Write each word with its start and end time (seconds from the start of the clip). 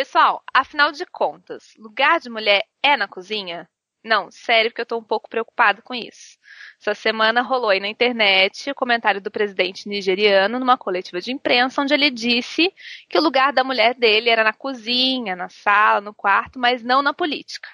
Pessoal, 0.00 0.42
afinal 0.54 0.90
de 0.92 1.04
contas, 1.04 1.74
lugar 1.76 2.20
de 2.20 2.30
mulher 2.30 2.64
é 2.82 2.96
na 2.96 3.06
cozinha? 3.06 3.68
Não, 4.02 4.30
sério, 4.30 4.70
porque 4.70 4.80
eu 4.80 4.86
tô 4.86 4.96
um 4.96 5.04
pouco 5.04 5.28
preocupado 5.28 5.82
com 5.82 5.92
isso. 5.92 6.38
Essa 6.80 6.94
semana 6.94 7.42
rolou 7.42 7.68
aí 7.68 7.80
na 7.80 7.86
internet 7.86 8.70
o 8.70 8.74
comentário 8.74 9.20
do 9.20 9.30
presidente 9.30 9.86
nigeriano 9.86 10.58
numa 10.58 10.78
coletiva 10.78 11.20
de 11.20 11.30
imprensa, 11.30 11.82
onde 11.82 11.92
ele 11.92 12.10
disse 12.10 12.72
que 13.10 13.18
o 13.18 13.20
lugar 13.20 13.52
da 13.52 13.62
mulher 13.62 13.94
dele 13.94 14.30
era 14.30 14.42
na 14.42 14.54
cozinha, 14.54 15.36
na 15.36 15.50
sala, 15.50 16.00
no 16.00 16.14
quarto, 16.14 16.58
mas 16.58 16.82
não 16.82 17.02
na 17.02 17.12
política. 17.12 17.68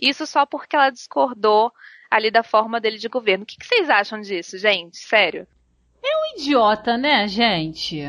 Isso 0.00 0.24
só 0.24 0.46
porque 0.46 0.76
ela 0.76 0.90
discordou 0.90 1.72
ali 2.08 2.30
da 2.30 2.44
forma 2.44 2.80
dele 2.80 2.96
de 2.96 3.08
governo. 3.08 3.42
O 3.42 3.46
que, 3.46 3.56
que 3.56 3.66
vocês 3.66 3.90
acham 3.90 4.20
disso, 4.20 4.56
gente? 4.56 4.98
Sério? 4.98 5.48
É 6.00 6.16
um 6.16 6.38
idiota, 6.38 6.96
né, 6.96 7.26
gente? 7.26 8.04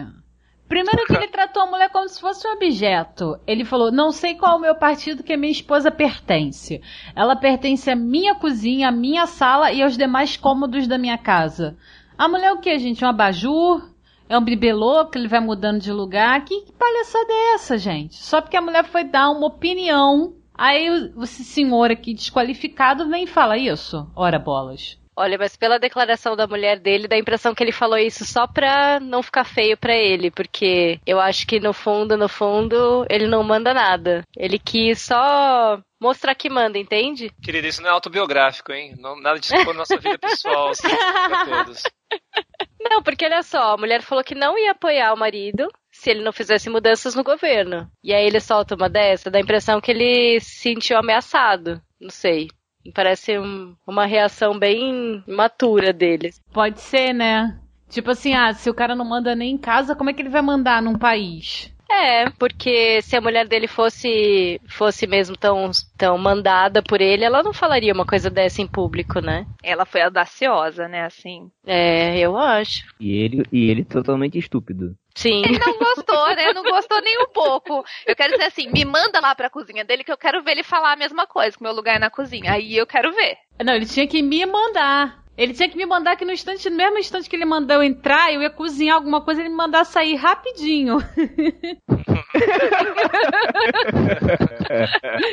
Primeiro 0.68 1.06
que 1.06 1.14
ele 1.14 1.30
tratou 1.30 1.64
a 1.64 1.66
mulher 1.66 1.90
como 1.90 2.10
se 2.10 2.20
fosse 2.20 2.46
um 2.48 2.52
objeto. 2.52 3.40
Ele 3.48 3.64
falou: 3.64 3.92
não 3.92 4.12
sei 4.12 4.36
qual 4.36 4.54
é 4.54 4.56
o 4.58 4.62
meu 4.62 4.76
partido 4.76 5.24
que 5.24 5.34
a 5.34 5.38
minha 5.38 5.52
esposa 5.52 5.90
pertence. 5.90 6.82
Ela 7.16 7.36
pertence 7.36 7.90
à 7.90 7.96
minha 7.96 8.36
cozinha, 8.36 8.90
à 8.90 8.92
minha 8.92 9.26
sala 9.26 9.72
e 9.72 9.82
aos 9.82 9.98
demais 9.98 10.36
cômodos 10.36 10.86
da 10.86 10.98
minha 10.98 11.18
casa. 11.18 11.78
A 12.18 12.28
mulher 12.28 12.48
é 12.48 12.54
o 12.54 12.60
que, 12.60 12.78
gente? 12.80 13.06
Um 13.06 13.08
abajur? 13.08 13.90
É 14.30 14.38
um 14.38 14.44
bibelô 14.44 15.06
que 15.06 15.18
ele 15.18 15.30
vai 15.30 15.40
mudando 15.40 15.80
de 15.80 15.92
lugar? 15.92 16.44
Que, 16.44 16.62
que 16.62 16.74
palhaçada 16.74 17.32
é 17.32 17.54
essa, 17.54 17.78
gente? 17.78 18.16
Só 18.16 18.42
porque 18.42 18.58
a 18.58 18.62
mulher 18.62 18.84
foi 18.84 19.06
dar 19.06 19.30
uma 19.30 19.48
opinião. 19.48 20.34
Aí 20.54 20.88
esse 21.22 21.46
senhor 21.46 21.92
aqui 21.92 22.14
desqualificado 22.14 23.08
vem 23.08 23.24
e 23.24 23.28
fala 23.28 23.58
isso. 23.58 24.06
Ora 24.14 24.38
bolas. 24.38 24.98
Olha, 25.20 25.36
mas 25.36 25.58
pela 25.58 25.80
declaração 25.80 26.36
da 26.36 26.46
mulher 26.46 26.80
dele, 26.80 27.08
dá 27.08 27.16
a 27.16 27.20
impressão 27.20 27.56
que 27.56 27.64
ele 27.64 27.72
falou 27.72 27.98
isso 27.98 28.24
só 28.24 28.46
pra 28.46 29.00
não 29.00 29.24
ficar 29.24 29.46
feio 29.46 29.76
pra 29.76 29.96
ele, 29.96 30.30
porque 30.30 31.00
eu 31.08 31.20
acho 31.20 31.48
que 31.48 31.60
no 31.60 31.74
fundo, 31.74 32.16
no 32.16 32.30
fundo, 32.30 33.04
ele 33.10 33.26
não 33.26 33.44
manda 33.44 33.74
nada. 33.74 34.22
Ele 34.38 34.60
quis 34.60 35.02
só 35.02 35.80
mostrar 36.00 36.36
que 36.36 36.52
manda, 36.52 36.78
entende? 36.78 37.32
Querida, 37.42 37.68
isso 37.68 37.82
não 37.82 37.90
é 37.90 37.94
autobiográfico, 37.94 38.72
hein? 38.72 38.94
Não, 39.00 39.20
nada 39.20 39.40
de 39.40 39.48
expor 39.48 39.74
nossa 39.74 39.98
vida 39.98 40.20
pessoal 40.20 40.70
assim, 40.70 40.88
pra 40.88 41.46
todos. 41.46 41.82
Não, 42.80 43.04
porque 43.04 43.26
olha 43.26 43.44
só, 43.44 43.74
a 43.74 43.78
mulher 43.78 44.02
falou 44.02 44.24
que 44.24 44.34
não 44.34 44.58
ia 44.58 44.72
apoiar 44.72 45.14
o 45.14 45.18
marido 45.18 45.68
se 45.92 46.10
ele 46.10 46.24
não 46.24 46.32
fizesse 46.32 46.70
mudanças 46.70 47.16
no 47.16 47.24
governo. 47.24 47.90
E 48.02 48.14
aí 48.14 48.26
ele 48.26 48.40
solta 48.40 48.76
uma 48.76 48.88
dessa, 48.88 49.30
dá 49.30 49.40
a 49.40 49.42
impressão 49.42 49.82
que 49.82 49.92
ele 49.92 50.40
se 50.40 50.62
sentiu 50.62 50.98
ameaçado. 50.98 51.82
Não 52.00 52.10
sei. 52.10 52.48
Parece 52.94 53.38
um, 53.38 53.76
uma 53.86 54.06
reação 54.06 54.58
bem 54.58 55.24
matura 55.28 55.94
deles. 55.94 56.42
Pode 56.52 56.80
ser, 56.82 57.14
né? 57.14 57.60
Tipo 57.90 58.12
assim, 58.12 58.34
ah, 58.34 58.54
se 58.54 58.70
o 58.70 58.74
cara 58.74 58.96
não 58.96 59.06
manda 59.06 59.36
nem 59.36 59.54
em 59.54 59.58
casa, 59.58 59.96
como 59.96 60.10
é 60.10 60.14
que 60.14 60.22
ele 60.22 60.30
vai 60.30 60.42
mandar 60.42 60.82
num 60.82 60.98
país? 60.98 61.74
É, 61.90 62.30
porque 62.32 63.02
se 63.02 63.16
a 63.16 63.22
mulher 63.22 63.48
dele 63.48 63.68
fosse 63.68 64.60
fosse 64.68 65.08
mesmo 65.08 65.38
tão, 65.38 65.72
tão 65.98 66.18
mandada 66.18 66.84
por 66.84 67.02
ele, 67.02 67.24
ela 67.24 67.42
não 67.42 67.54
falaria 67.54 67.94
uma 67.94 68.06
coisa 68.06 68.30
dessa 68.30 68.62
em 68.62 68.68
público, 68.68 69.20
né? 69.20 69.46
Ela 69.64 69.86
foi 69.86 70.02
audaciosa, 70.02 70.88
né, 70.88 71.06
assim. 71.06 71.50
É, 71.66 72.20
eu 72.20 72.38
acho. 72.38 72.86
E 73.00 73.18
ele, 73.18 73.46
e 73.52 73.70
ele 73.70 73.84
totalmente 73.84 74.38
estúpido. 74.38 74.96
Sim. 75.16 75.42
Ele 75.44 75.58
não 75.58 75.80
gostou, 75.80 76.36
né? 76.36 76.54
Não 76.54 76.62
gostou 76.62 77.02
nem 77.02 77.20
um 77.24 77.28
pouco. 77.28 77.84
Eu 78.06 78.16
quero 78.16 78.34
dizer 78.34 78.46
assim, 78.46 78.70
me 78.72 78.86
manda 78.86 79.20
lá 79.20 79.34
pra 79.34 79.50
cozinha 79.50 79.84
dele 79.84 80.04
que 80.04 80.12
eu 80.12 80.18
quero 80.18 80.44
ver 80.44 80.52
ele 80.52 80.64
falar 80.64 80.94
a 80.94 80.98
mesma 80.98 81.26
coisa, 81.26 81.58
que 81.58 81.64
meu 81.64 81.74
lugar 81.74 81.96
é 81.96 82.00
na 82.00 82.12
cozinha. 82.12 82.52
Aí 82.52 82.78
eu 82.78 82.86
quero 82.86 83.12
ver. 83.12 83.38
Não, 83.64 83.74
ele 83.74 83.88
tinha 83.88 84.08
que 84.08 84.22
me 84.22 84.46
mandar. 84.46 85.24
Ele 85.38 85.54
tinha 85.54 85.70
que 85.70 85.78
me 85.78 85.86
mandar 85.86 86.16
que 86.16 86.26
no 86.26 86.32
instante, 86.32 86.68
no 86.70 86.76
mesmo 86.76 86.98
instante 86.98 87.30
que 87.30 87.36
ele 87.36 87.46
mandou 87.46 87.78
eu 87.78 87.84
entrar, 87.84 88.34
eu 88.34 88.42
ia 88.42 88.50
cozinhar 88.50 88.96
alguma 88.96 89.22
coisa, 89.22 89.42
ele 89.42 89.50
me 89.50 89.56
mandar 89.56 89.86
sair 89.86 90.16
rapidinho. 90.16 90.98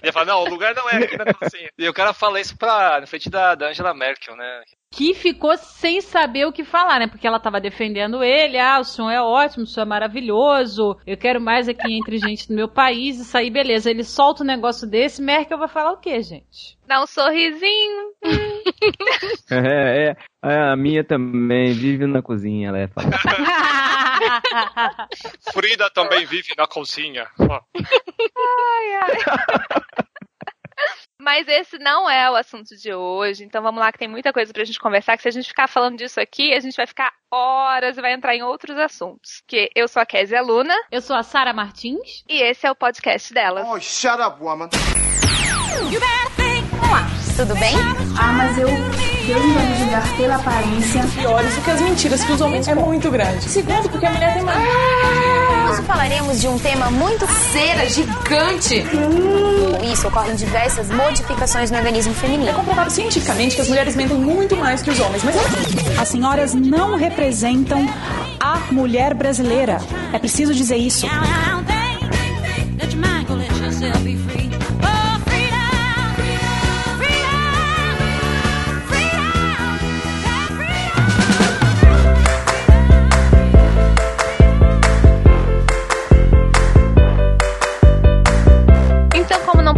Ele 0.02 0.12
fala, 0.12 0.26
não, 0.26 0.42
o 0.42 0.48
lugar 0.48 0.74
não 0.74 0.88
é 0.88 0.96
aqui 0.98 1.16
na 1.16 1.34
cozinha. 1.34 1.68
E 1.76 1.88
o 1.88 1.92
cara 1.92 2.12
fala 2.12 2.40
isso 2.40 2.56
pra, 2.56 3.00
na 3.00 3.06
frente 3.06 3.28
da, 3.28 3.54
da 3.54 3.68
Angela 3.68 3.92
Merkel, 3.92 4.36
né? 4.36 4.62
Que 4.94 5.12
ficou 5.12 5.56
sem 5.56 6.00
saber 6.00 6.46
o 6.46 6.52
que 6.52 6.62
falar, 6.62 7.00
né? 7.00 7.08
Porque 7.08 7.26
ela 7.26 7.40
tava 7.40 7.60
defendendo 7.60 8.22
ele, 8.22 8.56
ah, 8.56 8.78
o 8.78 8.84
som 8.84 9.10
é 9.10 9.20
ótimo, 9.20 9.64
o 9.64 9.66
som 9.66 9.80
é 9.80 9.84
maravilhoso, 9.84 10.96
eu 11.04 11.16
quero 11.16 11.40
mais 11.40 11.68
aqui 11.68 11.92
entre 11.92 12.16
gente 12.18 12.46
do 12.46 12.54
meu 12.54 12.68
país, 12.68 13.18
isso 13.18 13.36
aí, 13.36 13.50
beleza. 13.50 13.90
Ele 13.90 14.04
solta 14.04 14.44
um 14.44 14.46
negócio 14.46 14.88
desse, 14.88 15.20
Merkel 15.20 15.58
vai 15.58 15.66
falar 15.66 15.90
o 15.92 15.96
quê, 15.96 16.22
gente? 16.22 16.78
Dá 16.86 17.02
um 17.02 17.08
sorrisinho. 17.08 18.12
é, 19.50 20.10
é, 20.10 20.16
é, 20.44 20.70
a 20.70 20.76
minha 20.76 21.02
também 21.02 21.72
vive 21.72 22.06
na 22.06 22.22
cozinha, 22.22 22.68
ela 22.68 22.78
é. 22.78 22.88
Frida 25.52 25.90
também 25.90 26.24
vive 26.24 26.54
na 26.56 26.68
cozinha. 26.68 27.26
ai, 27.40 27.58
ai. 29.02 29.18
Mas 31.20 31.46
esse 31.48 31.78
não 31.78 32.10
é 32.10 32.30
o 32.30 32.34
assunto 32.34 32.76
de 32.76 32.92
hoje, 32.92 33.44
então 33.44 33.62
vamos 33.62 33.80
lá 33.80 33.92
que 33.92 33.98
tem 33.98 34.08
muita 34.08 34.32
coisa 34.32 34.52
pra 34.52 34.64
gente 34.64 34.78
conversar, 34.78 35.16
que 35.16 35.22
se 35.22 35.28
a 35.28 35.32
gente 35.32 35.48
ficar 35.48 35.68
falando 35.68 35.96
disso 35.96 36.20
aqui, 36.20 36.52
a 36.52 36.60
gente 36.60 36.76
vai 36.76 36.86
ficar 36.86 37.12
horas 37.32 37.96
e 37.96 38.00
vai 38.00 38.12
entrar 38.12 38.34
em 38.34 38.42
outros 38.42 38.76
assuntos. 38.78 39.42
Que 39.46 39.70
eu 39.74 39.88
sou 39.88 40.02
a 40.02 40.06
Kézia 40.06 40.42
Luna. 40.42 40.74
Eu 40.90 41.00
sou 41.00 41.16
a 41.16 41.22
Sara 41.22 41.52
Martins. 41.52 42.24
E 42.28 42.42
esse 42.42 42.66
é 42.66 42.70
o 42.70 42.74
podcast 42.74 43.32
delas. 43.32 43.66
Oh, 43.66 43.80
shut 43.80 44.20
up, 44.20 44.42
woman. 44.42 44.68
Olá, 46.82 47.06
tudo 47.36 47.54
bem? 47.58 47.74
Ah, 48.20 48.32
mas 48.32 48.58
eu... 48.58 48.68
Deus 49.26 49.42
me 49.42 49.54
vai 49.54 49.66
me 49.66 49.74
julgar 49.76 50.16
pela 50.18 50.36
aparência. 50.36 51.00
Piores 51.18 51.56
do 51.56 51.62
que 51.64 51.70
as 51.70 51.80
mentiras 51.80 52.24
que 52.24 52.32
os 52.32 52.40
homens 52.42 52.68
é 52.68 52.74
muito 52.74 53.10
grande. 53.10 53.42
Segundo, 53.48 53.88
porque 53.88 54.04
a 54.04 54.10
mulher 54.10 54.34
tem 54.34 54.42
mais. 54.42 55.33
Hoje 55.64 55.82
falaremos 55.82 56.40
de 56.40 56.48
um 56.48 56.58
tema 56.58 56.90
muito 56.90 57.26
cera, 57.26 57.88
gigante. 57.88 58.84
Com 58.84 59.92
isso, 59.92 60.06
ocorrem 60.08 60.34
diversas 60.34 60.90
modificações 60.90 61.70
no 61.70 61.78
organismo 61.78 62.12
feminino. 62.14 62.50
É 62.50 62.52
comprovado 62.52 62.90
cientificamente 62.90 63.56
que 63.56 63.62
as 63.62 63.68
mulheres 63.68 63.96
mentem 63.96 64.16
muito 64.16 64.56
mais 64.56 64.82
que 64.82 64.90
os 64.90 65.00
homens, 65.00 65.22
mas 65.24 65.36
as 65.98 66.08
senhoras 66.08 66.54
não 66.54 66.96
representam 66.96 67.88
a 68.38 68.58
mulher 68.70 69.14
brasileira. 69.14 69.78
É 70.12 70.18
preciso 70.18 70.54
dizer 70.54 70.76
isso. 70.76 71.06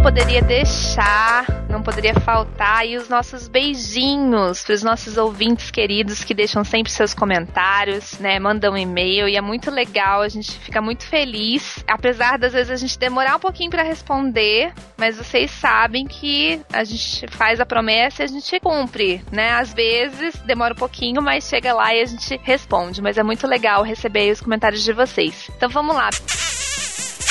Poderia 0.07 0.41
deixar, 0.41 1.45
não 1.69 1.83
poderia 1.83 2.13
faltar 2.13 2.87
e 2.87 2.95
os 2.95 3.09
nossos 3.09 3.49
beijinhos 3.49 4.63
para 4.63 4.73
os 4.73 4.81
nossos 4.81 5.17
ouvintes 5.17 5.69
queridos 5.69 6.23
que 6.23 6.33
deixam 6.33 6.63
sempre 6.63 6.89
seus 6.89 7.13
comentários, 7.13 8.17
né? 8.17 8.39
Mandam 8.39 8.73
um 8.73 8.77
e-mail 8.77 9.27
e 9.27 9.35
é 9.35 9.41
muito 9.41 9.69
legal, 9.69 10.21
a 10.21 10.29
gente 10.29 10.57
fica 10.59 10.81
muito 10.81 11.03
feliz, 11.03 11.83
apesar 11.85 12.39
das 12.39 12.53
vezes 12.53 12.71
a 12.71 12.77
gente 12.77 12.97
demorar 12.97 13.35
um 13.35 13.39
pouquinho 13.39 13.69
para 13.69 13.83
responder, 13.83 14.71
mas 14.95 15.17
vocês 15.17 15.51
sabem 15.51 16.07
que 16.07 16.61
a 16.71 16.85
gente 16.85 17.27
faz 17.27 17.59
a 17.59 17.65
promessa 17.65 18.21
e 18.21 18.25
a 18.25 18.27
gente 18.27 18.59
cumpre, 18.61 19.21
né? 19.29 19.51
Às 19.51 19.73
vezes 19.73 20.37
demora 20.45 20.73
um 20.73 20.77
pouquinho, 20.77 21.21
mas 21.21 21.49
chega 21.49 21.73
lá 21.73 21.93
e 21.93 22.01
a 22.01 22.05
gente 22.05 22.39
responde, 22.43 23.01
mas 23.01 23.17
é 23.17 23.23
muito 23.23 23.45
legal 23.45 23.83
receber 23.83 24.31
os 24.31 24.39
comentários 24.39 24.83
de 24.85 24.93
vocês. 24.93 25.51
Então 25.53 25.67
vamos 25.67 25.93
lá. 25.93 26.09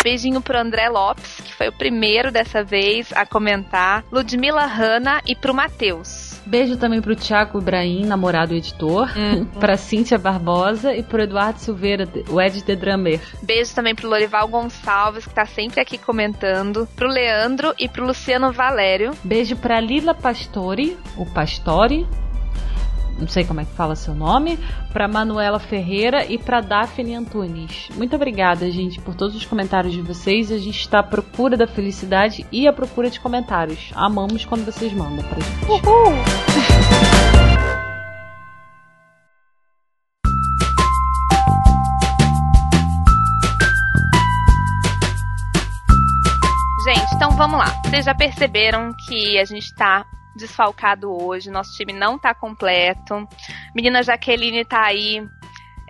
Beijinho 0.06 0.40
pro 0.40 0.56
André 0.56 0.88
Lopes, 0.88 1.40
que 1.44 1.52
foi 1.52 1.66
o 1.66 1.72
primeiro 1.72 2.30
dessa 2.30 2.62
vez 2.62 3.12
a 3.12 3.26
comentar. 3.26 4.04
Ludmila 4.12 4.64
Hanna 4.64 5.20
e 5.26 5.34
pro 5.34 5.52
Matheus. 5.52 6.40
Beijo 6.46 6.76
também 6.76 7.02
pro 7.02 7.16
Thiago 7.16 7.58
Ibrahim, 7.58 8.06
namorado 8.06 8.54
e 8.54 8.58
editor, 8.58 9.10
uhum. 9.16 9.44
pra 9.58 9.76
Cíntia 9.76 10.16
Barbosa 10.16 10.94
e 10.94 11.02
pro 11.02 11.20
Eduardo 11.20 11.58
Silveira, 11.58 12.08
o 12.28 12.40
Ed 12.40 12.62
The 12.62 12.76
Drummer. 12.76 13.20
Beijo 13.42 13.74
também 13.74 13.96
pro 13.96 14.08
Lorival 14.08 14.46
Gonçalves, 14.46 15.26
que 15.26 15.34
tá 15.34 15.44
sempre 15.44 15.80
aqui 15.80 15.98
comentando, 15.98 16.86
pro 16.94 17.08
Leandro 17.08 17.74
e 17.76 17.88
pro 17.88 18.06
Luciano 18.06 18.52
Valério. 18.52 19.10
Beijo 19.24 19.56
pra 19.56 19.80
Lila 19.80 20.14
Pastori, 20.14 20.96
o 21.16 21.26
Pastore, 21.26 22.06
não 23.18 23.28
sei 23.28 23.44
como 23.44 23.60
é 23.60 23.64
que 23.64 23.72
fala 23.72 23.96
seu 23.96 24.14
nome, 24.14 24.58
para 24.92 25.08
Manuela 25.08 25.58
Ferreira 25.58 26.24
e 26.26 26.38
para 26.38 26.60
Daphne 26.60 27.14
Antunes. 27.14 27.88
Muito 27.96 28.14
obrigada, 28.16 28.70
gente, 28.70 29.00
por 29.00 29.14
todos 29.14 29.34
os 29.34 29.44
comentários 29.44 29.92
de 29.92 30.02
vocês. 30.02 30.52
A 30.52 30.58
gente 30.58 30.78
está 30.78 31.00
à 31.00 31.02
procura 31.02 31.56
da 31.56 31.66
felicidade 31.66 32.46
e 32.52 32.68
à 32.68 32.72
procura 32.72 33.10
de 33.10 33.20
comentários. 33.20 33.90
Amamos 33.94 34.44
quando 34.44 34.64
vocês 34.64 34.92
mandam 34.92 35.24
pra 35.24 35.40
gente. 35.40 35.70
Uhul! 35.70 36.12
Gente, 46.84 47.14
então 47.16 47.30
vamos 47.32 47.58
lá. 47.58 47.82
Vocês 47.84 48.04
já 48.04 48.14
perceberam 48.14 48.92
que 49.08 49.38
a 49.38 49.44
gente 49.44 49.74
tá 49.74 50.04
desfalcado 50.36 51.10
hoje, 51.10 51.50
nosso 51.50 51.72
time 51.76 51.92
não 51.92 52.18
tá 52.18 52.34
completo. 52.34 53.26
Menina 53.74 54.02
Jaqueline 54.02 54.64
tá 54.64 54.84
aí 54.84 55.26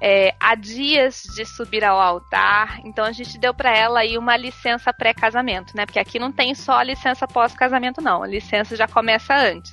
é, 0.01 0.35
há 0.39 0.55
dias 0.55 1.23
de 1.35 1.45
subir 1.45 1.83
ao 1.85 1.99
altar, 2.01 2.81
então 2.85 3.05
a 3.05 3.13
gente 3.13 3.39
deu 3.39 3.55
para 3.55 3.75
ela 3.75 4.01
aí 4.01 4.19
uma 4.19 4.37
licença 4.37 4.93
pré-casamento, 4.93 5.77
né? 5.77 5.87
Porque 5.87 5.99
aqui 5.99 6.19
não 6.19 6.31
tem 6.31 6.55
só 6.55 6.79
a 6.79 6.85
licença 6.85 7.27
pós-casamento, 7.27 8.01
não. 8.01 8.23
A 8.23 8.27
licença 8.27 8.77
já 8.77 8.87
começa 8.87 9.35
antes, 9.35 9.73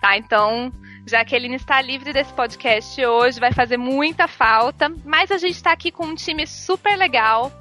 tá? 0.00 0.16
Então, 0.16 0.72
Jaqueline 1.06 1.56
está 1.56 1.82
livre 1.82 2.12
desse 2.12 2.32
podcast 2.32 3.04
hoje, 3.04 3.40
vai 3.40 3.52
fazer 3.52 3.76
muita 3.76 4.26
falta, 4.26 4.90
mas 5.04 5.30
a 5.30 5.36
gente 5.36 5.56
está 5.56 5.72
aqui 5.72 5.90
com 5.90 6.06
um 6.06 6.14
time 6.14 6.46
super 6.46 6.96
legal 6.96 7.52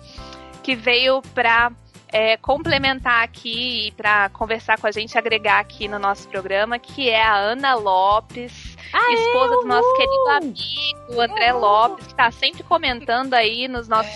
que 0.63 0.75
veio 0.75 1.21
para 1.33 1.71
é, 2.11 2.35
complementar 2.37 3.23
aqui 3.23 3.87
e 3.87 3.91
para 3.91 4.29
conversar 4.29 4.79
com 4.79 4.87
a 4.87 4.91
gente, 4.91 5.17
agregar 5.17 5.59
aqui 5.59 5.87
no 5.87 5.97
nosso 5.97 6.27
programa, 6.27 6.77
que 6.77 7.09
é 7.09 7.23
a 7.23 7.35
Ana 7.35 7.73
Lopes, 7.75 8.77
Aê, 8.91 9.13
esposa 9.13 9.55
do 9.55 9.65
nosso 9.65 9.87
uhul! 9.87 9.97
querido 9.97 10.29
amigo 10.29 11.21
André 11.21 11.53
Lopes, 11.53 12.05
que 12.07 12.11
está 12.11 12.31
sempre 12.31 12.63
comentando 12.63 13.33
aí 13.33 13.67
nos 13.67 13.87
nossos 13.87 14.11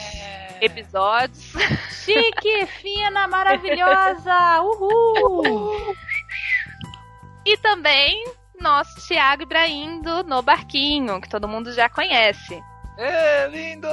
episódios. 0.62 1.54
Chique, 2.04 2.66
fina, 2.82 3.28
maravilhosa! 3.28 4.62
Uhul! 4.62 5.96
E 7.46 7.58
também 7.58 8.26
nosso 8.60 9.08
Thiago 9.08 9.44
Ibrahim 9.44 10.02
do 10.02 10.24
No 10.24 10.42
Barquinho, 10.42 11.22
que 11.22 11.30
todo 11.30 11.48
mundo 11.48 11.72
já 11.74 11.88
conhece. 11.88 12.62
É, 12.98 13.48
lindo! 13.48 13.88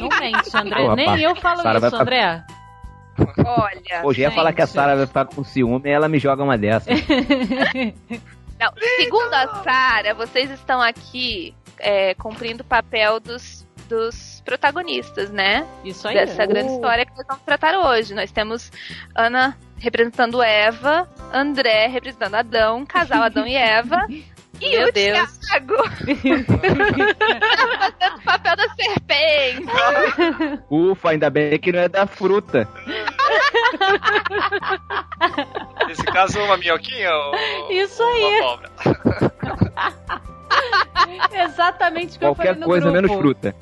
Não 0.00 0.08
mente, 0.18 0.56
André. 0.56 0.94
Nem 0.96 1.22
eu 1.22 1.34
falo 1.36 1.62
Sara 1.62 1.80
vai 1.80 1.88
isso, 1.88 1.98
ficar- 1.98 2.02
André. 2.02 2.44
Olha. 3.44 4.04
Hoje 4.04 4.22
ia 4.22 4.30
falar 4.30 4.52
que 4.52 4.62
a. 4.62 4.66
Sara 4.66 4.96
vai 4.96 5.06
ficar 5.06 5.26
com 5.26 5.44
ciúme 5.44 5.88
e 5.88 5.92
ela 5.92 6.08
me 6.08 6.18
joga 6.18 6.42
uma 6.42 6.56
dessa. 6.56 6.90
Não, 8.58 8.72
segundo 8.96 9.32
a 9.34 9.62
Sara, 9.62 10.14
vocês 10.14 10.50
estão 10.50 10.80
aqui 10.82 11.54
é, 11.78 12.14
cumprindo 12.14 12.62
o 12.62 12.66
papel 12.66 13.18
dos, 13.18 13.66
dos 13.88 14.42
protagonistas, 14.44 15.30
né? 15.30 15.66
Isso 15.84 16.06
aí. 16.06 16.14
Dessa 16.14 16.44
grande 16.46 16.72
história 16.72 17.06
que 17.06 17.12
nós 17.16 17.26
vamos 17.26 17.42
tratar 17.44 17.74
hoje. 17.78 18.14
Nós 18.14 18.30
temos 18.30 18.70
Ana 19.14 19.56
representando 19.78 20.42
Eva, 20.42 21.08
André 21.32 21.86
representando 21.86 22.34
Adão, 22.34 22.84
casal 22.84 23.22
Adão 23.22 23.46
e 23.46 23.54
Eva. 23.56 24.06
E 24.60 24.78
Meu 24.78 24.88
o 24.88 24.92
Deus. 24.92 25.38
Thiago 25.38 25.76
tá 25.76 25.82
fazendo 26.58 28.16
o 28.16 28.22
papel 28.24 28.56
da 28.56 28.68
serpente. 28.74 29.66
Ufa, 30.70 31.10
ainda 31.10 31.28
bem 31.30 31.58
que 31.58 31.72
não 31.72 31.80
é 31.80 31.88
da 31.88 32.06
fruta. 32.06 32.66
Nesse 35.86 36.04
caso, 36.04 36.38
uma 36.40 36.56
minhoquinha 36.56 37.10
ou 37.12 37.34
Isso 37.70 38.02
aí. 38.02 38.40
uma 38.40 38.48
cobra? 38.48 38.70
Exatamente 41.44 42.16
o 42.16 42.18
que 42.18 42.24
eu 42.24 42.34
Qualquer 42.34 42.54
falei 42.54 42.60
no 42.60 42.66
coisa 42.66 42.90
grupo. 42.90 43.02
menos 43.02 43.16
fruta. 43.20 43.54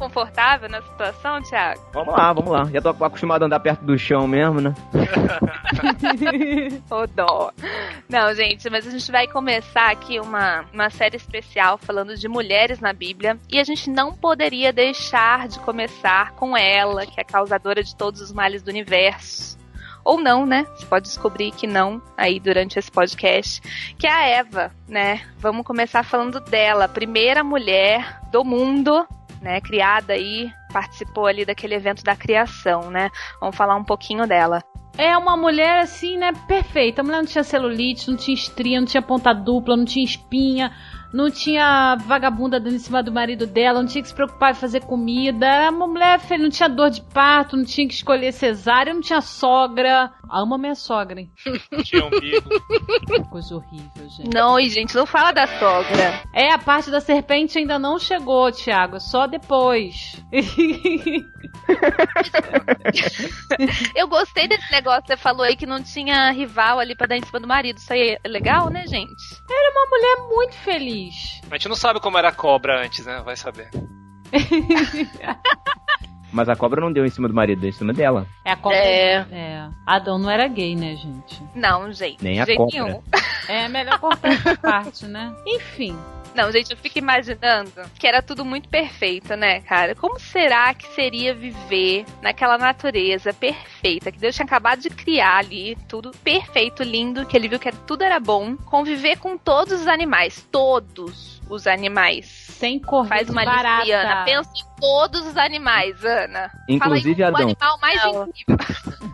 Tá 0.00 0.06
confortável 0.06 0.68
na 0.68 0.80
situação, 0.80 1.42
Thiago? 1.42 1.82
Vamos 1.92 2.14
lá, 2.14 2.32
vamos 2.32 2.50
lá. 2.50 2.64
Já 2.72 2.80
tô 2.80 2.88
acostumado 2.88 3.42
a 3.42 3.46
andar 3.46 3.60
perto 3.60 3.84
do 3.84 3.98
chão 3.98 4.26
mesmo, 4.26 4.58
né? 4.58 4.74
Ô 6.90 7.06
dó. 7.06 7.52
Não, 8.08 8.34
gente, 8.34 8.70
mas 8.70 8.86
a 8.86 8.90
gente 8.90 9.12
vai 9.12 9.28
começar 9.28 9.90
aqui 9.90 10.18
uma, 10.18 10.64
uma 10.72 10.88
série 10.88 11.18
especial 11.18 11.76
falando 11.76 12.16
de 12.16 12.26
mulheres 12.28 12.80
na 12.80 12.94
Bíblia. 12.94 13.38
E 13.50 13.60
a 13.60 13.64
gente 13.64 13.90
não 13.90 14.14
poderia 14.14 14.72
deixar 14.72 15.46
de 15.46 15.58
começar 15.60 16.32
com 16.32 16.56
ela, 16.56 17.04
que 17.04 17.20
é 17.20 17.22
a 17.22 17.26
causadora 17.26 17.84
de 17.84 17.94
todos 17.94 18.22
os 18.22 18.32
males 18.32 18.62
do 18.62 18.70
universo. 18.70 19.58
Ou 20.02 20.18
não, 20.18 20.46
né? 20.46 20.66
Você 20.74 20.86
pode 20.86 21.08
descobrir 21.08 21.50
que 21.50 21.66
não 21.66 22.00
aí 22.16 22.40
durante 22.40 22.78
esse 22.78 22.90
podcast. 22.90 23.60
Que 23.98 24.06
é 24.06 24.10
a 24.10 24.26
Eva, 24.26 24.72
né? 24.88 25.20
Vamos 25.38 25.66
começar 25.66 26.02
falando 26.02 26.40
dela. 26.40 26.88
Primeira 26.88 27.44
mulher 27.44 28.18
do 28.32 28.42
mundo, 28.42 29.06
né? 29.40 29.60
Criada 29.60 30.12
aí, 30.12 30.50
participou 30.72 31.26
ali 31.26 31.44
daquele 31.44 31.74
evento 31.74 32.02
da 32.02 32.14
criação, 32.14 32.90
né? 32.90 33.10
Vamos 33.40 33.56
falar 33.56 33.76
um 33.76 33.84
pouquinho 33.84 34.26
dela. 34.26 34.62
É 34.98 35.16
uma 35.16 35.36
mulher 35.36 35.78
assim, 35.80 36.16
né? 36.16 36.32
Perfeita. 36.46 37.00
A 37.00 37.04
mulher 37.04 37.18
não 37.18 37.26
tinha 37.26 37.44
celulite, 37.44 38.10
não 38.10 38.16
tinha 38.16 38.34
estria, 38.34 38.78
não 38.80 38.86
tinha 38.86 39.02
ponta 39.02 39.32
dupla, 39.32 39.76
não 39.76 39.84
tinha 39.84 40.04
espinha, 40.04 40.72
não 41.12 41.30
tinha 41.30 41.96
vagabunda 42.06 42.60
dando 42.60 42.76
em 42.76 42.78
cima 42.78 43.02
do 43.02 43.12
marido 43.12 43.46
dela, 43.46 43.80
não 43.80 43.88
tinha 43.88 44.02
que 44.02 44.08
se 44.08 44.14
preocupar 44.14 44.52
em 44.52 44.54
fazer 44.54 44.84
comida. 44.84 45.46
Era 45.46 45.70
uma 45.70 45.86
mulher 45.86 46.18
feliz, 46.20 46.42
não 46.44 46.50
tinha 46.50 46.68
dor 46.68 46.90
de 46.90 47.02
parto, 47.02 47.56
não 47.56 47.64
tinha 47.64 47.86
que 47.86 47.94
escolher 47.94 48.32
cesárea, 48.32 48.94
não 48.94 49.00
tinha 49.00 49.20
sogra. 49.20 50.12
Amo 50.30 50.54
a 50.54 50.58
minha 50.58 50.76
sogra, 50.76 51.20
hein? 51.20 51.30
Tinha 51.82 52.04
um 52.04 52.10
bico. 52.10 52.48
Coisa 53.30 53.56
horrível, 53.56 54.08
gente. 54.08 54.32
Não, 54.32 54.60
e 54.60 54.70
gente, 54.70 54.94
não 54.94 55.04
fala 55.04 55.32
da 55.32 55.46
sogra. 55.46 56.22
É, 56.32 56.52
a 56.52 56.58
parte 56.58 56.88
da 56.88 57.00
serpente 57.00 57.58
ainda 57.58 57.80
não 57.80 57.98
chegou, 57.98 58.52
Thiago. 58.52 58.96
é 58.96 59.00
Só 59.00 59.26
depois. 59.26 60.22
Eu 63.96 64.06
gostei 64.06 64.46
desse 64.46 64.70
negócio 64.70 65.02
que 65.02 65.08
você 65.08 65.16
falou 65.16 65.42
aí 65.42 65.56
que 65.56 65.66
não 65.66 65.82
tinha 65.82 66.30
rival 66.30 66.78
ali 66.78 66.94
pra 66.94 67.08
dar 67.08 67.16
em 67.16 67.24
cima 67.24 67.40
do 67.40 67.48
marido. 67.48 67.78
Isso 67.78 67.92
aí 67.92 68.16
é 68.22 68.28
legal, 68.28 68.70
né, 68.70 68.86
gente? 68.86 69.22
Era 69.50 69.72
uma 69.72 69.86
mulher 69.86 70.16
muito 70.28 70.54
feliz. 70.58 70.99
A 71.50 71.54
gente 71.54 71.68
não 71.68 71.76
sabe 71.76 72.00
como 72.00 72.18
era 72.18 72.28
a 72.28 72.32
cobra 72.32 72.84
antes, 72.84 73.06
né? 73.06 73.22
Vai 73.24 73.36
saber. 73.36 73.70
Mas 76.32 76.48
a 76.48 76.54
cobra 76.54 76.80
não 76.80 76.92
deu 76.92 77.04
em 77.04 77.10
cima 77.10 77.26
do 77.26 77.34
marido, 77.34 77.60
deu 77.60 77.70
em 77.70 77.72
cima 77.72 77.92
dela. 77.92 78.26
É 78.44 78.52
a 78.52 78.56
cobra. 78.56 78.78
É. 78.78 79.26
É. 79.32 79.68
Adão 79.84 80.18
não 80.18 80.30
era 80.30 80.46
gay, 80.46 80.76
né, 80.76 80.94
gente? 80.94 81.42
Não, 81.54 81.92
gente. 81.92 82.22
Nem 82.22 82.40
a 82.40 82.46
cobra. 82.46 82.66
nenhum. 82.66 83.02
É 83.48 83.68
melhor 83.68 83.98
cortar 83.98 84.28
essa 84.32 84.54
parte, 84.62 85.06
né? 85.06 85.34
Enfim. 85.44 85.98
Não, 86.34 86.50
gente, 86.52 86.70
eu 86.70 86.76
fico 86.76 86.98
imaginando 86.98 87.72
que 87.98 88.06
era 88.06 88.22
tudo 88.22 88.44
muito 88.44 88.68
perfeito, 88.68 89.34
né, 89.34 89.60
cara? 89.62 89.94
Como 89.94 90.18
será 90.18 90.72
que 90.74 90.86
seria 90.94 91.34
viver 91.34 92.04
naquela 92.22 92.56
natureza 92.56 93.32
perfeita 93.32 94.12
que 94.12 94.18
Deus 94.18 94.34
tinha 94.34 94.46
acabado 94.46 94.80
de 94.80 94.90
criar 94.90 95.38
ali, 95.38 95.76
tudo 95.88 96.12
perfeito, 96.22 96.82
lindo, 96.82 97.26
que 97.26 97.36
ele 97.36 97.48
viu 97.48 97.58
que 97.58 97.72
tudo 97.86 98.02
era 98.02 98.20
bom, 98.20 98.56
conviver 98.56 99.18
com 99.18 99.36
todos 99.36 99.80
os 99.80 99.88
animais, 99.88 100.46
todos 100.50 101.39
os 101.50 101.66
animais. 101.66 102.26
Sem 102.26 102.78
correr 102.78 103.08
Faz 103.08 103.28
uma 103.30 103.42
lista, 103.44 103.56
barata. 103.56 103.92
Ana. 103.96 104.24
Pensa 104.24 104.50
em 104.56 104.80
todos 104.80 105.26
os 105.26 105.36
animais, 105.36 106.04
Ana. 106.04 106.50
Inclusive 106.68 107.14
Fala 107.22 107.28
aí 107.28 107.32
o 107.32 107.36
Adão. 107.36 107.46
animal 107.48 107.78
mais 107.80 108.02
Não. 108.04 108.28
incrível. 108.28 108.56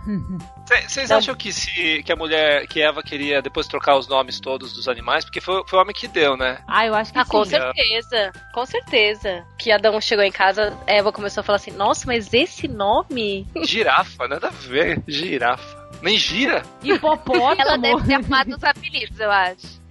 Vocês 0.88 1.10
acham 1.10 1.34
que 1.34 1.52
se 1.52 2.02
que 2.02 2.12
a 2.12 2.16
mulher, 2.16 2.66
que 2.66 2.80
Eva 2.82 3.02
queria 3.02 3.40
depois 3.40 3.66
trocar 3.68 3.96
os 3.96 4.08
nomes 4.08 4.40
todos 4.40 4.72
dos 4.72 4.88
animais? 4.88 5.24
Porque 5.24 5.40
foi, 5.40 5.62
foi 5.66 5.78
o 5.78 5.82
homem 5.82 5.94
que 5.94 6.08
deu, 6.08 6.36
né? 6.36 6.58
Ah, 6.66 6.86
eu 6.86 6.94
acho 6.94 7.12
que 7.12 7.18
Ah, 7.18 7.24
com 7.24 7.44
sim. 7.44 7.50
certeza. 7.50 8.32
Com 8.52 8.66
certeza. 8.66 9.44
Que 9.58 9.70
Adão 9.70 10.00
chegou 10.00 10.24
em 10.24 10.32
casa, 10.32 10.76
Eva 10.86 11.12
começou 11.12 11.40
a 11.40 11.44
falar 11.44 11.56
assim: 11.56 11.70
Nossa, 11.70 12.04
mas 12.06 12.32
esse 12.34 12.66
nome? 12.68 13.46
Girafa, 13.64 14.26
nada 14.28 14.48
a 14.48 14.50
ver. 14.50 15.02
Girafa. 15.06 15.85
Nem 16.06 16.16
gira. 16.16 16.62
Hipopótamo. 16.84 17.60
Ela 17.60 17.76
deve 17.76 18.04
ter 18.04 18.14
arrumado 18.14 18.54
os 18.54 18.62
apelidos, 18.62 19.18
eu 19.18 19.28
acho. 19.28 19.82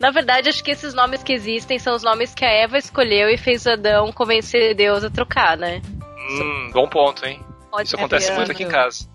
Na 0.00 0.10
verdade, 0.10 0.48
acho 0.48 0.64
que 0.64 0.70
esses 0.70 0.94
nomes 0.94 1.22
que 1.22 1.34
existem 1.34 1.78
são 1.78 1.94
os 1.94 2.02
nomes 2.02 2.34
que 2.34 2.42
a 2.42 2.48
Eva 2.48 2.78
escolheu 2.78 3.28
e 3.28 3.36
fez 3.36 3.66
Adão 3.66 4.10
convencer 4.12 4.74
Deus 4.74 5.04
a 5.04 5.10
trocar, 5.10 5.58
né? 5.58 5.82
Hum, 6.30 6.70
bom 6.72 6.88
ponto, 6.88 7.26
hein? 7.26 7.38
Pode 7.70 7.88
Isso 7.88 7.96
acontece 7.96 8.32
muito 8.32 8.50
aqui 8.50 8.62
em 8.62 8.68
casa. 8.68 9.10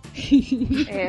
É. 0.88 1.08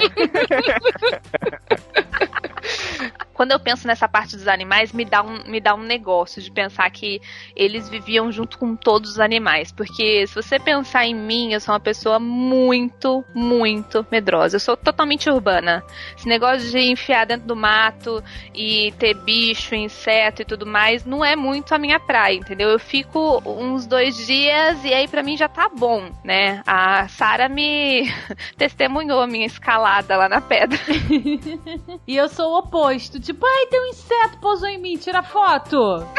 Quando 3.37 3.52
eu 3.52 3.61
penso 3.61 3.87
nessa 3.87 4.09
parte 4.09 4.35
dos 4.35 4.49
animais, 4.49 4.95
me 4.95 5.05
dá, 5.05 5.23
um, 5.23 5.45
me 5.47 5.61
dá 5.61 5.75
um 5.75 5.83
negócio 5.83 6.40
de 6.40 6.50
pensar 6.50 6.90
que 6.90 7.21
eles 7.55 7.87
viviam 7.87 8.33
junto 8.33 8.59
com 8.59 8.75
todos 8.75 9.11
os 9.11 9.21
animais. 9.21 9.71
Porque 9.71 10.26
se 10.26 10.35
você 10.35 10.59
pensar 10.59 11.05
em 11.05 11.14
mim, 11.14 11.52
eu 11.52 11.61
sou 11.61 11.75
uma 11.75 11.81
pessoa 11.81 12.19
muito, 12.19 13.23
muito 13.35 14.07
medrosa. 14.11 14.57
Eu 14.57 14.61
sou 14.61 14.75
totalmente 14.75 15.28
urbana. 15.28 15.85
Esse 16.16 16.26
negócio 16.26 16.71
de 16.71 16.78
enfiar 16.78 17.26
dentro 17.26 17.47
do 17.47 17.55
mato 17.55 18.25
e 18.55 18.95
ter 18.99 19.12
bicho, 19.12 19.75
inseto 19.75 20.40
e 20.40 20.45
tudo 20.47 20.64
mais, 20.64 21.05
não 21.05 21.23
é 21.23 21.37
muito 21.37 21.75
a 21.75 21.78
minha 21.78 22.00
praia, 22.00 22.37
entendeu? 22.37 22.71
Eu 22.71 22.78
fico 22.78 23.43
uns 23.45 23.87
dois 23.87 24.16
dias 24.26 24.83
e 24.83 24.95
aí 24.95 25.07
pra 25.07 25.23
mim 25.23 25.37
já 25.37 25.47
tá 25.47 25.69
bom, 25.69 26.11
né? 26.25 26.62
A 26.66 27.07
Sara 27.09 27.50
me 27.50 28.11
testemunhou 28.57 29.21
a 29.21 29.26
minha 29.26 29.45
escalada 29.45 30.16
lá 30.16 30.26
na 30.26 30.40
pedra. 30.40 30.78
E 32.07 32.16
eu 32.16 32.28
sou 32.28 32.52
o 32.52 32.59
oposto. 32.59 33.19
Tipo, 33.26 33.45
ai, 33.47 33.66
tem 33.66 33.80
um 33.80 33.87
inseto 33.90 34.38
pousou 34.40 34.68
em 34.68 34.78
mim, 34.78 34.97
tira 34.97 35.23
foto. 35.23 35.76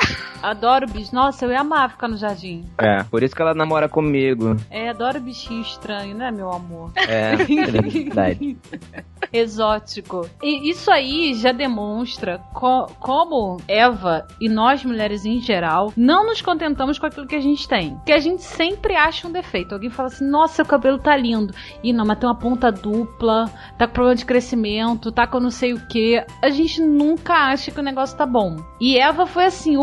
Adoro 0.43 0.85
bicho. 0.87 1.15
Nossa, 1.15 1.45
eu 1.45 1.51
ia 1.51 1.61
amar 1.61 1.89
ficar 1.89 2.07
no 2.07 2.15
jardim. 2.15 2.63
É, 2.77 3.01
por 3.05 3.23
isso 3.23 3.35
que 3.35 3.41
ela 3.41 3.55
namora 3.55 3.89
comigo. 3.89 4.55
É, 4.69 4.89
adoro 4.89 5.19
bichinho 5.19 5.61
estranho, 5.63 6.15
né, 6.15 6.29
meu 6.29 6.51
amor? 6.51 6.91
É, 6.95 7.31
é 7.33 7.81
verdade. 7.81 8.55
Exótico. 9.33 10.29
E 10.41 10.69
isso 10.69 10.91
aí 10.91 11.33
já 11.33 11.51
demonstra 11.51 12.39
co- 12.53 12.85
como 12.99 13.57
Eva 13.67 14.27
e 14.39 14.47
nós 14.47 14.85
mulheres 14.85 15.25
em 15.25 15.39
geral 15.41 15.91
não 15.97 16.25
nos 16.27 16.41
contentamos 16.41 16.97
com 16.99 17.07
aquilo 17.07 17.27
que 17.27 17.35
a 17.35 17.41
gente 17.41 17.67
tem. 17.67 17.97
Que 18.05 18.13
a 18.13 18.19
gente 18.19 18.43
sempre 18.43 18.95
acha 18.95 19.27
um 19.27 19.31
defeito. 19.31 19.73
Alguém 19.73 19.89
fala 19.89 20.07
assim: 20.09 20.29
nossa, 20.29 20.61
o 20.61 20.65
cabelo 20.67 20.99
tá 20.99 21.17
lindo. 21.17 21.53
E 21.83 21.91
não, 21.91 22.05
mas 22.05 22.19
tem 22.19 22.29
uma 22.29 22.35
ponta 22.37 22.71
dupla, 22.71 23.45
tá 23.77 23.87
com 23.87 23.93
problema 23.93 24.15
de 24.15 24.25
crescimento, 24.25 25.11
tá 25.11 25.25
com 25.27 25.39
não 25.39 25.49
sei 25.51 25.73
o 25.73 25.87
que. 25.87 26.23
A 26.41 26.49
gente 26.49 26.79
nunca 26.97 27.33
acha 27.33 27.71
que 27.71 27.79
o 27.79 27.83
negócio 27.83 28.17
tá 28.17 28.25
bom. 28.25 28.57
E 28.79 28.97
Eva 28.97 29.25
foi 29.25 29.45
assim, 29.45 29.75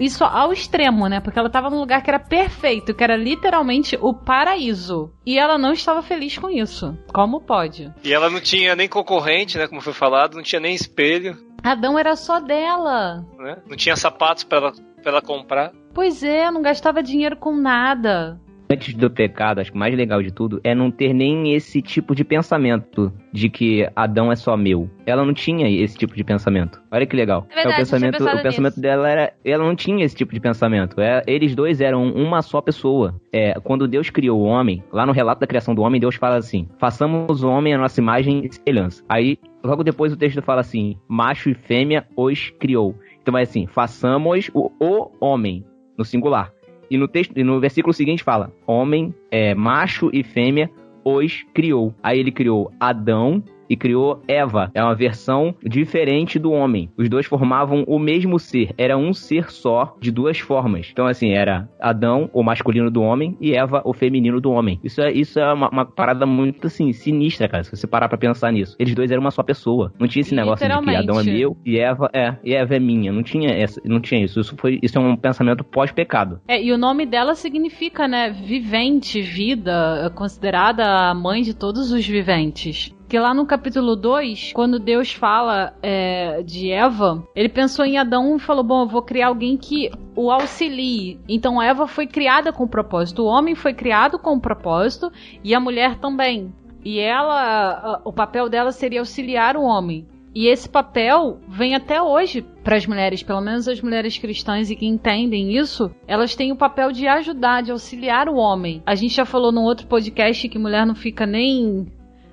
isso 0.00 0.24
ao 0.24 0.52
extremo, 0.52 1.06
né? 1.06 1.20
Porque 1.20 1.38
ela 1.38 1.48
tava 1.48 1.70
num 1.70 1.80
lugar 1.80 2.02
que 2.02 2.10
era 2.10 2.18
perfeito, 2.18 2.94
que 2.94 3.04
era 3.04 3.16
literalmente 3.16 3.96
o 4.00 4.12
paraíso. 4.12 5.10
E 5.24 5.38
ela 5.38 5.56
não 5.56 5.72
estava 5.72 6.02
feliz 6.02 6.36
com 6.36 6.50
isso. 6.50 6.96
Como 7.12 7.40
pode? 7.40 7.92
E 8.02 8.12
ela 8.12 8.28
não 8.28 8.40
tinha 8.40 8.74
nem 8.74 8.88
concorrente, 8.88 9.56
né? 9.56 9.66
Como 9.66 9.80
foi 9.80 9.92
falado, 9.92 10.34
não 10.34 10.42
tinha 10.42 10.60
nem 10.60 10.74
espelho. 10.74 11.38
Adão 11.62 11.98
era 11.98 12.16
só 12.16 12.40
dela. 12.40 13.24
Né? 13.38 13.56
Não 13.66 13.76
tinha 13.76 13.96
sapatos 13.96 14.44
para 14.44 14.58
ela, 14.58 14.72
pra 15.02 15.12
ela 15.12 15.22
comprar. 15.22 15.72
Pois 15.94 16.22
é, 16.22 16.50
não 16.50 16.62
gastava 16.62 17.02
dinheiro 17.02 17.36
com 17.36 17.54
nada 17.56 18.40
antes 18.70 18.94
do 18.94 19.10
pecado, 19.10 19.60
acho 19.60 19.70
que 19.70 19.76
o 19.76 19.78
mais 19.78 19.94
legal 19.94 20.22
de 20.22 20.30
tudo 20.30 20.60
é 20.62 20.74
não 20.74 20.90
ter 20.90 21.12
nem 21.12 21.54
esse 21.54 21.80
tipo 21.80 22.14
de 22.14 22.24
pensamento 22.24 23.12
de 23.32 23.48
que 23.48 23.88
Adão 23.96 24.30
é 24.30 24.36
só 24.36 24.56
meu. 24.56 24.88
Ela 25.06 25.24
não 25.24 25.32
tinha 25.32 25.68
esse 25.68 25.96
tipo 25.96 26.14
de 26.14 26.22
pensamento. 26.22 26.80
Olha 26.90 27.06
que 27.06 27.16
legal. 27.16 27.46
É 27.50 27.56
verdade, 27.56 27.74
o 27.74 27.76
pensamento, 27.76 28.24
o 28.24 28.42
pensamento 28.42 28.80
dela 28.80 29.08
era, 29.08 29.32
ela 29.44 29.64
não 29.64 29.74
tinha 29.74 30.04
esse 30.04 30.14
tipo 30.14 30.34
de 30.34 30.40
pensamento. 30.40 31.00
É, 31.00 31.22
eles 31.26 31.54
dois 31.54 31.80
eram 31.80 32.12
uma 32.12 32.42
só 32.42 32.60
pessoa. 32.60 33.18
É, 33.32 33.54
quando 33.60 33.88
Deus 33.88 34.10
criou 34.10 34.40
o 34.40 34.44
homem, 34.44 34.82
lá 34.92 35.06
no 35.06 35.12
relato 35.12 35.40
da 35.40 35.46
criação 35.46 35.74
do 35.74 35.82
homem, 35.82 36.00
Deus 36.00 36.16
fala 36.16 36.36
assim: 36.36 36.68
"Façamos 36.78 37.42
o 37.42 37.48
homem 37.48 37.74
a 37.74 37.78
nossa 37.78 38.00
imagem 38.00 38.44
e 38.44 38.52
semelhança". 38.52 39.02
Aí, 39.08 39.38
logo 39.64 39.82
depois 39.82 40.12
o 40.12 40.16
texto 40.16 40.42
fala 40.42 40.60
assim: 40.60 40.96
"Macho 41.08 41.50
e 41.50 41.54
fêmea 41.54 42.06
os 42.16 42.50
criou". 42.58 42.94
Então 43.22 43.36
é 43.36 43.42
assim: 43.42 43.66
"Façamos 43.66 44.50
o, 44.52 44.70
o 44.80 45.10
homem 45.20 45.64
no 45.96 46.04
singular". 46.04 46.52
E 46.90 46.96
no 46.96 47.08
texto, 47.08 47.34
no 47.44 47.60
versículo 47.60 47.92
seguinte 47.92 48.22
fala: 48.22 48.52
homem, 48.66 49.14
é, 49.30 49.54
macho 49.54 50.10
e 50.12 50.22
fêmea 50.22 50.70
os 51.04 51.44
criou. 51.54 51.94
Aí 52.02 52.18
ele 52.18 52.30
criou 52.30 52.70
Adão 52.78 53.42
e 53.68 53.76
criou 53.76 54.22
Eva. 54.26 54.70
É 54.74 54.82
uma 54.82 54.94
versão 54.94 55.54
diferente 55.62 56.38
do 56.38 56.52
homem. 56.52 56.90
Os 56.96 57.08
dois 57.08 57.26
formavam 57.26 57.84
o 57.86 57.98
mesmo 57.98 58.38
ser. 58.38 58.72
Era 58.76 58.96
um 58.96 59.12
ser 59.12 59.50
só, 59.50 59.96
de 60.00 60.10
duas 60.10 60.38
formas. 60.38 60.88
Então, 60.92 61.06
assim, 61.06 61.32
era 61.32 61.68
Adão, 61.80 62.30
o 62.32 62.42
masculino 62.42 62.90
do 62.90 63.02
homem, 63.02 63.36
e 63.40 63.54
Eva, 63.54 63.82
o 63.84 63.92
feminino 63.92 64.40
do 64.40 64.50
homem. 64.50 64.80
Isso 64.82 65.00
é, 65.00 65.12
isso 65.12 65.38
é 65.38 65.52
uma, 65.52 65.68
uma 65.70 65.84
parada 65.84 66.26
muito, 66.26 66.66
assim, 66.66 66.92
sinistra, 66.92 67.48
cara, 67.48 67.64
se 67.64 67.70
você 67.70 67.86
parar 67.86 68.08
pra 68.08 68.18
pensar 68.18 68.52
nisso. 68.52 68.76
Eles 68.78 68.94
dois 68.94 69.10
eram 69.10 69.20
uma 69.20 69.30
só 69.30 69.42
pessoa. 69.42 69.92
Não 69.98 70.08
tinha 70.08 70.20
esse 70.20 70.34
negócio 70.34 70.66
de 70.66 70.84
que 70.84 70.96
Adão 70.96 71.20
é 71.20 71.24
meu 71.24 71.56
e 71.64 71.78
Eva 71.78 72.10
é, 72.12 72.36
e 72.44 72.54
Eva 72.54 72.76
é 72.76 72.78
minha. 72.78 73.12
Não 73.12 73.22
tinha, 73.22 73.50
essa, 73.50 73.80
não 73.84 74.00
tinha 74.00 74.24
isso. 74.24 74.40
Isso, 74.40 74.56
foi, 74.56 74.78
isso 74.82 74.98
é 74.98 75.00
um 75.00 75.16
pensamento 75.16 75.64
pós-pecado. 75.64 76.40
É, 76.48 76.62
e 76.62 76.72
o 76.72 76.78
nome 76.78 77.06
dela 77.06 77.34
significa, 77.34 78.06
né, 78.06 78.30
vivente, 78.30 79.20
vida, 79.20 80.10
considerada 80.14 80.84
a 80.84 81.14
mãe 81.14 81.42
de 81.42 81.54
todos 81.54 81.92
os 81.92 82.06
viventes. 82.06 82.94
Que 83.08 83.18
lá 83.18 83.32
no 83.32 83.46
capítulo 83.46 83.96
2, 83.96 84.52
quando 84.52 84.78
Deus 84.78 85.14
fala 85.14 85.72
é, 85.82 86.42
de 86.42 86.70
Eva, 86.70 87.26
ele 87.34 87.48
pensou 87.48 87.86
em 87.86 87.96
Adão 87.96 88.36
e 88.36 88.38
falou: 88.38 88.62
Bom, 88.62 88.82
eu 88.82 88.88
vou 88.88 89.00
criar 89.00 89.28
alguém 89.28 89.56
que 89.56 89.90
o 90.14 90.30
auxilie. 90.30 91.18
Então 91.26 91.60
Eva 91.60 91.86
foi 91.86 92.06
criada 92.06 92.52
com 92.52 92.68
propósito. 92.68 93.22
O 93.22 93.26
homem 93.26 93.54
foi 93.54 93.72
criado 93.72 94.18
com 94.18 94.38
propósito 94.38 95.10
e 95.42 95.54
a 95.54 95.60
mulher 95.60 95.96
também. 95.96 96.52
E 96.84 97.00
ela, 97.00 98.02
o 98.04 98.12
papel 98.12 98.46
dela 98.50 98.72
seria 98.72 99.00
auxiliar 99.00 99.56
o 99.56 99.62
homem. 99.62 100.06
E 100.34 100.46
esse 100.46 100.68
papel 100.68 101.38
vem 101.48 101.74
até 101.74 102.02
hoje 102.02 102.44
para 102.62 102.76
as 102.76 102.86
mulheres, 102.86 103.22
pelo 103.22 103.40
menos 103.40 103.66
as 103.66 103.80
mulheres 103.80 104.18
cristãs 104.18 104.70
e 104.70 104.76
que 104.76 104.86
entendem 104.86 105.56
isso, 105.56 105.90
elas 106.06 106.36
têm 106.36 106.52
o 106.52 106.56
papel 106.56 106.92
de 106.92 107.08
ajudar, 107.08 107.62
de 107.62 107.72
auxiliar 107.72 108.28
o 108.28 108.36
homem. 108.36 108.82
A 108.84 108.94
gente 108.94 109.14
já 109.14 109.24
falou 109.24 109.50
num 109.50 109.64
outro 109.64 109.86
podcast 109.86 110.46
que 110.46 110.58
mulher 110.58 110.86
não 110.86 110.94
fica 110.94 111.26
nem 111.26 111.86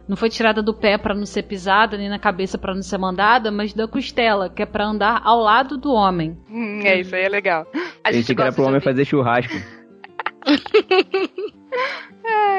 não 0.08 0.16
foi 0.16 0.30
tirada 0.30 0.62
do 0.62 0.74
pé 0.74 0.98
para 0.98 1.14
não 1.16 1.26
ser 1.26 1.44
pisada, 1.44 1.98
nem 1.98 2.10
na 2.10 2.20
cabeça 2.20 2.58
para 2.58 2.74
não 2.74 2.82
ser 2.82 2.98
mandada, 2.98 3.52
mas 3.52 3.74
da 3.74 3.88
costela, 3.88 4.50
que 4.50 4.62
é 4.62 4.66
para 4.66 4.86
andar 4.86 5.22
ao 5.24 5.40
lado 5.40 5.78
do 5.78 5.92
homem. 5.92 6.38
Hum, 6.50 6.82
é, 6.84 7.00
isso 7.00 7.16
aí 7.16 7.24
é 7.24 7.30
legal. 7.30 7.66
A 8.04 8.12
gente 8.12 8.34
que 8.34 8.42
era 8.42 8.52
pro 8.52 8.66
homem 8.66 8.80
fazer 8.82 9.06
churrasco. 9.06 9.54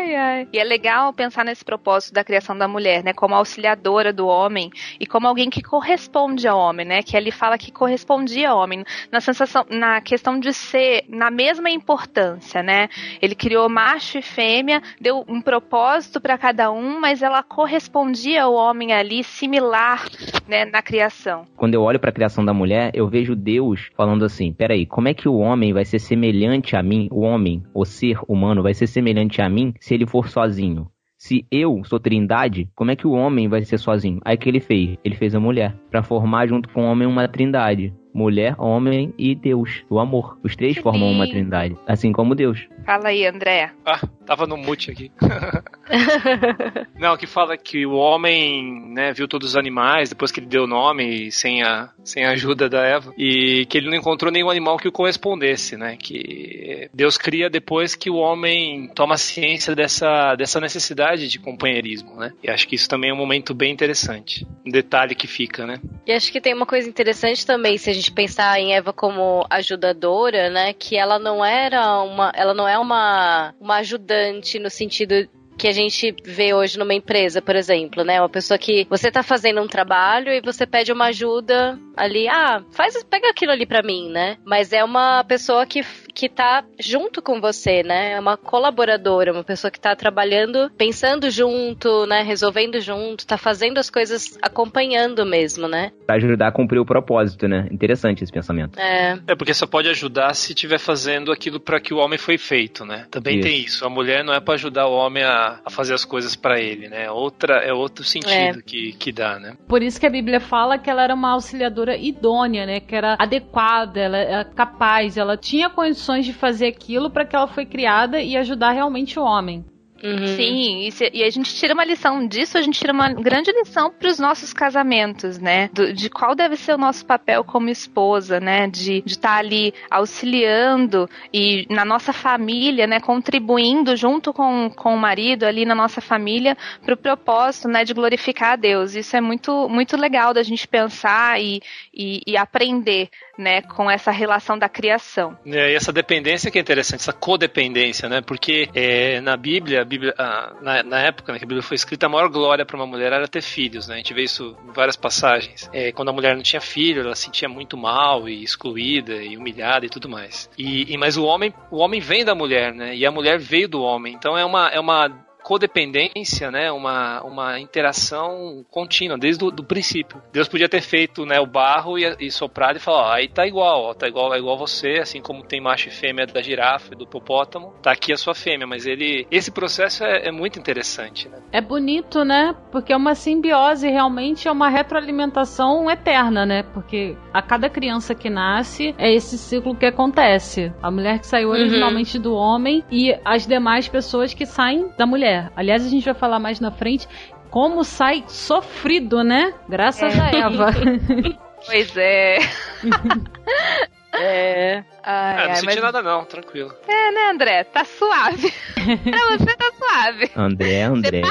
Ai, 0.06 0.14
ai. 0.14 0.48
E 0.52 0.58
é 0.58 0.62
legal 0.62 1.12
pensar 1.12 1.44
nesse 1.44 1.64
propósito 1.64 2.14
da 2.14 2.22
criação 2.22 2.56
da 2.56 2.68
mulher, 2.68 3.02
né? 3.02 3.12
Como 3.12 3.34
auxiliadora 3.34 4.12
do 4.12 4.28
homem 4.28 4.70
e 5.00 5.06
como 5.06 5.26
alguém 5.26 5.50
que 5.50 5.60
corresponde 5.60 6.46
ao 6.46 6.60
homem, 6.60 6.86
né? 6.86 7.02
Que 7.02 7.16
ele 7.16 7.32
fala 7.32 7.58
que 7.58 7.72
correspondia 7.72 8.50
ao 8.50 8.58
homem. 8.58 8.84
Na 9.10 9.20
sensação, 9.20 9.66
na 9.68 10.00
questão 10.00 10.38
de 10.38 10.52
ser 10.52 11.04
na 11.08 11.28
mesma 11.28 11.70
importância, 11.70 12.62
né? 12.62 12.88
Ele 13.20 13.34
criou 13.34 13.68
macho 13.68 14.18
e 14.18 14.22
fêmea, 14.22 14.80
deu 15.00 15.25
um 15.26 15.40
propósito 15.40 16.20
para 16.20 16.38
cada 16.38 16.70
um, 16.70 17.00
mas 17.00 17.20
ela 17.20 17.42
correspondia 17.42 18.44
ao 18.44 18.54
homem 18.54 18.92
ali, 18.92 19.25
similar, 19.25 20.06
né? 20.46 20.64
Na 20.66 20.82
criação. 20.82 21.46
Quando 21.56 21.75
eu 21.75 21.82
olho 21.82 21.98
para 21.98 22.10
a 22.10 22.14
criação 22.14 22.44
da 22.44 22.54
mulher, 22.54 22.92
eu 22.94 23.08
vejo 23.08 23.34
Deus 23.34 23.90
falando 23.96 24.25
assim: 24.25 24.52
peraí, 24.52 24.86
como 24.86 25.08
é 25.08 25.14
que 25.14 25.28
o 25.28 25.38
homem 25.38 25.72
vai 25.72 25.84
ser 25.84 25.98
semelhante 25.98 26.76
a 26.76 26.82
mim? 26.82 27.08
O 27.10 27.22
homem, 27.22 27.64
o 27.75 27.84
ser 27.84 28.20
humano, 28.28 28.62
vai 28.62 28.72
ser 28.72 28.86
semelhante 28.86 29.42
a 29.42 29.48
mim 29.48 29.75
se 29.80 29.96
ele 29.97 30.07
for 30.07 30.29
sozinho. 30.29 30.88
Se 31.19 31.47
eu 31.50 31.83
sou 31.85 31.99
trindade, 31.99 32.69
como 32.75 32.91
é 32.91 32.97
que 32.97 33.07
o 33.07 33.12
homem 33.12 33.49
vai 33.49 33.65
ser 33.65 33.79
sozinho? 33.79 34.21
Aí 34.25 34.37
que 34.37 34.49
ele 34.49 34.61
fez? 34.61 34.99
Ele 35.03 35.17
fez 35.17 35.35
a 35.35 35.41
mulher, 35.41 35.75
para 35.91 36.03
formar 36.03 36.47
junto 36.47 36.69
com 36.69 36.83
o 36.83 36.91
homem 36.91 37.09
uma 37.09 37.26
trindade 37.26 37.93
mulher, 38.16 38.54
homem 38.58 39.12
e 39.18 39.35
Deus, 39.35 39.85
o 39.90 39.99
amor. 39.99 40.38
Os 40.42 40.56
três 40.56 40.75
Sim. 40.75 40.82
formam 40.82 41.11
uma 41.11 41.28
trindade, 41.28 41.76
assim 41.87 42.12
como 42.12 42.35
Deus. 42.35 42.66
Fala 42.87 43.08
aí, 43.08 43.26
André. 43.26 43.73
Ah, 43.85 44.00
tava 44.25 44.46
no 44.46 44.56
mute 44.56 44.90
aqui. 44.90 45.11
Não, 46.99 47.16
que 47.16 47.26
fala 47.26 47.56
que 47.56 47.85
o 47.85 47.94
homem, 47.94 48.92
né, 48.92 49.12
viu 49.12 49.28
todos 49.28 49.50
os 49.50 49.56
animais 49.56 50.08
depois 50.08 50.30
que 50.30 50.40
ele 50.40 50.46
deu 50.46 50.64
o 50.64 50.66
nome 50.68 51.30
sem 51.30 51.62
a, 51.62 51.90
sem 52.04 52.25
a 52.25 52.30
ajuda 52.30 52.68
da 52.68 52.85
Eva 52.85 53.12
e 53.18 53.66
que 53.66 53.78
ele 53.78 53.90
não 53.90 53.96
encontrou 53.96 54.32
nenhum 54.32 54.50
animal 54.50 54.76
que 54.76 54.88
o 54.88 54.92
correspondesse, 54.92 55.76
né? 55.76 55.96
Que 55.96 56.88
Deus 56.94 57.18
cria 57.18 57.50
depois 57.50 57.94
que 57.94 58.08
o 58.08 58.16
homem 58.16 58.88
toma 58.94 59.16
ciência 59.16 59.75
dessa, 59.75 60.35
dessa 60.37 60.61
necessidade 60.61 61.28
de 61.28 61.38
companheirismo, 61.38 62.16
né? 62.16 62.32
E 62.42 62.50
acho 62.50 62.66
que 62.68 62.76
isso 62.76 62.88
também 62.88 63.11
é 63.11 63.12
um 63.12 63.16
momento 63.16 63.52
bem 63.52 63.73
interessante. 63.73 64.46
Um 64.64 64.70
detalhe 64.70 65.14
que 65.14 65.26
fica, 65.26 65.66
né? 65.66 65.80
E 66.06 66.12
acho 66.12 66.30
que 66.30 66.40
tem 66.40 66.54
uma 66.54 66.66
coisa 66.66 66.88
interessante 66.88 67.44
também, 67.44 67.76
se 67.78 67.90
a 67.90 67.92
gente 67.92 68.05
gente 68.06 68.12
pensar 68.12 68.58
em 68.60 68.75
Eva 68.75 68.92
como 68.92 69.44
ajudadora, 69.50 70.48
né, 70.48 70.72
que 70.72 70.96
ela 70.96 71.18
não 71.18 71.44
era 71.44 72.00
uma, 72.02 72.32
ela 72.34 72.54
não 72.54 72.68
é 72.68 72.78
uma, 72.78 73.54
uma 73.60 73.76
ajudante 73.76 74.58
no 74.58 74.70
sentido 74.70 75.28
que 75.58 75.66
a 75.66 75.72
gente 75.72 76.14
vê 76.22 76.52
hoje 76.52 76.78
numa 76.78 76.92
empresa, 76.92 77.40
por 77.40 77.56
exemplo, 77.56 78.04
né? 78.04 78.20
Uma 78.20 78.28
pessoa 78.28 78.58
que 78.58 78.86
você 78.90 79.10
tá 79.10 79.22
fazendo 79.22 79.58
um 79.62 79.66
trabalho 79.66 80.30
e 80.30 80.42
você 80.42 80.66
pede 80.66 80.92
uma 80.92 81.06
ajuda 81.06 81.78
ali, 81.96 82.28
ah, 82.28 82.62
faz, 82.72 83.02
pega 83.04 83.30
aquilo 83.30 83.52
ali 83.52 83.64
para 83.64 83.82
mim, 83.82 84.10
né? 84.10 84.36
Mas 84.44 84.70
é 84.70 84.84
uma 84.84 85.25
pessoa 85.25 85.64
que 85.64 85.82
que 86.16 86.30
tá 86.30 86.64
junto 86.80 87.20
com 87.20 87.42
você, 87.42 87.82
né? 87.82 88.12
É 88.12 88.18
uma 88.18 88.38
colaboradora, 88.38 89.35
uma 89.35 89.44
pessoa 89.44 89.70
que 89.70 89.78
tá 89.78 89.94
trabalhando, 89.94 90.70
pensando 90.70 91.30
junto, 91.30 92.06
né? 92.06 92.23
Resolvendo 92.23 92.80
junto, 92.80 93.26
tá 93.26 93.37
fazendo 93.37 93.76
as 93.76 93.90
coisas 93.90 94.38
acompanhando 94.40 95.26
mesmo, 95.26 95.68
né? 95.68 95.92
Pra 96.06 96.16
ajudar 96.16 96.49
a 96.49 96.52
cumprir 96.52 96.78
o 96.78 96.87
propósito, 96.87 97.46
né? 97.46 97.68
Interessante 97.70 98.25
esse 98.25 98.32
pensamento. 98.32 98.80
É. 98.80 99.18
É 99.26 99.35
porque 99.35 99.52
só 99.52 99.66
pode 99.66 99.90
ajudar 99.90 100.32
se 100.35 100.54
estiver 100.54 100.78
fazendo 100.78 101.30
aquilo 101.30 101.61
para 101.61 101.78
que 101.78 101.92
o 101.92 101.99
homem 101.99 102.18
foi 102.18 102.38
feito, 102.38 102.87
né? 102.87 103.06
Também 103.11 103.38
isso. 103.38 103.49
tem 103.49 103.61
isso. 103.61 103.85
A 103.85 103.90
mulher 103.90 104.25
não 104.25 104.32
é 104.32 104.40
para 104.40 104.54
ajudar 104.54 104.87
o 104.87 104.94
homem 104.94 105.23
a, 105.23 105.61
a 105.66 105.70
fazer 105.70 105.92
as 105.92 106.04
coisas 106.04 106.35
para 106.35 106.58
ele, 106.58 106.88
né? 106.88 107.11
Outra 107.11 107.56
é 107.62 107.75
outro 107.75 108.02
sentido 108.02 108.58
é. 108.58 108.62
que, 108.64 108.92
que 108.94 109.12
dá, 109.12 109.38
né? 109.38 109.54
Por 109.68 109.82
isso 109.82 110.00
que 110.00 110.06
a 110.06 110.11
Bíblia 110.11 110.40
fala 110.40 110.78
que 110.78 110.88
ela 110.88 111.02
era 111.02 111.14
uma 111.14 111.32
auxiliadora 111.32 111.94
idônea, 111.94 112.64
né? 112.64 112.80
Que 112.80 112.96
era 112.96 113.16
adequada, 113.18 114.00
ela 114.00 114.16
era 114.16 114.44
capaz, 114.46 115.18
ela 115.18 115.37
tinha 115.37 115.68
condições 115.68 116.05
condições 116.06 116.25
de 116.25 116.32
fazer 116.32 116.68
aquilo 116.68 117.10
para 117.10 117.25
que 117.25 117.34
ela 117.34 117.48
foi 117.48 117.66
criada 117.66 118.20
e 118.20 118.36
ajudar 118.36 118.70
realmente 118.70 119.18
o 119.18 119.25
homem. 119.25 119.64
Uhum. 120.02 120.36
Sim, 120.36 120.86
e, 120.86 120.92
se, 120.92 121.10
e, 121.12 121.25
a 121.25 121.30
gente 121.30 121.54
tira 121.54 121.72
uma 121.72 121.84
lição 121.84 122.26
disso, 122.28 122.58
a 122.58 122.62
gente 122.62 122.78
tira 122.78 122.92
uma 122.92 123.12
grande 123.12 123.50
lição 123.50 123.90
para 123.90 124.08
os 124.08 124.18
nossos 124.18 124.52
casamentos, 124.52 125.38
né? 125.38 125.70
Do, 125.72 125.92
de 125.92 126.10
qual 126.10 126.34
deve 126.34 126.54
ser 126.56 126.75
o 126.75 126.78
nosso 126.78 127.04
papel 127.06 127.42
como 127.42 127.70
esposa, 127.70 128.38
né? 128.38 128.68
De 128.68 129.02
estar 129.06 129.30
tá 129.30 129.38
ali 129.38 129.72
auxiliando 129.90 131.08
e 131.32 131.66
na 131.70 131.84
nossa 131.84 132.12
família, 132.12 132.86
né? 132.86 133.00
Contribuindo 133.00 133.96
junto 133.96 134.34
com, 134.34 134.70
com 134.70 134.94
o 134.94 134.98
marido 134.98 135.44
ali 135.44 135.64
na 135.64 135.75
nossa 135.75 136.00
família 136.00 136.56
para 136.84 136.94
o 136.94 136.98
propósito, 136.98 137.66
né? 137.66 137.82
De 137.82 137.94
glorificar 137.94 138.52
a 138.52 138.56
Deus. 138.56 138.94
Isso 138.94 139.16
é 139.16 139.20
muito, 139.20 139.66
muito 139.68 139.96
legal 139.96 140.34
da 140.34 140.42
gente 140.42 140.68
pensar 140.68 141.40
e, 141.40 141.62
e, 141.92 142.20
e 142.26 142.36
aprender, 142.36 143.08
né? 143.38 143.62
Com 143.62 143.90
essa 143.90 144.11
relação 144.11 144.59
da 144.59 144.69
criação. 144.69 145.37
É, 145.47 145.73
e 145.73 145.75
essa 145.75 145.93
dependência 145.93 146.50
que 146.50 146.59
é 146.59 146.61
interessante, 146.61 147.00
essa 147.00 147.12
codependência, 147.12 148.09
né? 148.09 148.21
Porque 148.21 148.69
é, 148.75 149.21
na 149.21 149.37
Bíblia 149.37 149.85
Bíblia, 149.85 150.14
na, 150.61 150.83
na, 150.83 151.00
época 151.00 151.33
né, 151.33 151.38
que 151.38 151.45
a 151.45 151.49
Bíblia 151.49 151.62
foi 151.62 151.75
escrita, 151.75 152.07
a 152.07 152.09
maior 152.09 152.28
glória 152.28 152.64
para 152.64 152.76
uma 152.76 152.87
mulher 152.87 153.12
era 153.12 153.28
ter 153.28 153.43
filhos, 153.43 153.88
né? 153.88 153.95
A 153.95 153.99
gente 153.99 154.14
vê 154.14 154.23
isso 154.23 154.57
em 154.69 154.73
várias 154.73 154.97
passagens. 154.97 155.69
É, 155.73 155.93
quando 155.93 156.09
a 156.11 156.12
mulher 156.12 156.35
não 156.35 156.43
tinha 156.43 156.61
filho, 156.61 157.02
ela 157.02 157.14
se 157.14 157.25
sentia 157.25 157.49
muito 157.49 157.76
mal 157.76 158.28
e 158.28 158.43
excluída 158.43 159.14
e 159.14 159.37
humilhada 159.37 159.87
e 159.87 159.88
tudo 159.88 160.09
mais. 160.09 160.50
E, 160.57 160.93
e 160.93 160.97
mas 160.97 161.16
o 161.16 161.25
homem, 161.25 161.52
o 161.71 161.78
homem 161.78 162.00
vem 162.00 162.25
da 162.25 162.35
mulher, 162.35 162.73
né? 162.73 162.95
E 162.95 163.07
a 163.07 163.11
mulher 163.11 163.38
veio 163.38 163.69
do 163.69 163.83
homem. 163.83 164.14
Então 164.14 164.37
é 164.37 164.45
uma, 164.45 164.69
é 164.69 164.81
uma 164.81 165.25
codependência, 165.47 166.50
né? 166.50 166.73
Uma, 166.73 167.23
uma 167.23 167.61
interação 167.61 168.67
contínua, 168.69 169.17
desde 169.17 169.45
o 169.45 169.50
do 169.53 169.62
princípio. 169.62 170.21
Deus 170.33 170.49
podia 170.49 170.69
ter 170.69 170.81
feito 170.81 171.25
né, 171.25 171.38
o 171.38 171.47
barro 171.47 171.97
e, 171.97 172.17
e 172.19 172.33
soprado 172.33 172.79
e 172.79 172.81
falar, 172.81 173.11
ó, 173.11 173.12
aí 173.12 173.29
tá 173.29 173.47
igual, 173.47 173.85
ó, 173.85 173.95
tá 173.95 174.09
igual, 174.09 174.35
é 174.35 174.38
igual 174.38 174.59
você, 174.59 174.99
assim 175.00 175.23
como 175.23 175.45
tem 175.45 175.61
macho 175.61 175.87
e 175.87 175.93
fêmea 175.93 176.26
da 176.26 176.43
girafa 176.43 176.93
e 176.93 176.97
do 176.97 177.05
hipopótamo, 177.05 177.73
tá 177.81 177.93
aqui 177.93 178.12
a 178.12 178.17
sua 178.17 178.35
fêmea, 178.35 178.67
mas 178.67 178.87
ele. 178.87 179.25
Esse 179.31 179.53
processo 179.53 180.03
é, 180.03 180.26
é 180.26 180.33
muito 180.33 180.59
interessante, 180.59 181.29
né? 181.29 181.38
É 181.53 181.61
bonito, 181.61 182.25
né? 182.25 182.53
Porque 182.73 182.93
é 182.93 182.97
uma 182.97 183.15
simbiose, 183.15 183.88
realmente 183.88 184.49
é 184.49 184.50
uma 184.50 184.69
retroalimentação 184.69 185.88
eterna, 185.88 186.45
né? 186.45 186.65
Porque 186.75 187.17
a 187.33 187.41
cada 187.41 187.71
criança 187.71 188.17
que 188.17 188.29
nasce 188.29 188.97
é 188.99 189.15
esse 189.15 189.38
ciclo 189.38 189.76
que 189.76 189.87
acontece. 189.87 190.73
A 190.83 190.91
mulher 190.91 191.21
que 191.21 191.26
saiu 191.29 191.50
originalmente 191.50 192.19
do 192.19 192.35
homem 192.35 192.83
e 192.91 193.17
as 193.25 193.47
demais 193.47 193.87
pessoas 193.87 194.35
que 194.35 194.45
saem 194.45 194.91
da 194.99 195.07
mulher. 195.07 195.36
Aliás, 195.55 195.85
a 195.85 195.88
gente 195.88 196.05
vai 196.05 196.14
falar 196.14 196.38
mais 196.38 196.61
na 196.61 196.71
frente 196.71 197.09
como 197.50 197.85
sai 197.85 198.25
sofrido, 198.28 199.23
né? 199.23 199.52
Graças 199.69 200.19
a 200.19 200.31
Eva. 200.31 200.71
Pois 201.66 201.97
é. 201.97 202.38
É. 204.18 204.85
Ai, 205.02 205.35
Ah, 205.35 205.35
não 205.44 205.50
ai, 205.50 205.54
senti 205.56 205.66
mas- 205.66 205.82
nada 205.82 206.02
não, 206.02 206.25
tranquilo. 206.25 206.73
É, 206.88 207.11
né, 207.12 207.30
André? 207.30 207.64
Tá 207.64 207.85
suave. 207.85 208.52
pra 208.75 209.37
você 209.38 209.56
tá 209.56 209.70
suave. 209.78 210.30
André, 210.37 210.82
André. 210.82 211.23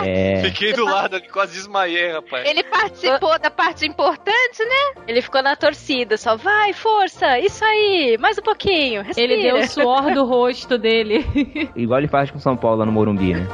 Fiquei 0.43 0.73
do 0.73 0.85
lado 0.85 1.15
ali, 1.15 1.27
quase 1.27 1.53
desmaiei, 1.53 2.11
rapaz. 2.11 2.47
Ele 2.47 2.63
participou 2.63 3.37
da 3.39 3.49
parte 3.51 3.85
importante, 3.85 4.59
né? 4.59 5.03
Ele 5.07 5.21
ficou 5.21 5.41
na 5.43 5.55
torcida, 5.55 6.17
só 6.17 6.35
vai, 6.35 6.73
força, 6.73 7.39
isso 7.39 7.63
aí, 7.65 8.17
mais 8.19 8.37
um 8.37 8.41
pouquinho, 8.41 9.01
respira. 9.03 9.33
Ele 9.33 9.43
deu 9.43 9.57
o 9.57 9.67
suor 9.67 10.11
do 10.13 10.25
rosto 10.25 10.77
dele. 10.77 11.25
Igual 11.75 11.99
ele 11.99 12.07
faz 12.07 12.31
com 12.31 12.39
São 12.39 12.55
Paulo 12.55 12.77
lá 12.79 12.85
no 12.85 12.91
Morumbi, 12.91 13.33
né? 13.33 13.47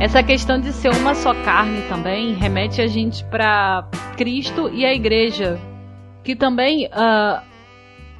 Essa 0.00 0.22
questão 0.22 0.58
de 0.58 0.72
ser 0.72 0.88
uma 0.92 1.14
só 1.14 1.34
carne 1.44 1.82
também 1.82 2.32
remete 2.32 2.80
a 2.80 2.86
gente 2.86 3.22
para 3.26 3.86
Cristo 4.16 4.70
e 4.70 4.82
a 4.82 4.94
igreja. 4.94 5.60
Que 6.24 6.34
também 6.34 6.88
ah, 6.90 7.44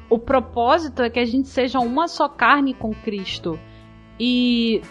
o 0.07 0.19
propósito 0.19 1.01
é 1.01 1.09
que 1.09 1.19
a 1.19 1.25
gente 1.25 1.47
seja 1.47 1.79
uma 1.79 2.07
só 2.07 2.29
carne 2.29 2.75
com 2.75 2.93
Cristo. 2.93 3.59
E 4.19 4.83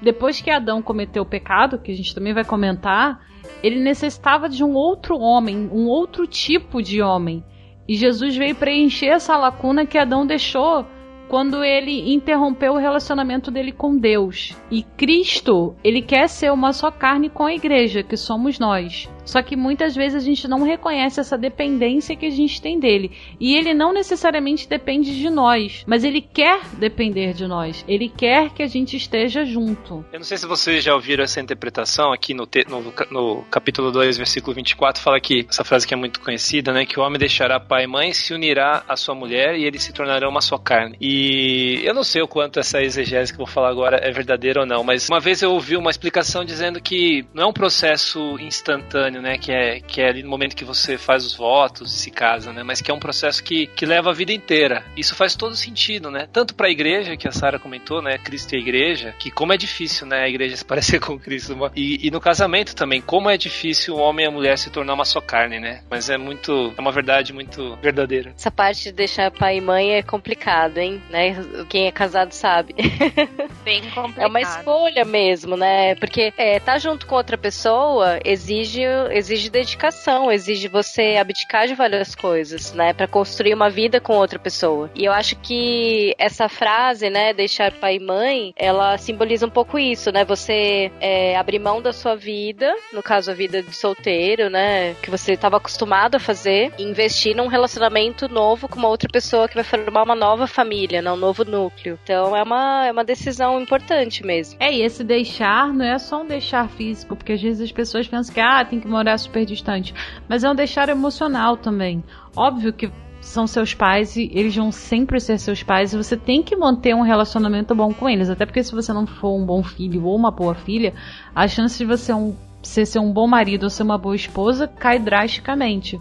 depois 0.00 0.40
que 0.40 0.48
Adão 0.48 0.80
cometeu 0.80 1.24
o 1.24 1.26
pecado, 1.26 1.80
que 1.80 1.90
a 1.90 1.96
gente 1.96 2.14
também 2.14 2.32
vai 2.32 2.44
comentar, 2.44 3.20
ele 3.60 3.80
necessitava 3.80 4.48
de 4.48 4.62
um 4.62 4.74
outro 4.74 5.18
homem, 5.18 5.68
um 5.72 5.88
outro 5.88 6.24
tipo 6.24 6.80
de 6.80 7.02
homem. 7.02 7.42
E 7.88 7.96
Jesus 7.96 8.36
veio 8.36 8.54
preencher 8.54 9.06
essa 9.06 9.36
lacuna 9.36 9.84
que 9.84 9.98
Adão 9.98 10.24
deixou 10.24 10.86
quando 11.28 11.62
ele 11.62 12.12
interrompeu 12.12 12.72
o 12.72 12.78
relacionamento 12.78 13.50
dele 13.50 13.72
com 13.72 13.96
Deus. 13.96 14.56
E 14.70 14.82
Cristo, 14.82 15.74
ele 15.84 16.02
quer 16.02 16.28
ser 16.28 16.52
uma 16.52 16.72
só 16.72 16.90
carne 16.90 17.28
com 17.28 17.44
a 17.44 17.54
igreja, 17.54 18.02
que 18.02 18.16
somos 18.16 18.58
nós. 18.58 19.08
Só 19.28 19.42
que 19.42 19.54
muitas 19.54 19.94
vezes 19.94 20.22
a 20.22 20.24
gente 20.24 20.48
não 20.48 20.62
reconhece 20.62 21.20
essa 21.20 21.36
dependência 21.36 22.16
que 22.16 22.24
a 22.24 22.30
gente 22.30 22.62
tem 22.62 22.80
dele. 22.80 23.12
E 23.38 23.54
ele 23.54 23.74
não 23.74 23.92
necessariamente 23.92 24.66
depende 24.66 25.14
de 25.14 25.28
nós, 25.28 25.84
mas 25.86 26.02
ele 26.02 26.22
quer 26.22 26.62
depender 26.78 27.34
de 27.34 27.46
nós. 27.46 27.84
Ele 27.86 28.08
quer 28.08 28.48
que 28.54 28.62
a 28.62 28.66
gente 28.66 28.96
esteja 28.96 29.44
junto. 29.44 30.02
Eu 30.10 30.18
não 30.20 30.24
sei 30.24 30.38
se 30.38 30.46
vocês 30.46 30.82
já 30.82 30.94
ouviram 30.94 31.24
essa 31.24 31.42
interpretação 31.42 32.10
aqui 32.10 32.32
no, 32.32 32.46
te- 32.46 32.64
no, 32.66 32.80
no 33.10 33.42
capítulo 33.50 33.92
2, 33.92 34.16
versículo 34.16 34.54
24, 34.54 35.02
fala 35.02 35.20
que 35.20 35.44
essa 35.46 35.62
frase 35.62 35.86
que 35.86 35.92
é 35.92 35.96
muito 35.96 36.20
conhecida, 36.20 36.72
né? 36.72 36.86
Que 36.86 36.98
o 36.98 37.02
homem 37.02 37.18
deixará 37.18 37.60
pai 37.60 37.84
e 37.84 37.86
mãe, 37.86 38.14
se 38.14 38.32
unirá 38.32 38.82
à 38.88 38.96
sua 38.96 39.14
mulher 39.14 39.56
e 39.56 39.64
eles 39.64 39.82
se 39.82 39.92
tornarão 39.92 40.30
uma 40.30 40.40
só 40.40 40.56
carne. 40.56 40.96
E 40.98 41.82
eu 41.84 41.92
não 41.92 42.02
sei 42.02 42.22
o 42.22 42.26
quanto 42.28 42.58
essa 42.58 42.80
exegese 42.80 43.30
que 43.30 43.36
eu 43.40 43.44
vou 43.44 43.52
falar 43.52 43.68
agora 43.68 43.98
é 44.02 44.10
verdadeira 44.10 44.60
ou 44.60 44.66
não, 44.66 44.82
mas 44.82 45.06
uma 45.10 45.20
vez 45.20 45.42
eu 45.42 45.52
ouvi 45.52 45.76
uma 45.76 45.90
explicação 45.90 46.44
dizendo 46.46 46.80
que 46.80 47.26
não 47.34 47.44
é 47.44 47.46
um 47.46 47.52
processo 47.52 48.38
instantâneo, 48.40 49.17
né? 49.20 49.38
Que 49.38 49.52
é, 49.52 49.80
que 49.80 50.00
é 50.00 50.08
ali 50.08 50.22
no 50.22 50.28
momento 50.28 50.56
que 50.56 50.64
você 50.64 50.96
faz 50.96 51.24
os 51.24 51.34
votos 51.34 51.92
e 51.94 51.98
se 51.98 52.10
casa, 52.10 52.52
né? 52.52 52.62
Mas 52.62 52.80
que 52.80 52.90
é 52.90 52.94
um 52.94 52.98
processo 52.98 53.42
que, 53.42 53.66
que 53.66 53.86
leva 53.86 54.10
a 54.10 54.14
vida 54.14 54.32
inteira. 54.32 54.84
Isso 54.96 55.14
faz 55.14 55.34
todo 55.34 55.54
sentido, 55.54 56.10
né? 56.10 56.28
Tanto 56.32 56.54
para 56.54 56.68
a 56.68 56.70
igreja, 56.70 57.16
que 57.16 57.28
a 57.28 57.32
Sara 57.32 57.58
comentou, 57.58 58.02
né? 58.02 58.18
Cristo 58.18 58.54
e 58.54 58.56
a 58.56 58.60
igreja, 58.60 59.14
que 59.18 59.30
como 59.30 59.52
é 59.52 59.56
difícil, 59.56 60.06
né? 60.06 60.24
A 60.24 60.28
igreja 60.28 60.56
se 60.56 60.64
parecer 60.64 61.00
com 61.00 61.18
Cristo. 61.18 61.56
E, 61.74 62.06
e 62.06 62.10
no 62.10 62.20
casamento 62.20 62.74
também, 62.74 63.00
como 63.00 63.30
é 63.30 63.36
difícil 63.36 63.94
o 63.94 63.98
homem 63.98 64.24
e 64.24 64.28
a 64.28 64.32
mulher 64.32 64.58
se 64.58 64.70
tornar 64.70 64.94
uma 64.94 65.04
só 65.04 65.20
carne, 65.20 65.58
né? 65.58 65.82
Mas 65.90 66.10
é 66.10 66.16
muito, 66.16 66.74
é 66.76 66.80
uma 66.80 66.92
verdade 66.92 67.32
muito 67.32 67.76
verdadeira. 67.76 68.32
Essa 68.36 68.50
parte 68.50 68.84
de 68.84 68.92
deixar 68.92 69.30
pai 69.30 69.58
e 69.58 69.60
mãe 69.60 69.92
é 69.92 70.02
complicado, 70.02 70.78
hein? 70.78 71.02
Né? 71.10 71.36
Quem 71.68 71.86
é 71.86 71.92
casado 71.92 72.32
sabe. 72.32 72.74
Bem 73.64 73.82
complicado. 73.90 74.24
É 74.24 74.26
uma 74.26 74.40
escolha 74.40 75.04
mesmo, 75.04 75.56
né? 75.56 75.94
Porque 75.96 76.32
é, 76.36 76.58
tá 76.60 76.78
junto 76.78 77.06
com 77.06 77.14
outra 77.14 77.36
pessoa 77.36 78.18
exige, 78.24 78.82
exige 79.10 79.50
dedicação, 79.50 80.30
exige 80.30 80.68
você 80.68 81.16
abdicar 81.16 81.66
de 81.66 81.74
várias 81.74 82.14
coisas, 82.14 82.72
né? 82.72 82.92
Pra 82.92 83.06
construir 83.06 83.54
uma 83.54 83.70
vida 83.70 84.00
com 84.00 84.14
outra 84.14 84.38
pessoa. 84.38 84.90
E 84.94 85.04
eu 85.04 85.12
acho 85.12 85.36
que 85.36 86.14
essa 86.18 86.48
frase, 86.48 87.10
né, 87.10 87.32
deixar 87.32 87.72
pai 87.72 87.96
e 87.96 88.00
mãe, 88.00 88.52
ela 88.56 88.96
simboliza 88.98 89.46
um 89.46 89.50
pouco 89.50 89.78
isso, 89.78 90.10
né? 90.12 90.24
Você 90.24 90.90
é, 91.00 91.36
abrir 91.36 91.58
mão 91.58 91.80
da 91.80 91.92
sua 91.92 92.14
vida, 92.14 92.74
no 92.92 93.02
caso 93.02 93.30
a 93.30 93.34
vida 93.34 93.62
de 93.62 93.74
solteiro, 93.74 94.50
né? 94.50 94.94
Que 95.02 95.10
você 95.10 95.32
estava 95.32 95.56
acostumado 95.56 96.16
a 96.16 96.20
fazer, 96.20 96.72
e 96.78 96.82
investir 96.82 97.36
num 97.36 97.46
relacionamento 97.46 98.28
novo 98.28 98.68
com 98.68 98.78
uma 98.78 98.88
outra 98.88 99.08
pessoa 99.08 99.48
que 99.48 99.54
vai 99.54 99.64
formar 99.64 100.02
uma 100.02 100.14
nova 100.14 100.46
família, 100.46 101.02
né? 101.02 101.10
um 101.12 101.16
novo 101.16 101.44
núcleo. 101.44 101.98
Então 102.02 102.36
é 102.36 102.42
uma, 102.42 102.86
é 102.86 102.92
uma 102.92 103.04
decisão 103.04 103.60
importante 103.60 104.24
mesmo. 104.24 104.56
É, 104.60 104.72
e 104.72 104.82
esse 104.82 105.04
deixar 105.04 105.72
não 105.72 105.84
é 105.84 105.98
só 105.98 106.22
um 106.22 106.26
deixar 106.26 106.68
físico, 106.68 107.16
porque 107.16 107.32
às 107.32 107.42
vezes 107.42 107.60
as 107.60 107.72
pessoas 107.72 108.06
pensam 108.06 108.34
que 108.34 108.40
ah, 108.40 108.64
tem 108.64 108.80
que 108.80 108.88
morar 108.98 109.18
super 109.18 109.46
distante. 109.46 109.94
Mas 110.28 110.44
é 110.44 110.50
um 110.50 110.54
deixar 110.54 110.88
emocional 110.88 111.56
também. 111.56 112.02
Óbvio 112.36 112.72
que 112.72 112.90
são 113.20 113.46
seus 113.46 113.74
pais 113.74 114.16
e 114.16 114.30
eles 114.32 114.54
vão 114.54 114.70
sempre 114.70 115.20
ser 115.20 115.38
seus 115.38 115.62
pais 115.62 115.92
e 115.92 115.96
você 115.96 116.16
tem 116.16 116.42
que 116.42 116.56
manter 116.56 116.94
um 116.94 117.02
relacionamento 117.02 117.74
bom 117.74 117.92
com 117.92 118.08
eles. 118.08 118.30
Até 118.30 118.46
porque 118.46 118.62
se 118.62 118.74
você 118.74 118.92
não 118.92 119.06
for 119.06 119.36
um 119.36 119.44
bom 119.44 119.62
filho 119.62 120.04
ou 120.04 120.16
uma 120.16 120.30
boa 120.30 120.54
filha, 120.54 120.94
a 121.34 121.46
chance 121.46 121.78
de 121.78 121.84
você 121.84 122.12
um, 122.12 122.34
você 122.62 122.84
ser 122.84 122.98
um 122.98 123.12
bom 123.12 123.26
marido 123.26 123.64
ou 123.64 123.70
ser 123.70 123.82
uma 123.82 123.98
boa 123.98 124.16
esposa 124.16 124.66
cai 124.66 124.98
drasticamente. 124.98 126.00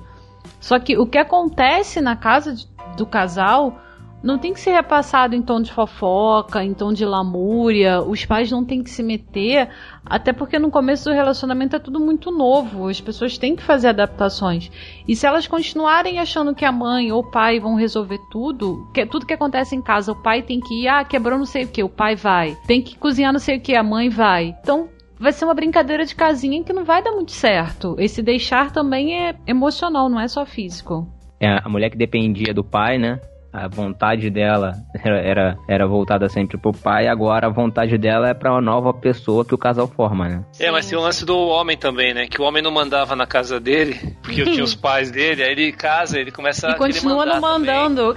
Só 0.59 0.79
que 0.79 0.97
o 0.97 1.05
que 1.05 1.17
acontece 1.17 2.01
na 2.01 2.15
casa 2.15 2.55
do 2.95 3.05
casal 3.05 3.79
não 4.21 4.37
tem 4.37 4.51
que 4.51 4.59
ser 4.59 4.71
repassado 4.71 5.35
em 5.35 5.41
tom 5.41 5.61
de 5.61 5.71
fofoca, 5.71 6.63
em 6.63 6.73
tom 6.73 6.91
de 6.91 7.05
lamúria. 7.05 8.01
Os 8.01 8.25
pais 8.25 8.51
não 8.51 8.65
têm 8.65 8.83
que 8.83 8.89
se 8.89 9.03
meter, 9.03 9.69
até 10.05 10.33
porque 10.33 10.57
no 10.57 10.71
começo 10.71 11.05
do 11.05 11.15
relacionamento 11.15 11.75
é 11.75 11.79
tudo 11.79 11.99
muito 11.99 12.31
novo. 12.31 12.87
As 12.87 12.99
pessoas 12.99 13.37
têm 13.37 13.55
que 13.55 13.63
fazer 13.63 13.89
adaptações. 13.89 14.71
E 15.07 15.15
se 15.15 15.25
elas 15.25 15.47
continuarem 15.47 16.19
achando 16.19 16.55
que 16.55 16.65
a 16.65 16.71
mãe 16.71 17.11
ou 17.11 17.19
o 17.19 17.31
pai 17.31 17.59
vão 17.59 17.75
resolver 17.75 18.19
tudo, 18.31 18.89
que 18.93 19.05
tudo 19.05 19.25
que 19.25 19.33
acontece 19.33 19.75
em 19.75 19.81
casa, 19.81 20.11
o 20.11 20.21
pai 20.21 20.41
tem 20.41 20.59
que 20.59 20.83
ir, 20.83 20.87
ah, 20.87 21.05
quebrou 21.05 21.37
não 21.37 21.45
sei 21.45 21.65
o 21.65 21.67
que, 21.67 21.83
o 21.83 21.89
pai 21.89 22.15
vai. 22.15 22.57
Tem 22.65 22.81
que 22.81 22.97
cozinhar 22.97 23.31
não 23.31 23.39
sei 23.39 23.57
o 23.57 23.61
que, 23.61 23.75
a 23.75 23.83
mãe 23.83 24.09
vai. 24.09 24.55
Então 24.61 24.89
vai 25.19 25.31
ser 25.31 25.45
uma 25.45 25.53
brincadeira 25.53 26.05
de 26.05 26.15
casinha 26.15 26.63
que 26.63 26.73
não 26.73 26.83
vai 26.83 27.03
dar 27.03 27.11
muito 27.11 27.31
certo. 27.31 27.95
Esse 27.99 28.21
deixar 28.21 28.71
também 28.71 29.27
é 29.27 29.35
emocional, 29.45 30.09
não 30.09 30.19
é 30.19 30.27
só 30.27 30.45
físico. 30.45 31.07
É, 31.39 31.59
a 31.63 31.69
mulher 31.69 31.91
que 31.91 31.97
dependia 31.97 32.53
do 32.53 32.63
pai, 32.63 32.97
né? 32.97 33.19
A 33.57 33.67
vontade 33.67 34.29
dela 34.29 34.73
era, 35.03 35.19
era, 35.19 35.57
era 35.67 35.87
voltada 35.87 36.29
sempre 36.29 36.59
pro 36.59 36.71
pai, 36.71 37.07
agora 37.07 37.47
a 37.47 37.49
vontade 37.49 37.97
dela 37.97 38.29
é 38.29 38.33
pra 38.35 38.51
uma 38.51 38.61
nova 38.61 38.93
pessoa 38.93 39.43
que 39.43 39.55
o 39.55 39.57
casal 39.57 39.87
forma, 39.87 40.29
né? 40.29 40.43
é, 40.59 40.69
mas 40.69 40.85
tem 40.85 40.95
o 40.95 41.01
lance 41.01 41.25
do 41.25 41.35
homem 41.35 41.75
também, 41.75 42.13
né? 42.13 42.27
Que 42.27 42.39
o 42.39 42.45
homem 42.45 42.61
não 42.61 42.69
mandava 42.69 43.15
na 43.15 43.25
casa 43.25 43.59
dele, 43.59 44.15
porque 44.21 44.43
tinha 44.43 44.63
os 44.63 44.75
pais 44.79 45.09
dele, 45.09 45.41
aí 45.41 45.51
ele 45.53 45.71
casa, 45.71 46.19
ele 46.19 46.31
começa 46.31 46.67
E 46.67 46.69
a 46.69 46.73
querer 46.75 46.93
continua 46.93 47.25
não 47.25 47.41
mandando. 47.41 48.15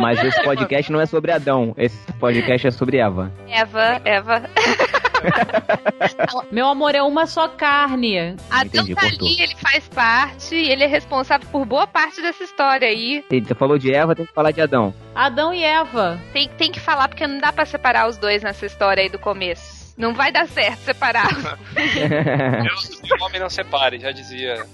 Mas 0.00 0.22
esse 0.22 0.42
podcast 0.42 0.92
não 0.92 1.00
é 1.00 1.06
sobre 1.06 1.32
Adão, 1.32 1.72
esse 1.78 2.12
podcast 2.20 2.66
é 2.66 2.70
sobre 2.70 2.98
Eva. 2.98 3.32
Eva, 3.48 4.00
Eva. 4.04 4.42
Meu 6.50 6.66
amor, 6.68 6.94
é 6.94 7.02
uma 7.02 7.26
só 7.26 7.48
carne. 7.48 8.36
Adão 8.50 8.82
Entendi, 8.84 8.94
tá 8.94 9.02
cortou. 9.02 9.28
ali, 9.28 9.42
ele 9.42 9.56
faz 9.56 9.88
parte, 9.88 10.54
ele 10.54 10.84
é 10.84 10.86
responsável 10.86 11.46
por 11.50 11.64
boa 11.64 11.86
parte 11.86 12.20
dessa 12.20 12.42
história 12.44 12.88
aí. 12.88 13.24
Você 13.30 13.54
falou 13.54 13.78
de 13.78 13.92
Eva, 13.92 14.14
tem 14.14 14.26
que 14.26 14.32
falar 14.32 14.50
de 14.50 14.60
Adão. 14.60 14.94
Adão 15.14 15.52
e 15.52 15.62
Eva. 15.62 16.20
Tem, 16.32 16.48
tem 16.48 16.70
que 16.72 16.80
falar 16.80 17.08
porque 17.08 17.26
não 17.26 17.38
dá 17.38 17.52
pra 17.52 17.64
separar 17.64 18.08
os 18.08 18.16
dois 18.16 18.42
nessa 18.42 18.66
história 18.66 19.02
aí 19.02 19.08
do 19.08 19.18
começo. 19.18 19.82
Não 19.96 20.14
vai 20.14 20.32
dar 20.32 20.48
certo 20.48 20.80
separar. 20.80 21.28
Deus 21.74 23.00
e 23.04 23.14
o 23.14 23.24
homem 23.24 23.40
não 23.40 23.50
separe, 23.50 23.98
já 23.98 24.10
dizia. 24.10 24.64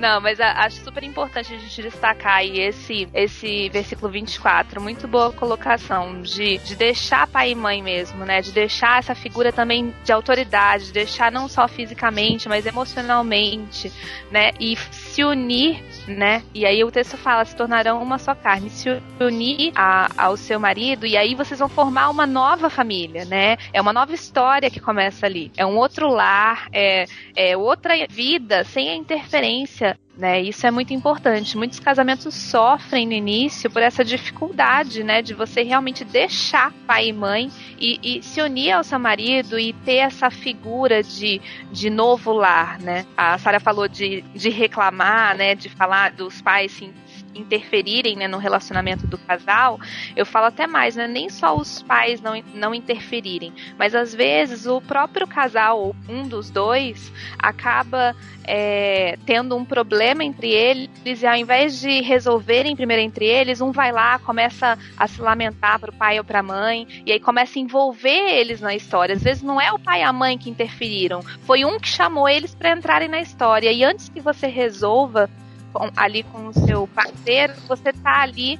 Não, 0.00 0.18
mas 0.18 0.40
acho 0.40 0.82
super 0.82 1.04
importante 1.04 1.52
a 1.52 1.58
gente 1.58 1.82
destacar 1.82 2.36
aí 2.36 2.58
esse, 2.58 3.06
esse 3.12 3.68
versículo 3.68 4.10
24. 4.10 4.80
Muito 4.80 5.06
boa 5.06 5.30
colocação 5.30 6.22
de, 6.22 6.56
de 6.56 6.74
deixar 6.74 7.26
pai 7.26 7.50
e 7.50 7.54
mãe 7.54 7.82
mesmo, 7.82 8.24
né? 8.24 8.40
De 8.40 8.50
deixar 8.50 8.98
essa 8.98 9.14
figura 9.14 9.52
também 9.52 9.94
de 10.02 10.10
autoridade, 10.10 10.86
de 10.86 10.92
deixar 10.94 11.30
não 11.30 11.46
só 11.48 11.68
fisicamente, 11.68 12.48
mas 12.48 12.64
emocionalmente, 12.64 13.92
né? 14.30 14.52
E 14.58 14.74
se 14.90 15.22
unir 15.22 15.84
né? 16.06 16.42
E 16.54 16.66
aí 16.66 16.82
o 16.84 16.90
texto 16.90 17.16
fala: 17.16 17.44
se 17.44 17.54
tornarão 17.56 18.02
uma 18.02 18.18
só 18.18 18.34
carne, 18.34 18.70
se 18.70 18.88
unir 19.20 19.72
a, 19.74 20.10
ao 20.16 20.36
seu 20.36 20.58
marido, 20.58 21.06
e 21.06 21.16
aí 21.16 21.34
vocês 21.34 21.60
vão 21.60 21.68
formar 21.68 22.08
uma 22.10 22.26
nova 22.26 22.70
família, 22.70 23.24
né? 23.24 23.56
É 23.72 23.80
uma 23.80 23.92
nova 23.92 24.12
história 24.12 24.70
que 24.70 24.80
começa 24.80 25.26
ali. 25.26 25.50
É 25.56 25.64
um 25.64 25.76
outro 25.76 26.08
lar, 26.08 26.68
é, 26.72 27.04
é 27.34 27.56
outra 27.56 27.94
vida 28.08 28.64
sem 28.64 28.88
a 28.88 28.94
interferência 28.94 29.98
né? 30.20 30.38
Isso 30.42 30.66
é 30.66 30.70
muito 30.70 30.92
importante. 30.92 31.56
Muitos 31.56 31.80
casamentos 31.80 32.34
sofrem 32.34 33.06
no 33.06 33.14
início 33.14 33.70
por 33.70 33.80
essa 33.80 34.04
dificuldade, 34.04 35.02
né, 35.02 35.22
de 35.22 35.32
você 35.32 35.62
realmente 35.62 36.04
deixar 36.04 36.72
pai 36.86 37.08
e 37.08 37.12
mãe 37.12 37.50
e, 37.78 37.98
e 38.02 38.22
se 38.22 38.42
unir 38.42 38.72
ao 38.72 38.84
seu 38.84 38.98
marido 38.98 39.58
e 39.58 39.72
ter 39.72 39.96
essa 39.96 40.30
figura 40.30 41.02
de, 41.02 41.40
de 41.72 41.88
novo 41.88 42.32
lar, 42.32 42.78
né? 42.78 43.06
A 43.16 43.38
Sara 43.38 43.58
falou 43.58 43.88
de, 43.88 44.20
de 44.34 44.50
reclamar, 44.50 45.34
né, 45.36 45.54
de 45.54 45.70
falar 45.70 46.12
dos 46.12 46.42
pais 46.42 46.70
se 46.70 46.92
interferirem 47.34 48.16
né, 48.16 48.28
no 48.28 48.38
relacionamento 48.38 49.06
do 49.06 49.18
casal, 49.18 49.78
eu 50.16 50.26
falo 50.26 50.46
até 50.46 50.66
mais, 50.66 50.96
né? 50.96 51.06
Nem 51.06 51.28
só 51.28 51.56
os 51.56 51.82
pais 51.82 52.20
não, 52.20 52.32
não 52.54 52.74
interferirem, 52.74 53.52
mas 53.78 53.94
às 53.94 54.14
vezes 54.14 54.66
o 54.66 54.80
próprio 54.80 55.26
casal, 55.26 55.80
ou 55.80 55.96
um 56.08 56.26
dos 56.26 56.50
dois, 56.50 57.12
acaba 57.38 58.14
é, 58.44 59.16
tendo 59.24 59.56
um 59.56 59.64
problema 59.64 60.24
entre 60.24 60.50
eles 60.50 61.22
e 61.22 61.26
ao 61.26 61.36
invés 61.36 61.80
de 61.80 62.00
resolverem 62.00 62.74
primeiro 62.74 63.02
entre 63.02 63.24
eles, 63.26 63.60
um 63.60 63.70
vai 63.70 63.92
lá, 63.92 64.18
começa 64.18 64.78
a 64.96 65.06
se 65.06 65.20
lamentar 65.20 65.78
pro 65.78 65.92
pai 65.92 66.18
ou 66.18 66.24
pra 66.24 66.42
mãe, 66.42 66.86
e 67.06 67.12
aí 67.12 67.20
começa 67.20 67.58
a 67.58 67.62
envolver 67.62 68.08
eles 68.08 68.60
na 68.60 68.74
história. 68.74 69.14
Às 69.14 69.22
vezes 69.22 69.42
não 69.42 69.60
é 69.60 69.72
o 69.72 69.78
pai 69.78 70.00
e 70.00 70.02
a 70.02 70.12
mãe 70.12 70.36
que 70.36 70.50
interferiram, 70.50 71.22
foi 71.42 71.64
um 71.64 71.78
que 71.78 71.88
chamou 71.88 72.28
eles 72.28 72.54
para 72.54 72.72
entrarem 72.72 73.08
na 73.08 73.20
história. 73.20 73.70
E 73.70 73.84
antes 73.84 74.08
que 74.08 74.20
você 74.20 74.46
resolva 74.46 75.30
com, 75.72 75.90
ali 75.96 76.22
com 76.22 76.48
o 76.48 76.52
seu 76.52 76.86
parceiro, 76.88 77.54
você 77.68 77.92
tá 77.92 78.20
ali 78.22 78.58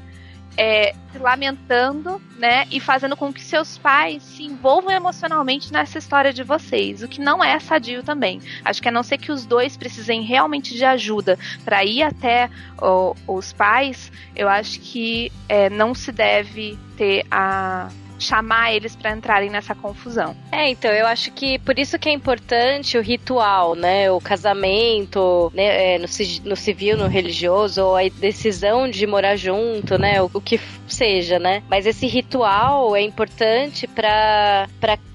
é, 0.57 0.94
se 1.12 1.18
lamentando, 1.18 2.20
né, 2.37 2.66
e 2.70 2.81
fazendo 2.81 3.16
com 3.16 3.33
que 3.33 3.40
seus 3.40 3.79
pais 3.79 4.23
se 4.23 4.44
envolvam 4.44 4.92
emocionalmente 4.92 5.73
nessa 5.73 5.99
história 5.99 6.33
de 6.33 6.42
vocês, 6.42 7.03
o 7.03 7.09
que 7.09 7.20
não 7.20 7.42
é 7.42 7.59
sadio 7.59 8.03
também. 8.03 8.40
Acho 8.64 8.83
que 8.83 8.88
a 8.88 8.92
não 8.92 9.03
ser 9.03 9.18
que 9.18 9.33
os 9.33 9.46
dois 9.46 9.77
precisem 9.77 10.23
realmente 10.23 10.75
de 10.75 10.85
ajuda 10.85 11.38
para 11.64 11.85
ir 11.85 12.03
até 12.03 12.51
o, 12.81 13.14
os 13.27 13.53
pais, 13.53 14.11
eu 14.35 14.49
acho 14.49 14.81
que 14.81 15.33
é, 15.49 15.70
não 15.70 15.94
se 15.94 16.12
deve 16.12 16.79
ter 16.96 17.25
a 17.31 17.88
chamar 18.20 18.72
eles 18.72 18.94
para 18.94 19.11
entrarem 19.12 19.50
nessa 19.50 19.74
confusão. 19.74 20.37
É, 20.52 20.68
então 20.68 20.90
eu 20.90 21.06
acho 21.06 21.33
que 21.33 21.59
por 21.59 21.78
isso 21.78 21.98
que 21.98 22.09
é 22.09 22.12
importante 22.12 22.96
o 22.96 23.02
ritual, 23.02 23.74
né? 23.74 24.11
O 24.11 24.20
casamento, 24.20 25.50
né? 25.54 25.94
É, 25.94 25.98
no, 25.98 26.06
no, 26.44 26.56
civil, 26.56 26.96
no 26.96 27.09
religioso, 27.09 27.83
ou 27.83 27.96
a 27.96 28.02
decisão 28.09 28.88
de 28.88 29.06
morar 29.06 29.37
junto, 29.37 29.98
né? 29.98 30.22
O, 30.22 30.30
o 30.35 30.40
que 30.40 30.61
seja, 30.90 31.38
né? 31.38 31.62
Mas 31.68 31.87
esse 31.87 32.07
ritual 32.07 32.94
é 32.96 33.03
importante 33.03 33.87
para 33.87 34.68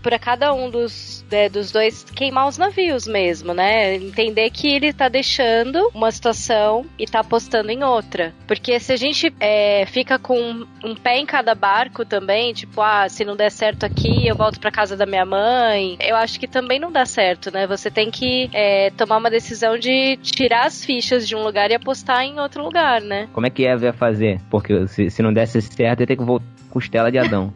para 0.05 0.19
cada 0.19 0.53
um 0.53 0.69
dos, 0.69 1.25
é, 1.31 1.49
dos 1.49 1.71
dois 1.71 2.03
queimar 2.03 2.47
os 2.47 2.59
navios 2.59 3.07
mesmo, 3.07 3.55
né? 3.55 3.95
Entender 3.95 4.51
que 4.51 4.67
ele 4.67 4.93
tá 4.93 5.09
deixando 5.09 5.89
uma 5.95 6.11
situação 6.11 6.85
e 6.99 7.07
tá 7.07 7.21
apostando 7.21 7.71
em 7.71 7.83
outra. 7.83 8.31
Porque 8.45 8.79
se 8.79 8.93
a 8.93 8.95
gente 8.95 9.33
é, 9.39 9.83
fica 9.88 10.19
com 10.19 10.63
um 10.83 10.93
pé 10.93 11.17
em 11.17 11.25
cada 11.25 11.55
barco 11.55 12.05
também, 12.05 12.53
tipo, 12.53 12.81
ah, 12.81 13.09
se 13.09 13.25
não 13.25 13.35
der 13.35 13.49
certo 13.49 13.83
aqui, 13.83 14.27
eu 14.27 14.35
volto 14.35 14.59
para 14.59 14.69
casa 14.69 14.95
da 14.95 15.07
minha 15.07 15.25
mãe, 15.25 15.97
eu 15.99 16.15
acho 16.15 16.39
que 16.39 16.47
também 16.47 16.79
não 16.79 16.91
dá 16.91 17.07
certo, 17.07 17.51
né? 17.51 17.65
Você 17.65 17.89
tem 17.89 18.11
que 18.11 18.47
é, 18.53 18.91
tomar 18.91 19.17
uma 19.17 19.31
decisão 19.31 19.75
de 19.75 20.17
tirar 20.17 20.67
as 20.67 20.85
fichas 20.85 21.27
de 21.27 21.35
um 21.35 21.41
lugar 21.41 21.71
e 21.71 21.73
apostar 21.73 22.23
em 22.23 22.39
outro 22.39 22.63
lugar, 22.63 23.01
né? 23.01 23.27
Como 23.33 23.47
é 23.47 23.49
que 23.49 23.65
Eva 23.65 23.85
ia 23.85 23.93
fazer? 23.93 24.39
Porque 24.51 24.88
se, 24.88 25.09
se 25.09 25.23
não 25.23 25.33
desse 25.33 25.57
certo, 25.65 25.99
ia 25.99 26.08
ter 26.08 26.15
que 26.15 26.23
voltar 26.23 26.45
costela 26.75 27.10
de 27.10 27.17
Adão. 27.17 27.54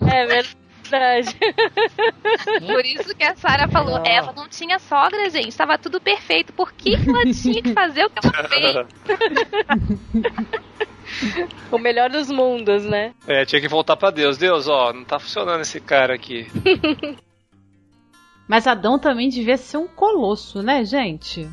é 0.00 0.26
verdade. 0.26 1.36
Por 2.66 2.84
isso 2.84 3.14
que 3.14 3.22
a 3.22 3.36
Sara 3.36 3.68
falou, 3.68 4.00
não. 4.00 4.04
ela 4.04 4.32
não 4.32 4.48
tinha 4.48 4.80
sogra, 4.80 5.30
gente, 5.30 5.48
estava 5.48 5.78
tudo 5.78 6.00
perfeito. 6.00 6.52
Por 6.52 6.72
que, 6.72 6.96
que 6.96 7.08
ela 7.08 7.22
tinha 7.32 7.62
que 7.62 7.72
fazer 7.72 8.04
o 8.04 8.10
que 8.10 8.18
ela 8.26 8.48
fez? 8.48 8.76
o 11.70 11.78
melhor 11.78 12.10
dos 12.10 12.28
mundos, 12.30 12.84
né? 12.84 13.14
É, 13.28 13.44
tinha 13.44 13.60
que 13.60 13.68
voltar 13.68 13.96
para 13.96 14.10
Deus. 14.10 14.36
Deus, 14.36 14.66
ó, 14.66 14.92
não 14.92 15.04
tá 15.04 15.20
funcionando 15.20 15.60
esse 15.60 15.80
cara 15.80 16.14
aqui. 16.14 16.48
Mas 18.48 18.66
Adão 18.66 18.98
também 18.98 19.28
devia 19.28 19.56
ser 19.56 19.76
um 19.76 19.86
colosso, 19.86 20.62
né, 20.64 20.84
gente? 20.84 21.48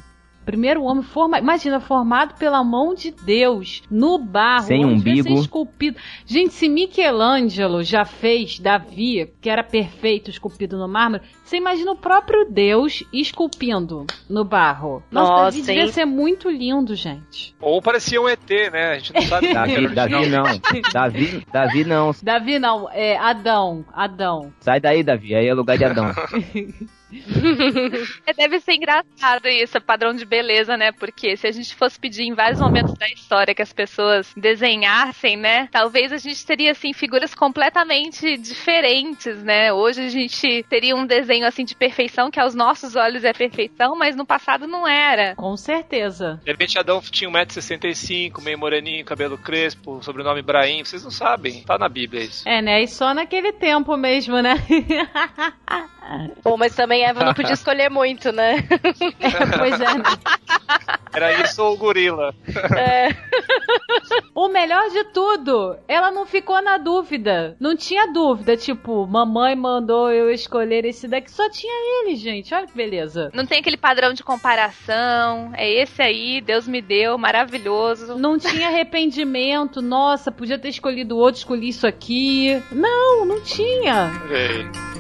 Primeiro 0.50 0.82
homem 0.82 1.04
forma, 1.04 1.38
imagina, 1.38 1.80
formado 1.80 2.34
pela 2.34 2.64
mão 2.64 2.96
de 2.96 3.12
Deus, 3.12 3.84
no 3.88 4.18
barro, 4.18 4.66
sem 4.66 4.84
umbigo, 4.84 5.30
esculpido. 5.30 6.00
Gente, 6.26 6.56
se 6.56 6.68
Michelangelo 6.68 7.84
já 7.84 8.04
fez 8.04 8.58
Davi, 8.58 9.32
que 9.40 9.48
era 9.48 9.64
perfeito 9.64 10.32
esculpido 10.32 10.76
no 10.76 10.88
mármore, 10.88 11.22
você 11.50 11.58
imagina 11.58 11.92
o 11.92 11.96
próprio 11.96 12.46
Deus 12.46 13.04
esculpindo 13.12 14.06
no 14.30 14.46
barro. 14.46 15.02
Nossa, 15.10 15.32
Nossa 15.32 15.44
Davi 15.46 15.62
devia 15.64 15.88
ser 15.88 16.06
muito 16.06 16.48
lindo, 16.48 16.94
gente. 16.94 17.56
Ou 17.60 17.82
parecia 17.82 18.22
um 18.22 18.30
ET, 18.30 18.48
né? 18.72 18.92
A 18.92 19.00
gente 19.00 19.14
não 19.14 19.22
sabe. 19.24 19.50
Davi, 19.54 19.88
Davi 19.88 20.28
não. 20.28 20.44
Davi, 20.94 21.46
Davi 21.52 21.84
não. 21.84 22.16
Davi 22.22 22.60
não, 22.60 22.90
é 22.92 23.18
Adão, 23.18 23.84
Adão. 23.92 24.54
Sai 24.60 24.80
daí, 24.80 25.02
Davi, 25.02 25.34
aí 25.34 25.48
é 25.48 25.54
lugar 25.54 25.76
de 25.76 25.86
Adão. 25.86 26.14
É, 28.26 28.34
deve 28.34 28.60
ser 28.60 28.74
engraçado 28.74 29.48
isso, 29.48 29.82
padrão 29.82 30.14
de 30.14 30.26
beleza, 30.26 30.78
né? 30.78 30.92
Porque 30.92 31.36
se 31.36 31.48
a 31.48 31.52
gente 31.52 31.74
fosse 31.76 32.00
pedir 32.00 32.24
em 32.24 32.36
vários 32.36 32.60
momentos 32.60 32.94
da 32.94 33.08
história 33.08 33.56
que 33.56 33.62
as 33.62 33.74
pessoas 33.74 34.32
desenhassem, 34.36 35.36
né? 35.36 35.68
Talvez 35.72 36.12
a 36.12 36.18
gente 36.18 36.46
teria, 36.46 36.72
assim, 36.72 36.94
figuras 36.94 37.34
completamente 37.34 38.38
diferentes, 38.38 39.42
né? 39.44 39.74
Hoje 39.74 40.02
a 40.02 40.10
gente 40.10 40.64
teria 40.70 40.96
um 40.96 41.06
desenho, 41.06 41.39
assim, 41.48 41.64
de 41.64 41.76
perfeição, 41.76 42.30
que 42.32 42.40
aos 42.40 42.56
nossos 42.56 42.96
olhos 42.96 43.24
é 43.24 43.34
perfeição, 43.34 43.96
mas 43.96 44.16
no 44.16 44.26
passado 44.26 44.68
não 44.68 44.88
era. 44.88 45.36
Com 45.36 45.56
certeza. 45.56 46.40
De 46.44 46.52
repente 46.52 46.78
Adão 46.78 47.02
tinha 47.02 47.30
1,65m, 47.30 48.42
meio 48.42 48.58
moreninho, 48.58 49.06
cabelo 49.06 49.38
crespo, 49.38 50.02
sobrenome 50.04 50.40
Ibrahim, 50.40 50.84
vocês 50.84 51.04
não 51.04 51.12
sabem, 51.12 51.64
tá 51.64 51.78
na 51.78 51.90
Bíblia 51.90 52.24
isso. 52.24 52.48
É, 52.48 52.62
né? 52.62 52.82
E 52.82 52.88
só 52.88 53.14
naquele 53.14 53.52
tempo 53.52 53.96
mesmo, 53.98 54.42
né? 54.42 54.56
Bom, 56.44 56.58
mas 56.58 56.76
também 56.76 57.06
Eva 57.06 57.24
não 57.24 57.34
podia 57.34 57.54
escolher 57.54 57.90
muito, 57.90 58.32
né? 58.32 58.58
É, 59.20 59.46
pois 59.58 59.80
é. 59.80 59.94
Né? 59.94 60.04
Era 61.14 61.44
isso 61.44 61.64
ou 61.64 61.74
o 61.74 61.78
gorila. 61.78 62.34
É. 62.76 63.10
O 64.34 64.48
melhor 64.48 64.90
de 64.90 65.04
tudo, 65.06 65.78
ela 65.88 66.10
não 66.10 66.26
ficou 66.26 66.62
na 66.62 66.78
dúvida. 66.78 67.56
Não 67.60 67.76
tinha 67.76 68.12
dúvida, 68.12 68.58
tipo, 68.58 69.06
mamãe 69.06 69.56
mandou 69.56 70.12
eu 70.12 70.32
escolher 70.32 70.86
esse 70.86 71.08
daqui. 71.08 71.29
Só 71.30 71.50
tinha 71.50 72.04
ele, 72.04 72.16
gente. 72.16 72.54
Olha 72.54 72.68
que 72.68 72.76
beleza. 72.76 73.30
Não 73.34 73.46
tem 73.46 73.60
aquele 73.60 73.78
padrão 73.78 74.14
de 74.14 74.24
comparação. 74.24 75.52
É 75.56 75.70
esse 75.70 76.02
aí, 76.02 76.42
Deus 76.42 76.68
me 76.68 76.82
deu, 76.82 77.18
maravilhoso. 77.18 78.18
Não 78.18 78.38
tinha 78.38 78.68
arrependimento. 78.68 79.82
Nossa, 79.82 80.32
podia 80.32 80.60
ter 80.60 80.70
escolhido 80.70 81.18
outro, 81.18 81.40
escolhi 81.40 81.70
isso 81.70 81.88
aqui. 81.88 82.62
Não, 82.72 83.26
não 83.26 83.42
tinha. 83.42 84.12
É. 84.32 84.99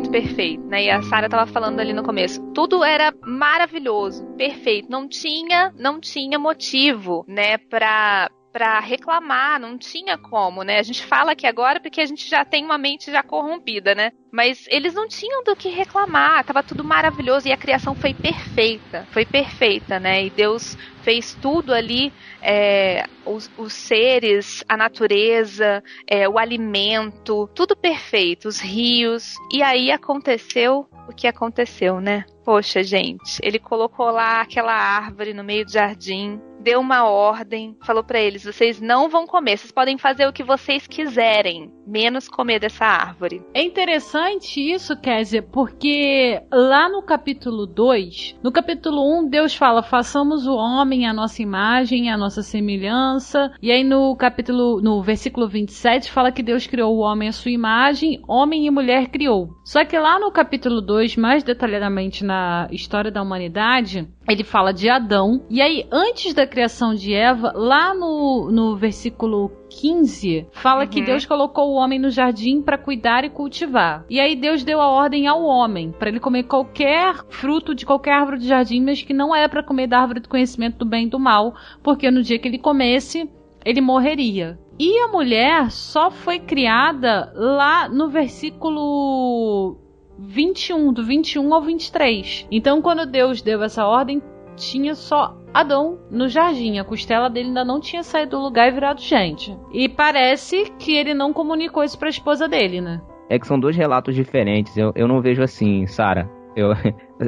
muito 0.00 0.10
perfeito, 0.10 0.64
né? 0.64 0.84
E 0.84 0.90
a 0.90 1.02
Sara 1.02 1.26
estava 1.26 1.50
falando 1.50 1.78
ali 1.78 1.92
no 1.92 2.02
começo. 2.02 2.40
Tudo 2.54 2.82
era 2.82 3.12
maravilhoso, 3.22 4.24
perfeito. 4.36 4.90
Não 4.90 5.06
tinha, 5.06 5.72
não 5.78 6.00
tinha 6.00 6.38
motivo, 6.38 7.24
né, 7.28 7.58
para 7.58 8.30
para 8.52 8.80
reclamar, 8.80 9.60
não 9.60 9.78
tinha 9.78 10.18
como, 10.18 10.62
né? 10.62 10.78
A 10.78 10.82
gente 10.82 11.04
fala 11.04 11.36
que 11.36 11.46
agora 11.46 11.80
porque 11.80 12.00
a 12.00 12.06
gente 12.06 12.28
já 12.28 12.44
tem 12.44 12.64
uma 12.64 12.78
mente 12.78 13.10
já 13.10 13.22
corrompida, 13.22 13.94
né? 13.94 14.12
Mas 14.32 14.66
eles 14.68 14.94
não 14.94 15.08
tinham 15.08 15.42
do 15.44 15.56
que 15.56 15.68
reclamar, 15.68 16.44
tava 16.44 16.62
tudo 16.62 16.84
maravilhoso 16.84 17.48
e 17.48 17.52
a 17.52 17.56
criação 17.56 17.94
foi 17.94 18.14
perfeita, 18.14 19.06
foi 19.10 19.24
perfeita, 19.24 19.98
né? 19.98 20.24
E 20.24 20.30
Deus 20.30 20.76
fez 21.02 21.34
tudo 21.40 21.72
ali, 21.72 22.12
é, 22.42 23.04
os, 23.24 23.50
os, 23.56 23.72
seres, 23.72 24.64
a 24.68 24.76
natureza, 24.76 25.82
é, 26.06 26.28
o 26.28 26.38
alimento, 26.38 27.48
tudo 27.54 27.76
perfeito, 27.76 28.48
os 28.48 28.60
rios. 28.60 29.34
E 29.52 29.62
aí 29.62 29.90
aconteceu 29.90 30.86
o 31.08 31.12
que 31.12 31.26
aconteceu, 31.26 32.00
né? 32.00 32.24
Poxa, 32.44 32.82
gente, 32.82 33.38
ele 33.42 33.58
colocou 33.58 34.10
lá 34.10 34.40
aquela 34.40 34.72
árvore 34.72 35.34
no 35.34 35.44
meio 35.44 35.64
do 35.64 35.72
jardim, 35.72 36.40
deu 36.60 36.80
uma 36.80 37.04
ordem, 37.04 37.76
falou 37.84 38.04
para 38.04 38.20
eles: 38.20 38.44
vocês 38.44 38.80
não 38.80 39.08
vão 39.08 39.26
comer, 39.26 39.56
vocês 39.56 39.72
podem 39.72 39.98
fazer 39.98 40.26
o 40.26 40.32
que 40.32 40.44
vocês 40.44 40.86
quiserem, 40.86 41.72
menos 41.86 42.28
comer 42.28 42.60
dessa 42.60 42.84
árvore. 42.84 43.42
É 43.54 43.62
interessante 43.62 44.60
isso, 44.60 44.96
Kézia, 44.96 45.42
porque 45.42 46.40
lá 46.52 46.88
no 46.88 47.02
capítulo 47.02 47.66
2, 47.66 48.36
no 48.42 48.52
capítulo 48.52 49.02
1, 49.02 49.18
um, 49.18 49.28
Deus 49.28 49.54
fala: 49.54 49.82
façamos 49.82 50.46
o 50.46 50.54
homem 50.54 51.06
a 51.06 51.12
nossa 51.12 51.42
imagem, 51.42 52.10
a 52.10 52.16
nossa 52.16 52.42
semelhança. 52.42 53.52
E 53.62 53.72
aí 53.72 53.82
no 53.82 54.14
capítulo, 54.16 54.80
no 54.80 55.02
versículo 55.02 55.48
27, 55.48 56.10
fala 56.10 56.32
que 56.32 56.42
Deus 56.42 56.66
criou 56.66 56.96
o 56.96 57.00
homem 57.00 57.28
à 57.28 57.32
sua 57.32 57.50
imagem, 57.50 58.20
homem 58.28 58.66
e 58.66 58.70
mulher 58.70 59.08
criou. 59.08 59.50
Só 59.64 59.84
que 59.84 59.98
lá 59.98 60.18
no 60.18 60.30
capítulo 60.30 60.80
2, 60.80 61.16
mais 61.16 61.42
detalhadamente 61.42 62.24
na 62.24 62.68
história 62.70 63.10
da 63.10 63.22
humanidade, 63.22 64.08
ele 64.32 64.44
fala 64.44 64.72
de 64.72 64.88
Adão. 64.88 65.42
E 65.50 65.60
aí, 65.60 65.86
antes 65.90 66.34
da 66.34 66.46
criação 66.46 66.94
de 66.94 67.12
Eva, 67.12 67.52
lá 67.54 67.94
no, 67.94 68.50
no 68.50 68.76
versículo 68.76 69.50
15, 69.68 70.46
fala 70.52 70.82
uhum. 70.82 70.88
que 70.88 71.02
Deus 71.02 71.24
colocou 71.24 71.70
o 71.70 71.74
homem 71.74 71.98
no 71.98 72.10
jardim 72.10 72.60
para 72.60 72.78
cuidar 72.78 73.24
e 73.24 73.30
cultivar. 73.30 74.04
E 74.10 74.20
aí 74.20 74.34
Deus 74.34 74.64
deu 74.64 74.80
a 74.80 74.88
ordem 74.88 75.26
ao 75.26 75.42
homem 75.44 75.92
para 75.92 76.08
ele 76.08 76.20
comer 76.20 76.44
qualquer 76.44 77.14
fruto 77.28 77.74
de 77.74 77.86
qualquer 77.86 78.12
árvore 78.12 78.38
de 78.38 78.48
jardim, 78.48 78.82
mas 78.82 79.02
que 79.02 79.14
não 79.14 79.34
é 79.34 79.46
para 79.48 79.62
comer 79.62 79.86
da 79.86 80.00
árvore 80.00 80.20
do 80.20 80.28
conhecimento 80.28 80.78
do 80.78 80.84
bem 80.84 81.06
e 81.06 81.10
do 81.10 81.18
mal, 81.18 81.54
porque 81.82 82.10
no 82.10 82.22
dia 82.22 82.38
que 82.38 82.48
ele 82.48 82.58
comesse, 82.58 83.30
ele 83.64 83.80
morreria. 83.80 84.58
E 84.78 84.98
a 85.00 85.08
mulher 85.08 85.70
só 85.70 86.10
foi 86.10 86.38
criada 86.38 87.30
lá 87.34 87.88
no 87.88 88.08
versículo 88.08 89.76
21, 90.20 90.92
do 90.92 91.04
21 91.04 91.52
ao 91.54 91.62
23. 91.62 92.46
Então, 92.50 92.82
quando 92.82 93.06
Deus 93.06 93.40
deu 93.40 93.62
essa 93.62 93.86
ordem, 93.86 94.22
tinha 94.56 94.94
só 94.94 95.36
Adão 95.52 95.98
no 96.10 96.28
jardim. 96.28 96.78
A 96.78 96.84
costela 96.84 97.28
dele 97.28 97.48
ainda 97.48 97.64
não 97.64 97.80
tinha 97.80 98.02
saído 98.02 98.36
do 98.36 98.42
lugar 98.42 98.68
e 98.68 98.72
virado 98.72 99.00
gente. 99.00 99.56
E 99.72 99.88
parece 99.88 100.70
que 100.78 100.94
ele 100.94 101.14
não 101.14 101.32
comunicou 101.32 101.82
isso 101.82 101.98
pra 101.98 102.08
esposa 102.08 102.46
dele, 102.48 102.80
né? 102.80 103.00
É 103.28 103.38
que 103.38 103.46
são 103.46 103.58
dois 103.58 103.76
relatos 103.76 104.14
diferentes. 104.14 104.76
Eu, 104.76 104.92
eu 104.94 105.08
não 105.08 105.20
vejo 105.20 105.42
assim, 105.42 105.86
Sara. 105.86 106.30
Eu 106.54 106.70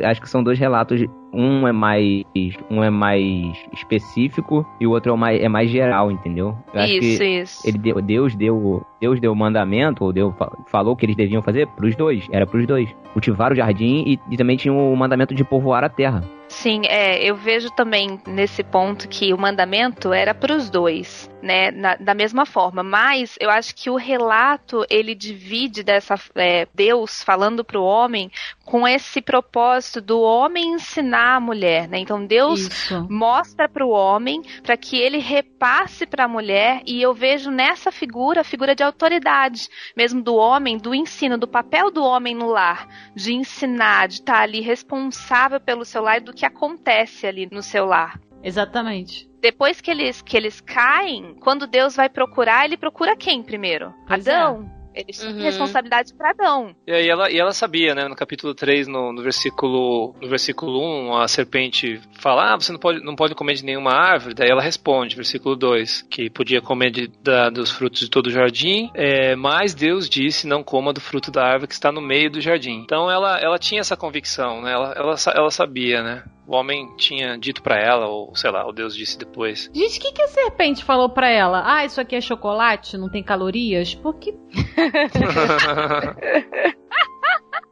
acho 0.05 0.21
que 0.21 0.29
são 0.29 0.43
dois 0.43 0.59
relatos 0.59 1.05
um 1.33 1.67
é 1.67 1.73
mais 1.73 2.25
um 2.71 2.83
é 2.83 2.91
mais 2.91 3.57
específico 3.73 4.67
e 4.81 4.87
o 4.87 4.91
outro 4.91 5.13
é 5.13 5.17
mais, 5.17 5.43
é 5.43 5.49
mais 5.49 5.71
geral, 5.71 6.11
entendeu? 6.11 6.57
Eu 6.75 6.85
isso, 6.85 7.23
isso. 7.23 7.63
Ele 7.67 7.79
deu, 7.79 8.01
Deus 8.01 8.35
deu 8.35 8.87
Deus 9.01 9.21
deu 9.21 9.33
o 9.33 9.37
mandamento 9.37 10.05
ou 10.05 10.13
deu, 10.13 10.35
falou 10.69 10.95
que 10.95 11.05
eles 11.05 11.17
deviam 11.17 11.43
fazer 11.43 11.67
para 11.67 11.87
os 11.87 11.97
dois, 11.97 12.27
era 12.31 12.47
para 12.47 12.59
os 12.59 12.67
dois, 12.67 12.89
cultivar 13.13 13.53
o 13.53 13.55
jardim 13.55 14.05
e, 14.07 14.21
e 14.31 14.37
também 14.37 14.57
tinha 14.57 14.73
o 14.73 14.97
mandamento 14.97 15.35
de 15.35 15.43
povoar 15.43 15.83
a 15.85 15.89
terra. 15.89 16.23
Sim, 16.49 16.83
é, 16.85 17.25
eu 17.25 17.35
vejo 17.35 17.71
também 17.71 18.21
nesse 18.27 18.63
ponto 18.63 19.09
que 19.09 19.33
o 19.33 19.39
mandamento 19.39 20.13
era 20.13 20.35
para 20.35 20.55
os 20.55 20.69
dois, 20.69 21.31
né, 21.43 21.71
na, 21.71 21.97
da 21.97 22.15
mesma 22.15 22.45
forma. 22.45 22.83
Mas 22.83 23.37
eu 23.41 23.49
acho 23.49 23.75
que 23.75 23.89
o 23.89 23.97
relato 23.97 24.85
ele 24.91 25.15
divide 25.15 25.83
dessa 25.83 26.15
é, 26.35 26.69
Deus 26.75 27.23
falando 27.23 27.65
para 27.65 27.81
o 27.81 27.85
homem 27.85 28.31
com 28.67 28.87
esse 28.87 29.23
propósito 29.23 29.82
do 30.01 30.21
homem 30.21 30.75
ensinar 30.75 31.37
a 31.37 31.41
mulher, 31.41 31.89
né? 31.89 31.99
Então 31.99 32.25
Deus 32.25 32.61
Isso. 32.61 33.07
mostra 33.11 33.69
para 33.69 33.85
o 33.85 33.91
homem 33.91 34.43
para 34.63 34.77
que 34.77 34.97
ele 34.97 35.19
repasse 35.19 36.07
para 36.07 36.25
a 36.25 36.29
mulher 36.29 36.83
e 36.87 37.01
eu 37.01 37.15
vejo 37.15 37.51
nessa 37.51 37.91
figura 37.91 38.41
a 38.41 38.45
figura 38.45 38.75
de 38.75 38.83
autoridade, 38.83 39.69
mesmo 39.97 40.23
do 40.23 40.35
homem, 40.35 40.79
do 40.79 40.95
ensino, 40.95 41.39
do 41.39 41.49
papel 41.49 41.91
do 41.91 42.03
homem 42.03 42.35
no 42.35 42.47
lar, 42.47 42.87
de 43.15 43.33
ensinar, 43.33 44.09
de 44.09 44.15
estar 44.15 44.35
tá 44.35 44.41
ali 44.41 44.61
responsável 44.61 45.61
pelo 45.61 45.85
seu 45.85 46.03
lar 46.03 46.19
e 46.19 46.25
do 46.25 46.33
que 46.33 46.47
acontece 46.47 47.27
ali 47.27 47.49
no 47.51 47.63
seu 47.63 47.85
lar. 47.85 48.21
Exatamente. 48.43 49.29
Depois 49.41 49.81
que 49.81 49.91
eles, 49.91 50.23
que 50.23 50.37
eles 50.37 50.61
caem, 50.61 51.35
quando 51.41 51.67
Deus 51.67 51.97
vai 51.97 52.09
procurar, 52.09 52.65
ele 52.65 52.77
procura 52.77 53.17
quem 53.17 53.43
primeiro? 53.43 53.93
Pois 54.07 54.27
é. 54.27 54.35
Adão. 54.35 54.71
É. 54.79 54.82
Eles 54.95 55.19
tinham 55.19 55.35
uhum. 55.35 55.43
responsabilidade 55.43 56.15
para 56.15 56.31
Adão. 56.31 56.75
E 56.87 56.93
aí 56.93 57.09
ela, 57.09 57.31
e 57.31 57.39
ela 57.39 57.53
sabia, 57.53 57.95
né? 57.95 58.07
No 58.09 58.15
capítulo 58.15 58.55
3, 58.55 58.87
no, 58.89 59.13
no, 59.13 59.23
versículo, 59.23 60.15
no 60.21 60.29
versículo 60.29 60.81
1, 61.09 61.17
a 61.17 61.29
serpente 61.29 62.01
fala: 62.21 62.53
Ah, 62.53 62.57
você 62.57 62.73
não 62.73 62.79
pode, 62.79 63.03
não 63.03 63.17
pode 63.17 63.35
comer 63.35 63.55
de 63.55 63.65
nenhuma 63.65 63.93
árvore. 63.93 64.35
Daí 64.35 64.51
ela 64.51 64.63
responde, 64.63 65.17
versículo 65.17 65.57
2, 65.57 66.03
que 66.03 66.31
podia 66.31 66.61
comer 66.61 66.91
de, 66.91 67.09
da, 67.23 67.49
dos 67.49 67.71
frutos 67.71 68.01
de 68.01 68.11
todo 68.11 68.27
o 68.27 68.31
jardim, 68.31 68.91
é, 68.95 69.35
mas 69.35 69.75
Deus 69.75 70.09
disse: 70.09 70.47
Não 70.47 70.63
coma 70.63 70.93
do 70.93 71.01
fruto 71.01 71.31
da 71.31 71.45
árvore 71.45 71.69
que 71.69 71.75
está 71.75 71.91
no 71.91 72.01
meio 72.01 72.31
do 72.31 72.41
jardim. 72.41 72.83
Então 72.85 73.11
ela, 73.11 73.39
ela 73.39 73.59
tinha 73.59 73.81
essa 73.81 73.97
convicção, 73.97 74.63
né? 74.63 74.73
Ela, 74.73 74.93
ela, 74.93 75.15
ela 75.35 75.51
sabia, 75.51 76.03
né? 76.03 76.25
O 76.53 76.55
homem 76.55 76.95
tinha 76.97 77.39
dito 77.39 77.63
para 77.63 77.79
ela, 77.79 78.07
ou 78.09 78.37
sei 78.37 78.51
lá, 78.51 78.69
o 78.69 78.73
Deus 78.73 78.95
disse 78.95 79.19
depois. 79.19 79.71
Gente, 79.73 79.99
o 79.99 80.03
que, 80.03 80.13
que 80.13 80.21
a 80.23 80.29
serpente 80.29 80.85
falou 80.85 81.09
para 81.09 81.31
ela? 81.31 81.63
Ah, 81.65 81.83
isso 81.83 81.99
aqui 81.99 82.15
é 82.15 82.21
chocolate, 82.21 82.99
não 82.99 83.09
tem 83.09 83.23
calorias? 83.23 83.95
Porque. 83.95 84.35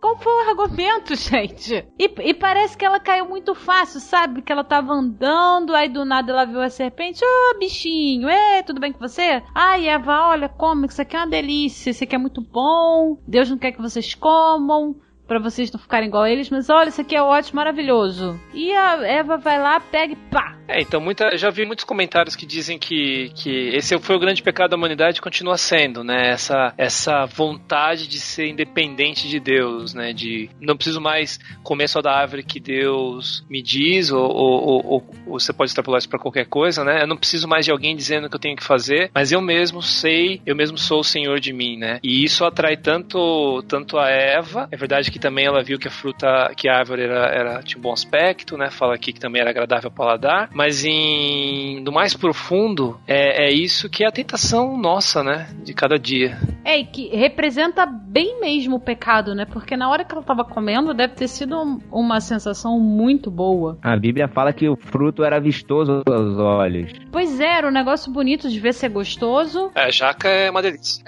Qual 0.00 0.16
foi 0.16 0.32
o 0.32 0.48
argumento, 0.48 1.14
gente? 1.14 1.86
E, 1.98 2.10
e, 2.30 2.32
parece 2.32 2.74
que 2.74 2.84
ela 2.84 2.98
caiu 2.98 3.26
muito 3.26 3.54
fácil, 3.54 4.00
sabe? 4.00 4.40
Que 4.40 4.50
ela 4.50 4.64
tava 4.64 4.94
andando, 4.94 5.74
aí 5.74 5.90
do 5.90 6.06
nada 6.06 6.32
ela 6.32 6.46
viu 6.46 6.62
a 6.62 6.70
serpente. 6.70 7.22
Ô, 7.22 7.28
oh, 7.28 7.58
bichinho, 7.58 8.26
é, 8.30 8.62
tudo 8.62 8.80
bem 8.80 8.92
com 8.92 8.98
você? 8.98 9.42
Ai, 9.54 9.88
Eva, 9.88 10.28
olha, 10.28 10.48
come, 10.48 10.86
isso 10.86 11.02
aqui 11.02 11.16
é 11.16 11.18
uma 11.18 11.28
delícia, 11.28 11.90
isso 11.90 12.02
aqui 12.02 12.14
é 12.14 12.18
muito 12.18 12.40
bom. 12.40 13.18
Deus 13.28 13.50
não 13.50 13.58
quer 13.58 13.72
que 13.72 13.82
vocês 13.82 14.14
comam 14.14 14.96
para 15.30 15.38
vocês 15.38 15.70
não 15.70 15.78
ficarem 15.78 16.08
igual 16.08 16.24
a 16.24 16.30
eles, 16.30 16.50
mas 16.50 16.68
olha, 16.68 16.88
isso 16.88 17.00
aqui 17.00 17.14
é 17.14 17.22
ótimo, 17.22 17.54
maravilhoso. 17.54 18.36
E 18.52 18.72
a 18.74 18.94
Eva 19.06 19.36
vai 19.36 19.60
lá, 19.60 19.78
pega 19.78 20.12
e 20.12 20.16
pá. 20.16 20.56
É, 20.66 20.80
então 20.80 21.00
muita, 21.00 21.36
já 21.36 21.50
vi 21.50 21.64
muitos 21.64 21.84
comentários 21.84 22.34
que 22.34 22.44
dizem 22.44 22.78
que, 22.78 23.30
que 23.36 23.68
esse 23.68 23.96
foi 24.00 24.16
o 24.16 24.18
grande 24.18 24.42
pecado 24.42 24.70
da 24.70 24.76
humanidade 24.76 25.18
e 25.18 25.22
continua 25.22 25.56
sendo, 25.56 26.02
né? 26.02 26.30
Essa, 26.30 26.74
essa 26.76 27.26
vontade 27.26 28.08
de 28.08 28.18
ser 28.18 28.48
independente 28.48 29.28
de 29.28 29.38
Deus, 29.38 29.94
né? 29.94 30.12
De 30.12 30.50
não 30.60 30.76
preciso 30.76 31.00
mais 31.00 31.38
comer 31.62 31.88
só 31.88 32.02
da 32.02 32.12
árvore 32.12 32.42
que 32.42 32.58
Deus 32.58 33.44
me 33.48 33.62
diz, 33.62 34.10
ou, 34.10 34.28
ou, 34.28 34.84
ou, 34.84 35.10
ou 35.26 35.38
você 35.38 35.52
pode 35.52 35.70
extrapolar 35.70 35.98
isso 35.98 36.08
para 36.08 36.18
qualquer 36.18 36.46
coisa, 36.46 36.84
né? 36.84 37.02
Eu 37.02 37.06
não 37.06 37.16
preciso 37.16 37.46
mais 37.46 37.64
de 37.64 37.70
alguém 37.70 37.94
dizendo 37.94 38.26
o 38.26 38.30
que 38.30 38.34
eu 38.34 38.40
tenho 38.40 38.56
que 38.56 38.64
fazer, 38.64 39.12
mas 39.14 39.30
eu 39.30 39.40
mesmo 39.40 39.80
sei, 39.80 40.42
eu 40.44 40.56
mesmo 40.56 40.76
sou 40.76 41.00
o 41.00 41.04
Senhor 41.04 41.38
de 41.38 41.52
mim, 41.52 41.76
né? 41.76 42.00
E 42.02 42.24
isso 42.24 42.44
atrai 42.44 42.76
tanto, 42.76 43.62
tanto 43.68 43.96
a 43.96 44.08
Eva, 44.08 44.68
é 44.72 44.76
verdade 44.76 45.08
que 45.08 45.19
também 45.20 45.46
ela 45.46 45.62
viu 45.62 45.78
que 45.78 45.88
a 45.88 45.90
fruta, 45.90 46.52
que 46.56 46.68
a 46.68 46.78
árvore 46.78 47.02
era, 47.02 47.26
era 47.26 47.62
tinha 47.62 47.78
um 47.78 47.82
bom 47.82 47.92
aspecto, 47.92 48.56
né? 48.56 48.70
Fala 48.70 48.94
aqui 48.94 49.12
que 49.12 49.20
também 49.20 49.40
era 49.40 49.50
agradável 49.50 49.88
ao 49.88 49.94
paladar, 49.94 50.48
mas 50.52 50.84
em 50.84 51.82
do 51.84 51.92
mais 51.92 52.14
profundo 52.14 52.98
é, 53.06 53.46
é 53.46 53.52
isso 53.52 53.88
que 53.88 54.04
é 54.04 54.08
a 54.08 54.12
tentação 54.12 54.76
nossa, 54.76 55.22
né? 55.22 55.48
De 55.62 55.74
cada 55.74 55.98
dia. 55.98 56.38
É, 56.64 56.78
e 56.78 56.84
que 56.84 57.08
representa 57.14 57.86
bem 57.86 58.40
mesmo 58.40 58.76
o 58.76 58.80
pecado, 58.80 59.34
né? 59.34 59.44
Porque 59.44 59.76
na 59.76 59.90
hora 59.90 60.04
que 60.04 60.12
ela 60.12 60.22
estava 60.22 60.44
comendo 60.44 60.94
deve 60.94 61.14
ter 61.14 61.28
sido 61.28 61.80
uma 61.90 62.20
sensação 62.20 62.78
muito 62.80 63.30
boa. 63.30 63.78
A 63.82 63.96
Bíblia 63.96 64.28
fala 64.28 64.52
que 64.52 64.68
o 64.68 64.76
fruto 64.76 65.22
era 65.22 65.38
vistoso 65.38 66.02
aos 66.06 66.38
olhos. 66.38 66.92
Pois 67.12 67.38
é, 67.40 67.58
era 67.58 67.68
um 67.68 67.72
negócio 67.72 68.12
bonito 68.12 68.48
de 68.48 68.58
ver 68.58 68.72
ser 68.72 68.88
gostoso. 68.88 69.70
É, 69.74 69.90
jaca 69.90 70.28
é 70.28 70.50
uma 70.50 70.62
delícia. 70.62 71.04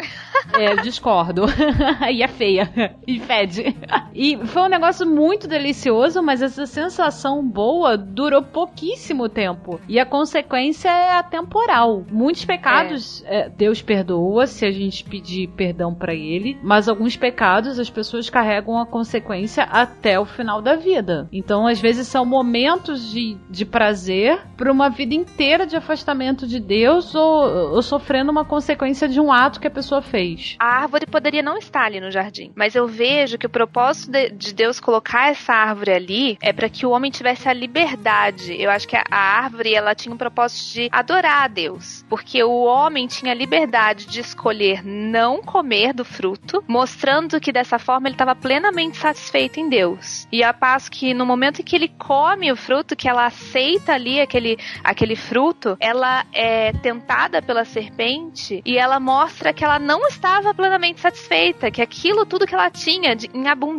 É, 0.55 0.77
discordo. 0.77 1.45
e 2.11 2.23
é 2.23 2.29
feia. 2.29 2.71
E 3.07 3.19
fede. 3.19 3.77
E 4.15 4.37
foi 4.47 4.63
um 4.63 4.69
negócio 4.69 5.07
muito 5.07 5.49
delicioso, 5.49 6.23
mas 6.23 6.43
essa 6.43 6.67
sensação 6.67 7.47
boa 7.47 7.97
durou 7.97 8.43
pouquíssimo 8.43 9.29
tempo. 9.29 9.81
E 9.89 9.99
a 9.99 10.07
consequência 10.07 10.89
é 10.89 11.13
atemporal. 11.13 12.05
Muitos 12.11 12.45
pecados 12.45 13.23
é. 13.27 13.43
É, 13.43 13.49
Deus 13.49 13.81
perdoa 13.81 14.47
se 14.47 14.65
a 14.65 14.71
gente 14.71 15.05
pedir 15.05 15.49
perdão 15.49 15.95
para 15.95 16.15
ele, 16.15 16.59
mas 16.63 16.89
alguns 16.89 17.17
pecados 17.17 17.79
as 17.79 17.89
pessoas 17.89 18.29
carregam 18.29 18.79
a 18.79 18.87
consequência 18.87 19.65
até 19.65 20.19
o 20.19 20.25
final 20.25 20.61
da 20.61 20.77
vida. 20.77 21.29
Então, 21.33 21.67
às 21.67 21.81
vezes, 21.81 22.07
são 22.07 22.25
momentos 22.25 23.11
de, 23.11 23.37
de 23.49 23.65
prazer 23.65 24.41
para 24.57 24.71
uma 24.71 24.89
vida 24.89 25.15
inteira 25.15 25.67
de 25.67 25.77
afastamento 25.77 26.47
de 26.47 26.61
Deus 26.61 27.15
ou, 27.15 27.75
ou 27.75 27.83
sofrendo 27.83 28.31
uma 28.31 28.45
consequência 28.45 29.09
de 29.09 29.21
um 29.21 29.33
ato 29.33 29.61
que 29.61 29.67
a 29.67 29.71
pessoa 29.71 30.03
fez. 30.03 30.57
A 30.59 30.83
árvore 30.83 31.07
poderia 31.07 31.43
não 31.43 31.57
estar 31.57 31.85
ali 31.85 32.01
no 32.01 32.11
jardim, 32.11 32.53
mas 32.55 32.75
eu 32.75 32.87
vejo 32.87 33.39
que 33.39 33.47
o 33.47 33.51
propósito 33.51 33.92
de, 33.93 34.31
de 34.31 34.55
Deus 34.55 34.81
colocar 34.81 35.31
essa 35.31 35.53
árvore 35.53 35.93
ali 35.93 36.39
é 36.41 36.53
para 36.53 36.69
que 36.69 36.87
o 36.87 36.91
homem 36.91 37.11
tivesse 37.11 37.49
a 37.49 37.53
liberdade. 37.53 38.61
Eu 38.61 38.71
acho 38.71 38.87
que 38.87 38.97
a, 38.97 39.05
a 39.11 39.19
árvore 39.19 39.75
ela 39.75 39.95
tinha 39.95 40.15
um 40.15 40.19
propósito 40.19 40.73
de 40.73 40.89
adorar 40.91 41.45
a 41.45 41.49
Deus, 41.49 42.05
porque 42.09 42.43
o 42.43 42.63
homem 42.65 43.07
tinha 43.07 43.35
liberdade 43.35 44.07
de 44.07 44.21
escolher 44.21 44.85
não 44.85 45.43
comer 45.43 45.93
do 45.93 46.05
fruto, 46.05 46.63
mostrando 46.67 47.41
que 47.41 47.53
dessa 47.53 47.79
forma 47.79 48.09
ele 48.09 48.15
estava 48.15 48.35
plenamente 48.35 48.97
satisfeito 48.97 49.61
em 49.61 49.69
Deus. 49.69 50.27
E 50.33 50.43
a 50.43 50.53
passo 50.53 50.91
que 50.91 51.15
no 51.15 51.27
momento 51.27 51.61
em 51.61 51.65
que 51.65 51.77
ele 51.77 51.89
come 51.89 52.51
o 52.53 52.57
fruto, 52.57 52.97
que 52.97 53.09
ela 53.09 53.27
aceita 53.27 53.93
ali 53.93 54.21
aquele, 54.21 54.59
aquele 54.83 55.17
fruto, 55.17 55.77
ela 55.81 56.25
é 56.33 56.73
tentada 56.73 57.43
pela 57.43 57.65
serpente 57.65 58.63
e 58.65 58.79
ela 58.79 58.99
mostra 59.01 59.53
que 59.53 59.65
ela 59.65 59.79
não 59.79 60.07
estava 60.07 60.55
plenamente 60.55 61.01
satisfeita, 61.01 61.71
que 61.71 61.83
aquilo 61.83 62.27
tudo 62.27 62.47
que 62.47 62.55
ela 62.55 62.71
tinha 62.71 63.15
de, 63.15 63.31
em 63.35 63.49
abundância, 63.49 63.72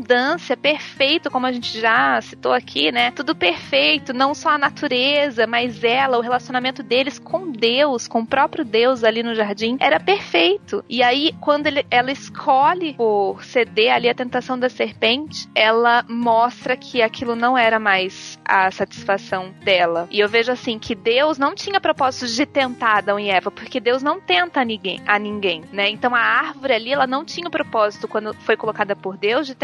perfeito, 0.61 1.29
como 1.29 1.45
a 1.45 1.51
gente 1.51 1.79
já 1.79 2.19
citou 2.21 2.53
aqui, 2.53 2.91
né? 2.91 3.11
Tudo 3.11 3.35
perfeito, 3.35 4.13
não 4.13 4.33
só 4.33 4.49
a 4.49 4.57
natureza, 4.57 5.45
mas 5.45 5.83
ela, 5.83 6.17
o 6.17 6.21
relacionamento 6.21 6.81
deles 6.81 7.19
com 7.19 7.51
Deus, 7.51 8.07
com 8.07 8.21
o 8.21 8.25
próprio 8.25 8.65
Deus 8.65 9.03
ali 9.03 9.21
no 9.21 9.35
jardim, 9.35 9.77
era 9.79 9.99
perfeito. 9.99 10.83
E 10.89 11.03
aí, 11.03 11.33
quando 11.41 11.67
ele, 11.67 11.85
ela 11.89 12.11
escolhe 12.11 12.93
por 12.93 13.43
ceder 13.43 13.93
ali 13.93 14.09
a 14.09 14.15
tentação 14.15 14.57
da 14.57 14.69
serpente, 14.69 15.47
ela 15.55 16.03
mostra 16.07 16.75
que 16.77 17.01
aquilo 17.01 17.35
não 17.35 17.57
era 17.57 17.79
mais 17.79 18.39
a 18.45 18.71
satisfação 18.71 19.53
dela. 19.63 20.07
E 20.11 20.19
eu 20.19 20.29
vejo 20.29 20.51
assim 20.51 20.79
que 20.79 20.95
Deus 20.95 21.37
não 21.37 21.55
tinha 21.55 21.81
propósito 21.81 22.27
de 22.27 22.45
tentar 22.45 22.99
Adão 22.99 23.19
e 23.19 23.29
Eva, 23.29 23.51
porque 23.51 23.79
Deus 23.79 24.01
não 24.01 24.19
tenta 24.19 24.61
a 24.61 24.65
ninguém, 24.65 25.01
a 25.05 25.19
ninguém, 25.19 25.63
né? 25.71 25.89
Então 25.89 26.13
a 26.15 26.19
árvore 26.19 26.73
ali, 26.73 26.93
ela 26.93 27.07
não 27.07 27.25
tinha 27.25 27.47
o 27.47 27.51
propósito 27.51 28.07
quando 28.07 28.33
foi 28.33 28.55
colocada 28.55 28.95
por 28.95 29.17
Deus 29.17 29.47
de 29.47 29.55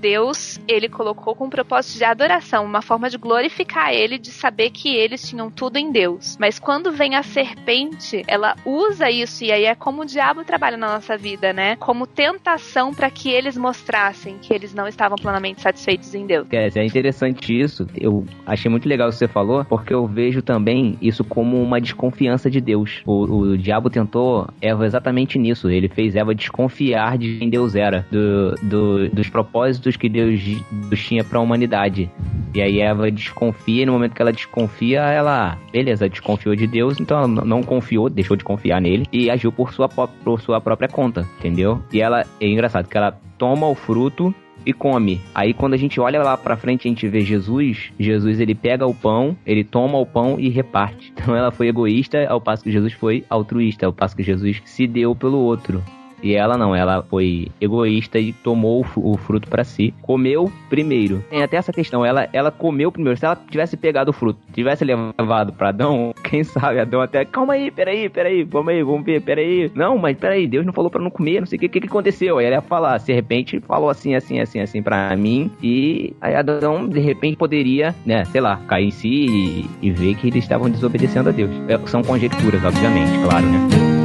Deus, 0.00 0.60
ele 0.66 0.88
colocou 0.88 1.34
com 1.34 1.46
o 1.46 1.50
propósito 1.50 1.98
de 1.98 2.04
adoração, 2.04 2.64
uma 2.64 2.82
forma 2.82 3.10
de 3.10 3.18
glorificar 3.18 3.92
ele, 3.92 4.18
de 4.18 4.30
saber 4.30 4.70
que 4.70 4.94
eles 4.94 5.28
tinham 5.28 5.50
tudo 5.50 5.76
em 5.76 5.90
Deus. 5.90 6.36
Mas 6.38 6.58
quando 6.58 6.92
vem 6.92 7.14
a 7.14 7.22
serpente, 7.22 8.22
ela 8.26 8.56
usa 8.64 9.10
isso 9.10 9.44
e 9.44 9.52
aí 9.52 9.64
é 9.64 9.74
como 9.74 10.02
o 10.02 10.06
diabo 10.06 10.44
trabalha 10.44 10.76
na 10.76 10.94
nossa 10.94 11.16
vida, 11.16 11.52
né? 11.52 11.76
Como 11.76 12.06
tentação 12.06 12.92
para 12.92 13.10
que 13.10 13.30
eles 13.30 13.56
mostrassem 13.56 14.38
que 14.40 14.52
eles 14.52 14.74
não 14.74 14.86
estavam 14.86 15.16
plenamente 15.16 15.60
satisfeitos 15.60 16.14
em 16.14 16.26
Deus. 16.26 16.46
É, 16.50 16.68
é 16.74 16.84
interessante 16.84 17.58
isso. 17.58 17.86
Eu 17.96 18.24
achei 18.46 18.70
muito 18.70 18.88
legal 18.88 19.08
o 19.08 19.10
que 19.10 19.18
você 19.18 19.28
falou, 19.28 19.64
porque 19.64 19.92
eu 19.92 20.06
vejo 20.06 20.42
também 20.42 20.98
isso 21.00 21.24
como 21.24 21.62
uma 21.62 21.80
desconfiança 21.80 22.50
de 22.50 22.60
Deus. 22.60 23.02
O, 23.06 23.24
o 23.24 23.58
diabo 23.58 23.90
tentou 23.90 24.48
Eva 24.60 24.86
exatamente 24.86 25.38
nisso. 25.38 25.70
Ele 25.70 25.88
fez 25.88 26.14
Eva 26.14 26.34
desconfiar 26.34 27.18
de 27.18 27.38
quem 27.38 27.48
Deus 27.48 27.74
era, 27.74 28.06
do, 28.10 28.54
do, 28.62 29.08
dos 29.10 29.28
propósitos 29.34 29.96
que 29.96 30.08
Deus, 30.08 30.40
Deus 30.70 31.04
tinha 31.04 31.24
para 31.24 31.40
a 31.40 31.42
humanidade. 31.42 32.08
E 32.54 32.62
aí 32.62 32.78
Eva 32.78 33.10
desconfia, 33.10 33.82
e 33.82 33.86
no 33.86 33.92
momento 33.92 34.14
que 34.14 34.22
ela 34.22 34.32
desconfia, 34.32 35.00
ela, 35.00 35.58
beleza, 35.72 36.08
desconfiou 36.08 36.54
de 36.54 36.68
Deus, 36.68 37.00
então 37.00 37.18
ela 37.18 37.26
não 37.26 37.60
confiou, 37.60 38.08
deixou 38.08 38.36
de 38.36 38.44
confiar 38.44 38.80
nele 38.80 39.08
e 39.12 39.28
agiu 39.28 39.50
por 39.50 39.74
sua, 39.74 39.88
por 39.88 40.40
sua 40.40 40.60
própria 40.60 40.88
conta, 40.88 41.26
entendeu? 41.40 41.82
E 41.92 42.00
ela, 42.00 42.24
é 42.40 42.46
engraçado 42.46 42.88
que 42.88 42.96
ela 42.96 43.18
toma 43.36 43.66
o 43.66 43.74
fruto 43.74 44.32
e 44.64 44.72
come. 44.72 45.20
Aí 45.34 45.52
quando 45.52 45.74
a 45.74 45.76
gente 45.76 46.00
olha 46.00 46.22
lá 46.22 46.36
pra 46.36 46.56
frente, 46.56 46.86
a 46.86 46.90
gente 46.90 47.08
vê 47.08 47.22
Jesus, 47.22 47.92
Jesus 47.98 48.38
ele 48.38 48.54
pega 48.54 48.86
o 48.86 48.94
pão, 48.94 49.36
ele 49.44 49.64
toma 49.64 49.98
o 49.98 50.06
pão 50.06 50.38
e 50.38 50.48
reparte. 50.48 51.12
Então 51.24 51.34
ela 51.34 51.50
foi 51.50 51.68
egoísta, 51.68 52.24
ao 52.28 52.40
passo 52.40 52.62
que 52.62 52.70
Jesus 52.70 52.92
foi 52.92 53.24
altruísta, 53.28 53.86
ao 53.86 53.92
passo 53.92 54.14
que 54.14 54.22
Jesus 54.22 54.62
se 54.64 54.86
deu 54.86 55.16
pelo 55.16 55.38
outro. 55.38 55.82
E 56.24 56.34
ela 56.34 56.56
não, 56.56 56.74
ela 56.74 57.02
foi 57.02 57.48
egoísta 57.60 58.18
e 58.18 58.32
tomou 58.32 58.84
o 58.96 59.16
fruto 59.18 59.46
para 59.46 59.62
si. 59.62 59.92
Comeu 60.00 60.50
primeiro. 60.70 61.22
Tem 61.28 61.42
até 61.42 61.58
essa 61.58 61.70
questão, 61.70 62.04
ela, 62.04 62.26
ela 62.32 62.50
comeu 62.50 62.90
primeiro. 62.90 63.18
Se 63.18 63.26
ela 63.26 63.36
tivesse 63.36 63.76
pegado 63.76 64.10
o 64.10 64.14
fruto, 64.14 64.40
tivesse 64.54 64.86
levado 64.86 65.52
para 65.52 65.68
Adão, 65.68 66.14
quem 66.24 66.42
sabe 66.42 66.80
Adão 66.80 67.02
até, 67.02 67.26
calma 67.26 67.52
aí, 67.52 67.70
peraí, 67.70 68.08
peraí, 68.08 68.42
vamos 68.42 68.72
aí, 68.72 68.82
vamos 68.82 69.04
ver, 69.04 69.20
peraí. 69.20 69.70
Não, 69.74 69.98
mas 69.98 70.16
peraí, 70.16 70.46
Deus 70.46 70.64
não 70.64 70.72
falou 70.72 70.90
para 70.90 71.02
não 71.02 71.10
comer, 71.10 71.40
não 71.40 71.46
sei 71.46 71.58
o 71.58 71.60
que, 71.60 71.68
que, 71.68 71.80
que 71.82 71.88
aconteceu. 71.88 72.38
Aí 72.38 72.46
ela 72.46 72.56
ia 72.56 72.62
falar, 72.62 72.98
de 72.98 73.12
repente 73.12 73.60
falou 73.60 73.90
assim, 73.90 74.14
assim, 74.14 74.40
assim, 74.40 74.60
assim 74.60 74.82
para 74.82 75.14
mim. 75.14 75.50
E 75.62 76.16
aí 76.22 76.34
Adão, 76.34 76.88
de 76.88 77.00
repente, 77.00 77.36
poderia, 77.36 77.94
né, 78.06 78.24
sei 78.24 78.40
lá, 78.40 78.56
cair 78.66 78.86
em 78.86 78.90
si 78.90 79.26
e, 79.26 79.70
e 79.82 79.90
ver 79.90 80.14
que 80.14 80.28
eles 80.28 80.42
estavam 80.42 80.70
desobedecendo 80.70 81.28
a 81.28 81.32
Deus. 81.32 81.50
É, 81.68 81.78
são 81.86 82.02
conjecturas, 82.02 82.64
obviamente, 82.64 83.12
claro, 83.28 83.44
né? 83.44 84.03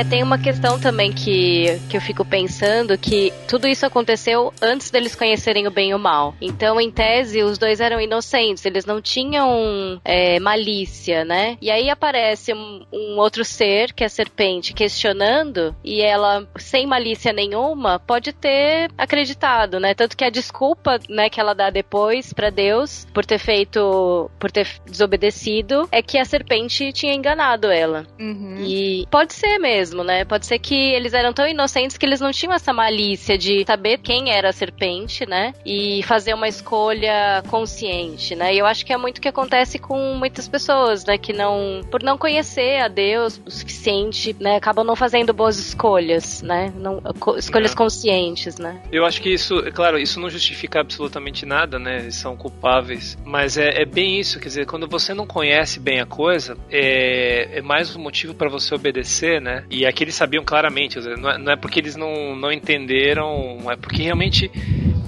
É, 0.00 0.04
tem 0.04 0.22
uma 0.22 0.38
questão 0.38 0.80
também 0.80 1.12
que, 1.12 1.78
que 1.90 1.94
eu 1.94 2.00
fico 2.00 2.24
pensando 2.24 2.96
que 2.96 3.30
tudo 3.46 3.68
isso 3.68 3.84
aconteceu 3.84 4.50
antes 4.62 4.90
deles 4.90 5.14
conhecerem 5.14 5.66
o 5.66 5.70
bem 5.70 5.90
e 5.90 5.94
o 5.94 5.98
mal. 5.98 6.34
Então, 6.40 6.80
em 6.80 6.90
tese, 6.90 7.42
os 7.42 7.58
dois 7.58 7.80
eram 7.80 8.00
inocentes, 8.00 8.64
eles 8.64 8.86
não 8.86 9.02
tinham 9.02 10.00
é, 10.02 10.40
malícia, 10.40 11.22
né? 11.22 11.58
E 11.60 11.70
aí 11.70 11.90
aparece 11.90 12.54
um, 12.54 12.82
um, 12.90 13.18
outro 13.18 13.44
ser, 13.44 13.92
que 13.92 14.02
é 14.02 14.06
a 14.06 14.08
serpente, 14.08 14.72
questionando, 14.72 15.76
e 15.84 16.00
ela, 16.00 16.48
sem 16.56 16.86
malícia 16.86 17.30
nenhuma, 17.30 17.98
pode 17.98 18.32
ter 18.32 18.90
acreditado, 18.96 19.78
né? 19.78 19.92
Tanto 19.92 20.16
que 20.16 20.24
a 20.24 20.30
desculpa, 20.30 20.98
né, 21.10 21.28
que 21.28 21.38
ela 21.38 21.54
dá 21.54 21.68
depois 21.68 22.32
para 22.32 22.48
Deus 22.48 23.06
por 23.12 23.26
ter 23.26 23.38
feito, 23.38 24.30
por 24.38 24.50
ter 24.50 24.66
desobedecido, 24.86 25.86
é 25.92 26.00
que 26.00 26.16
a 26.16 26.24
serpente 26.24 26.90
tinha 26.90 27.12
enganado 27.12 27.70
ela. 27.70 28.06
Uhum. 28.18 28.56
E 28.60 29.06
pode 29.10 29.34
ser 29.34 29.58
mesmo 29.58 29.89
mesmo, 29.90 30.04
né? 30.04 30.24
Pode 30.24 30.46
ser 30.46 30.58
que 30.58 30.74
eles 30.74 31.12
eram 31.12 31.32
tão 31.32 31.46
inocentes 31.46 31.98
que 31.98 32.06
eles 32.06 32.20
não 32.20 32.30
tinham 32.30 32.54
essa 32.54 32.72
malícia 32.72 33.36
de 33.36 33.64
saber 33.66 33.98
quem 33.98 34.30
era 34.30 34.50
a 34.50 34.52
serpente, 34.52 35.26
né? 35.26 35.52
E 35.66 36.02
fazer 36.04 36.34
uma 36.34 36.48
escolha 36.48 37.42
consciente, 37.48 38.34
né? 38.34 38.54
E 38.54 38.58
eu 38.58 38.66
acho 38.66 38.86
que 38.86 38.92
é 38.92 38.96
muito 38.96 39.18
o 39.18 39.20
que 39.20 39.28
acontece 39.28 39.78
com 39.78 40.14
muitas 40.14 40.48
pessoas, 40.48 41.04
né? 41.04 41.18
Que 41.18 41.32
não, 41.32 41.80
por 41.90 42.02
não 42.02 42.16
conhecer 42.16 42.80
a 42.80 42.88
Deus 42.88 43.40
o 43.44 43.50
suficiente, 43.50 44.34
né? 44.38 44.56
Acabam 44.56 44.84
não 44.84 44.96
fazendo 44.96 45.32
boas 45.32 45.58
escolhas, 45.58 46.42
né? 46.42 46.72
Não, 46.76 47.02
escolhas 47.36 47.72
é. 47.72 47.76
conscientes, 47.76 48.58
né? 48.58 48.80
Eu 48.92 49.04
acho 49.04 49.20
que 49.20 49.30
isso, 49.30 49.58
é 49.60 49.70
claro, 49.70 49.98
isso 49.98 50.20
não 50.20 50.30
justifica 50.30 50.80
absolutamente 50.80 51.44
nada, 51.44 51.78
né? 51.78 51.98
Eles 52.00 52.16
são 52.16 52.36
culpáveis, 52.36 53.18
mas 53.24 53.56
é, 53.56 53.82
é 53.82 53.84
bem 53.84 54.18
isso, 54.18 54.38
quer 54.38 54.48
dizer, 54.48 54.66
quando 54.66 54.86
você 54.86 55.12
não 55.14 55.26
conhece 55.26 55.80
bem 55.80 56.00
a 56.00 56.06
coisa, 56.06 56.56
é, 56.70 57.58
é 57.58 57.62
mais 57.62 57.94
um 57.96 58.00
motivo 58.00 58.34
para 58.34 58.48
você 58.48 58.74
obedecer, 58.74 59.40
né? 59.40 59.64
E 59.70 59.79
aqui 59.86 60.04
eles 60.04 60.14
sabiam 60.14 60.44
claramente, 60.44 60.98
não 60.98 61.30
é, 61.30 61.38
não 61.38 61.52
é 61.52 61.56
porque 61.56 61.78
eles 61.78 61.96
não, 61.96 62.34
não 62.36 62.52
entenderam, 62.52 63.58
é 63.70 63.76
porque 63.76 64.02
realmente 64.02 64.50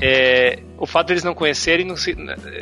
é, 0.00 0.58
o 0.82 0.87
fato 0.87 1.06
deles 1.06 1.22
de 1.22 1.28
não 1.28 1.35
conhecerem 1.35 1.87
não 1.87 1.94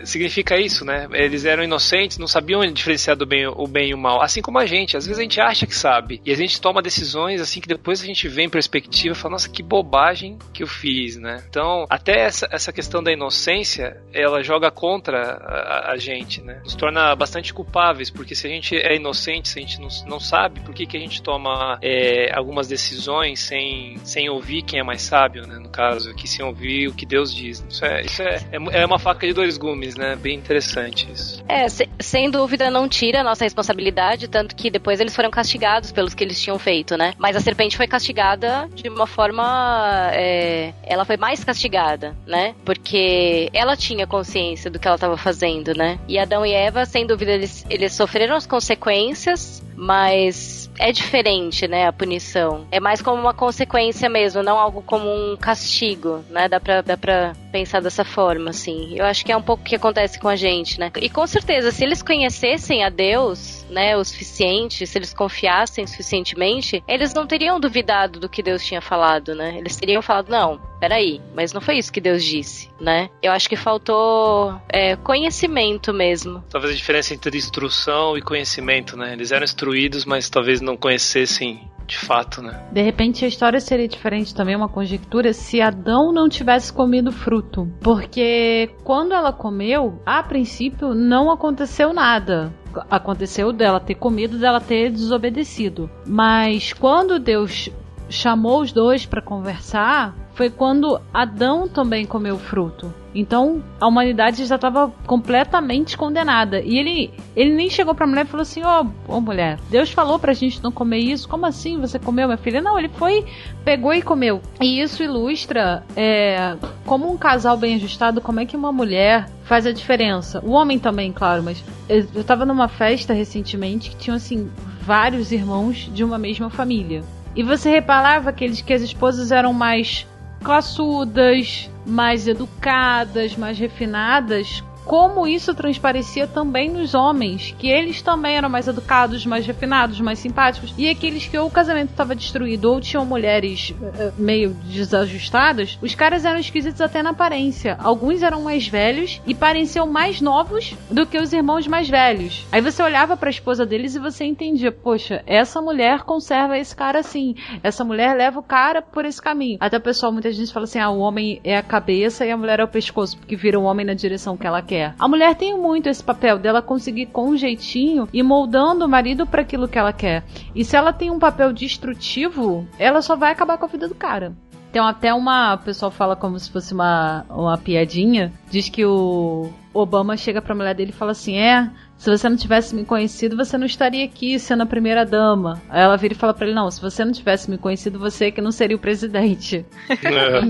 significa 0.05 0.59
isso, 0.59 0.85
né? 0.85 1.09
Eles 1.11 1.47
eram 1.47 1.65
inocentes, 1.65 2.19
não 2.19 2.27
sabiam 2.27 2.61
diferenciar 2.71 3.17
do 3.17 3.25
bem, 3.25 3.47
o 3.47 3.67
bem 3.67 3.89
e 3.89 3.95
o 3.95 3.99
mal. 3.99 4.21
Assim 4.21 4.43
como 4.43 4.59
a 4.59 4.67
gente, 4.67 4.95
às 4.95 5.07
vezes 5.07 5.19
a 5.19 5.23
gente 5.23 5.41
acha 5.41 5.67
que 5.67 5.75
sabe. 5.75 6.21
E 6.23 6.31
a 6.31 6.37
gente 6.37 6.61
toma 6.61 6.83
decisões 6.83 7.41
assim 7.41 7.63
que 7.63 7.67
depois 7.67 8.03
a 8.03 8.05
gente 8.05 8.29
vê 8.29 8.43
em 8.43 8.51
perspectiva 8.51 9.15
e 9.15 9.19
fala, 9.19 9.33
nossa, 9.33 9.49
que 9.49 9.63
bobagem 9.63 10.39
que 10.53 10.63
eu 10.63 10.67
fiz, 10.67 11.17
né? 11.17 11.43
Então, 11.49 11.87
até 11.89 12.21
essa, 12.21 12.47
essa 12.53 12.71
questão 12.71 13.03
da 13.03 13.11
inocência, 13.11 13.97
ela 14.13 14.43
joga 14.43 14.71
contra 14.71 15.19
a, 15.19 15.93
a 15.93 15.97
gente, 15.97 16.43
né? 16.43 16.61
Nos 16.63 16.75
torna 16.75 17.17
bastante 17.17 17.55
culpáveis, 17.55 18.11
porque 18.11 18.35
se 18.35 18.47
a 18.47 18.51
gente 18.51 18.77
é 18.77 18.97
inocente, 18.97 19.49
se 19.49 19.59
a 19.59 19.63
gente 19.63 19.81
não, 19.81 19.89
não 20.07 20.21
sabe 20.21 20.61
por 20.61 20.75
que, 20.75 20.85
que 20.85 20.97
a 20.99 21.01
gente 21.01 21.23
toma 21.23 21.79
é, 21.81 22.00
algumas 22.33 22.69
decisões 22.69 23.41
sem, 23.41 23.97
sem 24.05 24.29
ouvir 24.29 24.63
quem 24.63 24.81
é 24.81 24.83
mais 24.83 25.03
sábio, 25.03 25.47
né? 25.47 25.59
No 25.59 25.69
caso 25.69 26.11
aqui, 26.11 26.29
sem 26.29 26.45
ouvir 26.45 26.89
o 26.89 26.95
que 26.95 27.07
Deus 27.07 27.35
diz. 27.35 27.65
Isso 27.69 27.85
é, 27.85 28.03
Isso 28.03 28.23
é, 28.23 28.37
é, 28.53 28.83
é 28.83 28.87
uma 28.87 28.99
faca 28.99 29.27
de 29.27 29.33
dois 29.33 29.57
gumes, 29.57 29.97
né? 29.97 30.17
Bem 30.17 30.37
interessante 30.37 31.11
isso. 31.13 31.43
É, 31.49 31.69
se, 31.69 31.89
sem 32.01 32.31
dúvida 32.31 32.71
não 32.71 32.89
tira 32.89 33.21
a 33.21 33.25
nossa 33.25 33.45
responsabilidade, 33.45 34.29
tanto 34.29 34.55
que 34.55 34.71
depois 34.71 35.01
eles 35.01 35.15
foram 35.15 35.31
castigados 35.31 35.93
pelos 35.93 36.15
que 36.15 36.25
eles 36.25 36.41
tinham 36.41 36.59
feito, 36.59 36.97
né? 36.97 37.13
Mas 37.19 37.37
a 37.37 37.41
serpente 37.41 37.77
foi 37.77 37.87
castigada 37.87 38.69
de 38.75 38.89
uma 38.89 39.07
forma. 39.07 40.11
É, 40.13 40.73
ela 40.85 41.05
foi 41.05 41.17
mais 41.17 41.43
castigada, 41.45 42.17
né? 42.27 42.55
Porque 42.65 43.49
ela 43.53 43.77
tinha 43.77 44.07
consciência 44.07 44.71
do 44.71 44.79
que 44.79 44.87
ela 44.87 44.97
estava 44.97 45.17
fazendo, 45.17 45.75
né? 45.75 45.99
E 46.09 46.19
Adão 46.19 46.45
e 46.45 46.53
Eva, 46.53 46.85
sem 46.85 47.07
dúvida, 47.07 47.33
eles, 47.33 47.65
eles 47.69 47.93
sofreram 47.93 48.37
as 48.37 48.47
consequências, 48.47 49.63
mas 49.77 50.71
é 50.79 50.93
diferente, 50.93 51.69
né, 51.69 51.87
a 51.91 51.93
punição. 51.93 52.67
É 52.71 52.81
mais 52.81 53.03
como 53.03 53.21
uma 53.21 53.35
consequência 53.35 54.09
mesmo, 54.09 54.43
não 54.43 54.59
algo 54.59 54.83
como 54.83 55.09
um 55.09 55.37
castigo, 55.37 56.25
né? 56.31 56.49
Dá 56.49 56.59
pra, 56.59 56.81
dá 56.81 56.97
pra 56.97 57.35
pensar 57.53 57.81
dessa 57.81 58.05
forma, 58.05 58.51
assim. 58.51 58.95
Eu 58.97 59.05
acho 59.05 59.25
que 59.25 59.33
é 59.33 59.37
um 59.37 59.43
pouco 59.43 59.63
o 59.63 59.67
que 59.67 59.77
acontece 59.77 60.19
com 60.19 60.29
a 60.29 60.37
gente, 60.37 60.79
né? 60.79 60.91
E 61.01 61.11
com 61.11 61.27
certeza, 61.27 61.71
se 61.71 61.85
eles 61.85 62.03
conhecessem 62.03 62.85
a 62.85 62.89
Deus, 62.89 63.65
né, 63.69 63.97
o 63.97 64.05
suficiente, 64.05 64.87
se 64.87 64.99
eles 64.99 65.13
confiassem 65.13 65.87
suficientemente, 65.87 66.83
eles 66.89 67.15
não 67.15 67.27
teriam 67.27 67.61
duvidado 67.61 68.19
do 68.19 68.29
que 68.29 68.43
Deus 68.43 68.65
tinha 68.65 68.81
falado, 68.81 69.35
né? 69.35 69.57
Eles 69.59 69.77
teriam 69.77 70.03
falado, 70.03 70.29
não, 70.29 70.61
peraí, 70.81 71.21
mas 71.35 71.53
não 71.53 71.61
foi 71.61 71.79
isso 71.79 71.93
que 71.93 72.01
Deus 72.01 72.25
disse, 72.25 72.69
né? 72.81 73.11
Eu 73.23 73.33
acho 73.33 73.49
que 73.49 73.57
faltou 73.57 74.61
é, 74.69 74.97
conhecimento 74.97 75.93
mesmo. 75.93 76.43
Talvez 76.49 76.73
a 76.73 76.77
diferença 76.77 77.15
entre 77.15 77.37
instrução 77.37 78.17
e 78.17 78.23
conhecimento, 78.23 78.97
né? 78.97 79.13
Eles 79.13 79.33
eram 79.33 79.45
instruídos, 79.45 80.05
mas 80.05 80.29
talvez 80.29 80.61
não 80.61 80.77
conhecessem 80.77 81.71
de 81.91 81.99
fato, 81.99 82.41
né? 82.41 82.63
De 82.71 82.81
repente 82.81 83.25
a 83.25 83.29
história 83.29 83.59
seria 83.59 83.89
diferente 83.89 84.33
também, 84.33 84.55
uma 84.55 84.69
conjectura, 84.69 85.33
se 85.33 85.61
Adão 85.61 86.13
não 86.13 86.29
tivesse 86.29 86.73
comido 86.73 87.11
fruto. 87.11 87.69
Porque 87.81 88.71
quando 88.85 89.13
ela 89.13 89.33
comeu, 89.33 90.01
a 90.07 90.23
princípio 90.23 90.95
não 90.95 91.31
aconteceu 91.31 91.93
nada 91.93 92.53
aconteceu 92.89 93.53
dela 93.53 93.81
ter 93.81 93.97
comido, 93.97 94.39
dela 94.39 94.61
ter 94.61 94.93
desobedecido. 94.93 95.91
Mas 96.07 96.73
quando 96.73 97.19
Deus 97.19 97.69
chamou 98.09 98.61
os 98.61 98.71
dois 98.71 99.05
para 99.05 99.21
conversar, 99.21 100.15
foi 100.41 100.49
quando 100.49 100.99
Adão 101.13 101.69
também 101.69 102.07
comeu 102.07 102.39
fruto. 102.39 102.91
Então 103.15 103.63
a 103.79 103.87
humanidade 103.87 104.47
já 104.47 104.55
estava 104.55 104.91
completamente 105.07 105.99
condenada. 105.99 106.63
E 106.63 106.79
ele, 106.79 107.11
ele 107.37 107.53
nem 107.53 107.69
chegou 107.69 107.95
para 107.95 108.07
a 108.07 108.09
mulher 108.09 108.25
e 108.25 108.29
falou 108.29 108.41
assim: 108.41 108.63
Ó, 108.63 108.83
oh, 108.83 109.17
oh, 109.17 109.21
mulher, 109.21 109.59
Deus 109.69 109.91
falou 109.91 110.19
para 110.19 110.31
a 110.31 110.35
gente 110.35 110.63
não 110.63 110.73
comer 110.73 110.97
isso. 110.97 111.29
Como 111.29 111.45
assim 111.45 111.79
você 111.79 111.99
comeu, 111.99 112.27
minha 112.27 112.39
filha? 112.39 112.63
Não, 112.63 112.79
ele 112.79 112.89
foi, 112.89 113.27
pegou 113.67 113.93
e 113.93 114.01
comeu. 114.01 114.41
E 114.63 114.81
isso 114.81 115.03
ilustra 115.03 115.85
é, 115.95 116.57
como 116.87 117.13
um 117.13 117.19
casal 117.19 117.59
bem 117.59 117.75
ajustado, 117.75 118.23
como 118.23 118.41
é 118.41 118.47
que 118.47 118.57
uma 118.57 118.73
mulher 118.73 119.29
faz 119.45 119.67
a 119.67 119.73
diferença. 119.73 120.41
O 120.43 120.53
homem 120.53 120.79
também, 120.79 121.13
claro, 121.13 121.43
mas 121.43 121.63
eu 121.87 122.23
estava 122.23 122.47
numa 122.47 122.67
festa 122.67 123.13
recentemente 123.13 123.91
que 123.91 123.97
tinham 123.97 124.17
assim 124.17 124.51
vários 124.81 125.33
irmãos 125.33 125.91
de 125.93 126.03
uma 126.03 126.17
mesma 126.17 126.49
família. 126.49 127.05
E 127.35 127.43
você 127.43 127.71
reparava 127.71 128.33
que, 128.33 128.45
eles, 128.45 128.61
que 128.61 128.73
as 128.73 128.83
esposas 128.83 129.31
eram 129.31 129.53
mais 129.53 130.07
classudas, 130.43 131.71
mais 131.87 132.27
educadas, 132.27 133.37
mais 133.37 133.59
refinadas, 133.59 134.63
como 134.91 135.25
isso 135.25 135.55
transparecia 135.55 136.27
também 136.27 136.69
nos 136.69 136.97
homens, 136.97 137.55
que 137.57 137.69
eles 137.69 138.03
também 138.03 138.37
eram 138.37 138.49
mais 138.49 138.67
educados, 138.67 139.25
mais 139.25 139.47
refinados, 139.47 140.01
mais 140.01 140.19
simpáticos, 140.19 140.75
e 140.77 140.89
aqueles 140.89 141.29
que 141.29 141.39
ou 141.39 141.47
o 141.47 141.51
casamento 141.51 141.91
estava 141.91 142.13
destruído 142.13 142.73
ou 142.73 142.81
tinham 142.81 143.07
mulheres 143.07 143.71
uh, 143.71 144.13
meio 144.19 144.51
desajustadas, 144.51 145.79
os 145.81 145.95
caras 145.95 146.25
eram 146.25 146.41
esquisitos 146.41 146.81
até 146.81 147.05
na 147.05 147.11
aparência. 147.11 147.77
Alguns 147.79 148.21
eram 148.21 148.43
mais 148.43 148.67
velhos 148.67 149.23
e 149.25 149.33
pareciam 149.33 149.87
mais 149.87 150.21
novos 150.21 150.75
do 150.91 151.07
que 151.07 151.19
os 151.19 151.33
irmãos 151.33 151.69
mais 151.69 151.89
velhos. 151.89 152.45
Aí 152.51 152.61
você 152.61 152.83
olhava 152.83 153.17
para 153.17 153.29
a 153.29 153.31
esposa 153.31 153.65
deles 153.65 153.95
e 153.95 154.01
você 154.01 154.25
entendia, 154.25 154.73
poxa, 154.73 155.23
essa 155.25 155.63
mulher 155.63 156.01
conserva 156.01 156.59
esse 156.59 156.75
cara 156.75 156.99
assim, 156.99 157.37
essa 157.63 157.85
mulher 157.85 158.17
leva 158.17 158.41
o 158.41 158.43
cara 158.43 158.83
por 158.83 159.05
esse 159.05 159.23
caminho. 159.23 159.57
Até 159.61 159.77
o 159.77 159.81
pessoal 159.81 160.11
muita 160.11 160.33
gente 160.33 160.53
fala 160.53 160.65
assim: 160.65 160.81
"Ah, 160.81 160.91
o 160.91 160.99
homem 160.99 161.41
é 161.45 161.57
a 161.57 161.63
cabeça 161.63 162.27
e 162.27 162.33
a 162.33 162.37
mulher 162.37 162.59
é 162.59 162.65
o 162.65 162.69
pescoço", 162.69 163.17
porque 163.17 163.37
vira 163.37 163.57
o 163.57 163.63
homem 163.63 163.87
na 163.87 163.95
direção 163.95 164.37
que 164.37 164.49
ela 164.49 164.61
quer 164.61 164.80
mulher. 164.81 164.95
A 164.99 165.09
mulher 165.09 165.35
tem 165.35 165.57
muito 165.57 165.89
esse 165.89 166.03
papel 166.03 166.39
dela 166.39 166.63
conseguir 166.63 167.07
com 167.07 167.31
um 167.31 167.37
jeitinho 167.37 168.09
e 168.13 168.23
moldando 168.23 168.85
o 168.85 168.89
marido 168.89 169.27
para 169.27 169.43
aquilo 169.43 169.69
que 169.69 169.79
ela 169.79 169.93
quer. 169.93 170.25
E 170.55 170.65
se 170.65 170.77
ela 170.77 170.93
tem 170.93 171.11
um 171.11 171.19
papel 171.19 171.53
destrutivo, 171.53 172.67
ela 172.79 173.03
só 173.03 173.15
vai 173.17 173.33
acabar 173.33 173.59
com 173.59 173.67
a 173.67 173.69
vida 173.69 173.89
do 173.89 173.95
cara. 173.95 174.33
Tem 174.73 174.81
até 174.81 175.13
uma. 175.13 175.55
O 175.55 175.59
pessoal 175.59 175.91
fala 175.91 176.15
como 176.15 176.39
se 176.39 176.51
fosse 176.51 176.73
uma, 176.73 177.25
uma 177.29 177.59
piadinha. 177.59 178.33
Diz 178.51 178.69
que 178.69 178.85
o 178.85 179.51
Obama 179.75 180.17
chega 180.17 180.41
pra 180.41 180.55
mulher 180.55 180.75
dele 180.75 180.91
e 180.91 180.95
fala 180.95 181.11
assim: 181.11 181.37
É, 181.37 181.69
se 182.01 182.09
você 182.09 182.31
não 182.31 182.37
tivesse 182.37 182.75
me 182.75 182.83
conhecido, 182.83 183.37
você 183.37 183.59
não 183.59 183.67
estaria 183.67 184.07
aqui 184.07 184.39
sendo 184.39 184.63
a 184.63 184.67
primeira 184.67 185.05
dama. 185.05 185.61
Aí 185.69 185.83
ela 185.83 185.99
vira 185.99 186.15
e 186.15 186.17
fala 186.17 186.33
para 186.33 186.47
ele: 186.47 186.55
Não, 186.55 186.71
se 186.71 186.81
você 186.81 187.05
não 187.05 187.13
tivesse 187.13 187.51
me 187.51 187.59
conhecido, 187.59 187.99
você 187.99 188.31
que 188.33 188.41
não 188.41 188.51
seria 188.51 188.75
o 188.75 188.81
presidente. 188.81 189.67
É. 189.91 190.41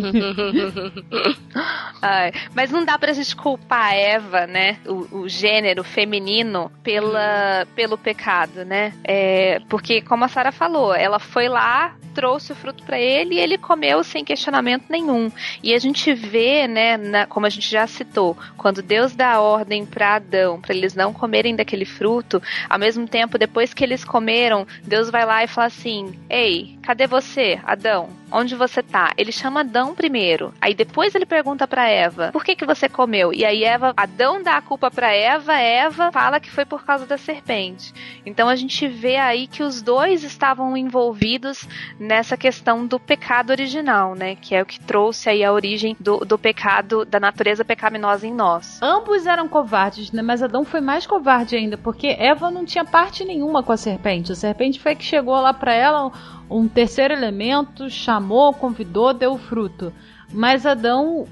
Ai, 2.00 2.32
mas 2.54 2.70
não 2.70 2.84
dá 2.84 2.96
pra 2.96 3.12
gente 3.12 3.34
culpar 3.34 3.90
a 3.90 3.94
Eva, 3.94 4.46
né? 4.46 4.78
O, 4.86 5.22
o 5.22 5.28
gênero 5.28 5.82
feminino 5.82 6.70
pela, 6.84 7.66
pelo 7.74 7.98
pecado, 7.98 8.64
né? 8.64 8.94
É, 9.02 9.58
porque, 9.68 10.00
como 10.02 10.24
a 10.24 10.28
Sara 10.28 10.52
falou, 10.52 10.94
ela 10.94 11.18
foi 11.18 11.48
lá, 11.48 11.96
trouxe 12.14 12.52
o 12.52 12.56
fruto 12.56 12.84
para 12.84 12.98
ele 12.98 13.34
e 13.34 13.38
ele 13.38 13.58
comeu 13.58 14.04
sem 14.04 14.24
questionamento 14.24 14.84
nenhum. 14.88 15.30
E 15.62 15.74
a 15.74 15.78
gente 15.78 16.12
vê, 16.12 16.66
né, 16.66 16.96
na, 16.96 17.26
como 17.26 17.46
a 17.46 17.48
gente 17.48 17.70
já 17.70 17.86
citou, 17.86 18.36
quando 18.56 18.82
Deus 18.82 19.14
dá 19.14 19.32
a 19.32 19.40
ordem 19.40 19.84
para 19.84 20.16
Adão, 20.16 20.60
para 20.60 20.74
eles 20.74 20.94
não 20.94 21.12
comerem 21.12 21.39
comerem 21.40 21.56
daquele 21.56 21.84
fruto, 21.84 22.42
ao 22.68 22.78
mesmo 22.78 23.08
tempo, 23.08 23.38
depois 23.38 23.72
que 23.72 23.82
eles 23.82 24.04
comeram, 24.04 24.66
Deus 24.84 25.10
vai 25.10 25.24
lá 25.24 25.42
e 25.42 25.48
fala 25.48 25.66
assim: 25.68 26.14
Ei, 26.28 26.78
cadê 26.82 27.06
você, 27.06 27.58
Adão? 27.64 28.19
Onde 28.32 28.54
você 28.54 28.82
tá? 28.82 29.12
Ele 29.16 29.32
chama 29.32 29.60
Adão 29.60 29.94
primeiro. 29.94 30.54
Aí 30.60 30.74
depois 30.74 31.14
ele 31.14 31.26
pergunta 31.26 31.66
para 31.66 31.88
Eva: 31.88 32.30
Por 32.32 32.44
que 32.44 32.54
que 32.54 32.66
você 32.66 32.88
comeu? 32.88 33.32
E 33.32 33.44
aí 33.44 33.64
Eva, 33.64 33.92
Adão 33.96 34.42
dá 34.42 34.56
a 34.56 34.62
culpa 34.62 34.90
para 34.90 35.12
Eva, 35.12 35.54
Eva 35.54 36.10
fala 36.12 36.40
que 36.40 36.50
foi 36.50 36.64
por 36.64 36.84
causa 36.84 37.06
da 37.06 37.18
serpente. 37.18 37.92
Então 38.24 38.48
a 38.48 38.56
gente 38.56 38.86
vê 38.86 39.16
aí 39.16 39.46
que 39.46 39.62
os 39.62 39.82
dois 39.82 40.22
estavam 40.22 40.76
envolvidos 40.76 41.68
nessa 41.98 42.36
questão 42.36 42.86
do 42.86 42.98
pecado 42.98 43.50
original, 43.50 44.14
né? 44.14 44.36
Que 44.36 44.54
é 44.54 44.62
o 44.62 44.66
que 44.66 44.80
trouxe 44.80 45.28
aí 45.28 45.44
a 45.44 45.52
origem 45.52 45.96
do, 45.98 46.18
do 46.18 46.38
pecado, 46.38 47.04
da 47.04 47.18
natureza 47.18 47.64
pecaminosa 47.64 48.26
em 48.26 48.32
nós. 48.32 48.80
Ambos 48.82 49.26
eram 49.26 49.48
covardes, 49.48 50.12
né? 50.12 50.22
Mas 50.22 50.42
Adão 50.42 50.64
foi 50.64 50.80
mais 50.80 51.06
covarde 51.06 51.56
ainda, 51.56 51.76
porque 51.76 52.08
Eva 52.18 52.50
não 52.50 52.64
tinha 52.64 52.84
parte 52.84 53.24
nenhuma 53.24 53.62
com 53.62 53.72
a 53.72 53.76
serpente. 53.76 54.32
A 54.32 54.34
serpente 54.36 54.80
foi 54.80 54.94
que 54.94 55.04
chegou 55.04 55.34
lá 55.40 55.52
para 55.52 55.74
ela, 55.74 56.12
um 56.50 56.66
terceiro 56.66 57.14
elemento, 57.14 57.88
chamou, 57.88 58.52
convidou, 58.52 59.14
deu 59.14 59.32
o 59.32 59.38
fruto. 59.38 59.92
Mas 60.32 60.66
Adão 60.66 61.26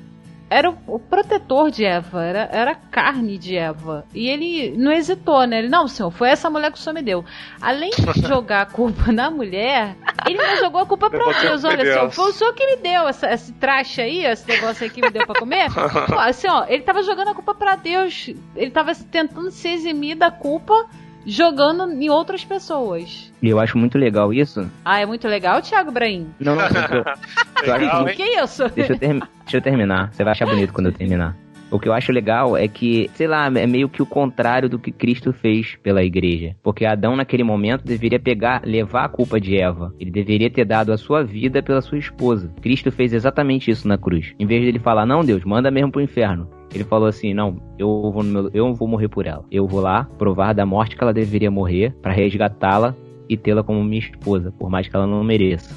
era 0.50 0.70
o, 0.70 0.98
protetor 0.98 1.70
de 1.70 1.84
Eva, 1.84 2.24
era, 2.24 2.48
era 2.50 2.70
a 2.70 2.74
carne 2.74 3.36
de 3.36 3.56
Eva. 3.56 4.06
E 4.14 4.28
ele 4.28 4.74
não 4.76 4.90
hesitou, 4.90 5.46
né? 5.46 5.58
Ele, 5.58 5.68
não, 5.68 5.86
senhor, 5.86 6.10
foi 6.10 6.30
essa 6.30 6.48
mulher 6.48 6.72
que 6.72 6.78
o 6.78 6.80
senhor 6.80 6.94
me 6.94 7.02
deu. 7.02 7.24
Além 7.60 7.90
de 7.90 8.02
jogar 8.26 8.62
a 8.62 8.66
culpa 8.66 9.12
na 9.12 9.30
mulher, 9.30 9.94
ele 10.26 10.38
não 10.38 10.56
jogou 10.56 10.80
a 10.80 10.86
culpa 10.86 11.10
pra 11.10 11.40
Deus. 11.40 11.64
Olha, 11.64 11.84
senhor, 11.84 12.10
foi 12.10 12.30
o 12.30 12.32
senhor 12.32 12.54
que 12.54 12.66
me 12.66 12.76
deu 12.76 13.06
essa, 13.08 13.30
esse 13.30 13.52
traste 13.52 14.00
aí, 14.00 14.24
esse 14.24 14.48
negócio 14.48 14.84
aí 14.84 14.90
que 14.90 15.02
me 15.02 15.10
deu 15.10 15.26
pra 15.26 15.38
comer. 15.38 15.68
Pô, 16.08 16.18
assim, 16.18 16.48
ó, 16.48 16.64
ele 16.66 16.82
tava 16.82 17.02
jogando 17.02 17.28
a 17.28 17.34
culpa 17.34 17.54
pra 17.54 17.76
Deus. 17.76 18.30
Ele 18.56 18.70
tava 18.70 18.94
tentando 18.94 19.50
se 19.50 19.68
eximir 19.68 20.16
da 20.16 20.30
culpa 20.30 20.86
jogando 21.28 21.92
em 21.92 22.08
outras 22.08 22.42
pessoas. 22.42 23.30
E 23.42 23.48
eu 23.48 23.60
acho 23.60 23.76
muito 23.76 23.98
legal 23.98 24.32
isso. 24.32 24.68
Ah, 24.84 24.98
é 24.98 25.06
muito 25.06 25.28
legal, 25.28 25.60
Thiago 25.60 25.92
Brahim? 25.92 26.28
Não, 26.40 26.56
não, 26.56 26.64
eu, 26.64 27.04
eu 27.64 27.74
acho 27.74 28.04
que... 28.06 28.14
que 28.16 28.22
isso? 28.40 28.68
Deixa 28.70 28.94
eu, 28.94 28.98
ter... 28.98 29.20
Deixa 29.42 29.56
eu 29.58 29.60
terminar. 29.60 30.10
Você 30.12 30.24
vai 30.24 30.32
achar 30.32 30.46
bonito 30.46 30.72
quando 30.72 30.86
eu 30.86 30.92
terminar. 30.92 31.36
O 31.70 31.78
que 31.78 31.88
eu 31.88 31.92
acho 31.92 32.12
legal 32.12 32.56
é 32.56 32.66
que, 32.66 33.10
sei 33.14 33.26
lá, 33.26 33.46
é 33.46 33.66
meio 33.66 33.88
que 33.88 34.02
o 34.02 34.06
contrário 34.06 34.68
do 34.68 34.78
que 34.78 34.90
Cristo 34.90 35.32
fez 35.32 35.76
pela 35.82 36.02
igreja. 36.02 36.56
Porque 36.62 36.84
Adão, 36.84 37.14
naquele 37.14 37.44
momento, 37.44 37.84
deveria 37.84 38.18
pegar, 38.18 38.62
levar 38.64 39.04
a 39.04 39.08
culpa 39.08 39.40
de 39.40 39.56
Eva. 39.56 39.94
Ele 40.00 40.10
deveria 40.10 40.50
ter 40.50 40.64
dado 40.64 40.92
a 40.92 40.96
sua 40.96 41.22
vida 41.22 41.62
pela 41.62 41.82
sua 41.82 41.98
esposa. 41.98 42.50
Cristo 42.62 42.90
fez 42.90 43.12
exatamente 43.12 43.70
isso 43.70 43.86
na 43.86 43.98
cruz. 43.98 44.34
Em 44.38 44.46
vez 44.46 44.62
de 44.62 44.68
ele 44.68 44.78
falar, 44.78 45.04
não, 45.04 45.24
Deus, 45.24 45.44
manda 45.44 45.70
mesmo 45.70 45.92
pro 45.92 46.00
inferno. 46.00 46.48
Ele 46.74 46.84
falou 46.84 47.08
assim: 47.08 47.32
Não, 47.32 47.56
eu 47.78 48.10
vou, 48.12 48.22
meu, 48.22 48.50
eu 48.52 48.74
vou 48.74 48.86
morrer 48.86 49.08
por 49.08 49.26
ela. 49.26 49.44
Eu 49.50 49.66
vou 49.66 49.80
lá 49.80 50.04
provar 50.18 50.52
da 50.52 50.66
morte 50.66 50.96
que 50.96 51.02
ela 51.02 51.12
deveria 51.12 51.50
morrer 51.50 51.94
para 52.02 52.12
resgatá-la 52.12 52.94
e 53.28 53.36
tê-la 53.36 53.62
como 53.62 53.82
minha 53.82 54.00
esposa, 54.00 54.52
por 54.58 54.70
mais 54.70 54.88
que 54.88 54.94
ela 54.94 55.06
não 55.06 55.24
mereça. 55.24 55.74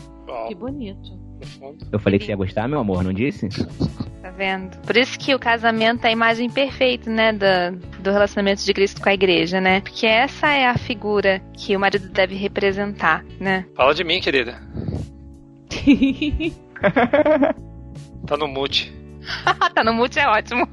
Que 0.47 0.55
bonito. 0.55 1.30
Eu 1.91 1.99
falei 1.99 2.19
que 2.19 2.25
você 2.25 2.31
ia 2.31 2.37
gostar, 2.37 2.67
meu 2.67 2.79
amor, 2.79 3.03
não 3.03 3.13
disse? 3.13 3.47
Tá 4.21 4.29
vendo? 4.29 4.77
Por 4.85 4.97
isso 4.97 5.17
que 5.17 5.33
o 5.33 5.39
casamento 5.39 6.05
é 6.05 6.09
a 6.09 6.11
imagem 6.11 6.49
perfeita, 6.49 7.09
né, 7.09 7.33
do, 7.33 7.77
do 7.99 8.11
relacionamento 8.11 8.63
de 8.63 8.73
Cristo 8.73 9.01
com 9.01 9.09
a 9.09 9.13
igreja, 9.13 9.59
né? 9.59 9.81
Porque 9.81 10.05
essa 10.05 10.47
é 10.47 10.67
a 10.67 10.77
figura 10.77 11.41
que 11.53 11.75
o 11.75 11.79
marido 11.79 12.09
deve 12.09 12.35
representar, 12.35 13.25
né? 13.39 13.65
Fala 13.75 13.93
de 13.93 14.03
mim, 14.03 14.21
querida. 14.21 14.61
tá 18.27 18.37
no 18.37 18.47
mute. 18.47 18.93
tá 19.73 19.83
no 19.83 19.93
mute 19.93 20.19
é 20.19 20.27
ótimo. 20.27 20.67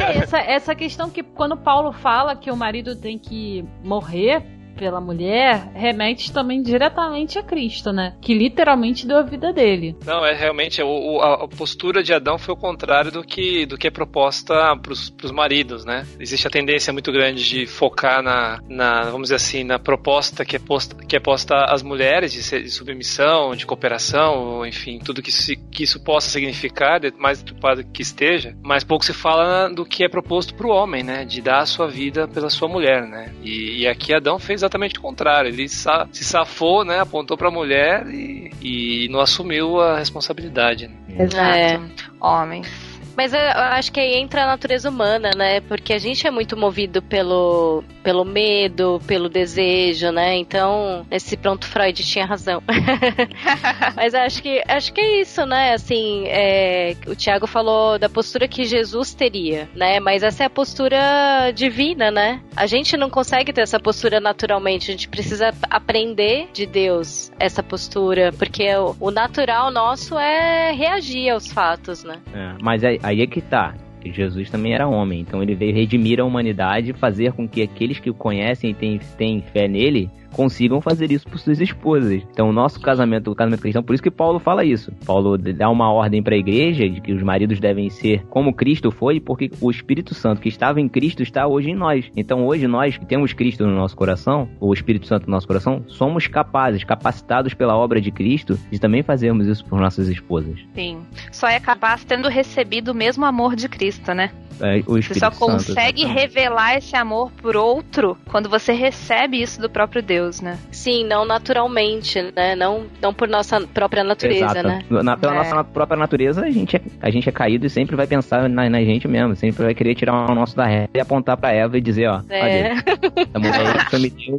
É, 0.00 0.18
essa, 0.18 0.38
essa 0.38 0.74
questão 0.74 1.10
que 1.10 1.22
quando 1.22 1.56
Paulo 1.56 1.92
fala 1.92 2.36
que 2.36 2.50
o 2.50 2.56
marido 2.56 2.96
tem 2.96 3.18
que 3.18 3.64
morrer 3.82 4.42
pela 4.78 5.00
mulher 5.00 5.70
remete 5.74 6.32
também 6.32 6.62
diretamente 6.62 7.38
a 7.38 7.42
Cristo, 7.42 7.92
né? 7.92 8.16
Que 8.20 8.32
literalmente 8.32 9.06
deu 9.06 9.18
a 9.18 9.22
vida 9.22 9.52
dele. 9.52 9.96
Não, 10.06 10.24
é 10.24 10.32
realmente 10.32 10.80
o, 10.82 11.20
a 11.20 11.48
postura 11.48 12.02
de 12.02 12.14
Adão 12.14 12.38
foi 12.38 12.54
o 12.54 12.56
contrário 12.56 13.10
do 13.10 13.22
que, 13.22 13.66
do 13.66 13.76
que 13.76 13.88
é 13.88 13.90
proposta 13.90 14.76
pros, 14.80 15.10
pros 15.10 15.32
maridos, 15.32 15.84
né? 15.84 16.06
Existe 16.20 16.46
a 16.46 16.50
tendência 16.50 16.92
muito 16.92 17.10
grande 17.10 17.44
de 17.44 17.66
focar 17.66 18.22
na, 18.22 18.60
na 18.68 19.04
vamos 19.04 19.22
dizer 19.22 19.36
assim, 19.36 19.64
na 19.64 19.78
proposta 19.78 20.44
que 20.44 20.56
é 20.56 20.58
posta, 20.58 20.94
que 20.94 21.16
é 21.16 21.20
posta 21.20 21.64
às 21.64 21.82
mulheres 21.82 22.32
de, 22.32 22.62
de 22.62 22.70
submissão, 22.70 23.54
de 23.56 23.66
cooperação, 23.66 24.64
enfim, 24.64 25.00
tudo 25.04 25.22
que, 25.22 25.32
se, 25.32 25.56
que 25.56 25.82
isso 25.82 26.00
possa 26.00 26.30
significar, 26.30 27.00
mais 27.18 27.42
preocupado 27.42 27.84
que 27.84 28.02
esteja, 28.02 28.56
mas 28.62 28.84
pouco 28.84 29.04
se 29.04 29.12
fala 29.12 29.68
do 29.68 29.84
que 29.84 30.04
é 30.04 30.08
proposto 30.08 30.54
pro 30.54 30.70
homem, 30.70 31.02
né? 31.02 31.24
De 31.24 31.40
dar 31.40 31.60
a 31.60 31.66
sua 31.66 31.88
vida 31.88 32.28
pela 32.28 32.50
sua 32.50 32.68
mulher, 32.68 33.06
né? 33.06 33.32
E, 33.42 33.80
e 33.82 33.88
aqui 33.88 34.14
Adão 34.14 34.38
fez 34.38 34.62
exatamente 34.68 34.98
o 34.98 35.02
contrário. 35.02 35.48
Ele 35.48 35.68
sa 35.68 36.06
se 36.12 36.24
safou, 36.24 36.84
né? 36.84 37.00
Apontou 37.00 37.36
pra 37.36 37.50
mulher 37.50 38.06
e, 38.06 38.50
e 38.62 39.08
não 39.10 39.20
assumiu 39.20 39.80
a 39.80 39.98
responsabilidade. 39.98 40.88
Né? 40.88 41.24
Exato. 41.24 41.56
É. 41.56 41.80
Homens. 42.20 42.87
Mas 43.18 43.32
eu 43.34 43.40
acho 43.40 43.90
que 43.90 43.98
aí 43.98 44.14
entra 44.14 44.44
a 44.44 44.46
natureza 44.46 44.88
humana, 44.88 45.32
né? 45.36 45.60
Porque 45.62 45.92
a 45.92 45.98
gente 45.98 46.24
é 46.24 46.30
muito 46.30 46.56
movido 46.56 47.02
pelo, 47.02 47.82
pelo 48.00 48.24
medo, 48.24 49.02
pelo 49.08 49.28
desejo, 49.28 50.12
né? 50.12 50.36
Então, 50.36 51.04
esse 51.10 51.36
pronto 51.36 51.66
Freud 51.66 52.00
tinha 52.04 52.24
razão. 52.24 52.62
Mas 53.96 54.14
acho 54.14 54.40
que 54.40 54.62
acho 54.68 54.92
que 54.92 55.00
é 55.00 55.20
isso, 55.20 55.44
né? 55.44 55.72
Assim, 55.72 56.26
é, 56.28 56.94
o 57.08 57.16
Tiago 57.16 57.48
falou 57.48 57.98
da 57.98 58.08
postura 58.08 58.46
que 58.46 58.64
Jesus 58.64 59.12
teria, 59.14 59.68
né? 59.74 59.98
Mas 59.98 60.22
essa 60.22 60.44
é 60.44 60.46
a 60.46 60.50
postura 60.50 61.50
divina, 61.52 62.12
né? 62.12 62.40
A 62.54 62.66
gente 62.66 62.96
não 62.96 63.10
consegue 63.10 63.52
ter 63.52 63.62
essa 63.62 63.80
postura 63.80 64.20
naturalmente. 64.20 64.92
A 64.92 64.94
gente 64.94 65.08
precisa 65.08 65.52
aprender 65.68 66.48
de 66.52 66.66
Deus 66.66 67.32
essa 67.36 67.64
postura, 67.64 68.32
porque 68.38 68.72
o, 68.76 68.94
o 69.00 69.10
natural 69.10 69.72
nosso 69.72 70.16
é 70.16 70.70
reagir 70.70 71.30
aos 71.30 71.48
fatos, 71.48 72.04
né? 72.04 72.20
É, 72.32 72.54
mas 72.62 72.84
aí, 72.84 73.00
aí 73.08 73.22
é 73.22 73.26
que 73.26 73.40
tá. 73.40 73.74
Jesus 74.04 74.48
também 74.48 74.72
era 74.72 74.86
homem, 74.86 75.20
então 75.20 75.42
ele 75.42 75.54
veio 75.54 75.74
redimir 75.74 76.20
a 76.20 76.24
humanidade 76.24 76.90
e 76.90 76.94
fazer 76.94 77.32
com 77.32 77.48
que 77.48 77.62
aqueles 77.62 77.98
que 77.98 78.08
o 78.08 78.14
conhecem 78.14 78.70
e 78.70 78.74
têm, 78.74 78.98
têm 79.18 79.42
fé 79.42 79.66
nele 79.66 80.08
consigam 80.32 80.80
fazer 80.80 81.10
isso 81.10 81.26
por 81.26 81.38
suas 81.38 81.60
esposas. 81.60 82.22
Então, 82.30 82.48
o 82.48 82.52
nosso 82.52 82.80
casamento, 82.80 83.30
o 83.30 83.34
casamento 83.34 83.60
cristão, 83.60 83.82
por 83.82 83.94
isso 83.94 84.02
que 84.02 84.10
Paulo 84.10 84.38
fala 84.38 84.64
isso. 84.64 84.92
Paulo 85.04 85.36
dá 85.36 85.68
uma 85.70 85.90
ordem 85.92 86.22
para 86.22 86.34
a 86.34 86.38
igreja 86.38 86.88
de 86.88 87.00
que 87.00 87.12
os 87.12 87.22
maridos 87.22 87.60
devem 87.60 87.90
ser 87.90 88.24
como 88.26 88.52
Cristo 88.52 88.90
foi, 88.90 89.20
porque 89.20 89.50
o 89.60 89.70
Espírito 89.70 90.14
Santo 90.14 90.40
que 90.40 90.48
estava 90.48 90.80
em 90.80 90.88
Cristo 90.88 91.22
está 91.22 91.46
hoje 91.46 91.70
em 91.70 91.74
nós. 91.74 92.10
Então, 92.16 92.46
hoje 92.46 92.66
nós 92.66 92.96
que 92.96 93.06
temos 93.06 93.32
Cristo 93.32 93.66
no 93.66 93.74
nosso 93.74 93.96
coração, 93.96 94.48
o 94.60 94.72
Espírito 94.72 95.06
Santo 95.06 95.26
no 95.26 95.32
nosso 95.32 95.46
coração, 95.46 95.82
somos 95.86 96.26
capazes, 96.26 96.84
capacitados 96.84 97.54
pela 97.54 97.76
obra 97.76 98.00
de 98.00 98.10
Cristo, 98.10 98.58
de 98.70 98.78
também 98.78 99.02
fazermos 99.02 99.46
isso 99.46 99.64
por 99.64 99.80
nossas 99.80 100.08
esposas. 100.08 100.58
Sim. 100.74 101.00
Só 101.32 101.48
é 101.48 101.60
capaz 101.60 102.04
tendo 102.04 102.28
recebido 102.28 102.92
o 102.92 102.94
mesmo 102.94 103.24
amor 103.24 103.56
de 103.56 103.68
Cristo, 103.68 104.12
né? 104.14 104.30
É, 104.60 104.80
você 104.82 105.14
só 105.14 105.30
consegue 105.30 106.02
Santo, 106.02 106.14
revelar 106.14 106.76
esse 106.76 106.96
amor 106.96 107.30
por 107.32 107.56
outro 107.56 108.18
quando 108.28 108.48
você 108.48 108.72
recebe 108.72 109.40
isso 109.40 109.60
do 109.60 109.70
próprio 109.70 110.02
Deus, 110.02 110.27
né? 110.40 110.58
Sim, 110.70 111.04
não 111.04 111.24
naturalmente, 111.24 112.20
né? 112.36 112.54
Não, 112.54 112.86
não 113.00 113.12
por 113.12 113.28
nossa 113.28 113.60
própria 113.60 114.04
natureza, 114.04 114.44
Exato. 114.44 114.68
né? 114.68 114.84
Na, 114.90 115.16
pela 115.16 115.34
é. 115.34 115.38
nossa 115.38 115.64
própria 115.64 115.98
natureza, 115.98 116.42
a 116.44 116.50
gente, 116.50 116.76
é, 116.76 116.80
a 117.00 117.10
gente 117.10 117.28
é 117.28 117.32
caído 117.32 117.66
e 117.66 117.70
sempre 117.70 117.96
vai 117.96 118.06
pensar 118.06 118.48
na, 118.48 118.68
na 118.68 118.80
gente 118.80 119.08
mesmo. 119.08 119.34
Sempre 119.34 119.64
vai 119.64 119.74
querer 119.74 119.94
tirar 119.94 120.30
o 120.30 120.34
nosso 120.34 120.56
da 120.56 120.66
reta 120.66 120.90
e 120.94 121.00
apontar 121.00 121.36
pra 121.36 121.52
Eva 121.52 121.76
e 121.78 121.80
dizer, 121.80 122.08
ó, 122.08 122.20
é. 122.28 122.72
essa 122.72 123.38
mulher 123.38 123.88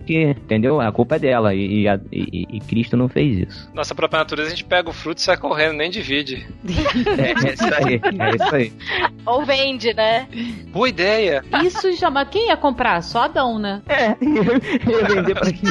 que, 0.05 0.29
entendeu? 0.29 0.79
A 0.79 0.91
culpa 0.91 1.15
é 1.15 1.19
dela 1.19 1.53
e, 1.53 1.85
e, 1.85 1.87
e, 2.11 2.47
e, 2.57 2.59
Cristo 2.61 2.95
não 2.95 3.07
fez 3.07 3.47
isso. 3.47 3.69
Nossa 3.73 3.95
própria 3.95 4.19
natureza, 4.19 4.47
a 4.47 4.51
gente 4.51 4.63
pega 4.63 4.89
o 4.89 4.93
fruto 4.93 5.19
e 5.19 5.23
sai 5.23 5.37
correndo, 5.37 5.77
nem 5.77 5.89
divide. 5.89 6.47
é, 7.17 7.49
é 7.49 7.53
isso 7.53 7.63
aí, 7.63 8.01
é 8.03 8.35
isso 8.35 8.55
aí. 8.55 8.73
Ou 9.25 9.45
vende, 9.45 9.93
né? 9.93 10.27
Boa 10.71 10.89
ideia. 10.89 11.43
Isso 11.63 11.91
chama. 11.93 12.25
Quem 12.25 12.47
ia 12.47 12.57
comprar? 12.57 13.01
Só 13.01 13.23
Adão, 13.23 13.59
né? 13.59 13.81
É, 13.87 14.09
ia 14.89 15.07
vender 15.07 15.35
pra 15.35 15.51
quem? 15.51 15.68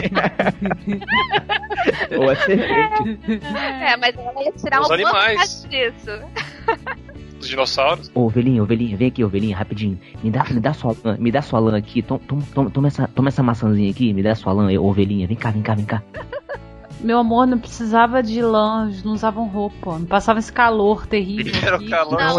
Ou 2.19 2.31
a 2.31 2.37
serpente. 2.37 3.41
É, 3.57 3.97
mas 3.97 4.17
ela 4.17 4.43
ia 4.43 4.53
tirar 4.53 4.81
Os 4.81 4.91
um 4.91 4.93
animais. 4.95 5.67
disso. 5.69 6.11
Os 7.41 7.49
dinossauros. 7.49 8.11
Ô, 8.15 8.23
ovelhinha, 8.27 8.63
ovelhinha, 8.63 8.97
vem 8.97 9.09
aqui, 9.09 9.23
ovelhinha, 9.25 9.57
rapidinho. 9.57 9.99
Me 10.23 10.31
dá, 10.31 10.45
me 10.51 10.61
dá 10.61 10.73
sua 10.73 10.95
lã, 11.05 11.17
me 11.19 11.31
dá 11.31 11.41
sua 11.43 11.61
lã 11.61 11.77
aqui. 11.77 12.03
Toma, 12.03 12.21
toma, 12.55 12.71
toma, 12.71 12.89
essa, 12.89 13.09
toma 13.09 13.29
essa 13.29 13.43
maçãzinha 13.43 13.91
aqui, 13.91 14.13
me 14.13 14.23
dá 14.23 14.35
sua 14.35 14.53
lã, 14.53 14.69
ovelhinha. 14.81 15.27
Vem 15.27 15.37
cá, 15.37 15.51
vem 15.51 15.63
cá, 15.63 15.75
vem 15.75 15.85
cá. 15.85 16.03
Meu 17.01 17.19
amor, 17.19 17.47
não 17.47 17.59
precisava 17.59 18.23
de 18.23 18.43
lã, 18.43 18.91
não 19.05 19.13
usavam 19.13 19.47
roupa. 19.47 19.99
Não 19.99 20.07
passava 20.07 20.39
esse 20.39 20.53
calor 20.53 21.07
terrível. 21.07 21.53
Era 21.63 21.79
o 21.79 21.89
calor 21.89 22.19
não, 22.19 22.39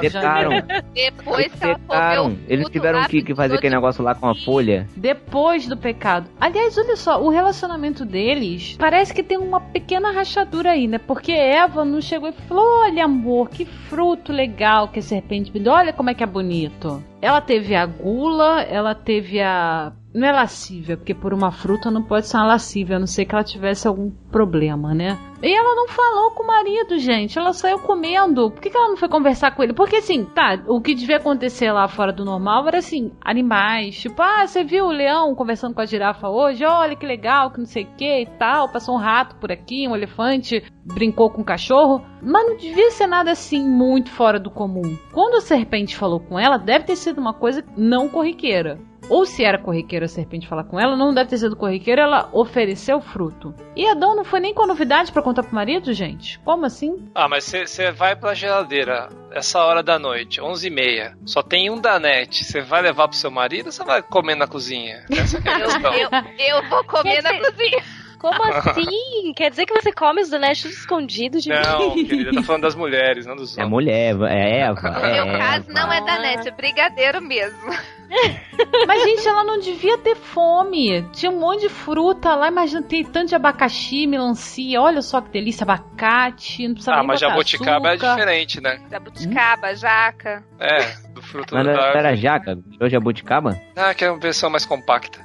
desgraçado. 0.00 0.50
Depois 0.94 1.52
que 1.52 1.64
ela 1.64 2.32
Eles 2.48 2.68
tiveram 2.68 3.04
que, 3.04 3.22
que 3.22 3.34
fazer 3.34 3.56
aquele 3.56 3.74
negócio 3.74 4.02
lá 4.02 4.14
com 4.14 4.28
a 4.28 4.34
folha. 4.34 4.86
Depois 4.96 5.66
do 5.66 5.76
pecado. 5.76 6.28
Aliás, 6.40 6.76
olha 6.76 6.96
só, 6.96 7.22
o 7.22 7.28
relacionamento 7.28 8.04
deles 8.04 8.76
parece 8.78 9.14
que 9.14 9.22
tem 9.22 9.38
uma 9.38 9.60
pequena 9.60 10.10
rachadura 10.10 10.72
aí, 10.72 10.86
né? 10.86 10.98
Porque 10.98 11.32
Eva 11.32 11.84
não 11.84 12.00
chegou 12.00 12.28
e 12.28 12.32
falou: 12.32 12.64
Olha, 12.82 13.04
amor, 13.04 13.48
que 13.48 13.64
fruto 13.64 14.32
legal 14.32 14.88
que 14.88 14.98
a 14.98 15.02
serpente 15.02 15.52
me 15.52 15.60
deu. 15.60 15.72
Olha 15.72 15.92
como 15.92 16.10
é 16.10 16.14
que 16.14 16.22
é 16.22 16.26
bonito. 16.26 17.02
Ela 17.22 17.40
teve 17.40 17.74
a 17.74 17.84
gula, 17.84 18.62
ela 18.62 18.94
teve 18.94 19.40
a 19.40 19.92
não 20.12 20.26
é 20.26 20.32
lascívia, 20.32 20.96
porque 20.96 21.14
por 21.14 21.32
uma 21.32 21.52
fruta 21.52 21.90
não 21.90 22.02
pode 22.02 22.26
ser 22.26 22.36
uma 22.36 22.46
lascívia, 22.46 22.96
a 22.96 22.98
não 22.98 23.06
ser 23.06 23.24
que 23.24 23.34
ela 23.34 23.44
tivesse 23.44 23.86
algum 23.86 24.10
problema, 24.30 24.92
né? 24.92 25.16
E 25.42 25.54
ela 25.54 25.74
não 25.74 25.88
falou 25.88 26.32
com 26.32 26.42
o 26.42 26.46
marido, 26.46 26.98
gente. 26.98 27.38
Ela 27.38 27.52
saiu 27.52 27.78
comendo. 27.78 28.50
Por 28.50 28.60
que, 28.60 28.68
que 28.68 28.76
ela 28.76 28.88
não 28.88 28.96
foi 28.96 29.08
conversar 29.08 29.52
com 29.52 29.62
ele? 29.62 29.72
Porque 29.72 29.96
assim, 29.96 30.24
tá, 30.24 30.62
o 30.66 30.80
que 30.80 30.94
devia 30.94 31.16
acontecer 31.16 31.72
lá 31.72 31.88
fora 31.88 32.12
do 32.12 32.24
normal 32.24 32.68
era 32.68 32.78
assim, 32.78 33.12
animais. 33.22 33.98
Tipo, 33.98 34.20
ah, 34.20 34.46
você 34.46 34.62
viu 34.62 34.86
o 34.86 34.92
leão 34.92 35.34
conversando 35.34 35.74
com 35.74 35.80
a 35.80 35.86
girafa 35.86 36.28
hoje? 36.28 36.64
Olha 36.64 36.94
que 36.94 37.06
legal, 37.06 37.50
que 37.50 37.58
não 37.58 37.66
sei 37.66 37.84
o 37.84 37.94
que 37.96 38.22
e 38.22 38.26
tal. 38.26 38.68
Passou 38.68 38.96
um 38.96 38.98
rato 38.98 39.36
por 39.36 39.50
aqui, 39.50 39.88
um 39.88 39.96
elefante 39.96 40.62
brincou 40.84 41.30
com 41.30 41.40
um 41.40 41.44
cachorro. 41.44 42.04
Mas 42.20 42.46
não 42.46 42.56
devia 42.56 42.90
ser 42.90 43.06
nada 43.06 43.30
assim 43.30 43.66
muito 43.66 44.10
fora 44.10 44.38
do 44.38 44.50
comum. 44.50 44.98
Quando 45.12 45.36
a 45.36 45.40
serpente 45.40 45.96
falou 45.96 46.20
com 46.20 46.38
ela, 46.38 46.58
deve 46.58 46.84
ter 46.84 46.96
sido 46.96 47.18
uma 47.18 47.32
coisa 47.32 47.64
não 47.76 48.08
corriqueira. 48.08 48.78
Ou 49.10 49.26
se 49.26 49.44
era 49.44 49.58
corriqueira 49.58 50.06
a 50.06 50.08
serpente 50.08 50.46
falar 50.46 50.62
com 50.62 50.78
ela, 50.78 50.96
não 50.96 51.12
deve 51.12 51.30
ter 51.30 51.38
sido 51.38 51.56
corriqueira, 51.56 52.02
ela 52.02 52.28
ofereceu 52.32 53.00
fruto. 53.00 53.52
E 53.74 53.86
Adão 53.86 54.14
não 54.14 54.24
foi 54.24 54.38
nem 54.38 54.54
com 54.54 54.66
novidade 54.66 55.10
para 55.10 55.20
contar 55.20 55.42
pro 55.42 55.54
marido, 55.54 55.92
gente? 55.92 56.38
Como 56.44 56.64
assim? 56.64 57.10
Ah, 57.12 57.28
mas 57.28 57.44
você 57.44 57.90
vai 57.90 58.14
pra 58.14 58.34
geladeira 58.34 59.08
essa 59.32 59.62
hora 59.64 59.82
da 59.82 59.98
noite, 59.98 60.40
11 60.40 60.66
e 60.66 60.70
meia, 60.70 61.18
só 61.24 61.42
tem 61.42 61.70
um 61.70 61.80
danete, 61.80 62.44
você 62.44 62.60
vai 62.60 62.82
levar 62.82 63.08
pro 63.08 63.16
seu 63.16 63.30
marido 63.30 63.66
ou 63.66 63.72
você 63.72 63.84
vai 63.84 64.00
comer 64.02 64.36
na 64.36 64.46
cozinha? 64.46 65.04
Essa 65.10 65.38
é 65.38 65.40
a 65.40 65.42
questão. 65.60 65.92
eu, 65.94 66.10
eu, 66.56 66.68
vou 66.68 66.84
comer 66.84 67.22
na 67.22 67.36
cozinha. 67.38 67.82
Como 68.20 68.42
assim? 68.44 69.32
Quer 69.34 69.50
dizer 69.50 69.64
que 69.66 69.72
você 69.72 69.90
come 69.92 70.20
os 70.20 70.28
donéstios 70.28 70.74
escondidos 70.74 71.42
de 71.42 71.48
Não, 71.48 71.94
querida, 71.94 72.32
tá 72.32 72.42
falando 72.42 72.62
das 72.62 72.74
mulheres, 72.74 73.24
não 73.26 73.34
dos 73.34 73.56
é 73.56 73.64
homens. 73.64 73.66
É 73.66 74.14
mulher, 74.14 74.16
é 74.30 74.60
Eva. 74.60 74.90
No 75.00 75.06
é 75.06 75.24
meu 75.24 75.38
caso, 75.38 75.66
não 75.70 75.92
é 75.92 76.00
Danete, 76.04 76.48
é 76.48 76.50
brigadeiro 76.50 77.20
mesmo. 77.22 77.70
Mas, 78.86 79.02
gente, 79.04 79.26
ela 79.26 79.44
não 79.44 79.58
devia 79.60 79.96
ter 79.98 80.16
fome. 80.16 81.02
Tinha 81.12 81.30
um 81.30 81.38
monte 81.38 81.60
de 81.62 81.68
fruta 81.68 82.34
lá. 82.34 82.48
Imagina, 82.48 82.82
tem 82.82 83.04
tanto 83.04 83.28
de 83.28 83.34
abacaxi, 83.36 84.06
melancia. 84.06 84.80
Olha 84.80 85.00
só 85.00 85.20
que 85.20 85.30
delícia, 85.30 85.62
abacate. 85.64 86.66
Não 86.66 86.74
precisa 86.74 86.92
Ah, 86.92 86.98
nem 86.98 87.06
mas 87.06 87.20
jabuticaba 87.20 87.90
açúcar. 87.92 88.06
é 88.06 88.14
diferente, 88.14 88.60
né? 88.60 88.80
Jabuticaba, 88.90 89.74
jaca. 89.76 90.42
É, 90.58 90.92
do 91.14 91.22
fruto 91.22 91.54
Mas 91.54 91.64
da 91.64 91.72
não 91.72 91.80
era 91.80 92.16
jaca? 92.16 92.58
Virou 92.66 92.88
jabuticaba? 92.90 93.60
Ah, 93.76 93.94
que 93.94 94.04
é 94.04 94.10
uma 94.10 94.18
versão 94.20 94.50
mais 94.50 94.66
compacta. 94.66 95.20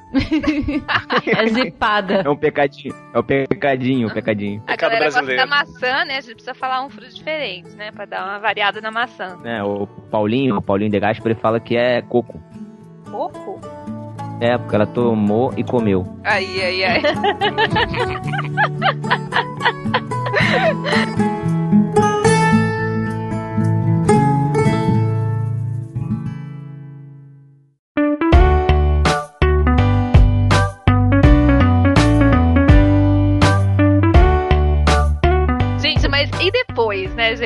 É 1.28 1.48
zipada. 1.50 2.22
É 2.26 2.30
um 2.30 2.36
pecadinho. 2.36 2.96
É 3.14 3.20
o 3.20 3.24
pecadinho, 3.24 4.08
o 4.08 4.14
pecadinho. 4.14 4.62
A 4.66 4.72
Pecado 4.72 4.90
galera 4.92 5.06
gosta 5.06 5.22
brasileiro. 5.22 5.50
da 5.50 5.56
maçã, 5.58 6.06
né? 6.06 6.18
A 6.18 6.22
gente 6.22 6.34
precisa 6.36 6.54
falar 6.54 6.84
um 6.86 6.90
fruto 6.90 7.14
diferente, 7.14 7.70
né? 7.76 7.92
Pra 7.92 8.06
dar 8.06 8.24
uma 8.26 8.40
variada 8.40 8.80
na 8.82 8.92
maçã. 8.92 9.38
É, 9.44 9.64
o 9.64 9.86
Paulinho, 10.10 10.58
o 10.58 10.62
Paulinho 10.62 10.92
de 10.92 11.00
Gaspar, 11.00 11.32
ele 11.32 11.40
fala 11.40 11.60
que 11.60 11.76
é 11.76 12.02
coco. 12.02 12.42
Coco? 13.12 13.60
É, 14.42 14.58
porque 14.58 14.76
ela 14.76 14.86
tomou 14.86 15.54
e 15.56 15.64
comeu. 15.64 16.06
Aí, 16.24 16.62
aí, 16.62 16.84
aí. 16.84 17.02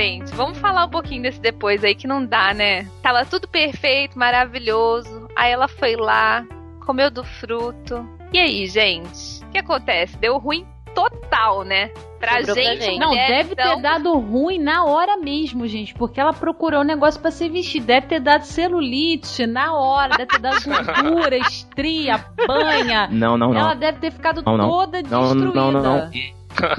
Gente, 0.10 0.28
gente? 0.28 0.36
Vamos 0.36 0.58
falar 0.58 0.86
um 0.86 0.90
pouquinho 0.90 1.22
desse 1.22 1.40
depois 1.40 1.84
aí 1.84 1.94
que 1.96 2.08
não 2.08 2.26
dá, 2.26 2.54
né? 2.54 2.88
Tava 3.02 3.26
tudo 3.26 3.48
perfeito, 3.48 4.18
maravilhoso. 4.18 5.28
Aí 5.36 5.52
ela 5.52 5.68
foi 5.68 5.96
lá, 5.96 6.46
comeu 6.86 7.12
do 7.12 7.24
fruto. 7.24 8.08
E 8.34 8.40
aí, 8.40 8.66
gente? 8.68 9.44
O 9.46 9.50
que 9.52 9.60
acontece? 9.60 10.18
Deu 10.18 10.38
ruim 10.38 10.66
total, 10.94 11.64
né? 11.64 11.92
Pra 12.20 12.38
Sobrou 12.40 12.56
pra 12.56 12.64
gente, 12.64 12.84
gente. 12.84 13.00
Não, 13.00 13.12
deve 13.12 13.54
então, 13.54 13.76
ter 13.76 13.82
dado 13.82 14.18
ruim 14.20 14.60
na 14.60 14.84
hora 14.84 15.16
mesmo, 15.18 15.66
gente, 15.68 15.94
porque 15.94 16.20
ela 16.20 16.34
procurou 16.34 16.82
um 16.82 16.86
negócio 16.86 17.22
pra 17.22 17.32
se 17.32 17.48
vestir. 17.48 17.82
Deve 17.82 18.08
ter 18.08 18.20
dado 18.20 18.44
celulite 18.44 19.48
na 19.48 19.74
hora, 19.74 20.18
deve 20.18 20.28
ter 20.28 20.40
dado 20.40 20.58
gordura, 20.66 21.38
estria, 21.38 22.24
banha. 22.46 23.08
Não, 23.12 23.38
não, 23.38 23.54
Ela 23.54 23.70
não. 23.70 23.80
deve 23.80 24.00
ter 24.00 24.12
ficado 24.12 24.44
Não, 24.46 24.58
não. 24.58 24.70
toda 24.70 25.02
Não, 25.04 25.22
destruída. 25.22 25.54
não, 25.56 25.72
não, 25.72 25.82
não. 25.82 26.10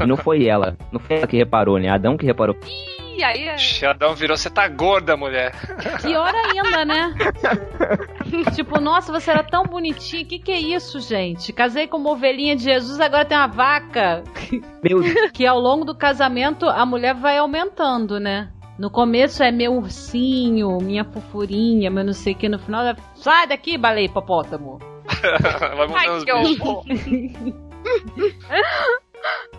Não 0.06 0.16
foi 0.16 0.46
ela. 0.46 0.76
Não 0.92 1.00
foi 1.00 1.16
ela 1.16 1.26
que 1.26 1.36
reparou, 1.38 1.78
né? 1.78 1.88
Adão 1.88 2.16
que 2.16 2.26
reparou. 2.26 2.54
Ih, 2.66 2.99
aí 3.22 3.48
é- 3.48 3.58
Xadão 3.58 4.14
virou, 4.14 4.36
você 4.36 4.50
tá 4.50 4.66
gorda, 4.68 5.16
mulher. 5.16 5.52
Pior 6.02 6.32
ainda, 6.34 6.84
né? 6.84 7.14
tipo, 8.54 8.80
nossa, 8.80 9.12
você 9.12 9.30
era 9.30 9.42
tão 9.42 9.64
bonitinha. 9.64 10.24
Que 10.24 10.38
que 10.38 10.52
é 10.52 10.60
isso, 10.60 11.00
gente? 11.00 11.52
Casei 11.52 11.86
com 11.86 11.96
uma 11.96 12.10
ovelhinha 12.10 12.56
de 12.56 12.64
Jesus, 12.64 13.00
agora 13.00 13.24
tem 13.24 13.36
uma 13.36 13.46
vaca. 13.46 14.22
Meu 14.82 15.00
Deus. 15.02 15.30
Que 15.32 15.46
ao 15.46 15.58
longo 15.58 15.84
do 15.84 15.94
casamento 15.94 16.68
a 16.68 16.84
mulher 16.84 17.14
vai 17.14 17.38
aumentando, 17.38 18.18
né? 18.18 18.50
No 18.78 18.90
começo 18.90 19.42
é 19.42 19.52
meu 19.52 19.74
ursinho, 19.74 20.78
minha 20.80 21.04
fofurinha, 21.04 21.90
meu 21.90 22.02
não 22.02 22.14
sei 22.14 22.32
o 22.32 22.36
que. 22.36 22.48
No 22.48 22.58
final 22.58 22.82
é. 22.82 22.96
Sai 23.14 23.46
daqui, 23.46 23.76
baleia 23.76 24.06
hipopótamo. 24.06 24.78
Vai 25.76 25.86
mudando 25.86 25.96
Ai, 25.96 26.08
os 26.16 26.24
que 26.24 26.32
bichos. 26.32 26.84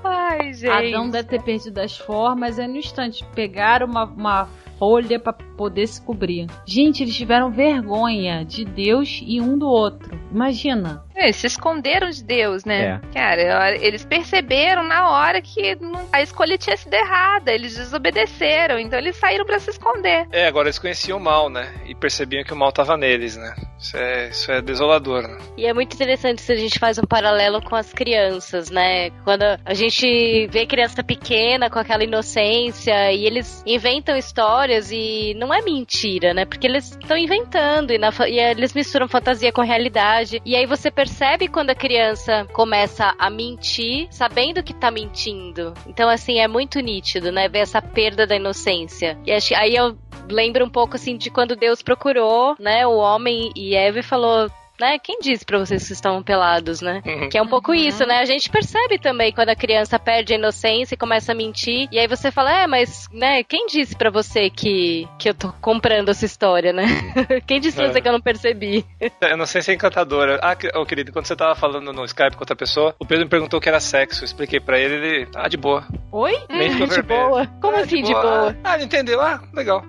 Ai, 0.04 0.54
gente. 0.54 0.96
Adão 0.96 1.10
deve 1.10 1.30
ter 1.30 1.42
perdido 1.44 1.80
as 1.80 1.98
formas. 1.98 2.58
É 2.58 2.68
no 2.68 2.78
instante. 2.78 3.26
Pegaram 3.36 3.88
uma, 3.88 4.06
uma 4.06 4.50
folha 4.82 5.20
pra 5.20 5.32
poder 5.32 5.86
se 5.86 6.02
cobrir. 6.02 6.48
Gente, 6.66 7.04
eles 7.04 7.16
tiveram 7.16 7.52
vergonha 7.52 8.44
de 8.44 8.66
Deus 8.66 9.22
e 9.24 9.40
um 9.40 9.56
do 9.56 9.68
outro. 9.68 10.20
Imagina. 10.32 11.04
Eles 11.16 11.36
se 11.36 11.46
esconderam 11.46 12.10
de 12.10 12.24
Deus, 12.24 12.66
né? 12.66 12.84
É. 12.84 13.14
Cara, 13.14 13.76
eles 13.78 14.04
perceberam 14.04 14.84
na 14.84 15.12
hora 15.12 15.40
que 15.40 15.78
a 16.12 16.24
escolha 16.24 16.58
tinha 16.58 16.76
sido 16.76 16.96
errada. 16.96 17.52
Eles 17.52 17.76
desobedeceram, 17.76 18.80
então 18.80 18.98
eles 18.98 19.18
saíram 19.18 19.46
pra 19.46 19.60
se 19.60 19.70
esconder. 19.70 20.26
É, 20.32 20.48
agora 20.48 20.68
eles 20.68 20.80
conheciam 20.80 21.20
o 21.20 21.22
mal, 21.22 21.48
né? 21.48 21.72
E 21.86 21.94
percebiam 21.94 22.44
que 22.44 22.54
o 22.54 22.56
mal 22.56 22.72
tava 22.72 22.98
neles, 22.98 23.38
né? 23.38 23.54
Isso 23.78 23.98
é, 23.98 24.30
isso 24.30 24.52
é 24.52 24.62
desolador, 24.62 25.28
né? 25.28 25.38
E 25.58 25.66
é 25.68 25.74
muito 25.74 25.94
interessante 25.94 26.42
se 26.42 26.52
a 26.52 26.56
gente 26.56 26.80
faz 26.80 26.98
um 26.98 27.04
paralelo 27.04 27.62
com 27.62 27.76
as 27.76 27.94
crianças, 27.94 28.72
né? 28.72 29.12
Quando 29.24 29.44
a 29.44 29.74
gente 29.76 30.48
vê 30.48 30.66
criança 30.66 31.04
pequena 31.04 31.70
com 31.70 31.78
aquela 31.78 32.04
inocência 32.04 33.12
e 33.12 33.26
eles 33.28 33.62
inventam 33.68 34.16
histórias 34.16 34.71
e 34.92 35.34
não 35.36 35.54
é 35.54 35.62
mentira, 35.62 36.34
né? 36.34 36.46
Porque 36.46 36.68
eles 36.68 36.92
estão 36.92 37.18
inventando 37.18 37.92
e, 37.92 37.98
na 37.98 38.12
e 38.28 38.40
eles 38.40 38.74
misturam 38.74 39.08
fantasia 39.08 39.52
com 39.52 39.62
realidade. 39.62 40.42
E 40.46 40.56
aí 40.56 40.66
você 40.66 40.90
percebe 40.92 41.48
quando 41.48 41.72
a 41.72 41.76
criança 41.76 42.46
começa 42.54 43.14
a 43.18 43.30
mentir, 43.30 44.08
sabendo 44.12 44.64
que 44.64 44.74
tá 44.74 44.90
mentindo. 44.92 45.74
Então, 45.88 46.10
assim, 46.10 46.40
é 46.40 46.48
muito 46.48 46.80
nítido, 46.80 47.32
né? 47.32 47.48
Ver 47.48 47.60
essa 47.60 47.82
perda 47.82 48.26
da 48.26 48.36
inocência. 48.36 49.18
E 49.26 49.32
acho- 49.32 49.56
aí 49.56 49.76
eu 49.76 49.98
lembro 50.30 50.64
um 50.66 50.70
pouco 50.70 50.96
assim 50.96 51.18
de 51.18 51.30
quando 51.30 51.56
Deus 51.56 51.82
procurou, 51.82 52.56
né, 52.60 52.86
o 52.86 52.96
homem 52.98 53.52
e 53.56 53.76
Eva 53.76 54.00
e 54.00 54.04
falou, 54.04 54.50
né, 54.82 54.98
quem 55.00 55.20
disse 55.20 55.46
pra 55.46 55.60
vocês 55.60 55.86
que 55.86 55.94
estavam 55.94 56.24
pelados, 56.24 56.82
né? 56.82 57.02
Que 57.32 57.38
é 57.38 57.42
um 57.42 57.48
pouco 57.48 57.74
isso, 57.74 58.06
né? 58.06 58.18
A 58.20 58.26
gente 58.26 58.50
percebe 58.50 58.98
também 59.00 59.32
quando 59.32 59.50
a 59.50 59.56
criança 59.56 60.00
perde 60.00 60.34
a 60.34 60.38
inocência 60.38 60.96
e 60.96 60.98
começa 60.98 61.32
a 61.32 61.36
mentir, 61.36 61.88
e 61.92 62.00
aí 62.00 62.08
você 62.08 62.32
fala, 62.32 62.52
é, 62.64 62.68
mas, 62.68 63.08
né, 63.14 63.44
quem 63.44 63.68
disse 63.68 63.96
pra 63.96 64.10
você 64.10 64.50
que, 64.50 65.08
que 65.20 65.30
eu 65.30 65.34
tô 65.36 65.54
comprando 65.62 66.10
essa 66.10 66.26
história, 66.26 66.74
né? 66.74 66.86
quem 67.46 67.60
disse 67.60 67.78
pra 67.78 67.86
É. 67.86 67.92
você 67.94 68.02
que 68.02 68.08
eu 68.08 68.14
não 68.14 68.22
percebi? 68.22 68.84
Eu 69.22 69.38
não 69.38 69.46
sei 69.46 69.62
se 69.62 69.72
é 69.72 69.76
encantadora. 69.76 70.40
Ah, 70.42 70.58
ô, 70.80 70.86
querido, 70.86 71.12
quando 71.12 71.26
você 71.28 71.36
tava 71.36 71.54
falando 71.56 71.94
no 71.94 72.04
Skype 72.06 72.36
com 72.36 72.42
outra 72.42 72.56
pessoa, 72.56 72.96
o 73.00 73.06
Pedro 73.06 73.26
me 73.26 73.30
perguntou 73.30 73.60
o 73.60 73.62
que 73.62 73.70
era 73.70 73.80
sexo. 73.80 74.22
Eu 74.24 74.26
expliquei 74.26 74.60
pra 74.60 74.80
ele, 74.80 74.96
ele. 74.96 75.28
Ah, 75.36 75.48
de 75.48 75.58
boa. 75.58 75.86
Oi? 76.12 76.36
Nem 76.50 76.72
ficou 76.72 76.88
de 76.88 76.96
vermelho. 76.96 77.30
boa? 77.30 77.48
Como 77.62 77.78
Ah, 77.78 77.82
assim, 77.82 78.02
de 78.02 78.14
boa? 78.14 78.56
Ah, 78.64 78.78
não 78.78 78.86
entendeu? 78.86 79.22
Ah, 79.22 79.40
legal. 79.54 79.84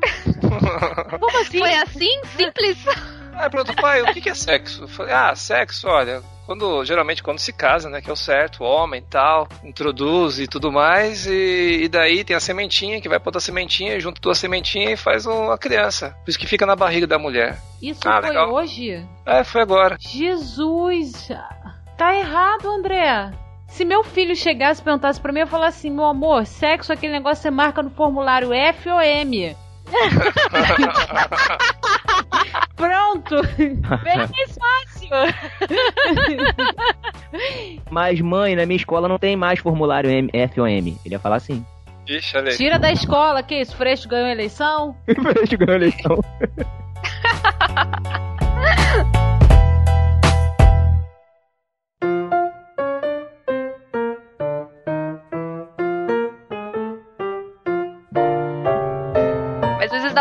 Como 1.19 1.39
assim? 1.41 1.59
Foi 1.59 1.75
assim? 1.75 2.21
Simples? 2.37 2.79
Aí 3.35 3.51
pronto, 3.51 3.75
pai, 3.75 4.03
o 4.03 4.13
que 4.13 4.29
é 4.29 4.35
sexo? 4.35 4.83
Eu 4.85 4.89
falei, 4.89 5.13
ah, 5.15 5.35
sexo, 5.35 5.89
olha, 5.89 6.23
quando 6.47 6.85
geralmente 6.85 7.23
quando 7.23 7.39
se 7.39 7.53
casa, 7.53 7.89
né, 7.89 8.01
que 8.01 8.09
é 8.11 8.13
o 8.13 8.17
certo, 8.17 8.63
o 8.63 8.67
homem 8.67 9.01
e 9.01 9.05
tal, 9.11 9.49
introduz 9.65 10.39
e 10.39 10.47
tudo 10.47 10.71
mais, 10.71 11.27
e, 11.27 11.81
e 11.83 11.89
daí 11.89 12.25
tem 12.25 12.37
a 12.37 12.41
sementinha 12.41 13.01
que 13.01 13.09
vai 13.09 13.19
pra 13.19 13.29
outra 13.29 13.41
sementinha, 13.41 13.99
junto 13.99 14.21
duas 14.21 14.39
sementinhas 14.39 14.93
e 14.93 15.03
faz 15.03 15.27
uma 15.27 15.57
criança. 15.59 16.17
Por 16.25 16.31
isso 16.31 16.39
que 16.39 16.47
fica 16.47 16.67
na 16.67 16.77
barriga 16.77 17.07
da 17.07 17.19
mulher. 17.19 17.59
Isso 17.81 18.01
Ah, 18.07 18.21
foi 18.21 18.29
legal. 18.29 18.53
hoje? 18.53 19.07
É, 19.27 19.43
foi 19.45 19.63
agora. 19.63 19.97
Jesus! 19.99 21.29
Tá 21.97 22.15
errado, 22.17 22.69
André. 22.71 23.31
Se 23.69 23.85
meu 23.85 24.05
filho 24.05 24.37
chegasse 24.37 24.81
e 24.81 24.85
perguntasse 24.85 25.19
pra 25.21 25.33
mim, 25.33 25.41
eu 25.41 25.47
falasse 25.47 25.79
assim, 25.79 25.91
meu 25.91 26.05
amor, 26.05 26.45
sexo, 26.45 26.93
aquele 26.93 27.13
negócio 27.15 27.43
você 27.43 27.51
marca 27.51 27.83
no 27.83 27.91
formulário 27.91 28.53
F 28.53 28.89
ou 28.91 29.01
M? 29.01 29.57
Pronto! 32.77 33.43
Bem 33.57 33.81
mais 34.17 34.31
fácil. 34.59 35.09
Mas, 37.91 38.21
mãe, 38.21 38.55
na 38.57 38.67
minha 38.67 38.77
escola 38.77 39.09
não 39.09 39.19
tem 39.19 39.37
mais 39.37 39.61
formulário 39.61 40.11
M, 40.11 40.29
F 40.33 40.61
ou 40.61 40.67
M. 40.67 40.99
Ele 41.05 41.15
ia 41.15 41.19
falar 41.19 41.37
assim. 41.37 41.65
Ixi, 42.09 42.37
olha 42.37 42.51
aí. 42.51 42.57
Tira 42.57 42.79
da 42.79 42.91
escola, 42.91 43.43
que 43.43 43.61
isso? 43.61 43.77
Freixo 43.77 44.09
ganhou 44.09 44.27
a 44.27 44.33
eleição? 44.33 44.97
Freixo 45.07 45.57
ganhou 45.57 45.73
a 45.73 45.77
eleição. 45.77 46.19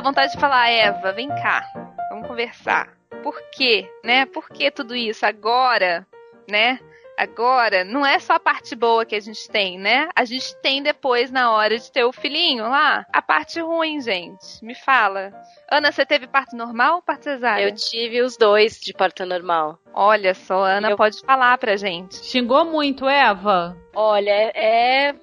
dá 0.01 0.09
vontade 0.09 0.33
de 0.33 0.39
falar, 0.39 0.67
Eva, 0.69 1.11
vem 1.11 1.29
cá, 1.29 1.63
vamos 2.09 2.27
conversar. 2.27 2.89
Por 3.21 3.39
quê, 3.51 3.87
né? 4.03 4.25
Por 4.25 4.49
que 4.49 4.71
tudo 4.71 4.95
isso 4.95 5.23
agora, 5.27 6.07
né? 6.49 6.79
Agora, 7.15 7.83
não 7.83 8.03
é 8.03 8.17
só 8.17 8.33
a 8.33 8.39
parte 8.39 8.75
boa 8.75 9.05
que 9.05 9.13
a 9.13 9.19
gente 9.19 9.47
tem, 9.47 9.77
né? 9.77 10.09
A 10.15 10.25
gente 10.25 10.55
tem 10.59 10.81
depois, 10.81 11.29
na 11.29 11.51
hora 11.51 11.77
de 11.77 11.91
ter 11.91 12.03
o 12.03 12.11
filhinho 12.11 12.63
lá, 12.67 13.05
a 13.13 13.21
parte 13.21 13.59
ruim, 13.61 14.01
gente. 14.01 14.63
Me 14.63 14.73
fala. 14.73 15.31
Ana, 15.71 15.91
você 15.91 16.03
teve 16.03 16.25
parto 16.25 16.55
normal 16.55 16.95
ou 16.95 17.01
parto 17.03 17.25
cesárea? 17.25 17.63
Eu 17.65 17.75
tive 17.75 18.23
os 18.23 18.35
dois 18.37 18.79
de 18.81 18.93
parto 18.93 19.23
normal. 19.23 19.77
Olha 19.93 20.33
só, 20.33 20.63
a 20.65 20.77
Ana 20.77 20.89
Eu- 20.91 20.97
pode 20.97 21.19
falar 21.23 21.55
pra 21.59 21.75
gente. 21.77 22.15
Xingou 22.25 22.65
muito, 22.65 23.07
Eva? 23.07 23.77
Olha, 23.93 24.31
é. 24.55 25.13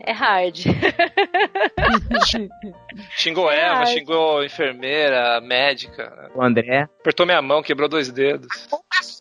É 0.00 0.12
hard. 0.12 0.56
Xingou 3.16 3.50
É, 3.50 3.60
Eva, 3.60 3.78
ai. 3.80 3.86
xingou 3.86 4.38
a 4.40 4.46
enfermeira, 4.46 5.36
a 5.36 5.40
médica. 5.40 6.30
O 6.34 6.42
André. 6.42 6.88
Apertou 7.00 7.24
minha 7.26 7.40
mão, 7.40 7.62
quebrou 7.62 7.88
dois 7.88 8.10
dedos. 8.10 8.68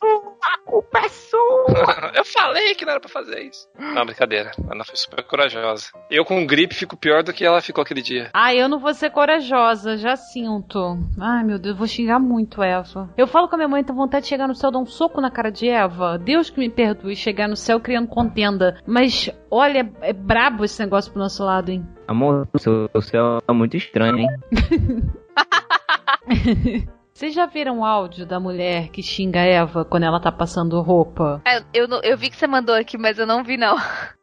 A 0.02 0.58
culpa 0.66 1.00
é 1.00 1.10
sua! 1.10 1.66
Eu 2.16 2.26
falei 2.26 2.76
que 2.76 2.86
não 2.86 2.92
era 2.92 3.00
pra 3.00 3.10
fazer 3.10 3.42
isso. 3.42 3.68
Não, 3.78 4.06
brincadeira. 4.06 4.52
A 4.70 4.74
Ana 4.74 4.84
foi 4.84 4.96
super 4.96 5.24
corajosa. 5.24 5.88
Eu 6.10 6.26
com 6.26 6.46
gripe 6.46 6.76
fico 6.76 6.98
pior 6.98 7.24
do 7.24 7.34
que 7.34 7.46
ela 7.46 7.62
ficou 7.62 7.82
aquele 7.82 8.02
dia. 8.02 8.30
Ah, 8.34 8.54
eu 8.54 8.68
não 8.68 8.80
vou 8.80 8.94
ser 8.94 9.10
corajosa, 9.10 9.98
já 9.98 10.16
sinto. 10.16 10.98
Ai, 11.20 11.44
meu 11.44 11.58
Deus, 11.58 11.74
eu 11.74 11.78
vou 11.78 11.88
xingar 11.88 12.20
muito 12.20 12.62
Eva. 12.62 13.10
Eu 13.18 13.28
falo 13.28 13.48
com 13.48 13.56
a 13.56 13.58
minha 13.58 13.68
mãe, 13.68 13.84
tenho 13.84 13.98
vontade 13.98 14.24
de 14.24 14.30
chegar 14.30 14.48
no 14.48 14.56
céu, 14.56 14.72
dar 14.72 14.80
um 14.80 14.86
soco 14.86 15.22
na 15.22 15.32
cara 15.32 15.52
de 15.52 15.68
Eva. 15.68 16.18
Deus 16.18 16.50
que 16.50 16.60
me 16.60 16.70
perdoe 16.70 17.16
chegar 17.16 17.48
no 17.48 17.56
céu 17.56 17.80
criando 17.80 18.08
contenda. 18.08 18.80
Mas, 18.86 19.30
olha, 19.50 19.92
é 20.02 20.14
brabo 20.14 20.64
esse 20.64 20.82
negócio 20.82 21.12
pro 21.12 21.22
nosso 21.22 21.44
lado, 21.44 21.72
hein? 21.72 21.86
Amor, 22.08 22.48
o 22.54 22.60
seu, 22.60 22.90
o 22.94 23.02
céu 23.02 23.40
é 23.48 23.54
muito 23.54 23.78
estranho, 23.78 24.20
hein? 24.20 24.28
Vocês 27.14 27.32
já 27.32 27.46
viram 27.46 27.80
o 27.80 27.86
áudio 27.86 28.26
da 28.26 28.40
mulher 28.40 28.90
que 28.90 29.04
xinga 29.04 29.40
a 29.40 29.46
Eva 29.46 29.86
quando 29.86 30.02
ela 30.02 30.20
tá 30.20 30.32
passando 30.32 30.82
roupa? 30.82 31.42
É, 31.46 31.60
Eu, 31.72 31.88
eu 32.02 32.18
vi 32.18 32.30
que 32.32 32.36
você 32.36 32.48
mandou 32.48 32.74
aqui, 32.74 32.98
mas 32.98 33.20
eu 33.20 33.28
não 33.28 33.44
vi, 33.44 33.56
não. 33.56 33.78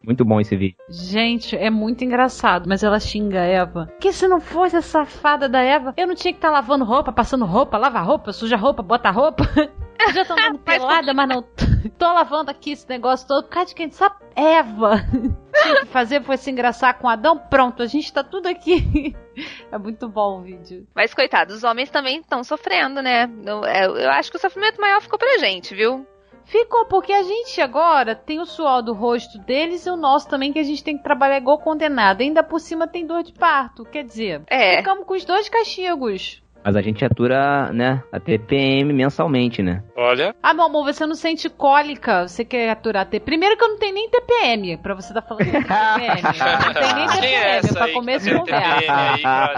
Muito 0.04 0.24
bom 0.24 0.40
esse 0.40 0.56
vídeo. 0.56 0.76
Gente, 0.88 1.56
é 1.56 1.70
muito 1.70 2.02
engraçado, 2.02 2.68
mas 2.68 2.82
ela 2.82 2.98
xinga 2.98 3.42
a 3.42 3.44
Eva. 3.44 3.88
Que 4.00 4.12
se 4.12 4.26
não 4.26 4.40
fosse 4.40 4.76
a 4.76 4.82
safada 4.82 5.48
da 5.48 5.60
Eva, 5.62 5.94
eu 5.96 6.06
não 6.06 6.16
tinha 6.16 6.32
que 6.32 6.38
estar 6.38 6.50
lavando 6.50 6.84
roupa, 6.84 7.12
passando 7.12 7.44
roupa, 7.44 7.78
lava 7.78 8.00
roupa, 8.00 8.32
suja 8.32 8.56
roupa, 8.56 8.82
bota 8.82 9.10
roupa. 9.10 9.44
Eu 10.02 10.14
já 10.14 10.24
tô 10.24 10.32
andando 10.32 10.58
pelada, 10.64 11.12
mas 11.12 11.28
não 11.28 11.42
tô 11.98 12.06
lavando 12.12 12.50
aqui 12.50 12.72
esse 12.72 12.88
negócio 12.88 13.28
todo 13.28 13.44
por 13.44 13.50
causa 13.50 13.68
de 13.68 13.74
quem? 13.74 13.86
Essa 13.86 14.10
Eva. 14.34 15.04
Tinha 15.52 15.80
que 15.80 15.86
fazer 15.86 16.22
foi 16.22 16.36
se 16.36 16.50
engraçar 16.50 16.98
com 16.98 17.08
Adão. 17.08 17.38
Pronto, 17.38 17.82
a 17.82 17.86
gente 17.86 18.12
tá 18.12 18.22
tudo 18.22 18.46
aqui. 18.48 19.14
É 19.72 19.78
muito 19.78 20.06
bom 20.06 20.38
o 20.38 20.42
vídeo. 20.42 20.86
Mas, 20.94 21.14
coitado, 21.14 21.54
os 21.54 21.64
homens 21.64 21.88
também 21.88 22.18
estão 22.18 22.44
sofrendo, 22.44 23.00
né? 23.00 23.30
Eu, 23.46 23.64
é, 23.64 23.86
eu 23.86 24.10
acho 24.10 24.30
que 24.30 24.36
o 24.36 24.40
sofrimento 24.40 24.78
maior 24.80 25.00
ficou 25.00 25.18
pra 25.18 25.38
gente, 25.38 25.74
viu? 25.74 26.06
Ficou, 26.44 26.84
porque 26.86 27.12
a 27.12 27.22
gente 27.22 27.58
agora 27.60 28.14
tem 28.14 28.40
o 28.40 28.44
suor 28.44 28.82
do 28.82 28.92
rosto 28.92 29.38
deles 29.38 29.86
e 29.86 29.90
o 29.90 29.96
nosso 29.96 30.28
também, 30.28 30.52
que 30.52 30.58
a 30.58 30.62
gente 30.64 30.82
tem 30.84 30.96
que 30.98 31.04
trabalhar 31.04 31.38
igual 31.38 31.58
condenado. 31.58 32.20
Ainda 32.20 32.42
por 32.42 32.58
cima 32.58 32.86
tem 32.88 33.06
dor 33.06 33.22
de 33.22 33.32
parto. 33.32 33.84
Quer 33.84 34.02
dizer, 34.04 34.42
É. 34.48 34.78
ficamos 34.78 35.06
com 35.06 35.14
os 35.14 35.24
dois 35.24 35.48
castigos. 35.48 36.42
Mas 36.64 36.76
a 36.76 36.82
gente 36.82 37.04
atura, 37.04 37.72
né, 37.72 38.02
a 38.12 38.20
TPM 38.20 38.92
mensalmente, 38.92 39.62
né? 39.62 39.82
Olha. 39.96 40.34
Ah, 40.42 40.52
meu 40.52 40.64
amor, 40.64 40.84
você 40.84 41.06
não 41.06 41.14
sente 41.14 41.48
cólica? 41.48 42.28
Você 42.28 42.44
quer 42.44 42.70
aturar 42.70 43.06
T? 43.06 43.18
Primeiro 43.20 43.56
que 43.56 43.64
eu 43.64 43.68
não 43.68 43.78
tenho 43.78 43.94
nem 43.94 44.08
TPM, 44.10 44.76
pra 44.78 44.94
você 44.94 45.12
tá 45.14 45.22
falando 45.22 45.44
que 45.44 45.52
tem 45.52 45.62
TPM. 45.62 46.22
Não 46.64 46.74
tem 46.74 46.94
nem 46.94 47.04
é 47.04 47.08
TPM, 47.08 47.56
essa 47.58 47.74
pra 47.74 47.92
começo 47.92 48.24
que 48.24 48.32
de 48.32 48.38
conversa. 48.38 49.52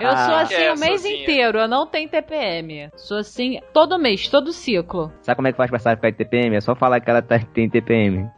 Eu 0.00 0.16
sou 0.16 0.34
assim 0.34 0.54
é 0.54 0.72
o 0.72 0.78
mês 0.78 1.02
sozinha? 1.02 1.22
inteiro, 1.22 1.58
eu 1.58 1.68
não 1.68 1.86
tenho 1.86 2.08
TPM. 2.08 2.88
Sou 2.96 3.18
assim 3.18 3.60
todo 3.72 3.98
mês, 3.98 4.28
todo 4.28 4.52
ciclo. 4.52 5.12
Sabe 5.22 5.36
como 5.36 5.48
é 5.48 5.52
que 5.52 5.56
faz 5.58 5.70
pra 5.70 5.78
sair 5.78 5.96
ficar 5.96 6.10
de 6.10 6.16
TPM? 6.16 6.56
É 6.56 6.60
só 6.60 6.74
falar 6.74 7.00
que 7.00 7.10
ela 7.10 7.22
tá, 7.22 7.38
tem 7.38 7.68
TPM. 7.68 8.28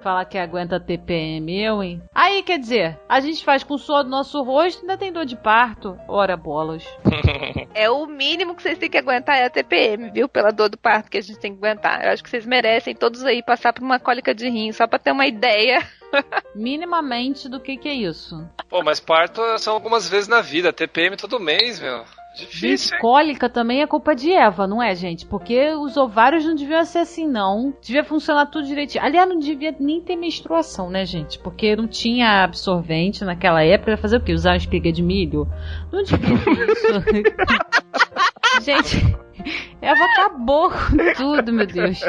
Falar 0.00 0.24
que 0.26 0.38
aguenta 0.38 0.78
TPM, 0.78 1.60
eu, 1.60 1.82
hein? 1.82 2.00
Aí, 2.14 2.44
quer 2.44 2.58
dizer, 2.58 2.98
a 3.08 3.18
gente 3.18 3.44
faz 3.44 3.64
com 3.64 3.74
o 3.74 3.78
suor 3.78 4.04
do 4.04 4.10
nosso 4.10 4.40
rosto 4.42 4.78
e 4.78 4.82
ainda 4.82 4.96
tem 4.96 5.12
dor 5.12 5.26
de 5.26 5.34
parto. 5.36 5.98
Ora, 6.06 6.36
bolas. 6.36 6.84
É 7.74 7.88
o 7.88 8.06
mínimo 8.06 8.56
que 8.56 8.62
vocês 8.62 8.76
têm 8.76 8.90
que 8.90 8.98
aguentar 8.98 9.36
é 9.36 9.44
a 9.44 9.50
TPM, 9.50 10.10
viu? 10.10 10.28
Pela 10.28 10.50
dor 10.50 10.68
do 10.68 10.76
parto 10.76 11.08
que 11.08 11.18
a 11.18 11.20
gente 11.20 11.38
tem 11.38 11.52
que 11.52 11.64
aguentar. 11.64 12.04
Eu 12.04 12.10
acho 12.10 12.24
que 12.24 12.28
vocês 12.28 12.44
merecem 12.44 12.92
todos 12.92 13.24
aí 13.24 13.40
passar 13.40 13.72
por 13.72 13.84
uma 13.84 14.00
cólica 14.00 14.34
de 14.34 14.48
rim, 14.48 14.72
só 14.72 14.88
pra 14.88 14.98
ter 14.98 15.12
uma 15.12 15.28
ideia. 15.28 15.86
Minimamente 16.56 17.48
do 17.48 17.60
que 17.60 17.76
que 17.76 17.88
é 17.88 17.94
isso. 17.94 18.44
Pô, 18.68 18.82
mas 18.82 18.98
parto 18.98 19.40
são 19.58 19.74
algumas 19.74 20.08
vezes 20.08 20.26
na 20.26 20.40
vida. 20.40 20.72
TPM 20.72 21.16
todo 21.16 21.38
mês, 21.38 21.78
meu. 21.78 22.04
Difícil, 22.38 22.90
Gente, 22.90 23.00
cólica 23.00 23.48
também 23.48 23.82
é 23.82 23.86
culpa 23.86 24.14
de 24.14 24.32
Eva, 24.32 24.64
não 24.66 24.80
é, 24.80 24.94
gente? 24.94 25.26
Porque 25.26 25.72
os 25.72 25.96
ovários 25.96 26.44
não 26.44 26.54
deviam 26.54 26.84
ser 26.84 26.98
assim, 27.00 27.26
não. 27.26 27.74
Devia 27.82 28.04
funcionar 28.04 28.46
tudo 28.46 28.66
direitinho. 28.66 29.04
Aliás, 29.04 29.28
não 29.28 29.40
devia 29.40 29.74
nem 29.80 30.00
ter 30.00 30.14
menstruação, 30.14 30.88
né, 30.88 31.04
gente? 31.04 31.36
Porque 31.40 31.74
não 31.74 31.88
tinha 31.88 32.44
absorvente 32.44 33.24
naquela 33.24 33.64
época. 33.64 33.90
Ia 33.90 33.96
fazer 33.96 34.18
o 34.18 34.20
quê? 34.20 34.32
Usar 34.32 34.50
uma 34.50 34.56
espiga 34.56 34.92
de 34.92 35.02
milho? 35.02 35.48
Não 35.90 36.02
devia 36.04 36.38
ter 36.38 36.70
isso. 36.70 36.86
gente, 38.62 39.18
Eva 39.82 40.04
acabou 40.04 40.70
com 40.70 41.14
tudo, 41.16 41.52
meu 41.52 41.66
Deus. 41.66 42.00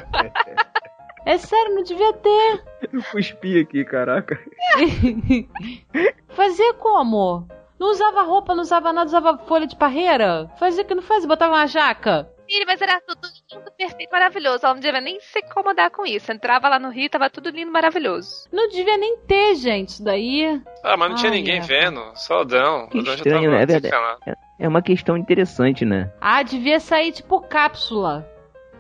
É 1.26 1.38
sério, 1.38 1.76
não 1.76 1.84
devia 1.84 2.14
ter. 2.14 2.64
Eu 2.94 3.02
cuspi 3.12 3.60
aqui, 3.60 3.84
caraca. 3.84 4.40
Fazia 6.30 6.74
como? 6.76 7.48
Não 7.80 7.92
usava 7.92 8.24
roupa, 8.24 8.54
não 8.54 8.62
usava 8.64 8.92
nada, 8.92 9.08
usava 9.08 9.38
folha 9.48 9.66
de 9.66 9.76
parreira? 9.76 10.50
Fazia 10.60 10.84
que 10.84 10.94
não 10.94 11.02
fazia, 11.02 11.28
botava 11.28 11.54
uma 11.56 11.66
jaca. 11.68 12.30
Filho, 12.48 12.66
mas 12.66 12.82
era 12.82 13.00
tudo 13.02 13.28
lindo, 13.52 13.72
perfeito, 13.78 14.12
maravilhoso. 14.12 14.66
Ela 14.66 14.74
não 14.74 14.82
devia 14.82 15.00
nem 15.00 15.20
se 15.20 15.40
incomodar 15.40 15.92
com 15.92 16.04
isso. 16.04 16.32
Entrava 16.32 16.68
lá 16.68 16.80
no 16.80 16.90
Rio, 16.90 17.08
tava 17.10 17.30
tudo 17.30 17.50
lindo, 17.52 17.72
maravilhoso. 17.72 18.48
Não 18.52 18.68
devia 18.70 18.98
nem 18.98 19.18
ter, 19.20 19.54
gente, 19.56 19.90
isso 19.90 20.04
daí. 20.04 20.60
Ah, 20.84 20.98
mas 20.98 21.10
não 21.10 21.16
tinha 21.16 21.32
Ai, 21.32 21.38
ninguém 21.38 21.58
Eva. 21.58 21.68
vendo. 21.68 22.02
Só 22.16 22.42
o 22.42 22.46
Dão. 22.46 22.88
Que 22.88 22.98
o 22.98 23.04
Dão 23.04 23.14
já 23.14 23.16
estranho, 23.18 23.44
tava 23.44 23.56
né? 23.56 23.64
É 23.64 23.66
verdade. 23.68 23.82
desencanado. 23.82 24.20
É 24.60 24.68
uma 24.68 24.82
questão 24.82 25.16
interessante, 25.16 25.86
né? 25.86 26.12
Ah, 26.20 26.42
devia 26.42 26.80
sair 26.80 27.12
tipo 27.12 27.40
cápsula. 27.42 28.28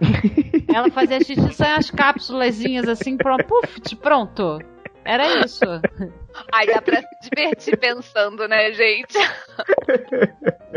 Ela 0.73 0.89
fazia 0.89 1.19
xixi, 1.19 1.53
saia 1.53 1.75
as 1.75 1.91
cápsulazinhas 1.91 2.87
assim, 2.87 3.17
pronto, 3.17 3.45
puf, 3.45 3.95
pronto. 3.97 4.59
Era 5.09 5.43
isso. 5.43 5.65
Ai, 6.53 6.67
dá 6.67 6.79
pra 6.79 7.01
se 7.01 7.07
divertir 7.23 7.75
pensando, 7.77 8.47
né, 8.47 8.71
gente? 8.73 9.17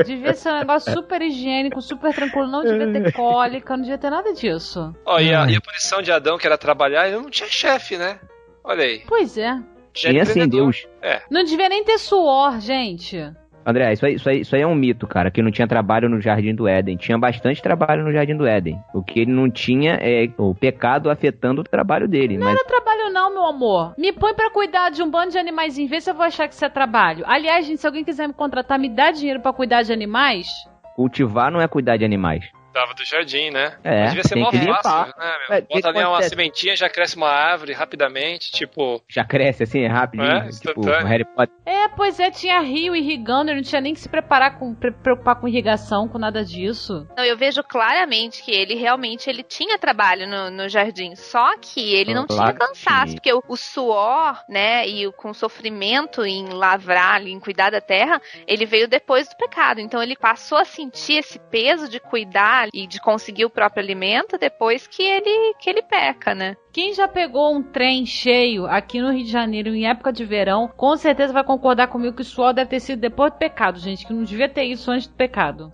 Devia 0.07 0.33
ser 0.33 0.49
um 0.53 0.59
negócio 0.61 0.91
super 0.91 1.21
higiênico, 1.21 1.83
super 1.83 2.15
tranquilo, 2.15 2.47
não 2.47 2.65
devia 2.65 2.91
ter 2.91 3.13
cólica, 3.13 3.77
não 3.77 3.83
devia 3.83 3.99
ter 3.99 4.09
nada 4.09 4.33
disso. 4.33 4.97
Ó, 5.05 5.21
e 5.21 5.35
a, 5.35 5.51
e 5.51 5.55
a 5.57 5.61
punição 5.61 6.01
de 6.01 6.11
Adão, 6.11 6.39
que 6.39 6.47
era 6.47 6.57
trabalhar, 6.57 7.07
ele 7.07 7.19
não 7.19 7.29
tinha 7.29 7.47
chefe, 7.47 7.99
né? 7.99 8.19
Olha 8.65 8.85
aí. 8.85 9.03
Pois 9.07 9.37
é. 9.37 9.61
Já 9.95 10.11
E 10.11 10.17
é 10.17 10.23
assim. 10.23 10.49
Deus. 10.49 10.89
É. 11.03 11.21
Não 11.31 11.45
devia 11.45 11.69
nem 11.69 11.85
ter 11.85 11.99
suor, 11.99 12.59
gente. 12.59 13.19
André, 13.65 13.93
isso 13.93 14.05
aí, 14.05 14.15
isso, 14.15 14.29
aí, 14.29 14.41
isso 14.41 14.57
aí 14.57 14.63
é 14.63 14.67
um 14.67 14.75
mito, 14.75 15.07
cara, 15.07 15.31
que 15.31 15.41
não 15.41 15.51
tinha 15.51 15.69
trabalho 15.69 16.09
no 16.09 16.21
Jardim 16.21 16.55
do 16.55 16.67
Éden. 16.67 16.97
Tinha 16.97 17.17
bastante 17.17 17.63
trabalho 17.63 18.03
no 18.03 18.13
Jardim 18.13 18.37
do 18.37 18.47
Éden. 18.47 18.81
O 18.93 19.03
que 19.03 19.21
ele 19.21 19.33
não 19.33 19.51
tinha 19.51 19.99
é 20.01 20.29
o 20.37 20.55
pecado 20.55 21.11
afetando 21.11 21.61
o 21.61 21.65
trabalho 21.65 22.09
dele. 22.09 22.37
Não 22.37 22.47
mas 22.47 22.57
era 22.57 22.65
trabalho 22.65 23.13
não, 23.13 23.33
meu 23.33 23.47
amor. 23.47 23.95
Me 23.97 24.13
põe 24.13 24.35
pra 24.35 24.51
cuidar 24.51 24.91
de 24.91 25.03
um 25.03 25.11
bando 25.11 25.31
de 25.31 25.39
animais 25.39 25.79
em 25.79 25.87
vez 25.87 26.05
se 26.05 26.11
eu 26.11 26.15
vou 26.15 26.25
achar 26.25 26.49
que 26.49 26.55
isso 26.55 26.65
é 26.65 26.69
trabalho. 26.69 27.25
Aliás, 27.27 27.67
gente, 27.67 27.81
se 27.81 27.87
alguém 27.87 28.05
quiser 28.05 28.27
me 28.27 28.35
contratar, 28.35 28.79
me 28.79 28.89
dá 28.89 29.11
dinheiro 29.11 29.41
pra 29.41 29.53
cuidar 29.53 29.83
de 29.83 29.93
animais. 29.93 30.49
cultivar 30.97 31.51
não 31.51 31.61
é 31.61 31.69
cuidar 31.69 31.97
de 31.97 32.05
animais. 32.05 32.45
Dava 32.73 32.95
do 32.95 33.05
jardim, 33.05 33.51
né? 33.51 33.77
É, 33.85 34.01
Mas 34.01 34.09
devia 34.11 34.25
ser 34.25 34.37
mó 34.37 34.51
fácil, 34.51 35.15
né, 35.19 35.37
meu? 35.49 35.57
É, 35.59 35.63
que 35.63 35.75
Bota 35.75 35.89
ali 35.89 36.05
uma 36.05 36.23
sementinha, 36.23 36.75
já 36.75 36.89
cresce 36.89 37.17
uma 37.17 37.29
árvore 37.29 37.73
rapidamente, 37.73 38.51
tipo... 38.51 39.03
Já 39.09 39.25
cresce 39.25 39.65
assim, 39.65 39.81
é 39.83 39.89
rapidinho. 39.89 40.31
É, 40.31 40.49
tipo, 40.49 40.81
Harry 40.83 41.25
Potter. 41.25 41.55
É, 41.67 41.89
pois 41.89 42.19
é, 42.19 42.31
tinha 42.31 42.61
rio 42.61 42.97
irrigando, 42.97 43.51
eu 43.51 43.57
não 43.57 43.63
tinha 43.63 43.81
nem 43.81 43.93
que 43.93 44.01
se 44.01 44.09
preparar 44.09 44.59
com 44.59 44.75
pre- 44.75 44.93
preocupar 44.93 45.37
com 45.37 45.47
irrigação, 45.47 46.09
com 46.09 46.19
nada 46.19 46.45
disso. 46.45 47.07
Não, 47.17 47.25
eu 47.25 47.37
vejo 47.37 47.63
claramente 47.63 48.43
que 48.43 48.51
ele 48.51 48.75
realmente 48.75 49.29
ele 49.29 49.43
tinha 49.43 49.79
trabalho 49.79 50.27
no, 50.27 50.51
no 50.51 50.69
jardim, 50.69 51.15
só 51.15 51.57
que 51.59 51.95
ele 51.95 52.15
não 52.15 52.27
Claro 52.27 52.57
tinha 52.57 52.67
cansaço, 52.69 53.15
porque 53.15 53.33
o, 53.33 53.43
o 53.49 53.57
suor, 53.57 54.43
né, 54.49 54.89
e 54.89 55.07
o, 55.07 55.13
com 55.13 55.31
o 55.31 55.35
sofrimento 55.35 56.25
em 56.25 56.49
lavrar, 56.49 57.17
ali, 57.17 57.33
em 57.33 57.41
cuidar 57.41 57.71
da 57.71 57.81
terra, 57.81 58.21
ele 58.47 58.65
veio 58.65 58.89
depois 58.89 59.29
do 59.29 59.37
pecado. 59.37 59.81
Então 59.81 60.03
ele 60.03 60.17
passou 60.17 60.57
a 60.59 60.65
sentir 60.65 61.19
esse 61.19 61.39
peso 61.39 61.89
de 61.89 62.01
cuidar 62.01 62.62
e 62.73 62.87
de 62.87 63.01
conseguir 63.01 63.45
o 63.45 63.51
próprio 63.51 63.83
alimento 63.83 64.39
depois 64.39 64.87
que 64.87 65.03
ele 65.03 65.55
que 65.59 65.71
ele 65.71 65.83
peca, 65.83 66.35
né? 66.35 66.57
Quem 66.73 66.95
já 66.95 67.07
pegou 67.07 67.55
um 67.55 67.63
trem 67.63 68.07
cheio 68.07 68.67
aqui 68.67 69.01
no 69.01 69.13
Rio 69.13 69.25
de 69.25 69.31
Janeiro 69.31 69.75
em 69.75 69.87
época 69.87 70.13
de 70.13 70.25
verão, 70.25 70.69
com 70.77 70.97
certeza 70.97 71.33
vai 71.33 71.45
concordar 71.45 71.89
comigo 71.89 72.17
que 72.17 72.23
o 72.23 72.25
suor 72.25 72.53
deve 72.53 72.71
ter 72.71 72.81
sido 72.81 73.01
depois 73.01 73.33
do 73.33 73.39
pecado, 73.39 73.79
gente, 73.79 74.07
que 74.07 74.13
não 74.13 74.25
devia 74.25 74.49
ter 74.49 74.65
isso 74.65 74.91
antes 74.91 75.07
do 75.07 75.15
pecado. 75.15 75.71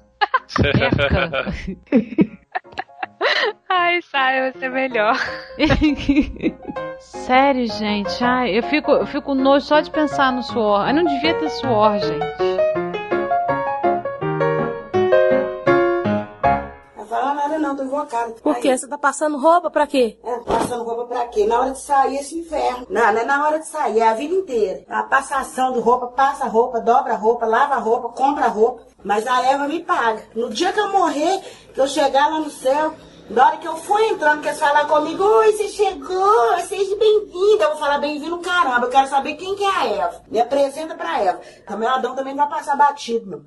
Eca. 0.59 1.53
Ai, 3.69 4.01
sai, 4.03 4.41
vai 4.41 4.53
ser 4.53 4.71
melhor. 4.71 5.17
Sério, 6.99 7.67
gente. 7.67 8.23
Ai, 8.25 8.59
eu 8.59 8.63
fico, 8.63 8.91
eu 8.91 9.07
fico 9.07 9.35
nojo 9.35 9.67
só 9.67 9.81
de 9.81 9.91
pensar 9.91 10.33
no 10.33 10.43
suor. 10.43 10.83
Ai, 10.83 10.93
não 10.93 11.05
devia 11.05 11.35
ter 11.35 11.49
suor, 11.51 11.99
gente. 11.99 12.78
Não, 17.69 17.77
tô 17.77 17.83
invocada. 17.85 18.33
Por 18.43 18.57
quê? 18.57 18.77
Você 18.77 18.89
tá 18.89 18.97
passando 18.97 19.37
roupa 19.37 19.71
pra 19.71 19.87
quê? 19.87 20.19
É, 20.25 20.39
passando 20.39 20.85
roupa 20.85 21.05
pra 21.05 21.27
quê? 21.27 21.47
Na 21.47 21.61
hora 21.61 21.71
de 21.73 21.81
sair 21.81 22.17
esse 22.17 22.39
inferno. 22.39 22.87
Não, 22.89 23.13
não 23.13 23.21
é 23.21 23.25
na 23.25 23.47
hora 23.47 23.59
de 23.59 23.67
sair, 23.67 24.01
é 24.01 24.09
a 24.09 24.15
vida 24.15 24.35
inteira. 24.35 24.85
A 24.89 25.03
passação 25.03 25.73
de 25.73 25.81
roupa, 25.81 26.07
passa 26.09 26.47
roupa, 26.47 26.81
dobra 26.81 27.15
roupa, 27.15 27.47
lava 27.47 27.77
roupa, 27.77 28.09
compra 28.09 28.49
roupa. 28.49 28.83
Mas 29.05 29.27
a 29.27 29.43
Eva 29.47 29.69
me 29.69 29.81
paga. 29.81 30.23
No 30.35 30.49
dia 30.51 30.73
que 30.73 30.81
eu 30.81 30.91
morrer, 30.91 31.41
que 31.75 31.81
eu 31.81 31.87
chegar 31.87 32.29
lá 32.29 32.41
no 32.41 32.51
céu, 32.51 32.95
na 33.31 33.47
hora 33.47 33.57
que 33.59 33.69
eu 33.69 33.77
for 33.77 34.01
entrando, 34.01 34.41
que 34.41 34.49
eles 34.49 34.59
falar 34.59 34.87
comigo, 34.87 35.23
oi, 35.23 35.53
você 35.53 35.69
chegou, 35.69 36.59
seja 36.61 36.97
bem-vinda. 36.97 37.65
Eu 37.65 37.71
vou 37.71 37.79
falar 37.79 37.99
bem-vindo, 37.99 38.39
caramba. 38.39 38.87
Eu 38.87 38.91
quero 38.91 39.07
saber 39.09 39.35
quem 39.35 39.55
que 39.55 39.65
é 39.65 39.71
a 39.71 39.87
Eva. 39.87 40.23
Me 40.29 40.41
apresenta 40.41 40.95
pra 40.95 41.23
Eva. 41.23 41.41
Também 41.67 41.89
o 41.89 41.93
Adão 41.93 42.15
também 42.15 42.35
não 42.35 42.49
vai 42.49 42.59
passar 42.59 42.77
batido, 42.77 43.31
não. 43.31 43.45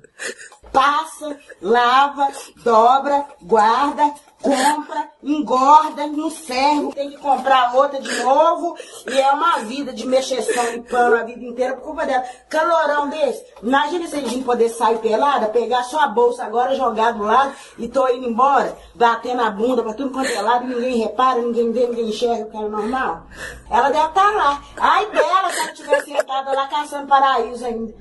Passa, 0.72 1.38
lava, 1.60 2.28
dobra, 2.64 3.26
guarda, 3.42 4.14
compra, 4.42 5.08
engorda, 5.22 6.06
não 6.08 6.28
serve, 6.28 6.92
tem 6.92 7.10
que 7.10 7.18
comprar 7.18 7.74
outra 7.74 8.00
de 8.00 8.22
novo. 8.22 8.76
E 9.08 9.18
é 9.18 9.30
uma 9.32 9.58
vida 9.60 9.92
de 9.92 10.06
mexeção 10.06 10.72
de 10.72 10.80
pano 10.80 11.16
a 11.16 11.22
vida 11.22 11.44
inteira 11.44 11.74
por 11.74 11.84
culpa 11.84 12.04
dela. 12.04 12.24
Calorão 12.48 13.08
desse. 13.08 13.44
Imagina 13.62 14.06
se 14.08 14.16
a 14.16 14.20
gente 14.20 14.42
poder 14.44 14.68
sair 14.68 14.98
pelada, 14.98 15.46
pegar 15.48 15.84
sua 15.84 16.08
bolsa 16.08 16.44
agora, 16.44 16.74
jogar 16.74 17.12
do 17.12 17.22
lado 17.22 17.54
e 17.78 17.88
tô 17.88 18.06
indo 18.08 18.28
embora, 18.28 18.76
batendo 18.94 19.42
a 19.42 19.50
bunda 19.50 19.82
pra 19.82 19.94
tudo 19.94 20.10
quanto 20.10 20.30
é 20.30 20.42
lado, 20.42 20.66
ninguém 20.66 20.98
repara, 20.98 21.40
ninguém 21.40 21.72
vê, 21.72 21.86
ninguém 21.86 22.08
enxerga 22.08 22.44
que 22.46 22.56
é 22.56 22.68
normal. 22.68 23.26
Ela 23.70 23.90
deve 23.90 24.06
estar 24.06 24.30
lá. 24.30 24.62
Ai 24.76 25.06
dela 25.10 25.50
se 25.50 25.60
ela 25.60 25.72
estiver 25.72 26.02
sentada 26.02 26.52
lá 26.52 26.66
caçando 26.66 27.06
paraíso 27.06 27.64
ainda. 27.64 27.94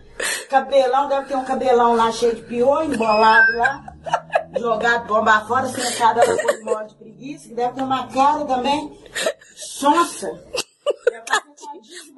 Cabelão, 0.49 1.07
deve 1.07 1.27
ter 1.27 1.35
um 1.35 1.43
cabelão 1.43 1.95
lá 1.95 2.11
cheio 2.11 2.35
de 2.35 2.41
piolho, 2.43 2.93
embolado 2.93 3.57
lá, 3.57 3.83
jogado 4.59 5.07
bomba 5.07 5.41
fora, 5.41 5.67
sentada 5.67 6.21
com 6.25 6.65
mole 6.65 6.87
de 6.87 6.95
preguiça, 6.95 7.47
que 7.47 7.55
deve 7.55 7.73
ter 7.73 7.83
uma 7.83 8.07
cara 8.07 8.45
também 8.45 8.99
sonsa. 9.55 10.41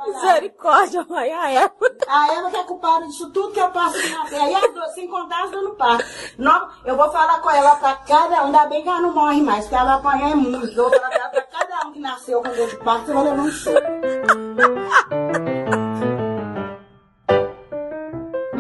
Misericórdia, 0.05 1.05
mãe, 1.09 1.31
a 1.31 1.51
Eva. 1.51 1.73
A 2.07 2.33
Eva 2.33 2.49
que 2.49 2.57
é 2.57 2.63
culpada 2.63 3.05
disso 3.05 3.29
tudo 3.31 3.53
que 3.53 3.59
eu 3.59 3.69
passo 3.69 3.97
na 4.09 4.25
terra. 4.25 4.49
E 4.49 4.55
as 4.55 4.73
duas, 4.73 4.93
sem 4.93 5.07
contar 5.07 5.43
as 5.43 5.51
dando 5.51 5.75
parto. 5.75 6.05
Não, 6.37 6.69
eu 6.85 6.95
vou 6.95 7.11
falar 7.11 7.39
com 7.39 7.49
ela 7.51 7.75
pra 7.75 7.95
cada 7.95 8.43
um. 8.43 8.47
Ainda 8.47 8.65
bem 8.65 8.83
que 8.83 8.89
ela 8.89 9.01
não 9.01 9.13
morre 9.13 9.41
mais, 9.41 9.65
porque 9.65 9.75
ela 9.75 10.01
é 10.31 10.35
muito. 10.35 10.77
Eu 10.77 10.89
vou 10.89 10.91
falar 10.91 11.09
pra 11.09 11.19
ela 11.19 11.29
pra 11.29 11.41
cada 11.43 11.87
um 11.87 11.91
que 11.93 11.99
nasceu 11.99 12.41
com 12.41 12.49
dor 12.49 12.67
de 12.67 12.77
parto, 12.77 13.05
você 13.05 13.13
vai 13.13 13.23
levar 13.23 13.43
um 13.43 13.51
soco. 13.51 13.79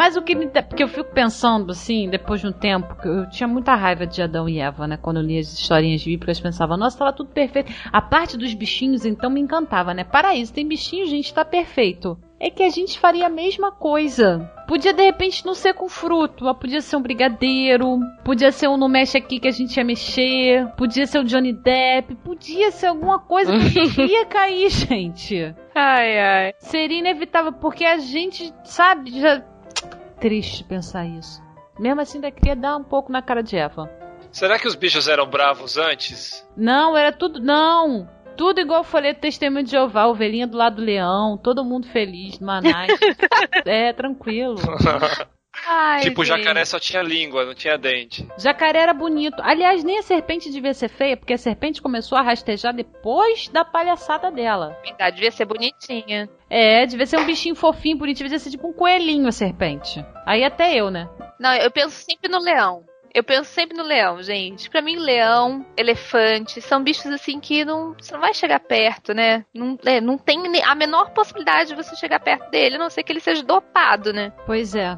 Mas 0.03 0.17
o 0.17 0.21
que 0.21 0.35
me. 0.35 0.47
Porque 0.47 0.83
eu 0.83 0.89
fico 0.89 1.13
pensando, 1.13 1.71
assim, 1.71 2.09
depois 2.09 2.41
de 2.41 2.47
um 2.47 2.51
tempo, 2.51 2.93
que 3.01 3.07
eu 3.07 3.29
tinha 3.29 3.47
muita 3.47 3.73
raiva 3.73 4.05
de 4.05 4.21
Adão 4.21 4.49
e 4.49 4.59
Eva, 4.59 4.85
né? 4.85 4.97
Quando 4.97 5.15
eu 5.15 5.23
lia 5.23 5.39
as 5.39 5.53
historinhas 5.53 6.03
bíblicas, 6.03 6.41
pensava, 6.41 6.75
nossa, 6.75 6.97
tava 6.97 7.13
tudo 7.13 7.29
perfeito. 7.29 7.71
A 7.89 8.01
parte 8.01 8.35
dos 8.35 8.53
bichinhos, 8.53 9.05
então, 9.05 9.29
me 9.29 9.39
encantava, 9.39 9.93
né? 9.93 10.03
Para 10.03 10.35
isso, 10.35 10.53
tem 10.53 10.67
bichinho, 10.67 11.05
gente, 11.05 11.33
tá 11.33 11.45
perfeito 11.45 12.17
é 12.43 12.49
que 12.49 12.61
a 12.61 12.69
gente 12.69 12.99
faria 12.99 13.27
a 13.27 13.29
mesma 13.29 13.71
coisa. 13.71 14.51
Podia 14.67 14.91
de 14.91 15.01
repente 15.01 15.45
não 15.45 15.53
ser 15.53 15.73
com 15.73 15.87
fruto, 15.87 16.43
mas 16.43 16.57
podia 16.57 16.81
ser 16.81 16.97
um 16.97 17.01
brigadeiro, 17.01 17.99
podia 18.25 18.51
ser 18.51 18.67
um 18.67 18.75
no 18.75 18.89
mexe 18.89 19.17
aqui 19.17 19.39
que 19.39 19.47
a 19.47 19.51
gente 19.51 19.77
ia 19.77 19.83
mexer, 19.85 20.67
podia 20.75 21.05
ser 21.05 21.19
o 21.19 21.23
Johnny 21.23 21.53
Depp, 21.53 22.15
podia 22.15 22.69
ser 22.71 22.87
alguma 22.87 23.17
coisa 23.19 23.53
que 23.57 24.01
ia 24.03 24.25
cair, 24.25 24.69
gente. 24.69 25.55
Ai, 25.73 26.19
ai. 26.19 26.53
Seria 26.57 26.99
inevitável, 26.99 27.53
porque 27.53 27.85
a 27.85 27.97
gente, 27.97 28.53
sabe, 28.65 29.21
já. 29.21 29.41
Triste 30.23 30.63
pensar 30.63 31.05
isso. 31.05 31.43
Mesmo 31.77 31.99
assim, 31.99 32.17
ainda 32.17 32.31
queria 32.31 32.55
dar 32.55 32.77
um 32.77 32.83
pouco 32.83 33.11
na 33.11 33.21
cara 33.21 33.43
de 33.43 33.57
Eva. 33.57 33.91
Será 34.31 34.57
que 34.57 34.65
os 34.65 34.73
bichos 34.73 35.09
eram 35.09 35.27
bravos 35.27 35.77
antes? 35.77 36.47
Não, 36.55 36.95
era 36.95 37.11
tudo. 37.11 37.41
Não! 37.41 38.07
Tudo 38.37 38.61
igual 38.61 38.85
folheto 38.85 39.19
Testemunho 39.19 39.65
de 39.65 39.71
Jeová, 39.71 40.07
ovelhinha 40.07 40.47
do 40.47 40.55
lado 40.55 40.77
do 40.77 40.81
leão, 40.81 41.37
todo 41.37 41.65
mundo 41.65 41.87
feliz, 41.89 42.39
Manaus. 42.39 42.87
é, 43.67 43.91
tranquilo. 43.91 44.55
Ai, 45.67 46.01
tipo, 46.01 46.23
gente. 46.23 46.37
jacaré 46.39 46.65
só 46.65 46.79
tinha 46.79 47.01
língua, 47.01 47.45
não 47.45 47.53
tinha 47.53 47.77
dente. 47.77 48.27
Jacaré 48.37 48.79
era 48.79 48.93
bonito. 48.93 49.41
Aliás, 49.41 49.83
nem 49.83 49.99
a 49.99 50.01
serpente 50.03 50.51
devia 50.51 50.73
ser 50.73 50.89
feia, 50.89 51.15
porque 51.17 51.33
a 51.33 51.37
serpente 51.37 51.81
começou 51.81 52.17
a 52.17 52.21
rastejar 52.21 52.73
depois 52.73 53.47
da 53.49 53.63
palhaçada 53.63 54.31
dela. 54.31 54.77
Verdade, 54.83 55.15
devia 55.15 55.31
ser 55.31 55.45
bonitinha. 55.45 56.29
É, 56.49 56.85
devia 56.85 57.05
ser 57.05 57.19
um 57.19 57.25
bichinho 57.25 57.55
fofinho, 57.55 57.97
bonitinho, 57.97 58.29
devia 58.29 58.39
ser 58.39 58.51
tipo 58.51 58.67
um 58.67 58.73
coelhinho 58.73 59.27
a 59.27 59.31
serpente. 59.31 60.03
Aí 60.25 60.43
até 60.43 60.75
eu, 60.75 60.89
né? 60.89 61.09
Não, 61.39 61.53
eu 61.55 61.71
penso 61.71 61.95
sempre 61.95 62.29
no 62.29 62.39
leão. 62.39 62.83
Eu 63.13 63.23
penso 63.23 63.51
sempre 63.51 63.77
no 63.77 63.83
leão, 63.83 64.23
gente. 64.23 64.67
Pra 64.71 64.81
mim, 64.81 64.95
leão, 64.95 65.63
elefante, 65.77 66.59
são 66.61 66.83
bichos 66.83 67.05
assim 67.05 67.39
que 67.39 67.63
não, 67.63 67.93
você 67.93 68.11
não 68.11 68.19
vai 68.19 68.33
chegar 68.33 68.59
perto, 68.59 69.13
né? 69.13 69.45
Não, 69.53 69.77
é, 69.85 70.01
não 70.01 70.17
tem 70.17 70.41
a 70.63 70.73
menor 70.73 71.11
possibilidade 71.11 71.69
de 71.69 71.75
você 71.75 71.95
chegar 71.95 72.19
perto 72.19 72.49
dele, 72.49 72.75
a 72.75 72.79
não 72.79 72.89
ser 72.89 73.03
que 73.03 73.11
ele 73.11 73.19
seja 73.19 73.43
dopado, 73.43 74.11
né? 74.11 74.33
Pois 74.47 74.73
é. 74.73 74.97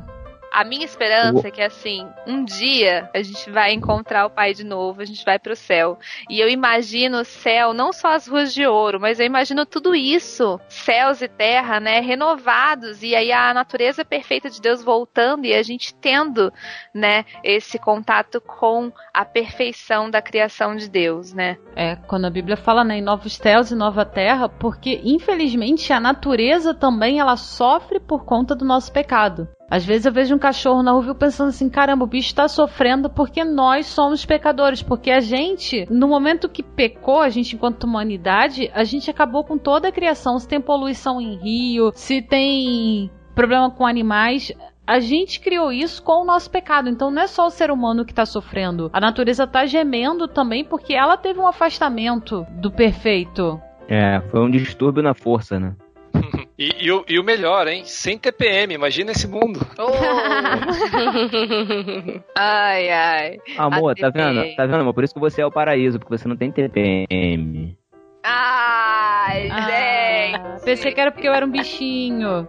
A 0.55 0.63
minha 0.63 0.85
esperança 0.85 1.49
é 1.49 1.51
que, 1.51 1.61
assim, 1.61 2.07
um 2.25 2.45
dia 2.45 3.09
a 3.13 3.21
gente 3.21 3.51
vai 3.51 3.73
encontrar 3.73 4.25
o 4.25 4.29
pai 4.29 4.53
de 4.53 4.63
novo, 4.63 5.01
a 5.01 5.05
gente 5.05 5.25
vai 5.25 5.37
pro 5.37 5.53
céu. 5.53 5.99
E 6.29 6.39
eu 6.39 6.47
imagino 6.47 7.19
o 7.19 7.25
céu, 7.25 7.73
não 7.73 7.91
só 7.91 8.13
as 8.13 8.25
ruas 8.25 8.53
de 8.53 8.65
ouro, 8.65 8.97
mas 8.97 9.19
eu 9.19 9.25
imagino 9.25 9.65
tudo 9.65 9.93
isso, 9.93 10.57
céus 10.69 11.21
e 11.21 11.27
terra, 11.27 11.81
né, 11.81 11.99
renovados, 11.99 13.03
e 13.03 13.13
aí 13.13 13.33
a 13.33 13.53
natureza 13.53 14.05
perfeita 14.05 14.49
de 14.49 14.61
Deus 14.61 14.81
voltando 14.81 15.45
e 15.45 15.53
a 15.53 15.61
gente 15.61 15.93
tendo, 15.93 16.53
né, 16.93 17.25
esse 17.43 17.77
contato 17.77 18.39
com 18.39 18.93
a 19.13 19.25
perfeição 19.25 20.09
da 20.09 20.21
criação 20.21 20.77
de 20.77 20.89
Deus, 20.89 21.33
né? 21.33 21.57
É, 21.75 21.97
quando 21.97 22.27
a 22.27 22.29
Bíblia 22.29 22.55
fala 22.55 22.81
né, 22.85 22.99
em 22.99 23.01
novos 23.01 23.35
céus 23.35 23.71
e 23.71 23.75
nova 23.75 24.05
terra, 24.05 24.47
porque 24.47 25.01
infelizmente 25.03 25.91
a 25.91 25.99
natureza 25.99 26.73
também 26.73 27.19
ela 27.19 27.35
sofre 27.35 27.99
por 27.99 28.23
conta 28.23 28.55
do 28.55 28.63
nosso 28.63 28.89
pecado. 28.93 29.49
Às 29.69 29.83
vezes 29.83 30.05
eu 30.05 30.11
vejo 30.11 30.35
um 30.35 30.39
cachorro 30.39 30.83
na 30.83 30.91
rua 30.91 31.15
pensando 31.15 31.49
assim, 31.49 31.69
caramba, 31.69 32.05
o 32.05 32.07
bicho 32.07 32.35
tá 32.35 32.47
sofrendo 32.47 33.09
porque 33.09 33.43
nós 33.43 33.87
somos 33.87 34.25
pecadores, 34.25 34.83
porque 34.83 35.09
a 35.09 35.19
gente, 35.19 35.87
no 35.89 36.07
momento 36.07 36.47
que 36.47 36.61
pecou, 36.61 37.19
a 37.19 37.29
gente 37.29 37.55
enquanto 37.55 37.85
humanidade, 37.85 38.71
a 38.73 38.83
gente 38.83 39.09
acabou 39.09 39.43
com 39.43 39.57
toda 39.57 39.87
a 39.87 39.91
criação, 39.91 40.37
se 40.37 40.47
tem 40.47 40.61
poluição 40.61 41.19
em 41.19 41.35
rio, 41.35 41.91
se 41.95 42.21
tem 42.21 43.09
problema 43.33 43.71
com 43.71 43.85
animais, 43.85 44.51
a 44.87 44.99
gente 44.99 45.39
criou 45.39 45.71
isso 45.71 46.01
com 46.03 46.21
o 46.21 46.25
nosso 46.25 46.49
pecado. 46.49 46.87
Então 46.87 47.09
não 47.09 47.23
é 47.23 47.27
só 47.27 47.47
o 47.47 47.51
ser 47.51 47.71
humano 47.71 48.05
que 48.05 48.11
está 48.11 48.25
sofrendo. 48.25 48.89
A 48.93 48.99
natureza 48.99 49.45
está 49.45 49.65
gemendo 49.65 50.27
também 50.27 50.63
porque 50.63 50.93
ela 50.93 51.17
teve 51.17 51.39
um 51.39 51.47
afastamento 51.47 52.45
do 52.51 52.71
perfeito. 52.71 53.59
É, 53.87 54.21
foi 54.29 54.39
um 54.39 54.49
distúrbio 54.49 55.03
na 55.03 55.13
força, 55.13 55.59
né? 55.59 55.75
E, 56.57 56.85
e 56.85 56.89
o, 56.91 57.03
e 57.05 57.19
o 57.19 57.23
melhor, 57.23 57.67
hein? 57.67 57.83
Sem 57.83 58.17
TPM, 58.17 58.73
imagina 58.75 59.11
esse 59.11 59.27
mundo. 59.27 59.59
ai, 62.33 62.89
ai. 62.89 63.37
Amor, 63.57 63.93
tá 63.95 64.09
vendo? 64.09 64.55
Tá 64.55 64.65
vendo, 64.65 64.79
amor? 64.79 64.93
Por 64.93 65.03
isso 65.03 65.13
que 65.13 65.19
você 65.19 65.41
é 65.41 65.45
o 65.45 65.51
paraíso, 65.51 65.99
porque 65.99 66.17
você 66.17 66.29
não 66.29 66.37
tem 66.37 66.53
TPM. 66.53 67.77
Ai, 68.23 69.49
Ah, 69.51 70.47
gente. 70.53 70.63
pensei 70.63 70.93
que 70.93 71.01
era 71.01 71.11
porque 71.11 71.27
eu 71.27 71.33
era 71.33 71.45
um 71.45 71.51
bichinho. 71.51 72.47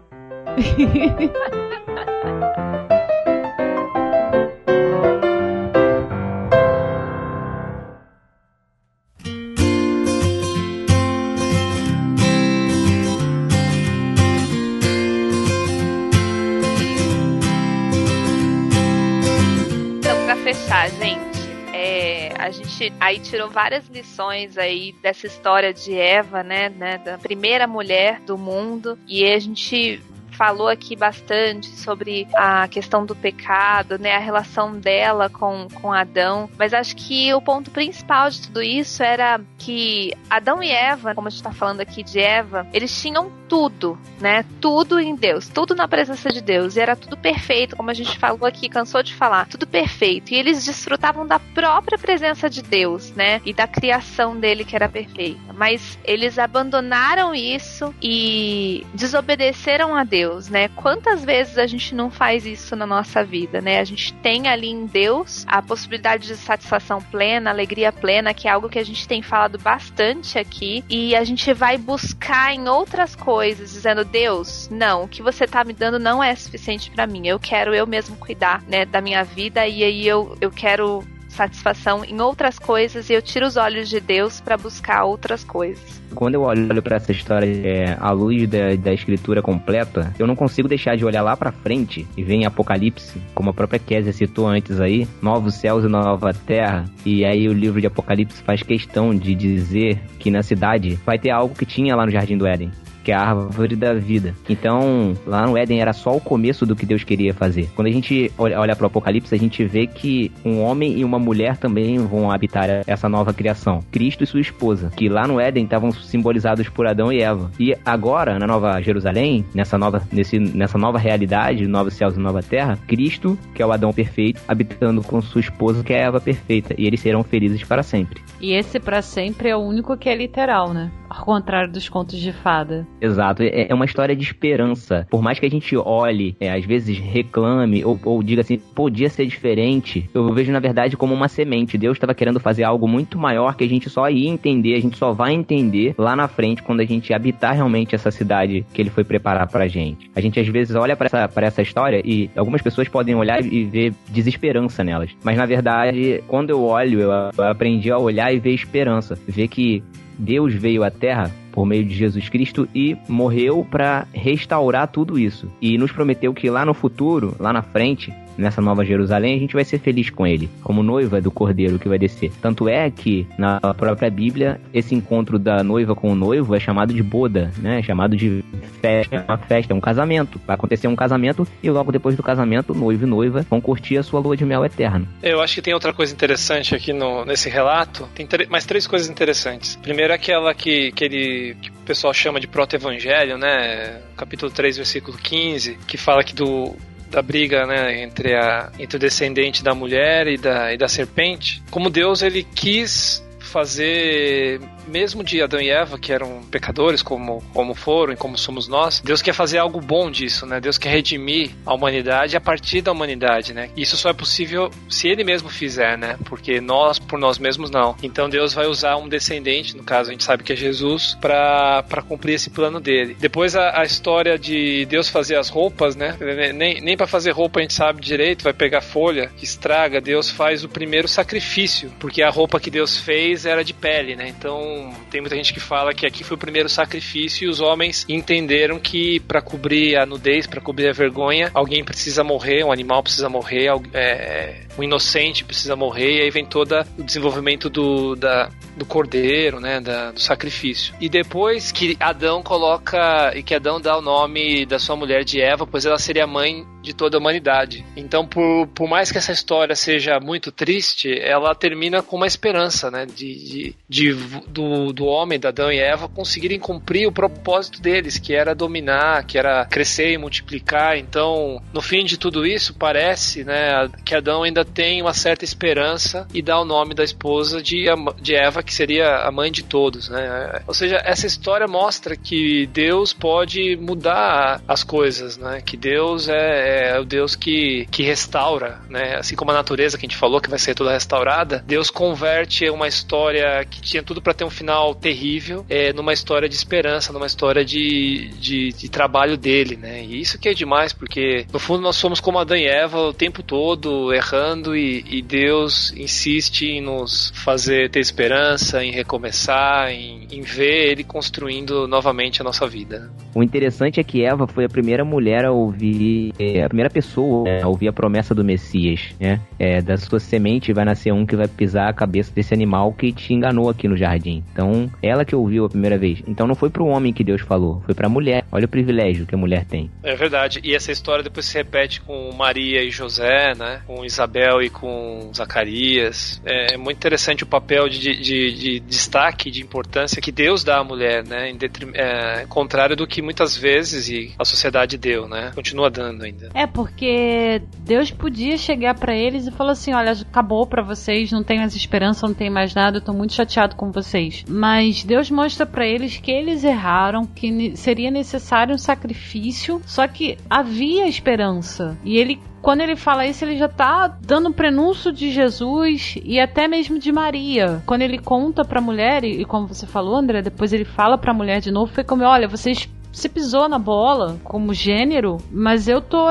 Fechar, 20.46 20.88
gente, 20.90 21.40
é, 21.72 22.32
a 22.38 22.52
gente 22.52 22.92
aí 23.00 23.18
tirou 23.18 23.50
várias 23.50 23.88
lições 23.88 24.56
aí 24.56 24.94
dessa 25.02 25.26
história 25.26 25.74
de 25.74 25.98
Eva, 25.98 26.44
né, 26.44 26.68
né, 26.68 26.98
da 26.98 27.18
primeira 27.18 27.66
mulher 27.66 28.20
do 28.20 28.38
mundo, 28.38 28.96
e 29.08 29.24
a 29.24 29.40
gente 29.40 30.00
falou 30.30 30.68
aqui 30.68 30.94
bastante 30.94 31.66
sobre 31.66 32.28
a 32.36 32.68
questão 32.68 33.04
do 33.04 33.16
pecado, 33.16 33.98
né, 33.98 34.14
a 34.14 34.20
relação 34.20 34.78
dela 34.78 35.28
com, 35.28 35.66
com 35.74 35.92
Adão, 35.92 36.48
mas 36.56 36.72
acho 36.72 36.94
que 36.94 37.34
o 37.34 37.40
ponto 37.40 37.72
principal 37.72 38.30
de 38.30 38.42
tudo 38.42 38.62
isso 38.62 39.02
era 39.02 39.40
que 39.58 40.12
Adão 40.30 40.62
e 40.62 40.70
Eva, 40.70 41.12
como 41.12 41.26
a 41.26 41.30
gente 41.30 41.42
tá 41.42 41.52
falando 41.52 41.80
aqui 41.80 42.04
de 42.04 42.20
Eva, 42.20 42.68
eles 42.72 43.02
tinham 43.02 43.32
tudo, 43.48 43.98
né, 44.20 44.44
tudo 44.60 44.98
em 44.98 45.14
Deus, 45.14 45.48
tudo 45.48 45.74
na 45.74 45.86
presença 45.88 46.30
de 46.30 46.40
Deus, 46.40 46.76
e 46.76 46.80
era 46.80 46.96
tudo 46.96 47.16
perfeito, 47.16 47.76
como 47.76 47.90
a 47.90 47.94
gente 47.94 48.18
falou 48.18 48.46
aqui, 48.46 48.68
cansou 48.68 49.02
de 49.02 49.14
falar, 49.14 49.46
tudo 49.48 49.66
perfeito, 49.66 50.32
e 50.32 50.36
eles 50.36 50.64
desfrutavam 50.64 51.26
da 51.26 51.38
própria 51.38 51.98
presença 51.98 52.48
de 52.48 52.62
Deus, 52.62 53.10
né, 53.12 53.40
e 53.44 53.52
da 53.52 53.66
criação 53.66 54.36
dele 54.36 54.64
que 54.64 54.74
era 54.74 54.88
perfeita, 54.88 55.52
mas 55.52 55.98
eles 56.04 56.38
abandonaram 56.38 57.34
isso 57.34 57.94
e 58.02 58.86
desobedeceram 58.94 59.94
a 59.94 60.04
Deus, 60.04 60.48
né? 60.48 60.68
Quantas 60.68 61.24
vezes 61.24 61.58
a 61.58 61.66
gente 61.66 61.94
não 61.94 62.10
faz 62.10 62.44
isso 62.44 62.74
na 62.76 62.86
nossa 62.86 63.24
vida, 63.24 63.60
né? 63.60 63.80
A 63.80 63.84
gente 63.84 64.12
tem 64.14 64.48
ali 64.48 64.68
em 64.68 64.86
Deus 64.86 65.44
a 65.48 65.62
possibilidade 65.62 66.26
de 66.26 66.36
satisfação 66.36 67.00
plena, 67.00 67.50
alegria 67.50 67.92
plena, 67.92 68.34
que 68.34 68.48
é 68.48 68.50
algo 68.50 68.68
que 68.68 68.78
a 68.78 68.84
gente 68.84 69.06
tem 69.06 69.22
falado 69.22 69.58
bastante 69.58 70.38
aqui, 70.38 70.84
e 70.88 71.14
a 71.14 71.24
gente 71.24 71.52
vai 71.52 71.78
buscar 71.78 72.54
em 72.54 72.68
outras 72.68 73.14
coisas, 73.14 73.35
dizendo: 73.44 74.04
Deus, 74.04 74.68
não, 74.70 75.04
o 75.04 75.08
que 75.08 75.22
você 75.22 75.46
tá 75.46 75.64
me 75.64 75.72
dando 75.72 75.98
não 75.98 76.22
é 76.22 76.34
suficiente 76.34 76.90
para 76.90 77.06
mim. 77.06 77.26
Eu 77.26 77.38
quero 77.38 77.74
eu 77.74 77.86
mesmo 77.86 78.16
cuidar, 78.16 78.62
né, 78.68 78.84
da 78.84 79.00
minha 79.00 79.22
vida 79.24 79.66
e 79.66 79.82
aí 79.82 80.06
eu, 80.06 80.36
eu 80.40 80.50
quero 80.50 81.04
satisfação 81.36 82.04
em 82.04 82.20
outras 82.20 82.58
coisas 82.58 83.10
e 83.10 83.12
eu 83.12 83.20
tiro 83.20 83.46
os 83.46 83.56
olhos 83.56 83.88
de 83.88 84.00
Deus 84.00 84.40
para 84.40 84.56
buscar 84.56 85.04
outras 85.04 85.44
coisas. 85.44 86.02
Quando 86.14 86.34
eu 86.34 86.42
olho 86.42 86.82
pra 86.82 86.96
essa 86.96 87.12
história 87.12 87.46
é, 87.46 87.96
à 88.00 88.10
luz 88.10 88.48
da, 88.48 88.74
da 88.74 88.92
escritura 88.92 89.42
completa, 89.42 90.14
eu 90.18 90.26
não 90.26 90.34
consigo 90.34 90.66
deixar 90.66 90.96
de 90.96 91.04
olhar 91.04 91.22
lá 91.22 91.36
pra 91.36 91.52
frente 91.52 92.06
e 92.16 92.24
ver 92.24 92.34
em 92.34 92.46
Apocalipse, 92.46 93.20
como 93.34 93.50
a 93.50 93.54
própria 93.54 93.78
Késia 93.78 94.12
citou 94.12 94.48
antes 94.48 94.80
aí, 94.80 95.06
novos 95.20 95.54
céus 95.56 95.84
e 95.84 95.88
nova 95.88 96.32
terra. 96.32 96.86
E 97.04 97.24
aí 97.24 97.48
o 97.48 97.52
livro 97.52 97.80
de 97.80 97.86
Apocalipse 97.86 98.42
faz 98.42 98.62
questão 98.62 99.14
de 99.14 99.34
dizer 99.34 100.00
que 100.18 100.30
na 100.30 100.42
cidade 100.42 100.98
vai 101.04 101.18
ter 101.18 101.30
algo 101.30 101.54
que 101.54 101.66
tinha 101.66 101.94
lá 101.94 102.06
no 102.06 102.12
Jardim 102.12 102.38
do 102.38 102.46
Éden. 102.46 102.70
Que 103.06 103.12
é 103.12 103.14
a 103.14 103.20
árvore 103.20 103.76
da 103.76 103.94
vida. 103.94 104.34
Então, 104.48 105.16
lá 105.24 105.46
no 105.46 105.56
Éden 105.56 105.80
era 105.80 105.92
só 105.92 106.16
o 106.16 106.20
começo 106.20 106.66
do 106.66 106.74
que 106.74 106.84
Deus 106.84 107.04
queria 107.04 107.32
fazer. 107.32 107.70
Quando 107.76 107.86
a 107.86 107.92
gente 107.92 108.32
olha, 108.36 108.58
olha 108.58 108.74
para 108.74 108.82
o 108.82 108.88
Apocalipse, 108.88 109.32
a 109.32 109.38
gente 109.38 109.64
vê 109.64 109.86
que 109.86 110.32
um 110.44 110.60
homem 110.60 110.98
e 110.98 111.04
uma 111.04 111.16
mulher 111.16 111.56
também 111.56 111.98
vão 111.98 112.32
habitar 112.32 112.82
essa 112.84 113.08
nova 113.08 113.32
criação. 113.32 113.80
Cristo 113.92 114.24
e 114.24 114.26
sua 114.26 114.40
esposa, 114.40 114.90
que 114.96 115.08
lá 115.08 115.24
no 115.24 115.38
Éden 115.38 115.62
estavam 115.62 115.92
simbolizados 115.92 116.68
por 116.68 116.84
Adão 116.84 117.12
e 117.12 117.22
Eva. 117.22 117.48
E 117.60 117.76
agora, 117.84 118.40
na 118.40 118.46
Nova 118.48 118.80
Jerusalém, 118.80 119.44
nessa 119.54 119.78
nova, 119.78 120.02
nesse, 120.10 120.40
nessa 120.40 120.76
nova 120.76 120.98
realidade, 120.98 121.64
novos 121.68 121.94
céus 121.94 122.16
e 122.16 122.18
nova 122.18 122.42
terra, 122.42 122.76
Cristo, 122.88 123.38
que 123.54 123.62
é 123.62 123.66
o 123.66 123.70
Adão 123.70 123.92
perfeito, 123.92 124.42
habitando 124.48 125.00
com 125.00 125.22
sua 125.22 125.40
esposa, 125.40 125.84
que 125.84 125.92
é 125.92 126.02
a 126.02 126.06
Eva 126.08 126.20
perfeita. 126.20 126.74
E 126.76 126.88
eles 126.88 126.98
serão 126.98 127.22
felizes 127.22 127.62
para 127.62 127.84
sempre. 127.84 128.20
E 128.40 128.52
esse 128.52 128.80
pra 128.80 129.00
sempre 129.00 129.48
é 129.48 129.56
o 129.56 129.60
único 129.60 129.96
que 129.96 130.08
é 130.08 130.16
literal, 130.16 130.72
né? 130.72 130.90
Ao 131.08 131.24
contrário 131.24 131.70
dos 131.70 131.88
contos 131.88 132.18
de 132.18 132.32
fada. 132.32 132.86
Exato, 133.00 133.42
é, 133.42 133.66
é 133.68 133.74
uma 133.74 133.84
história 133.84 134.14
de 134.14 134.22
esperança. 134.22 135.06
Por 135.10 135.22
mais 135.22 135.38
que 135.38 135.46
a 135.46 135.50
gente 135.50 135.76
olhe, 135.76 136.36
é, 136.40 136.52
às 136.52 136.64
vezes 136.64 136.98
reclame 136.98 137.84
ou, 137.84 137.98
ou 138.04 138.22
diga 138.22 138.40
assim, 138.40 138.58
podia 138.58 139.08
ser 139.08 139.26
diferente, 139.26 140.08
eu 140.14 140.32
vejo 140.32 140.52
na 140.52 140.60
verdade 140.60 140.96
como 140.96 141.14
uma 141.14 141.28
semente. 141.28 141.78
Deus 141.78 141.96
estava 141.96 142.14
querendo 142.14 142.40
fazer 142.40 142.64
algo 142.64 142.88
muito 142.88 143.18
maior 143.18 143.56
que 143.56 143.64
a 143.64 143.68
gente 143.68 143.90
só 143.90 144.08
ia 144.08 144.28
entender, 144.28 144.74
a 144.74 144.80
gente 144.80 144.96
só 144.96 145.12
vai 145.12 145.32
entender 145.32 145.94
lá 145.98 146.16
na 146.16 146.28
frente 146.28 146.62
quando 146.62 146.80
a 146.80 146.84
gente 146.84 147.12
habitar 147.12 147.54
realmente 147.54 147.94
essa 147.94 148.10
cidade 148.10 148.64
que 148.72 148.82
ele 148.82 148.90
foi 148.90 149.04
preparar 149.04 149.48
pra 149.48 149.68
gente. 149.68 150.10
A 150.14 150.20
gente 150.20 150.40
às 150.40 150.48
vezes 150.48 150.74
olha 150.74 150.96
para 150.96 151.06
essa, 151.06 151.30
essa 151.36 151.62
história 151.62 152.00
e 152.04 152.30
algumas 152.36 152.62
pessoas 152.62 152.88
podem 152.88 153.14
olhar 153.14 153.44
e 153.44 153.64
ver 153.64 153.94
desesperança 154.08 154.82
nelas. 154.82 155.10
Mas 155.22 155.36
na 155.36 155.46
verdade, 155.46 156.22
quando 156.26 156.50
eu 156.50 156.62
olho, 156.62 157.00
eu 157.00 157.44
aprendi 157.44 157.90
a 157.90 157.98
olhar 157.98 158.32
e 158.32 158.38
ver 158.38 158.52
esperança. 158.52 159.18
Ver 159.26 159.48
que 159.48 159.82
Deus 160.18 160.54
veio 160.54 160.82
à 160.82 160.90
Terra 160.90 161.30
por 161.56 161.64
meio 161.64 161.86
de 161.86 161.94
Jesus 161.94 162.28
Cristo 162.28 162.68
e 162.74 162.94
morreu 163.08 163.66
para 163.68 164.06
restaurar 164.12 164.88
tudo 164.88 165.18
isso. 165.18 165.50
E 165.58 165.78
nos 165.78 165.90
prometeu 165.90 166.34
que 166.34 166.50
lá 166.50 166.66
no 166.66 166.74
futuro, 166.74 167.34
lá 167.40 167.50
na 167.50 167.62
frente, 167.62 168.12
nessa 168.36 168.60
nova 168.60 168.84
Jerusalém, 168.84 169.36
a 169.36 169.38
gente 169.38 169.54
vai 169.54 169.64
ser 169.64 169.78
feliz 169.78 170.10
com 170.10 170.26
ele, 170.26 170.48
como 170.62 170.82
noiva 170.82 171.20
do 171.20 171.30
cordeiro 171.30 171.78
que 171.78 171.88
vai 171.88 171.98
descer. 171.98 172.32
Tanto 172.40 172.68
é 172.68 172.90
que 172.90 173.26
na 173.38 173.60
própria 173.74 174.10
Bíblia, 174.10 174.60
esse 174.72 174.94
encontro 174.94 175.38
da 175.38 175.62
noiva 175.62 175.94
com 175.94 176.10
o 176.10 176.14
noivo 176.14 176.54
é 176.54 176.60
chamado 176.60 176.92
de 176.92 177.02
boda, 177.02 177.50
né? 177.58 177.80
É 177.80 177.82
chamado 177.82 178.16
de 178.16 178.44
festa, 178.80 179.24
uma 179.28 179.38
festa, 179.38 179.74
um 179.74 179.80
casamento. 179.80 180.40
Vai 180.46 180.54
acontecer 180.54 180.88
um 180.88 180.96
casamento 180.96 181.46
e 181.62 181.70
logo 181.70 181.92
depois 181.92 182.16
do 182.16 182.22
casamento, 182.22 182.74
noivo 182.74 183.04
e 183.04 183.08
noiva 183.08 183.46
vão 183.48 183.60
curtir 183.60 183.98
a 183.98 184.02
sua 184.02 184.20
lua 184.20 184.36
de 184.36 184.44
mel 184.44 184.64
eterna. 184.64 185.06
Eu 185.22 185.40
acho 185.40 185.54
que 185.54 185.62
tem 185.62 185.74
outra 185.74 185.92
coisa 185.92 186.12
interessante 186.12 186.74
aqui 186.74 186.92
no, 186.92 187.24
nesse 187.24 187.48
relato. 187.48 188.08
Tem 188.14 188.26
mais 188.48 188.66
três 188.66 188.86
coisas 188.86 189.08
interessantes. 189.08 189.76
Primeiro 189.76 190.12
é 190.12 190.16
aquela 190.16 190.54
que, 190.54 190.92
que, 190.92 191.04
ele, 191.04 191.56
que 191.60 191.70
o 191.70 191.72
pessoal 191.84 192.12
chama 192.12 192.40
de 192.40 192.46
proto-evangelho, 192.46 193.38
né? 193.38 194.00
Capítulo 194.16 194.50
3, 194.50 194.76
versículo 194.76 195.16
15, 195.16 195.78
que 195.86 195.96
fala 195.96 196.22
que 196.24 196.34
do 196.34 196.74
da 197.10 197.22
briga 197.22 197.66
né, 197.66 198.02
entre, 198.02 198.34
a, 198.34 198.70
entre 198.78 198.96
o 198.96 199.00
descendente 199.00 199.62
da 199.62 199.74
mulher 199.74 200.26
e 200.26 200.36
da, 200.36 200.72
e 200.72 200.76
da 200.76 200.88
serpente, 200.88 201.62
como 201.70 201.90
Deus 201.90 202.22
ele 202.22 202.42
quis 202.42 203.24
fazer 203.38 204.60
mesmo 204.86 205.22
de 205.22 205.42
Adão 205.42 205.60
e 205.60 205.70
Eva, 205.70 205.98
que 205.98 206.12
eram 206.12 206.42
pecadores, 206.50 207.02
como, 207.02 207.42
como 207.52 207.74
foram 207.74 208.12
e 208.12 208.16
como 208.16 208.36
somos 208.36 208.68
nós, 208.68 209.00
Deus 209.00 209.22
quer 209.22 209.32
fazer 209.32 209.58
algo 209.58 209.80
bom 209.80 210.10
disso, 210.10 210.46
né? 210.46 210.60
Deus 210.60 210.78
quer 210.78 210.90
redimir 210.90 211.50
a 211.64 211.74
humanidade 211.74 212.36
a 212.36 212.40
partir 212.40 212.80
da 212.80 212.92
humanidade, 212.92 213.52
né? 213.52 213.70
Isso 213.76 213.96
só 213.96 214.10
é 214.10 214.12
possível 214.12 214.70
se 214.88 215.08
Ele 215.08 215.24
mesmo 215.24 215.48
fizer, 215.48 215.96
né? 215.98 216.16
Porque 216.24 216.60
nós, 216.60 216.98
por 216.98 217.18
nós 217.18 217.38
mesmos, 217.38 217.70
não. 217.70 217.96
Então 218.02 218.28
Deus 218.28 218.52
vai 218.52 218.66
usar 218.66 218.96
um 218.96 219.08
descendente, 219.08 219.76
no 219.76 219.82
caso 219.82 220.10
a 220.10 220.12
gente 220.12 220.24
sabe 220.24 220.42
que 220.42 220.52
é 220.52 220.56
Jesus, 220.56 221.16
para 221.20 222.02
cumprir 222.08 222.34
esse 222.34 222.50
plano 222.50 222.80
dele. 222.80 223.16
Depois 223.18 223.56
a, 223.56 223.80
a, 223.80 223.84
história 223.84 224.38
de 224.38 224.84
Deus 224.86 225.08
fazer 225.08 225.36
as 225.36 225.48
roupas, 225.48 225.96
né? 225.96 226.16
Nem, 226.54 226.80
nem 226.80 226.96
para 226.96 227.06
fazer 227.06 227.30
roupa 227.30 227.60
a 227.60 227.62
gente 227.62 227.74
sabe 227.74 228.00
direito, 228.00 228.44
vai 228.44 228.52
pegar 228.52 228.80
folha 228.80 229.30
que 229.36 229.44
estraga. 229.44 230.00
Deus 230.00 230.30
faz 230.30 230.64
o 230.64 230.68
primeiro 230.68 231.08
sacrifício, 231.08 231.92
porque 231.98 232.22
a 232.22 232.30
roupa 232.30 232.60
que 232.60 232.70
Deus 232.70 232.96
fez 232.96 233.46
era 233.46 233.64
de 233.64 233.72
pele, 233.72 234.16
né? 234.16 234.28
Então 234.28 234.75
tem 235.10 235.20
muita 235.20 235.36
gente 235.36 235.52
que 235.52 235.60
fala 235.60 235.94
que 235.94 236.06
aqui 236.06 236.24
foi 236.24 236.36
o 236.36 236.40
primeiro 236.40 236.68
sacrifício 236.68 237.46
e 237.46 237.48
os 237.48 237.60
homens 237.60 238.04
entenderam 238.08 238.78
que 238.78 239.20
para 239.20 239.40
cobrir 239.40 239.96
a 239.96 240.06
nudez, 240.06 240.46
para 240.46 240.60
cobrir 240.60 240.88
a 240.88 240.92
vergonha, 240.92 241.50
alguém 241.54 241.84
precisa 241.84 242.22
morrer, 242.22 242.64
um 242.64 242.72
animal 242.72 243.02
precisa 243.02 243.28
morrer, 243.28 243.68
é, 243.92 244.65
um 244.78 244.82
inocente 244.82 245.44
precisa 245.44 245.76
morrer, 245.76 246.18
e 246.18 246.22
aí 246.22 246.30
vem 246.30 246.44
todo 246.44 246.74
o 246.98 247.02
desenvolvimento 247.02 247.70
do, 247.70 248.14
da, 248.14 248.50
do 248.76 248.84
cordeiro, 248.84 249.60
né, 249.60 249.80
da, 249.80 250.12
do 250.12 250.20
sacrifício. 250.20 250.94
E 251.00 251.08
depois 251.08 251.72
que 251.72 251.96
Adão 251.98 252.42
coloca, 252.42 253.32
e 253.34 253.42
que 253.42 253.54
Adão 253.54 253.80
dá 253.80 253.96
o 253.96 254.02
nome 254.02 254.66
da 254.66 254.78
sua 254.78 254.96
mulher 254.96 255.24
de 255.24 255.40
Eva, 255.40 255.66
pois 255.66 255.86
ela 255.86 255.98
seria 255.98 256.26
mãe 256.26 256.66
de 256.82 256.94
toda 256.94 257.16
a 257.16 257.20
humanidade. 257.20 257.84
Então, 257.96 258.26
por, 258.26 258.68
por 258.68 258.88
mais 258.88 259.10
que 259.10 259.18
essa 259.18 259.32
história 259.32 259.74
seja 259.74 260.20
muito 260.20 260.52
triste, 260.52 261.18
ela 261.18 261.54
termina 261.54 262.02
com 262.02 262.16
uma 262.16 262.26
esperança, 262.26 262.90
né, 262.90 263.06
de, 263.06 263.34
de, 263.34 263.76
de 263.88 264.12
do, 264.46 264.92
do 264.92 265.06
homem, 265.06 265.40
da 265.40 265.48
Adão 265.48 265.72
e 265.72 265.78
Eva, 265.78 266.08
conseguirem 266.08 266.58
cumprir 266.58 267.06
o 267.08 267.12
propósito 267.12 267.80
deles, 267.80 268.18
que 268.18 268.34
era 268.34 268.54
dominar, 268.54 269.24
que 269.24 269.38
era 269.38 269.64
crescer 269.64 270.12
e 270.12 270.18
multiplicar. 270.18 270.96
Então, 270.96 271.62
no 271.72 271.80
fim 271.80 272.04
de 272.04 272.18
tudo 272.18 272.46
isso, 272.46 272.74
parece, 272.74 273.42
né, 273.42 273.88
que 274.04 274.14
Adão 274.14 274.42
ainda 274.42 274.65
tem 274.66 275.00
uma 275.00 275.14
certa 275.14 275.44
esperança 275.44 276.26
e 276.34 276.42
dá 276.42 276.60
o 276.60 276.64
nome 276.64 276.94
da 276.94 277.04
esposa 277.04 277.62
de, 277.62 277.86
de 278.20 278.34
Eva, 278.34 278.62
que 278.62 278.74
seria 278.74 279.18
a 279.18 279.30
mãe 279.30 279.50
de 279.50 279.62
todos, 279.62 280.08
né? 280.08 280.62
Ou 280.66 280.74
seja, 280.74 281.00
essa 281.04 281.26
história 281.26 281.66
mostra 281.66 282.16
que 282.16 282.66
Deus 282.66 283.12
pode 283.12 283.76
mudar 283.76 284.60
as 284.66 284.82
coisas, 284.82 285.36
né? 285.36 285.62
Que 285.64 285.76
Deus 285.76 286.28
é, 286.28 286.90
é 286.90 287.00
o 287.00 287.04
Deus 287.04 287.34
que, 287.34 287.86
que 287.90 288.02
restaura, 288.02 288.80
né? 288.88 289.16
Assim 289.16 289.36
como 289.36 289.50
a 289.50 289.54
natureza 289.54 289.96
que 289.96 290.04
a 290.04 290.08
gente 290.08 290.18
falou 290.18 290.40
que 290.40 290.50
vai 290.50 290.58
ser 290.58 290.74
toda 290.74 290.92
restaurada, 290.92 291.62
Deus 291.66 291.90
converte 291.90 292.68
uma 292.68 292.88
história 292.88 293.64
que 293.64 293.80
tinha 293.80 294.02
tudo 294.02 294.20
para 294.20 294.34
ter 294.34 294.44
um 294.44 294.50
final 294.50 294.94
terrível 294.94 295.64
é, 295.68 295.92
numa 295.92 296.12
história 296.12 296.48
de 296.48 296.54
esperança, 296.54 297.12
numa 297.12 297.26
história 297.26 297.64
de, 297.64 298.28
de, 298.38 298.72
de, 298.72 298.88
trabalho 298.88 299.36
dele, 299.36 299.76
né? 299.76 300.04
E 300.04 300.20
isso 300.20 300.38
que 300.38 300.48
é 300.48 300.54
demais, 300.54 300.92
porque 300.92 301.46
no 301.52 301.58
fundo 301.58 301.82
nós 301.82 301.96
somos 301.96 302.20
como 302.20 302.38
Adão 302.38 302.56
e 302.56 302.66
Eva 302.66 302.98
o 302.98 303.12
tempo 303.12 303.42
todo 303.42 304.12
errando 304.12 304.55
e, 304.76 305.04
e, 305.06 305.22
Deus 305.22 305.92
insiste 305.96 306.66
em 306.66 306.80
nos 306.80 307.32
fazer 307.34 307.90
ter 307.90 308.00
esperança, 308.00 308.84
em 308.84 308.92
recomeçar, 308.92 309.90
em, 309.90 310.26
em 310.30 310.40
ver 310.40 310.92
Ele 310.92 311.04
construindo 311.04 311.86
novamente 311.88 312.40
a 312.40 312.44
nossa 312.44 312.66
vida. 312.66 313.10
O 313.34 313.42
interessante 313.42 314.00
é 314.00 314.04
que 314.04 314.24
Eva 314.24 314.46
foi 314.46 314.64
a 314.64 314.68
primeira 314.68 315.04
mulher 315.04 315.44
a 315.44 315.52
ouvir, 315.52 316.32
é, 316.38 316.62
a 316.62 316.68
primeira 316.68 316.88
pessoa 316.88 317.44
né, 317.44 317.62
a 317.62 317.68
ouvir 317.68 317.88
a 317.88 317.92
promessa 317.92 318.34
do 318.34 318.42
Messias, 318.42 319.14
né? 319.20 319.40
É, 319.58 319.82
da 319.82 319.96
sua 319.96 320.18
semente 320.18 320.72
vai 320.72 320.84
nascer 320.84 321.12
um 321.12 321.26
que 321.26 321.36
vai 321.36 321.46
pisar 321.46 321.88
a 321.88 321.92
cabeça 321.92 322.32
desse 322.34 322.54
animal 322.54 322.92
que 322.92 323.12
te 323.12 323.34
enganou 323.34 323.68
aqui 323.68 323.86
no 323.88 323.96
jardim. 323.96 324.42
Então, 324.52 324.90
ela 325.02 325.24
que 325.24 325.36
ouviu 325.36 325.66
a 325.66 325.68
primeira 325.68 325.98
vez. 325.98 326.22
Então 326.26 326.46
não 326.46 326.54
foi 326.54 326.70
pro 326.70 326.86
homem 326.86 327.12
que 327.12 327.22
Deus 327.22 327.42
falou, 327.42 327.82
foi 327.84 327.94
pra 327.94 328.08
mulher. 328.08 328.44
Olha 328.50 328.64
o 328.64 328.68
privilégio 328.68 329.26
que 329.26 329.34
a 329.34 329.38
mulher 329.38 329.64
tem. 329.64 329.90
É 330.02 330.14
verdade. 330.14 330.60
E 330.64 330.74
essa 330.74 330.90
história 330.90 331.22
depois 331.22 331.46
se 331.46 331.58
repete 331.58 332.00
com 332.00 332.32
Maria 332.32 332.82
e 332.82 332.90
José, 332.90 333.54
né? 333.54 333.82
Com 333.86 334.04
Isabel 334.04 334.45
e 334.62 334.70
com 334.70 335.30
Zacarias. 335.34 336.40
É 336.44 336.76
muito 336.76 336.96
interessante 336.96 337.42
o 337.42 337.46
papel 337.46 337.88
de, 337.88 337.98
de, 337.98 338.52
de 338.52 338.80
destaque, 338.80 339.50
de 339.50 339.62
importância 339.62 340.20
que 340.20 340.32
Deus 340.32 340.64
dá 340.64 340.78
à 340.78 340.84
mulher, 340.84 341.24
né? 341.24 341.50
Em 341.50 341.58
é, 341.94 342.46
contrário 342.48 342.96
do 342.96 343.06
que 343.06 343.22
muitas 343.22 343.56
vezes 343.56 344.34
a 344.38 344.44
sociedade 344.44 344.96
deu, 344.96 345.28
né? 345.28 345.52
Continua 345.54 345.90
dando 345.90 346.24
ainda. 346.24 346.50
É 346.54 346.66
porque 346.66 347.62
Deus 347.78 348.10
podia 348.10 348.56
chegar 348.56 348.94
para 348.94 349.14
eles 349.14 349.46
e 349.46 349.50
falar 349.50 349.72
assim: 349.72 349.92
olha, 349.92 350.12
acabou 350.12 350.66
para 350.66 350.82
vocês, 350.82 351.32
não 351.32 351.42
tem 351.42 351.58
mais 351.58 351.74
esperança, 351.74 352.26
não 352.26 352.34
tem 352.34 352.50
mais 352.50 352.74
nada, 352.74 352.98
eu 352.98 353.00
tô 353.00 353.12
muito 353.12 353.32
chateado 353.32 353.76
com 353.76 353.90
vocês. 353.90 354.44
Mas 354.48 355.04
Deus 355.04 355.30
mostra 355.30 355.66
para 355.66 355.86
eles 355.86 356.16
que 356.18 356.30
eles 356.30 356.64
erraram, 356.64 357.26
que 357.26 357.76
seria 357.76 358.10
necessário 358.10 358.74
um 358.74 358.78
sacrifício, 358.78 359.80
só 359.86 360.06
que 360.06 360.36
havia 360.48 361.08
esperança. 361.08 361.96
E 362.04 362.16
ele 362.16 362.40
quando 362.66 362.80
ele 362.80 362.96
fala 362.96 363.24
isso, 363.24 363.44
ele 363.44 363.56
já 363.56 363.68
tá 363.68 364.08
dando 364.08 364.52
prenúncio 364.52 365.12
de 365.12 365.30
Jesus 365.30 366.16
e 366.24 366.40
até 366.40 366.66
mesmo 366.66 366.98
de 366.98 367.12
Maria. 367.12 367.80
Quando 367.86 368.02
ele 368.02 368.18
conta 368.18 368.64
pra 368.64 368.80
mulher, 368.80 369.22
e, 369.22 369.44
como 369.44 369.68
você 369.68 369.86
falou, 369.86 370.16
André, 370.16 370.42
depois 370.42 370.72
ele 370.72 370.84
fala 370.84 371.16
pra 371.16 371.32
mulher 371.32 371.60
de 371.60 371.70
novo, 371.70 371.92
foi 371.92 372.02
como, 372.02 372.24
olha, 372.24 372.48
vocês 372.48 372.88
se 373.16 373.30
pisou 373.30 373.66
na 373.66 373.78
bola 373.78 374.38
como 374.44 374.74
gênero, 374.74 375.38
mas 375.50 375.88
eu 375.88 376.02
tô, 376.02 376.26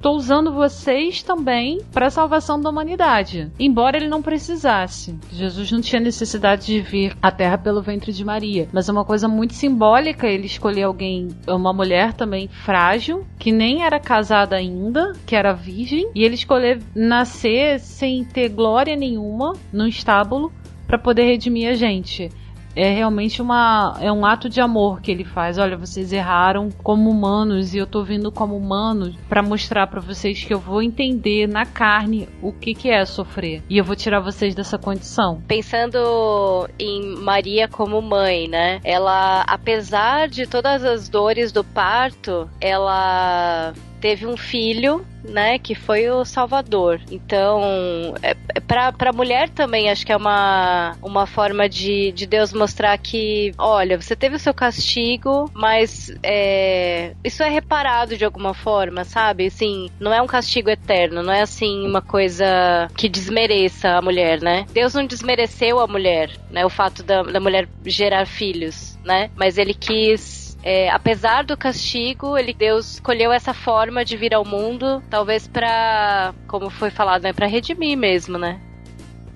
tô 0.00 0.12
usando 0.12 0.54
vocês 0.54 1.22
também 1.22 1.82
para 1.92 2.06
a 2.06 2.10
salvação 2.10 2.58
da 2.58 2.70
humanidade. 2.70 3.52
Embora 3.58 3.98
ele 3.98 4.08
não 4.08 4.22
precisasse. 4.22 5.18
Jesus 5.30 5.70
não 5.70 5.82
tinha 5.82 6.00
necessidade 6.00 6.64
de 6.64 6.80
vir 6.80 7.14
à 7.20 7.30
Terra 7.30 7.58
pelo 7.58 7.82
ventre 7.82 8.10
de 8.10 8.24
Maria. 8.24 8.66
Mas 8.72 8.88
é 8.88 8.92
uma 8.92 9.04
coisa 9.04 9.28
muito 9.28 9.52
simbólica 9.52 10.26
ele 10.26 10.46
escolher 10.46 10.84
alguém, 10.84 11.28
uma 11.46 11.74
mulher 11.74 12.14
também 12.14 12.48
frágil, 12.48 13.26
que 13.38 13.52
nem 13.52 13.82
era 13.82 14.00
casada 14.00 14.56
ainda, 14.56 15.12
que 15.26 15.36
era 15.36 15.52
virgem, 15.52 16.10
e 16.14 16.24
ele 16.24 16.36
escolher 16.36 16.80
nascer 16.94 17.80
sem 17.80 18.24
ter 18.24 18.48
glória 18.48 18.96
nenhuma 18.96 19.52
num 19.70 19.86
estábulo 19.86 20.50
para 20.86 20.98
poder 20.98 21.24
redimir 21.24 21.68
a 21.68 21.74
gente 21.74 22.30
é 22.74 22.92
realmente 22.92 23.42
uma 23.42 23.96
é 24.00 24.10
um 24.12 24.24
ato 24.24 24.48
de 24.48 24.60
amor 24.60 25.00
que 25.00 25.10
ele 25.10 25.24
faz. 25.24 25.58
Olha, 25.58 25.76
vocês 25.76 26.12
erraram 26.12 26.70
como 26.82 27.10
humanos 27.10 27.74
e 27.74 27.78
eu 27.78 27.86
tô 27.86 28.02
vindo 28.02 28.30
como 28.30 28.56
humano 28.56 29.14
para 29.28 29.42
mostrar 29.42 29.86
para 29.86 30.00
vocês 30.00 30.44
que 30.44 30.52
eu 30.52 30.58
vou 30.58 30.82
entender 30.82 31.46
na 31.48 31.66
carne 31.66 32.28
o 32.42 32.52
que 32.52 32.74
que 32.74 32.90
é 32.90 33.04
sofrer 33.04 33.62
e 33.68 33.78
eu 33.78 33.84
vou 33.84 33.96
tirar 33.96 34.20
vocês 34.20 34.54
dessa 34.54 34.78
condição. 34.78 35.42
Pensando 35.46 36.68
em 36.78 37.16
Maria 37.16 37.68
como 37.68 38.00
mãe, 38.00 38.48
né? 38.48 38.80
Ela, 38.84 39.42
apesar 39.46 40.28
de 40.28 40.46
todas 40.46 40.84
as 40.84 41.08
dores 41.08 41.52
do 41.52 41.64
parto, 41.64 42.48
ela 42.60 43.72
teve 44.00 44.26
um 44.26 44.36
filho, 44.36 45.04
né, 45.22 45.58
que 45.58 45.74
foi 45.74 46.08
o 46.08 46.24
Salvador. 46.24 47.00
Então, 47.10 48.14
é, 48.22 48.34
pra, 48.60 48.92
pra 48.92 49.12
mulher 49.12 49.48
também, 49.50 49.90
acho 49.90 50.04
que 50.04 50.12
é 50.12 50.16
uma, 50.16 50.96
uma 51.02 51.26
forma 51.26 51.68
de, 51.68 52.12
de 52.12 52.26
Deus 52.26 52.52
mostrar 52.52 52.96
que, 52.98 53.52
olha, 53.58 54.00
você 54.00 54.16
teve 54.16 54.36
o 54.36 54.38
seu 54.38 54.54
castigo, 54.54 55.50
mas 55.54 56.12
é, 56.22 57.12
isso 57.22 57.42
é 57.42 57.48
reparado 57.48 58.16
de 58.16 58.24
alguma 58.24 58.54
forma, 58.54 59.04
sabe? 59.04 59.46
Assim, 59.46 59.90
não 60.00 60.12
é 60.12 60.20
um 60.22 60.26
castigo 60.26 60.70
eterno, 60.70 61.22
não 61.22 61.32
é 61.32 61.42
assim 61.42 61.86
uma 61.86 62.00
coisa 62.02 62.88
que 62.96 63.08
desmereça 63.08 63.90
a 63.90 64.02
mulher, 64.02 64.40
né? 64.40 64.66
Deus 64.72 64.94
não 64.94 65.06
desmereceu 65.06 65.80
a 65.80 65.86
mulher, 65.86 66.30
né? 66.50 66.64
O 66.64 66.70
fato 66.70 67.02
da, 67.02 67.22
da 67.22 67.40
mulher 67.40 67.68
gerar 67.84 68.26
filhos, 68.26 68.98
né? 69.04 69.30
Mas 69.36 69.58
ele 69.58 69.74
quis 69.74 70.49
é, 70.62 70.90
apesar 70.90 71.44
do 71.44 71.56
castigo, 71.56 72.36
ele 72.36 72.52
Deus 72.52 72.94
escolheu 72.94 73.32
essa 73.32 73.54
forma 73.54 74.04
de 74.04 74.16
vir 74.16 74.34
ao 74.34 74.44
mundo, 74.44 75.02
talvez 75.08 75.48
para, 75.48 76.34
como 76.46 76.68
foi 76.68 76.90
falado, 76.90 77.22
né, 77.22 77.32
para 77.32 77.46
redimir 77.46 77.96
mesmo, 77.96 78.38
né? 78.38 78.60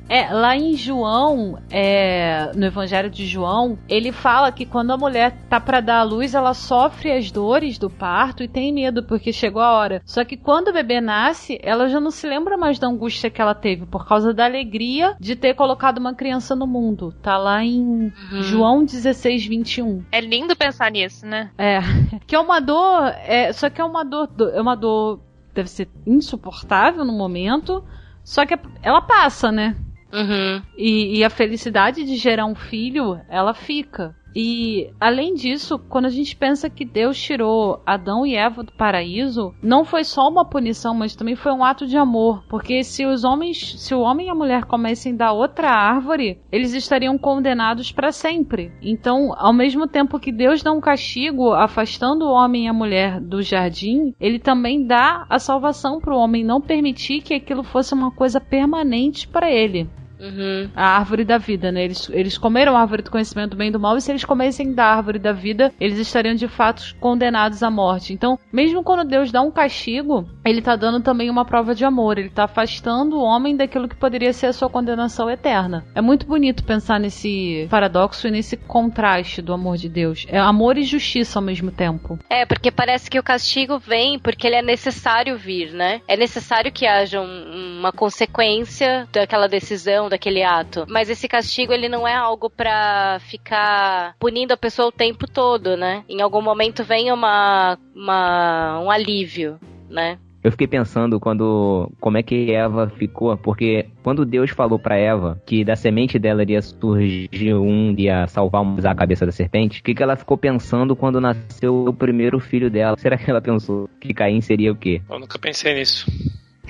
É, 0.08 0.32
lá 0.32 0.56
em 0.56 0.74
João, 0.74 1.58
é, 1.70 2.52
no 2.54 2.66
Evangelho 2.66 3.08
de 3.08 3.26
João, 3.26 3.78
ele 3.88 4.12
fala 4.12 4.52
que 4.52 4.66
quando 4.66 4.92
a 4.92 4.96
mulher 4.96 5.36
tá 5.48 5.58
para 5.58 5.80
dar 5.80 6.00
à 6.00 6.02
luz, 6.02 6.34
ela 6.34 6.54
sofre 6.54 7.12
as 7.12 7.30
dores 7.30 7.78
do 7.78 7.88
parto 7.88 8.42
e 8.42 8.48
tem 8.48 8.72
medo 8.72 9.02
porque 9.02 9.32
chegou 9.32 9.62
a 9.62 9.72
hora. 9.72 10.02
Só 10.04 10.24
que 10.24 10.36
quando 10.36 10.68
o 10.68 10.72
bebê 10.72 11.00
nasce, 11.00 11.58
ela 11.62 11.88
já 11.88 12.00
não 12.00 12.10
se 12.10 12.26
lembra 12.26 12.56
mais 12.56 12.78
da 12.78 12.86
angústia 12.86 13.30
que 13.30 13.40
ela 13.40 13.54
teve 13.54 13.86
por 13.86 14.06
causa 14.06 14.34
da 14.34 14.44
alegria 14.44 15.16
de 15.18 15.36
ter 15.36 15.54
colocado 15.54 15.98
uma 15.98 16.14
criança 16.14 16.54
no 16.54 16.66
mundo. 16.66 17.12
Tá 17.22 17.38
lá 17.38 17.64
em 17.64 18.12
uhum. 18.30 18.42
João 18.42 18.84
16, 18.84 19.46
21. 19.46 20.04
É 20.12 20.20
lindo 20.20 20.54
pensar 20.54 20.90
nisso, 20.90 21.26
né? 21.26 21.50
É. 21.58 21.78
Que 22.26 22.36
é 22.36 22.40
uma 22.40 22.58
dor, 22.58 23.12
é, 23.26 23.52
só 23.52 23.68
que 23.68 23.80
é 23.80 23.84
uma 23.84 24.02
dor, 24.02 24.30
é 24.54 24.60
uma 24.60 24.74
dor 24.74 25.20
deve 25.54 25.68
ser 25.68 25.88
insuportável 26.06 27.04
no 27.04 27.12
momento, 27.12 27.84
só 28.24 28.44
que 28.44 28.58
ela 28.82 29.02
passa, 29.02 29.52
né? 29.52 29.76
Uhum. 30.14 30.62
E, 30.78 31.18
e 31.18 31.24
a 31.24 31.30
felicidade 31.30 32.04
de 32.04 32.14
gerar 32.14 32.46
um 32.46 32.54
filho, 32.54 33.20
ela 33.28 33.52
fica. 33.52 34.14
E 34.36 34.90
além 35.00 35.34
disso, 35.34 35.78
quando 35.78 36.06
a 36.06 36.10
gente 36.10 36.34
pensa 36.34 36.68
que 36.68 36.84
Deus 36.84 37.20
tirou 37.20 37.80
Adão 37.86 38.26
e 38.26 38.34
Eva 38.34 38.64
do 38.64 38.72
paraíso, 38.72 39.54
não 39.62 39.84
foi 39.84 40.02
só 40.02 40.28
uma 40.28 40.44
punição, 40.44 40.92
mas 40.92 41.14
também 41.14 41.36
foi 41.36 41.52
um 41.52 41.62
ato 41.62 41.86
de 41.86 41.96
amor, 41.96 42.42
porque 42.48 42.82
se 42.82 43.06
os 43.06 43.22
homens, 43.22 43.80
se 43.80 43.94
o 43.94 44.00
homem 44.00 44.26
e 44.26 44.30
a 44.30 44.34
mulher 44.34 44.64
comessem 44.64 45.14
da 45.14 45.32
outra 45.32 45.70
árvore, 45.70 46.40
eles 46.50 46.74
estariam 46.74 47.16
condenados 47.16 47.92
para 47.92 48.10
sempre. 48.10 48.72
Então, 48.82 49.32
ao 49.36 49.52
mesmo 49.52 49.86
tempo 49.86 50.18
que 50.18 50.32
Deus 50.32 50.64
dá 50.64 50.72
um 50.72 50.80
castigo 50.80 51.52
afastando 51.52 52.24
o 52.24 52.32
homem 52.32 52.64
e 52.64 52.68
a 52.68 52.72
mulher 52.72 53.20
do 53.20 53.40
jardim, 53.40 54.14
ele 54.18 54.40
também 54.40 54.84
dá 54.84 55.26
a 55.30 55.38
salvação 55.38 56.00
para 56.00 56.12
o 56.14 56.18
homem 56.18 56.44
não 56.44 56.60
permitir 56.60 57.20
que 57.20 57.34
aquilo 57.34 57.62
fosse 57.62 57.94
uma 57.94 58.10
coisa 58.10 58.40
permanente 58.40 59.28
para 59.28 59.48
ele. 59.48 59.88
Uhum. 60.24 60.70
A 60.74 60.96
árvore 60.96 61.24
da 61.24 61.38
vida, 61.38 61.70
né? 61.70 61.84
Eles, 61.84 62.08
eles 62.10 62.38
comeram 62.38 62.76
a 62.76 62.80
árvore 62.80 63.02
do 63.02 63.10
conhecimento 63.10 63.50
do 63.50 63.56
bem 63.56 63.68
e 63.68 63.72
do 63.72 63.80
mal, 63.80 63.96
e 63.96 64.00
se 64.00 64.10
eles 64.10 64.24
comessem 64.24 64.72
da 64.72 64.86
árvore 64.86 65.18
da 65.18 65.32
vida, 65.32 65.72
eles 65.78 65.98
estariam 65.98 66.34
de 66.34 66.48
fato 66.48 66.94
condenados 67.00 67.62
à 67.62 67.70
morte. 67.70 68.12
Então, 68.12 68.38
mesmo 68.52 68.82
quando 68.82 69.08
Deus 69.08 69.30
dá 69.30 69.42
um 69.42 69.50
castigo, 69.50 70.28
ele 70.44 70.62
tá 70.62 70.76
dando 70.76 71.02
também 71.02 71.30
uma 71.30 71.44
prova 71.44 71.74
de 71.74 71.84
amor. 71.84 72.18
Ele 72.18 72.30
tá 72.30 72.44
afastando 72.44 73.16
o 73.16 73.22
homem 73.22 73.56
daquilo 73.56 73.88
que 73.88 73.96
poderia 73.96 74.32
ser 74.32 74.46
a 74.46 74.52
sua 74.52 74.70
condenação 74.70 75.30
eterna. 75.30 75.84
É 75.94 76.00
muito 76.00 76.26
bonito 76.26 76.64
pensar 76.64 76.98
nesse 76.98 77.66
paradoxo 77.70 78.26
e 78.28 78.30
nesse 78.30 78.56
contraste 78.56 79.42
do 79.42 79.52
amor 79.52 79.76
de 79.76 79.88
Deus. 79.88 80.26
É 80.28 80.38
amor 80.38 80.78
e 80.78 80.82
justiça 80.82 81.38
ao 81.38 81.44
mesmo 81.44 81.70
tempo. 81.70 82.18
É, 82.30 82.46
porque 82.46 82.70
parece 82.70 83.10
que 83.10 83.18
o 83.18 83.22
castigo 83.22 83.78
vem 83.78 84.18
porque 84.18 84.46
ele 84.46 84.56
é 84.56 84.62
necessário 84.62 85.36
vir, 85.36 85.72
né? 85.72 86.00
É 86.08 86.16
necessário 86.16 86.72
que 86.72 86.86
haja 86.86 87.20
um, 87.20 87.78
uma 87.78 87.92
consequência 87.92 89.06
daquela 89.12 89.48
decisão, 89.48 90.08
daquele 90.14 90.42
ato. 90.42 90.86
Mas 90.88 91.10
esse 91.10 91.28
castigo, 91.28 91.72
ele 91.72 91.88
não 91.88 92.06
é 92.06 92.14
algo 92.14 92.48
para 92.48 93.18
ficar 93.28 94.14
punindo 94.18 94.54
a 94.54 94.56
pessoa 94.56 94.88
o 94.88 94.92
tempo 94.92 95.26
todo, 95.26 95.76
né? 95.76 96.04
Em 96.08 96.22
algum 96.22 96.40
momento 96.40 96.84
vem 96.84 97.12
uma, 97.12 97.76
uma 97.94 98.80
um 98.80 98.90
alívio, 98.90 99.58
né? 99.88 100.18
Eu 100.44 100.50
fiquei 100.50 100.66
pensando 100.66 101.18
quando 101.18 101.90
como 101.98 102.18
é 102.18 102.22
que 102.22 102.52
Eva 102.52 102.90
ficou, 102.90 103.34
porque 103.34 103.86
quando 104.02 104.26
Deus 104.26 104.50
falou 104.50 104.78
para 104.78 104.94
Eva 104.94 105.40
que 105.46 105.64
da 105.64 105.74
semente 105.74 106.18
dela 106.18 106.42
iria 106.42 106.60
surgir 106.60 107.54
um 107.54 107.94
ia 107.96 108.26
salvar 108.26 108.62
a 108.62 108.94
cabeça 108.94 109.24
da 109.24 109.32
serpente, 109.32 109.80
o 109.80 109.82
que, 109.82 109.94
que 109.94 110.02
ela 110.02 110.16
ficou 110.16 110.36
pensando 110.36 110.94
quando 110.94 111.18
nasceu 111.18 111.86
o 111.86 111.94
primeiro 111.94 112.38
filho 112.38 112.70
dela? 112.70 112.94
Será 113.00 113.16
que 113.16 113.30
ela 113.30 113.40
pensou 113.40 113.88
que 113.98 114.12
Caim 114.12 114.42
seria 114.42 114.70
o 114.70 114.76
quê? 114.76 115.00
Eu 115.08 115.18
nunca 115.18 115.38
pensei 115.38 115.74
nisso. 115.74 116.04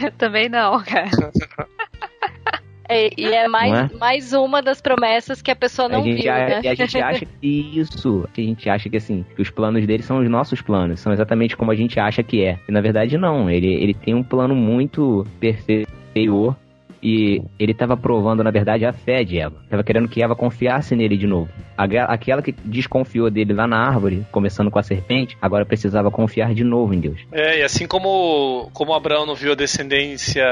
Eu 0.00 0.12
também 0.16 0.48
não, 0.48 0.80
cara. 0.84 1.10
É, 2.88 3.10
e 3.16 3.26
é 3.26 3.48
mais, 3.48 3.72
é? 3.72 3.96
mais 3.96 4.32
uma 4.32 4.60
das 4.60 4.80
promessas 4.80 5.40
que 5.40 5.50
a 5.50 5.56
pessoa 5.56 5.88
não 5.88 6.00
a 6.00 6.02
gente 6.02 6.22
viu, 6.22 6.32
a, 6.32 6.36
né? 6.36 6.58
a 6.58 6.74
gente 6.74 6.98
acha 6.98 7.24
que 7.40 7.70
isso, 7.74 8.28
a 8.36 8.40
gente 8.40 8.68
acha 8.68 8.88
que 8.88 8.96
assim, 8.96 9.24
que 9.34 9.42
os 9.42 9.50
planos 9.50 9.86
dele 9.86 10.02
são 10.02 10.18
os 10.18 10.28
nossos 10.28 10.60
planos, 10.60 11.00
são 11.00 11.12
exatamente 11.12 11.56
como 11.56 11.70
a 11.70 11.74
gente 11.74 11.98
acha 11.98 12.22
que 12.22 12.44
é. 12.44 12.58
E 12.68 12.72
na 12.72 12.80
verdade 12.80 13.16
não, 13.16 13.50
ele, 13.50 13.72
ele 13.72 13.94
tem 13.94 14.14
um 14.14 14.22
plano 14.22 14.54
muito 14.54 15.26
perfeito 15.40 15.88
e 17.04 17.42
ele 17.58 17.72
estava 17.72 17.98
provando, 17.98 18.42
na 18.42 18.50
verdade, 18.50 18.86
a 18.86 18.92
fé 18.92 19.22
de 19.22 19.38
Eva. 19.38 19.56
Estava 19.64 19.84
querendo 19.84 20.08
que 20.08 20.22
Eva 20.22 20.34
confiasse 20.34 20.96
nele 20.96 21.18
de 21.18 21.26
novo. 21.26 21.50
Aquela 21.76 22.40
que 22.40 22.52
desconfiou 22.64 23.30
dele 23.30 23.52
lá 23.52 23.66
na 23.66 23.76
árvore, 23.76 24.24
começando 24.32 24.70
com 24.70 24.78
a 24.78 24.82
serpente, 24.82 25.36
agora 25.42 25.66
precisava 25.66 26.10
confiar 26.10 26.54
de 26.54 26.64
novo 26.64 26.94
em 26.94 27.00
Deus. 27.00 27.20
É, 27.30 27.60
e 27.60 27.62
assim 27.62 27.86
como, 27.86 28.70
como 28.72 28.94
Abraão 28.94 29.26
não 29.26 29.34
viu 29.34 29.52
a 29.52 29.54
descendência 29.54 30.44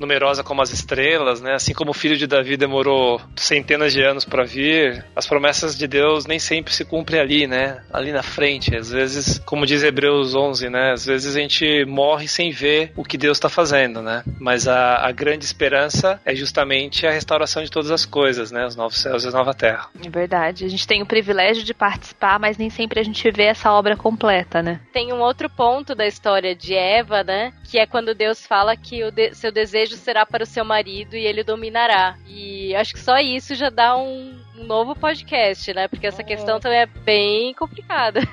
numerosa 0.00 0.42
como 0.42 0.62
as 0.62 0.72
estrelas, 0.72 1.42
né? 1.42 1.52
Assim 1.52 1.74
como 1.74 1.90
o 1.90 1.94
filho 1.94 2.16
de 2.16 2.26
Davi 2.26 2.56
demorou 2.56 3.20
centenas 3.36 3.92
de 3.92 4.02
anos 4.02 4.24
para 4.24 4.44
vir, 4.44 5.04
as 5.14 5.26
promessas 5.26 5.76
de 5.76 5.86
Deus 5.86 6.26
nem 6.26 6.38
sempre 6.38 6.72
se 6.72 6.86
cumprem 6.86 7.20
ali, 7.20 7.46
né? 7.46 7.82
Ali 7.92 8.12
na 8.12 8.22
frente. 8.22 8.74
Às 8.74 8.90
vezes, 8.90 9.38
como 9.40 9.66
diz 9.66 9.82
Hebreus 9.82 10.34
11, 10.34 10.70
né? 10.70 10.92
Às 10.92 11.04
vezes 11.04 11.36
a 11.36 11.40
gente 11.40 11.84
morre 11.84 12.26
sem 12.26 12.50
ver 12.50 12.92
o 12.96 13.04
que 13.04 13.18
Deus 13.18 13.36
está 13.36 13.50
fazendo, 13.50 14.00
né? 14.00 14.22
Mas 14.40 14.66
a, 14.66 15.06
a 15.06 15.12
grande 15.12 15.44
esperança 15.44 15.97
é 16.24 16.34
justamente 16.34 17.06
a 17.06 17.10
restauração 17.10 17.62
de 17.62 17.70
todas 17.70 17.90
as 17.90 18.04
coisas, 18.04 18.50
né? 18.50 18.66
Os 18.66 18.76
novos 18.76 18.98
céus 18.98 19.24
e 19.24 19.28
a 19.28 19.30
nova 19.30 19.54
terra. 19.54 19.88
É 20.04 20.08
verdade. 20.08 20.64
A 20.64 20.68
gente 20.68 20.86
tem 20.86 21.02
o 21.02 21.06
privilégio 21.06 21.64
de 21.64 21.74
participar, 21.74 22.38
mas 22.38 22.56
nem 22.58 22.70
sempre 22.70 23.00
a 23.00 23.02
gente 23.02 23.30
vê 23.30 23.44
essa 23.44 23.72
obra 23.72 23.96
completa, 23.96 24.62
né? 24.62 24.80
Tem 24.92 25.12
um 25.12 25.20
outro 25.20 25.48
ponto 25.48 25.94
da 25.94 26.06
história 26.06 26.54
de 26.54 26.74
Eva, 26.74 27.22
né? 27.22 27.52
Que 27.70 27.78
é 27.78 27.86
quando 27.86 28.14
Deus 28.14 28.46
fala 28.46 28.76
que 28.76 29.04
o 29.04 29.10
de 29.10 29.34
seu 29.34 29.52
desejo 29.52 29.96
será 29.96 30.24
para 30.24 30.42
o 30.42 30.46
seu 30.46 30.64
marido 30.64 31.16
e 31.16 31.26
ele 31.26 31.42
dominará. 31.42 32.16
E 32.26 32.74
acho 32.74 32.94
que 32.94 33.00
só 33.00 33.18
isso 33.18 33.54
já 33.54 33.70
dá 33.70 33.96
um, 33.96 34.38
um 34.56 34.64
novo 34.64 34.94
podcast, 34.94 35.72
né? 35.72 35.88
Porque 35.88 36.06
essa 36.06 36.22
questão 36.22 36.60
também 36.60 36.80
é 36.80 36.86
bem 36.86 37.54
complicada. 37.54 38.20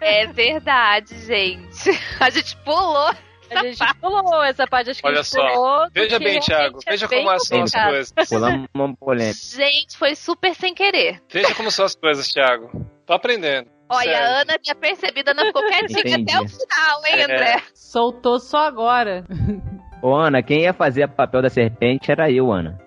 É 0.00 0.26
verdade, 0.26 1.18
gente. 1.26 1.90
A 2.18 2.28
gente 2.30 2.56
pulou 2.58 3.12
a 3.58 3.62
gente 3.62 3.78
pulou 4.00 4.42
essa 4.42 4.66
parte, 4.66 4.90
acho 4.90 5.00
que 5.00 5.08
Olha 5.08 5.22
só. 5.22 5.46
Pulou, 5.52 5.86
veja 5.92 6.18
bem, 6.18 6.40
Thiago. 6.40 6.78
É 6.86 6.90
veja 6.90 7.08
como 7.08 7.38
são 7.40 7.62
as 7.62 7.72
coisas. 7.72 8.12
Pulamos 8.28 8.68
uma 8.74 8.94
polêmica. 8.96 9.38
Gente, 9.38 9.96
foi 9.96 10.14
super 10.14 10.54
sem 10.54 10.74
querer. 10.74 11.20
Veja 11.30 11.54
como 11.54 11.70
são 11.70 11.84
as 11.84 11.94
coisas, 11.94 12.28
Thiago. 12.28 12.70
Tô 13.06 13.12
aprendendo. 13.12 13.68
Olha, 13.88 14.10
Sério. 14.10 14.26
a 14.26 14.40
Ana 14.40 14.58
tinha 14.58 14.74
percebido, 14.74 15.30
Ana 15.30 15.44
ficou 15.46 15.62
quietinha 15.66 16.16
até 16.16 16.40
o 16.40 16.48
final, 16.48 17.06
hein, 17.06 17.20
é. 17.20 17.24
André? 17.24 17.62
Soltou 17.74 18.40
só 18.40 18.66
agora. 18.66 19.24
Ô, 20.02 20.16
Ana, 20.16 20.42
quem 20.42 20.62
ia 20.62 20.72
fazer 20.72 21.04
o 21.04 21.08
papel 21.08 21.42
da 21.42 21.50
serpente 21.50 22.10
era 22.10 22.30
eu, 22.30 22.50
Ana. 22.50 22.78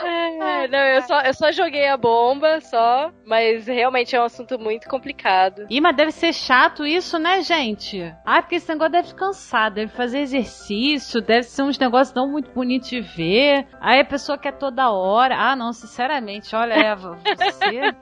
É, 0.00 0.68
não, 0.68 0.78
eu 0.78 1.02
só, 1.02 1.20
eu 1.20 1.34
só 1.34 1.52
joguei 1.52 1.86
a 1.88 1.96
bomba, 1.96 2.60
só. 2.60 3.10
Mas 3.24 3.66
realmente 3.66 4.14
é 4.14 4.20
um 4.20 4.24
assunto 4.24 4.58
muito 4.58 4.88
complicado. 4.88 5.66
Ih, 5.70 5.80
mas 5.80 5.96
deve 5.96 6.12
ser 6.12 6.32
chato 6.32 6.86
isso, 6.86 7.18
né, 7.18 7.42
gente? 7.42 8.14
Ah, 8.24 8.42
porque 8.42 8.56
esse 8.56 8.68
negócio 8.68 8.92
deve 8.92 9.14
cansar, 9.14 9.70
deve 9.70 9.92
fazer 9.92 10.20
exercício, 10.20 11.20
deve 11.20 11.44
ser 11.44 11.62
uns 11.62 11.78
negócios 11.78 12.14
não 12.14 12.28
muito 12.28 12.50
bonitos 12.50 12.88
de 12.88 13.00
ver. 13.00 13.66
Aí 13.80 14.00
a 14.00 14.04
pessoa 14.04 14.38
quer 14.38 14.52
toda 14.52 14.90
hora. 14.90 15.36
Ah, 15.36 15.56
não, 15.56 15.72
sinceramente, 15.72 16.54
olha, 16.54 16.74
Eva, 16.74 17.18
você. 17.36 17.94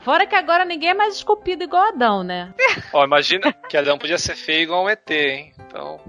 Fora 0.00 0.26
que 0.26 0.34
agora 0.34 0.64
ninguém 0.64 0.90
é 0.90 0.94
mais 0.94 1.16
esculpido 1.16 1.64
igual 1.64 1.88
Adão, 1.88 2.22
né? 2.22 2.52
Ó, 2.92 3.04
imagina 3.04 3.52
que 3.68 3.76
Adão 3.76 3.98
podia 3.98 4.18
ser 4.18 4.34
feio 4.36 4.62
igual 4.62 4.84
um 4.84 4.88
ET, 4.88 5.10
hein? 5.10 5.52
Então. 5.66 6.00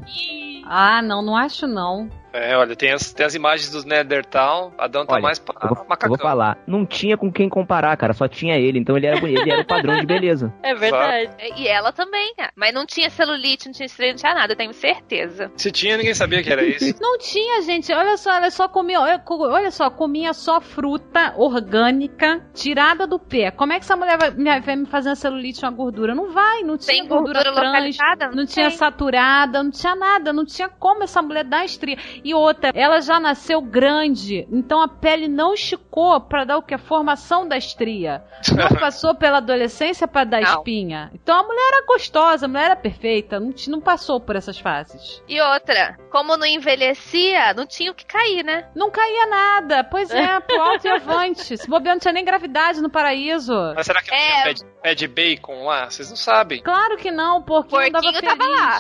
Ah, 0.66 1.02
não, 1.02 1.22
não 1.22 1.36
acho 1.36 1.68
não. 1.68 2.10
É, 2.34 2.58
olha, 2.58 2.76
tem 2.76 2.92
as, 2.92 3.14
tem 3.14 3.26
as 3.26 3.36
imagens 3.36 3.70
dos 3.72 3.86
Neandertal, 3.86 4.74
Adão 4.78 5.06
tá 5.06 5.14
Olha, 5.14 5.22
mais 5.22 5.38
pa- 5.40 5.54
Eu 5.62 5.70
vou, 5.70 5.78
eu 5.78 5.86
macacão. 5.88 6.10
vou 6.10 6.18
falar, 6.18 6.58
não 6.66 6.84
tinha 6.86 7.16
com 7.16 7.32
quem 7.32 7.48
comparar, 7.48 7.96
cara, 7.96 8.12
só 8.14 8.28
tinha 8.28 8.58
ele, 8.58 8.80
então 8.80 8.98
ele 8.98 9.06
era, 9.06 9.20
bonito, 9.20 9.40
ele 9.42 9.52
era 9.52 9.62
o 9.62 9.66
padrão 9.66 10.00
de 10.00 10.06
beleza. 10.06 10.52
É 10.64 10.74
verdade. 10.74 11.30
E 11.58 11.68
ela 11.68 11.92
também, 11.92 12.34
ah, 12.40 12.50
mas 12.56 12.74
não 12.74 12.86
tinha 12.86 13.10
celulite, 13.10 13.68
não 13.68 13.74
tinha 13.74 13.86
estreia, 13.86 14.14
não 14.14 14.18
tinha 14.18 14.34
nada, 14.34 14.54
eu 14.54 14.58
tenho 14.58 14.74
certeza. 14.74 15.52
Se 15.56 15.72
tinha, 15.72 15.96
ninguém 15.98 16.14
sabia 16.16 16.42
que 16.42 16.52
era 16.52 16.64
isso. 16.64 16.84
Não 17.00 17.18
tinha, 17.20 17.62
gente. 17.62 17.94
Olha 17.94 18.18
só, 18.18 18.32
ela 18.34 18.50
só 18.50 18.68
comia. 18.68 19.00
Olha, 19.00 19.70
só, 19.72 19.90
comia 19.90 20.34
só 20.34 20.60
fruta 20.60 21.34
orgânica 21.38 22.42
tirada 22.54 23.06
do 23.06 23.20
pé. 23.20 23.52
Como 23.52 23.72
é 23.74 23.76
que 23.80 23.84
essa 23.86 23.96
mulher 23.96 24.18
vai, 24.18 24.32
me- 24.32 24.60
vai 24.62 24.76
me 24.76 24.86
fazer 24.86 25.10
uma 25.10 25.16
celulite, 25.16 25.64
uma 25.64 25.72
gordura? 25.72 26.16
Não 26.16 26.32
vai, 26.32 26.62
não 26.64 26.78
tinha 26.78 26.96
Tem 26.98 27.08
gordura 27.08 27.42
trans, 27.44 27.56
localizada? 27.56 28.32
não 28.32 28.46
tinha 28.46 28.70
saturada, 28.72 29.62
não 29.64 29.72
tinha 29.72 29.96
nada, 29.96 30.34
não 30.34 30.46
tinha 30.46 30.70
como 30.70 31.04
essa 31.04 31.22
mulher 31.22 31.44
dar 31.44 31.66
estria. 31.66 31.98
E 32.24 32.34
outra, 32.34 32.72
ela 32.74 33.02
já 33.02 33.20
nasceu 33.20 33.62
grande, 33.62 34.48
então 34.52 34.82
a 34.82 34.88
pele 34.88 35.28
não 35.28 35.54
esticou 35.54 36.20
pra 36.22 36.44
dar 36.46 36.58
o 36.58 36.62
que? 36.64 36.74
A 36.74 36.78
formação 36.78 37.48
da 37.48 37.58
estria. 37.58 38.24
Não 38.56 38.70
passou 38.80 39.14
pela 39.16 39.38
adolescência 39.38 40.08
pra 40.08 40.24
dar 40.24 40.42
Não. 40.42 40.50
espinha. 40.60 41.12
Então 41.14 41.36
a 41.40 41.44
mulher 41.44 41.70
era 41.74 41.86
gostosa, 41.86 42.46
a 42.46 42.48
mulher 42.50 42.66
era 42.66 42.76
perfeita, 42.76 43.40
não, 43.40 43.54
não 43.68 43.82
passou 43.82 44.20
por 44.22 44.36
essas 44.36 44.58
fases. 44.58 45.22
E 45.28 45.40
outra, 45.42 45.98
como 46.12 46.38
não 46.38 46.46
envelhecia, 46.48 47.54
não 47.54 47.66
tinha 47.66 47.92
o 47.92 47.96
que 47.96 48.06
cair, 48.06 48.44
né? 48.44 48.70
Não 48.76 48.90
caía 48.90 49.26
nada. 49.28 49.84
Pois 49.84 50.10
é, 50.12 50.40
pro 50.42 50.62
alto 50.62 50.86
e 50.88 50.90
avante. 50.90 51.58
Se 51.58 51.68
bobear, 51.70 51.96
não 51.96 52.00
tinha 52.00 52.14
nem 52.14 52.24
gravidade 52.26 52.82
no 52.82 52.90
paraíso. 52.90 53.54
Mas 53.76 53.86
será 53.86 54.02
que 54.02 54.12
não 54.12 54.18
É. 54.18 54.32
tinha 54.32 54.44
pé 54.44 54.54
de, 54.54 54.66
pé 54.82 54.96
de 54.96 55.08
bacon 55.08 55.66
lá? 55.66 55.90
Vocês 55.90 56.10
não 56.10 56.16
sabem. 56.18 56.62
Claro 56.62 56.98
que 56.98 57.12
não, 57.12 57.40
o 57.40 57.44
porquinho, 57.44 57.92
dava 57.92 58.04
feliz. 58.06 58.22
tava 58.22 58.48
lá. 58.48 58.80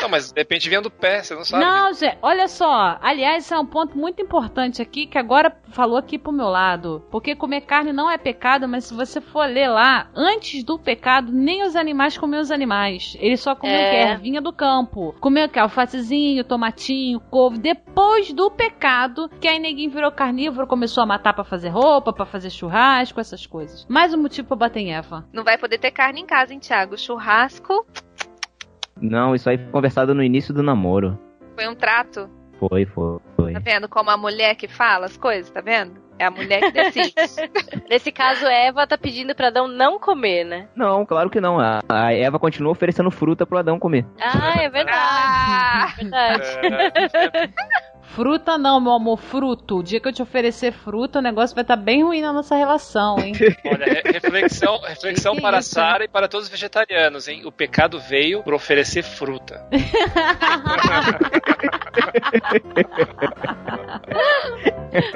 Não, 0.00 0.08
mas 0.08 0.32
de 0.32 0.40
repente 0.40 0.68
vinha 0.68 0.80
do 0.80 0.90
pé, 0.90 1.22
você 1.22 1.34
não 1.34 1.44
sabe. 1.44 1.64
Não, 1.64 1.92
gente, 1.92 2.18
olha 2.22 2.48
só. 2.48 2.98
Aliás, 3.00 3.44
isso 3.44 3.54
é 3.54 3.58
um 3.58 3.66
ponto 3.66 3.96
muito 3.96 4.20
importante 4.22 4.80
aqui 4.82 5.06
que 5.06 5.18
agora 5.18 5.54
falou 5.70 5.96
aqui 5.96 6.18
pro 6.18 6.32
meu 6.32 6.48
lado. 6.48 7.04
Porque 7.10 7.36
comer 7.36 7.60
carne 7.62 7.92
não 7.92 8.10
é 8.10 8.16
pecado, 8.18 8.66
mas 8.66 8.84
se 8.86 8.94
você 8.94 9.20
for 9.20 9.46
ler 9.46 9.68
lá, 9.68 10.08
antes 10.14 10.64
do 10.64 10.78
pecado, 10.78 11.30
nem 11.30 11.62
os 11.62 11.76
animais 11.76 12.16
comiam 12.18 12.40
os 12.40 12.50
animais. 12.50 13.16
Eles 13.20 13.40
só 13.40 13.54
comiam 13.54 13.76
É. 13.78 13.86
o 13.86 13.90
quê? 13.90 14.12
Ervinha 14.12 14.40
do 14.40 14.52
campo. 14.52 15.14
Comiam 15.20 15.46
o 15.46 15.48
quê? 15.48 15.58
Alfacezinho, 15.60 16.42
tomatinho, 16.42 17.20
couve. 17.30 17.58
Depois 17.58 18.32
do 18.32 18.50
pecado, 18.50 19.28
que 19.40 19.46
aí 19.46 19.58
ninguém 19.58 19.88
virou 19.88 20.10
carnívoro, 20.10 20.66
começou 20.66 21.02
a 21.02 21.06
matar 21.06 21.32
pra 21.34 21.44
fazer 21.44 21.68
roupa, 21.68 22.12
pra 22.12 22.26
fazer 22.26 22.50
churrasco, 22.50 23.20
essas 23.20 23.46
coisas. 23.46 23.86
Mais 23.88 24.12
um 24.14 24.20
motivo 24.20 24.48
pra 24.48 24.56
bater 24.56 24.80
em 24.80 24.94
Eva. 24.94 25.24
Não 25.32 25.44
vai 25.44 25.58
poder 25.58 25.78
ter 25.78 25.90
carne 25.90 26.20
em 26.20 26.26
casa, 26.26 26.52
hein, 26.52 26.58
Thiago? 26.58 26.96
Churrasco 26.98 27.86
Não, 29.02 29.34
isso 29.34 29.50
aí 29.50 29.58
foi 29.58 29.66
conversado 29.70 30.14
no 30.14 30.22
início 30.22 30.54
do 30.54 30.62
namoro. 30.62 31.18
foi 31.56 31.68
um 31.68 31.74
trato. 31.74 32.30
Foi, 32.58 32.86
foi, 32.86 33.18
foi. 33.36 33.52
Tá 33.52 33.58
vendo 33.58 33.88
como 33.88 34.08
a 34.08 34.16
mulher 34.16 34.54
que 34.54 34.68
fala 34.68 35.06
as 35.06 35.16
coisas, 35.16 35.50
tá 35.50 35.60
vendo? 35.60 36.00
É 36.16 36.26
a 36.26 36.30
mulher 36.30 36.60
que 36.60 36.70
decide. 36.70 37.12
Nesse 37.90 38.12
caso, 38.12 38.46
Eva 38.46 38.86
tá 38.86 38.96
pedindo 38.96 39.34
pra 39.34 39.48
Adão 39.48 39.66
não 39.66 39.98
comer, 39.98 40.44
né? 40.44 40.68
Não, 40.76 41.04
claro 41.04 41.28
que 41.28 41.40
não. 41.40 41.58
A, 41.58 41.80
a 41.88 42.12
Eva 42.14 42.38
continua 42.38 42.70
oferecendo 42.70 43.10
fruta 43.10 43.44
pro 43.44 43.58
Adão 43.58 43.80
comer. 43.80 44.06
Ah, 44.20 44.62
é 44.62 44.68
verdade. 44.68 44.96
ah, 44.96 45.94
verdade. 45.96 46.46
É, 46.62 47.91
Fruta 48.02 48.58
não, 48.58 48.78
meu 48.80 48.92
amor, 48.92 49.16
fruto. 49.18 49.78
O 49.78 49.82
dia 49.82 49.98
que 49.98 50.06
eu 50.08 50.12
te 50.12 50.20
oferecer 50.20 50.70
fruta, 50.72 51.18
o 51.18 51.22
negócio 51.22 51.54
vai 51.54 51.62
estar 51.62 51.76
bem 51.76 52.02
ruim 52.04 52.20
na 52.20 52.32
nossa 52.32 52.54
relação, 52.54 53.18
hein? 53.18 53.32
olha, 53.64 53.86
re- 53.86 54.02
reflexão, 54.12 54.78
reflexão 54.82 55.34
Que 55.36 55.40
para 55.40 55.60
isso? 55.60 55.70
Sara 55.70 56.04
e 56.04 56.08
para 56.08 56.28
todos 56.28 56.46
os 56.46 56.50
vegetarianos, 56.50 57.26
hein? 57.28 57.46
O 57.46 57.52
pecado 57.52 57.98
veio 57.98 58.42
por 58.42 58.52
oferecer 58.54 59.02
fruta. 59.02 59.64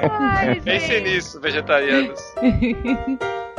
ai, 0.09 0.59
Pense 0.61 0.99
nisso, 1.01 1.39
vegetarianos. 1.39 2.19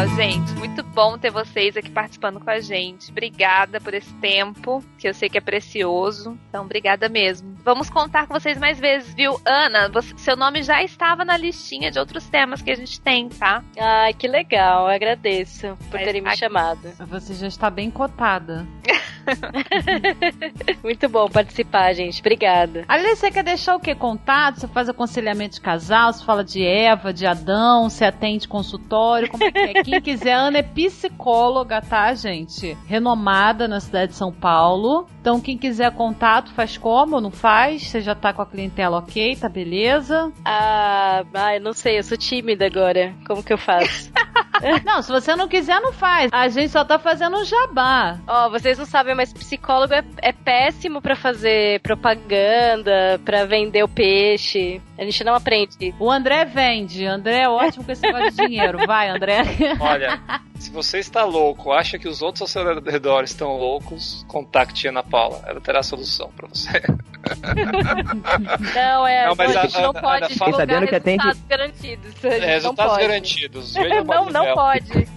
legal, 0.00 0.08
gente. 0.16 0.52
Muito 0.54 0.82
bom 0.82 1.16
ter 1.18 1.30
vocês 1.30 1.76
aqui 1.76 1.90
participando 1.90 2.40
com 2.40 2.50
a 2.50 2.60
gente. 2.60 3.10
Obrigada 3.10 3.80
por 3.80 3.94
esse 3.94 4.12
tempo, 4.14 4.84
que 4.98 5.08
eu 5.08 5.14
sei 5.14 5.28
que 5.28 5.38
é 5.38 5.40
precioso. 5.40 6.38
Então, 6.48 6.64
obrigada 6.64 7.08
mesmo. 7.08 7.56
Vamos 7.64 7.88
contar 7.90 8.26
com 8.26 8.34
vocês 8.34 8.58
mais 8.58 8.78
vezes, 8.78 9.12
viu? 9.14 9.40
Ana, 9.44 9.88
você- 9.88 10.16
seu 10.18 10.36
nome 10.36 10.62
já 10.62 10.82
estava 10.82 11.24
na 11.24 11.36
listinha 11.36 11.90
de 11.90 11.98
outros 11.98 12.26
temas 12.26 12.62
que 12.62 12.70
a 12.70 12.76
gente 12.76 13.00
tem, 13.00 13.28
tá? 13.28 13.62
Ai, 13.78 14.12
que 14.12 14.28
legal. 14.28 14.88
Eu 14.88 14.94
agradeço 14.94 15.76
por 15.90 15.94
Mas 15.94 16.04
terem 16.04 16.20
me 16.22 16.28
aqui- 16.28 16.38
chamado. 16.38 16.80
Você 17.08 17.34
já 17.34 17.46
está 17.46 17.70
bem 17.70 17.90
cotada. 17.90 18.66
Muito 20.82 21.08
bom 21.08 21.28
participar, 21.28 21.92
gente. 21.92 22.20
Obrigada. 22.20 22.84
Aliás, 22.88 23.18
você 23.18 23.30
quer 23.30 23.44
deixar 23.44 23.76
o 23.76 23.80
quê? 23.80 23.94
Contato? 23.94 24.60
Você 24.60 24.68
faz 24.68 24.88
aconselhamento 24.88 25.54
de 25.54 25.60
casal? 25.60 26.12
Você 26.12 26.24
fala 26.24 26.44
de 26.44 26.64
Eva, 26.64 27.12
de 27.12 27.26
Adão? 27.26 27.88
Você 27.88 28.04
atende 28.04 28.48
consultório? 28.48 29.28
Como 29.28 29.44
é 29.44 29.50
que 29.50 29.58
é? 29.58 29.82
Quem 29.84 30.00
quiser, 30.00 30.32
Ana 30.32 30.58
é 30.58 30.62
psicóloga, 30.62 31.80
tá, 31.80 32.12
gente? 32.14 32.76
Renomada 32.86 33.68
na 33.68 33.80
cidade 33.80 34.12
de 34.12 34.18
São 34.18 34.32
Paulo. 34.32 35.06
Então, 35.20 35.40
quem 35.40 35.58
quiser 35.58 35.90
contato, 35.92 36.52
faz 36.52 36.78
como? 36.78 37.20
Não 37.20 37.32
faz? 37.32 37.82
Você 37.82 38.00
já 38.00 38.14
tá 38.14 38.32
com 38.32 38.42
a 38.42 38.46
clientela 38.46 38.98
ok? 38.98 39.34
Tá 39.34 39.48
beleza? 39.48 40.32
Ah, 40.44 41.24
ai, 41.34 41.58
não 41.58 41.72
sei, 41.72 41.98
eu 41.98 42.04
sou 42.04 42.16
tímida 42.16 42.64
agora. 42.66 43.12
Como 43.26 43.42
que 43.42 43.52
eu 43.52 43.58
faço? 43.58 44.12
Não, 44.84 45.02
se 45.02 45.12
você 45.12 45.36
não 45.36 45.48
quiser, 45.48 45.80
não 45.80 45.92
faz. 45.92 46.30
A 46.32 46.48
gente 46.48 46.70
só 46.70 46.82
tá 46.82 46.98
fazendo 46.98 47.36
um 47.36 47.44
jabá. 47.44 48.18
Ó, 48.26 48.48
vocês 48.48 48.78
não 48.78 48.86
sabem, 48.86 49.14
mas 49.16 49.32
psicólogo 49.32 49.92
é, 49.94 50.04
é 50.22 50.32
péssimo 50.32 51.00
pra 51.02 51.16
fazer 51.16 51.80
propaganda, 51.80 53.20
pra 53.24 53.44
vender 53.46 53.82
o 53.82 53.88
peixe. 53.88 54.80
A 54.98 55.04
gente 55.04 55.24
não 55.24 55.34
aprende. 55.34 55.94
O 55.98 56.10
André 56.10 56.44
vende. 56.44 57.04
André 57.04 57.40
é 57.42 57.48
ótimo 57.48 57.84
com 57.84 57.92
esse 57.92 58.02
negócio 58.02 58.30
de 58.30 58.46
dinheiro. 58.46 58.78
Vai, 58.86 59.08
André. 59.08 59.42
Olha, 59.80 60.20
se 60.58 60.70
você 60.70 60.98
está 60.98 61.24
louco, 61.24 61.72
acha 61.72 61.98
que 61.98 62.06
os 62.08 62.22
outros 62.22 62.42
ao 62.42 62.46
seu 62.48 62.80
redor 62.80 63.24
estão 63.24 63.56
loucos, 63.56 64.24
contacte 64.28 64.86
a 64.86 64.90
Ana 64.90 65.02
Paula. 65.02 65.42
Ela 65.46 65.60
terá 65.60 65.80
a 65.80 65.82
solução 65.82 66.30
pra 66.36 66.46
você. 66.48 66.82
Não, 68.74 69.06
é. 69.06 69.26
Não, 69.26 69.34
mas 69.36 69.56
a 69.56 69.60
a- 69.60 69.62
gente 69.66 69.80
não 69.80 69.90
a- 69.90 69.94
pode 69.94 70.24
a- 70.24 70.28
divulgar 70.28 70.52
Fiquei 70.52 70.52
sabendo 70.54 70.86
que 70.88 70.94
atende- 70.94 71.24
resultados 71.26 71.46
garantidos. 71.48 72.14
A 72.24 72.30
gente 72.30 72.36
É, 72.36 72.38
não 72.40 72.46
resultados 72.48 72.92
pode. 72.92 73.06
garantidos. 73.06 73.74
Não, 74.06 74.26
não 74.30 74.54
pode. 74.54 75.08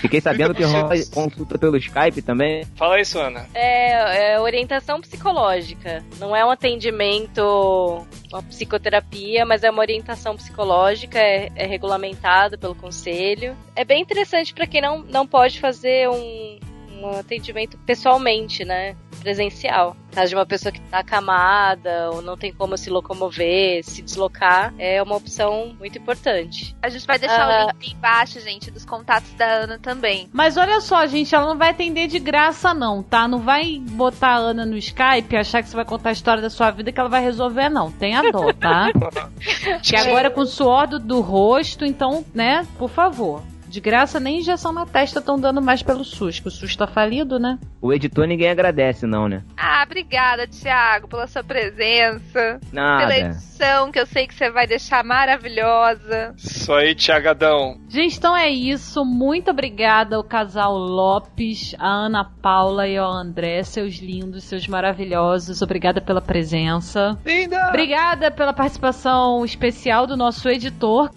Fiquei 0.00 0.20
sabendo 0.20 0.54
que 0.54 0.64
rola 0.64 0.94
30%. 0.94 1.10
consulta 1.14 1.58
pelo 1.58 1.76
Skype 1.76 2.22
também. 2.22 2.64
Fala 2.76 3.00
isso, 3.00 3.18
Ana. 3.18 3.46
É, 3.54 4.32
é 4.34 4.40
orientação 4.40 5.00
psicológica. 5.00 6.04
Não 6.18 6.34
é 6.34 6.44
um 6.44 6.50
atendimento, 6.50 8.06
uma 8.30 8.42
psicoterapia, 8.42 9.44
mas 9.44 9.64
é 9.64 9.70
uma 9.70 9.80
orientação 9.80 10.36
psicológica, 10.36 11.18
é, 11.18 11.48
é 11.54 11.66
regulamentado 11.66 12.58
pelo 12.58 12.74
conselho. 12.74 13.56
É 13.74 13.84
bem 13.84 14.02
interessante 14.02 14.54
para 14.54 14.66
quem 14.66 14.80
não, 14.80 15.02
não 15.02 15.26
pode 15.26 15.60
fazer 15.60 16.08
um, 16.08 16.58
um 17.00 17.10
atendimento 17.18 17.78
pessoalmente, 17.78 18.64
né? 18.64 18.96
Presencial. 19.28 19.94
Caso 20.10 20.30
de 20.30 20.34
uma 20.36 20.46
pessoa 20.46 20.72
que 20.72 20.78
está 20.80 21.00
acamada 21.00 22.10
ou 22.12 22.22
não 22.22 22.34
tem 22.34 22.50
como 22.50 22.78
se 22.78 22.88
locomover, 22.88 23.84
se 23.84 24.00
deslocar, 24.00 24.72
é 24.78 25.02
uma 25.02 25.14
opção 25.16 25.76
muito 25.78 25.98
importante. 25.98 26.74
A 26.82 26.88
gente 26.88 27.06
vai 27.06 27.18
deixar 27.18 27.46
Ah. 27.46 27.66
o 27.66 27.68
link 27.72 27.92
embaixo, 27.92 28.40
gente, 28.40 28.70
dos 28.70 28.86
contatos 28.86 29.30
da 29.34 29.44
Ana 29.44 29.78
também. 29.78 30.30
Mas 30.32 30.56
olha 30.56 30.80
só, 30.80 31.06
gente, 31.06 31.34
ela 31.34 31.44
não 31.46 31.58
vai 31.58 31.68
atender 31.70 32.06
de 32.08 32.18
graça, 32.18 32.72
não, 32.72 33.02
tá? 33.02 33.28
Não 33.28 33.40
vai 33.40 33.78
botar 33.78 34.28
a 34.28 34.36
Ana 34.36 34.64
no 34.64 34.78
Skype 34.78 35.34
e 35.34 35.36
achar 35.36 35.62
que 35.62 35.68
você 35.68 35.76
vai 35.76 35.84
contar 35.84 36.08
a 36.08 36.12
história 36.12 36.40
da 36.40 36.48
sua 36.48 36.70
vida 36.70 36.90
que 36.90 36.98
ela 36.98 37.10
vai 37.10 37.22
resolver, 37.22 37.68
não. 37.68 37.92
Tenha 37.92 38.22
dó, 38.32 38.50
tá? 38.54 38.88
que 39.84 39.94
agora 39.94 40.28
é 40.28 40.30
com 40.30 40.40
o 40.40 40.46
suor 40.46 40.86
do, 40.86 40.98
do 40.98 41.20
rosto, 41.20 41.84
então, 41.84 42.24
né? 42.34 42.66
Por 42.78 42.88
favor. 42.88 43.42
De 43.68 43.80
graça, 43.80 44.18
nem 44.18 44.38
injeção 44.38 44.72
na 44.72 44.86
testa 44.86 45.18
estão 45.18 45.38
dando 45.38 45.60
mais 45.60 45.82
pelo 45.82 46.04
SUS, 46.04 46.40
que 46.40 46.48
o 46.48 46.50
SUS 46.50 46.74
tá 46.74 46.86
falido, 46.86 47.38
né? 47.38 47.58
O 47.80 47.92
editor 47.92 48.26
ninguém 48.26 48.48
agradece, 48.50 49.06
não, 49.06 49.28
né? 49.28 49.44
Ah, 49.56 49.84
obrigada, 49.84 50.46
Thiago, 50.46 51.06
pela 51.06 51.26
sua 51.26 51.44
presença, 51.44 52.22
pela 52.32 52.58
Nada. 52.72 53.16
edição, 53.16 53.92
que 53.92 54.00
eu 54.00 54.06
sei 54.06 54.26
que 54.26 54.34
você 54.34 54.50
vai 54.50 54.66
deixar 54.66 55.04
maravilhosa. 55.04 56.34
Isso 56.36 56.72
aí, 56.72 56.94
Tiagadão. 56.94 57.78
Gente, 57.88 58.16
então 58.16 58.36
é 58.36 58.48
isso. 58.48 59.04
Muito 59.04 59.50
obrigada 59.50 60.16
ao 60.16 60.24
casal 60.24 60.76
Lopes, 60.76 61.74
a 61.78 61.86
Ana 61.86 62.24
Paula 62.24 62.88
e 62.88 62.96
ao 62.96 63.10
André, 63.10 63.62
seus 63.62 63.96
lindos, 63.96 64.44
seus 64.44 64.66
maravilhosos. 64.66 65.62
Obrigada 65.62 66.00
pela 66.00 66.20
presença. 66.20 67.18
Linda! 67.24 67.68
Obrigada 67.68 68.30
pela 68.30 68.52
participação 68.52 69.44
especial 69.44 70.06
do 70.06 70.16
nosso 70.16 70.48
editor. 70.48 71.10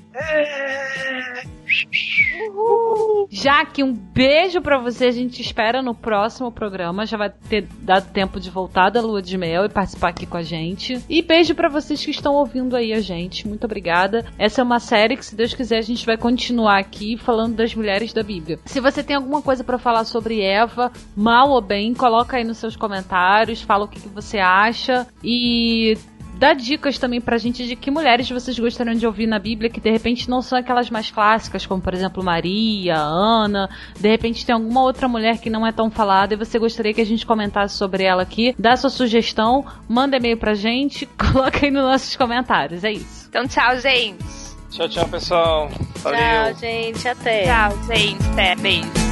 Jaque, 3.29 3.83
um 3.83 3.93
beijo 3.93 4.61
pra 4.61 4.77
você. 4.77 5.05
A 5.05 5.11
gente 5.11 5.41
espera 5.41 5.81
no 5.81 5.95
próximo 5.95 6.51
programa. 6.51 7.05
Já 7.05 7.17
vai 7.17 7.29
ter 7.29 7.67
dado 7.81 8.11
tempo 8.11 8.39
de 8.39 8.49
voltar 8.49 8.89
da 8.89 9.01
lua 9.01 9.21
de 9.21 9.37
mel 9.37 9.65
e 9.65 9.69
participar 9.69 10.09
aqui 10.09 10.25
com 10.25 10.37
a 10.37 10.41
gente. 10.41 11.01
E 11.09 11.21
beijo 11.21 11.55
pra 11.55 11.69
vocês 11.69 12.03
que 12.03 12.11
estão 12.11 12.35
ouvindo 12.35 12.75
aí 12.75 12.93
a 12.93 12.99
gente. 12.99 13.47
Muito 13.47 13.63
obrigada. 13.63 14.25
Essa 14.37 14.61
é 14.61 14.63
uma 14.63 14.79
série 14.79 15.15
que, 15.15 15.25
se 15.25 15.35
Deus 15.35 15.53
quiser, 15.53 15.77
a 15.77 15.81
gente 15.81 16.05
vai 16.05 16.17
continuar 16.17 16.79
aqui 16.79 17.17
falando 17.17 17.55
das 17.55 17.73
mulheres 17.73 18.11
da 18.13 18.23
Bíblia. 18.23 18.59
Se 18.65 18.79
você 18.79 19.01
tem 19.01 19.15
alguma 19.15 19.41
coisa 19.41 19.63
pra 19.63 19.77
falar 19.77 20.03
sobre 20.03 20.41
Eva, 20.41 20.91
mal 21.15 21.49
ou 21.49 21.61
bem, 21.61 21.93
coloca 21.93 22.37
aí 22.37 22.43
nos 22.43 22.57
seus 22.57 22.75
comentários, 22.75 23.61
fala 23.61 23.85
o 23.85 23.87
que, 23.87 23.99
que 23.99 24.09
você 24.09 24.39
acha. 24.39 25.07
E 25.23 25.97
dá 26.41 26.53
dicas 26.53 26.97
também 26.97 27.21
pra 27.21 27.37
gente 27.37 27.67
de 27.67 27.75
que 27.75 27.91
mulheres 27.91 28.27
vocês 28.27 28.57
gostariam 28.57 28.95
de 28.95 29.05
ouvir 29.05 29.27
na 29.27 29.37
Bíblia 29.37 29.69
que 29.69 29.79
de 29.79 29.91
repente 29.91 30.27
não 30.27 30.41
são 30.41 30.57
aquelas 30.57 30.89
mais 30.89 31.11
clássicas, 31.11 31.67
como 31.67 31.79
por 31.79 31.93
exemplo 31.93 32.23
Maria, 32.23 32.97
Ana. 32.97 33.69
De 33.99 34.09
repente 34.09 34.43
tem 34.43 34.55
alguma 34.55 34.81
outra 34.81 35.07
mulher 35.07 35.37
que 35.37 35.51
não 35.51 35.67
é 35.67 35.71
tão 35.71 35.91
falada 35.91 36.33
e 36.33 36.37
você 36.37 36.57
gostaria 36.57 36.95
que 36.95 37.01
a 37.01 37.05
gente 37.05 37.27
comentasse 37.27 37.77
sobre 37.77 38.05
ela 38.05 38.23
aqui. 38.23 38.55
Dá 38.57 38.75
sua 38.75 38.89
sugestão, 38.89 39.63
manda 39.87 40.17
e-mail 40.17 40.35
pra 40.35 40.55
gente, 40.55 41.05
coloca 41.15 41.63
aí 41.63 41.69
nos 41.69 41.83
nossos 41.83 42.15
comentários. 42.15 42.83
É 42.83 42.91
isso. 42.91 43.27
Então, 43.29 43.47
tchau, 43.47 43.77
gente. 43.77 44.25
Tchau, 44.71 44.89
tchau, 44.89 45.07
pessoal. 45.09 45.69
Valeu. 45.97 46.19
Tchau, 46.19 46.53
gente. 46.55 47.07
Até. 47.07 47.43
Tchau, 47.43 47.77
gente. 47.85 48.27
Até. 48.29 48.55
Beijo. 48.55 49.10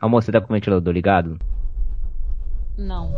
Amor, 0.00 0.22
você 0.22 0.30
tá 0.30 0.40
com 0.40 0.52
o 0.52 0.56
ventilador 0.56 0.92
ligado? 0.92 1.38
Não. 2.76 3.12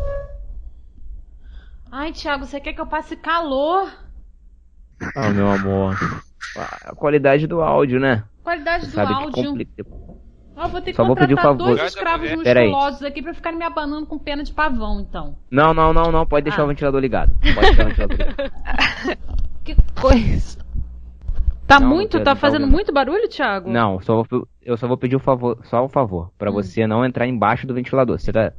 Ai, 1.90 2.12
Thiago, 2.12 2.44
você 2.46 2.60
quer 2.60 2.72
que 2.72 2.80
eu 2.80 2.86
passe 2.86 3.16
calor? 3.16 3.90
Ah, 5.16 5.30
meu 5.30 5.50
amor. 5.50 5.94
A 6.84 6.94
qualidade 6.94 7.46
do 7.46 7.60
áudio, 7.60 7.98
né? 7.98 8.24
Qualidade 8.42 8.86
do 8.86 8.92
Sabe 8.92 9.08
que 9.14 9.22
áudio. 9.24 9.44
complica. 9.44 9.84
Ah, 10.58 10.68
vou 10.68 10.80
ter 10.80 10.92
que 10.92 10.96
Só 10.96 11.04
vou 11.04 11.14
pedir 11.16 11.34
um 11.34 11.36
contratar 11.36 11.58
favor. 11.58 11.76
dois 11.76 11.92
escravos 11.92 12.30
musculosos 12.32 13.02
aqui 13.02 13.20
pra 13.22 13.34
ficarem 13.34 13.58
me 13.58 13.64
abanando 13.64 14.06
com 14.06 14.18
pena 14.18 14.42
de 14.42 14.52
pavão, 14.54 15.00
então. 15.00 15.36
Não, 15.50 15.74
não, 15.74 15.92
não, 15.92 16.10
não. 16.10 16.26
Pode 16.26 16.44
deixar 16.44 16.62
Ah. 16.62 16.64
o 16.64 16.68
ventilador 16.68 17.00
ligado. 17.00 17.36
Pode 17.54 17.60
deixar 17.74 17.84
o 17.84 17.88
ventilador 17.88 18.16
ligado. 18.16 18.52
Que 19.66 19.74
coisa. 20.00 20.64
Tá 21.66 21.80
Não, 21.80 21.88
muito? 21.88 22.16
não 22.18 22.24
Tá 22.24 22.34
fazendo 22.36 22.62
ouvindo. 22.62 22.74
muito 22.74 22.92
barulho, 22.92 23.28
Thiago? 23.28 23.68
Não, 23.70 24.00
só 24.00 24.22
vou, 24.22 24.48
eu 24.62 24.76
só 24.76 24.86
vou 24.86 24.96
pedir 24.96 25.16
um 25.16 25.20
favor, 25.20 25.58
só 25.64 25.84
um 25.84 25.88
favor, 25.88 26.30
pra 26.38 26.50
Hum. 26.50 26.54
você 26.54 26.86
não 26.86 27.04
entrar 27.04 27.26
embaixo 27.26 27.66
do 27.66 27.74
ventilador. 27.74 28.18
Você 28.18 28.32
tá 28.32 28.52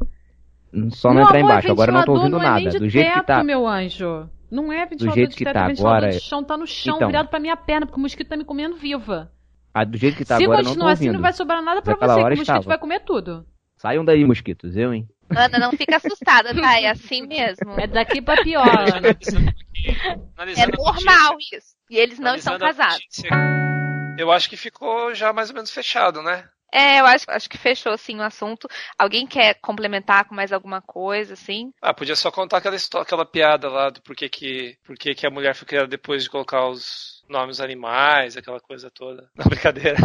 só 0.89 1.09
não 1.09 1.15
Meu 1.15 1.23
entrar 1.23 1.37
amor, 1.39 1.49
embaixo. 1.51 1.71
Agora 1.71 1.91
eu 1.91 1.95
não 1.95 2.03
tô 2.03 2.11
ouvindo 2.13 2.31
não 2.37 2.41
é 2.43 2.53
nem 2.55 2.65
nada. 2.65 2.69
de 2.71 2.79
Do 2.79 2.89
jeito 2.89 3.07
teto, 3.07 3.19
que 3.21 3.25
tá. 3.27 3.43
meu 3.43 3.65
anjo. 3.67 4.29
Não 4.51 4.71
é 4.71 4.85
ventilador 4.85 5.15
jeito 5.15 5.29
de 5.31 5.35
que 5.37 5.43
teto, 5.45 5.53
tá 5.53 5.63
é 5.63 5.67
ventilador 5.67 5.97
agora- 5.97 6.11
de 6.11 6.19
chão, 6.19 6.43
tá 6.43 6.57
no 6.57 6.67
chão, 6.67 6.95
Então. 6.97 7.07
virado 7.07 7.29
pra 7.29 7.39
minha 7.39 7.55
perna, 7.55 7.85
porque 7.85 7.99
o 7.99 8.01
mosquito 8.01 8.27
tá 8.27 8.37
me 8.37 8.43
comendo 8.45 8.75
viva. 8.75 9.31
Ah, 9.73 9.83
do 9.85 9.97
jeito 9.97 10.17
que 10.17 10.25
tá 10.25 10.37
Se 10.37 10.43
agora 10.43 10.59
eu 10.59 10.63
não 10.63 10.71
tô 10.71 10.75
continuar 10.75 10.91
assim, 10.93 11.03
ouvindo. 11.05 11.13
não 11.15 11.21
vai 11.21 11.33
sobrar 11.33 11.61
nada 11.61 11.81
pra 11.81 11.93
você, 11.95 12.05
que 12.05 12.11
o 12.11 12.23
mosquito 12.23 12.41
estava. 12.41 12.61
vai 12.65 12.77
comer 12.77 12.99
tudo. 13.01 13.45
Saiam 13.77 14.03
daí, 14.03 14.25
mosquitos, 14.25 14.75
eu, 14.75 14.93
hein? 14.93 15.07
Ana, 15.29 15.59
não 15.59 15.71
fica 15.71 15.97
assustada, 15.97 16.49
tá? 16.55 16.79
É 16.81 16.89
assim 16.89 17.27
mesmo. 17.27 17.71
É 17.77 17.85
daqui 17.87 18.21
pra 18.21 18.41
pior, 18.41 18.67
Ana. 18.67 19.09
É 20.55 20.65
normal 20.77 21.37
isso. 21.53 21.76
E 21.89 21.97
eles 21.97 22.19
não 22.19 22.35
estão 22.35 22.55
Analisando 22.55 22.77
casados. 22.77 24.17
Eu 24.17 24.31
acho 24.31 24.49
que 24.49 24.57
ficou 24.57 25.13
já 25.13 25.31
mais 25.31 25.49
ou 25.49 25.55
menos 25.55 25.71
fechado, 25.71 26.21
né? 26.21 26.47
É, 26.73 26.99
eu 26.99 27.05
acho, 27.05 27.25
acho 27.29 27.49
que 27.49 27.57
fechou 27.57 27.93
assim 27.93 28.17
o 28.19 28.23
assunto. 28.23 28.67
Alguém 28.97 29.25
quer 29.25 29.55
complementar 29.61 30.25
com 30.25 30.35
mais 30.35 30.51
alguma 30.51 30.81
coisa, 30.81 31.33
assim? 31.33 31.71
Ah, 31.81 31.93
podia 31.93 32.15
só 32.15 32.29
contar 32.29 32.57
aquela, 32.57 32.75
histó- 32.75 32.99
aquela 32.99 33.25
piada 33.25 33.69
lá 33.69 33.89
do 33.89 34.01
porquê 34.01 34.27
que, 34.27 34.77
porquê 34.83 35.15
que 35.15 35.25
a 35.25 35.29
mulher 35.29 35.55
foi 35.55 35.65
criada 35.67 35.87
depois 35.87 36.23
de 36.23 36.29
colocar 36.29 36.67
os 36.67 37.23
nomes 37.29 37.61
animais, 37.61 38.35
aquela 38.35 38.59
coisa 38.59 38.91
toda. 38.91 39.29
Não, 39.35 39.45
brincadeira. 39.45 39.97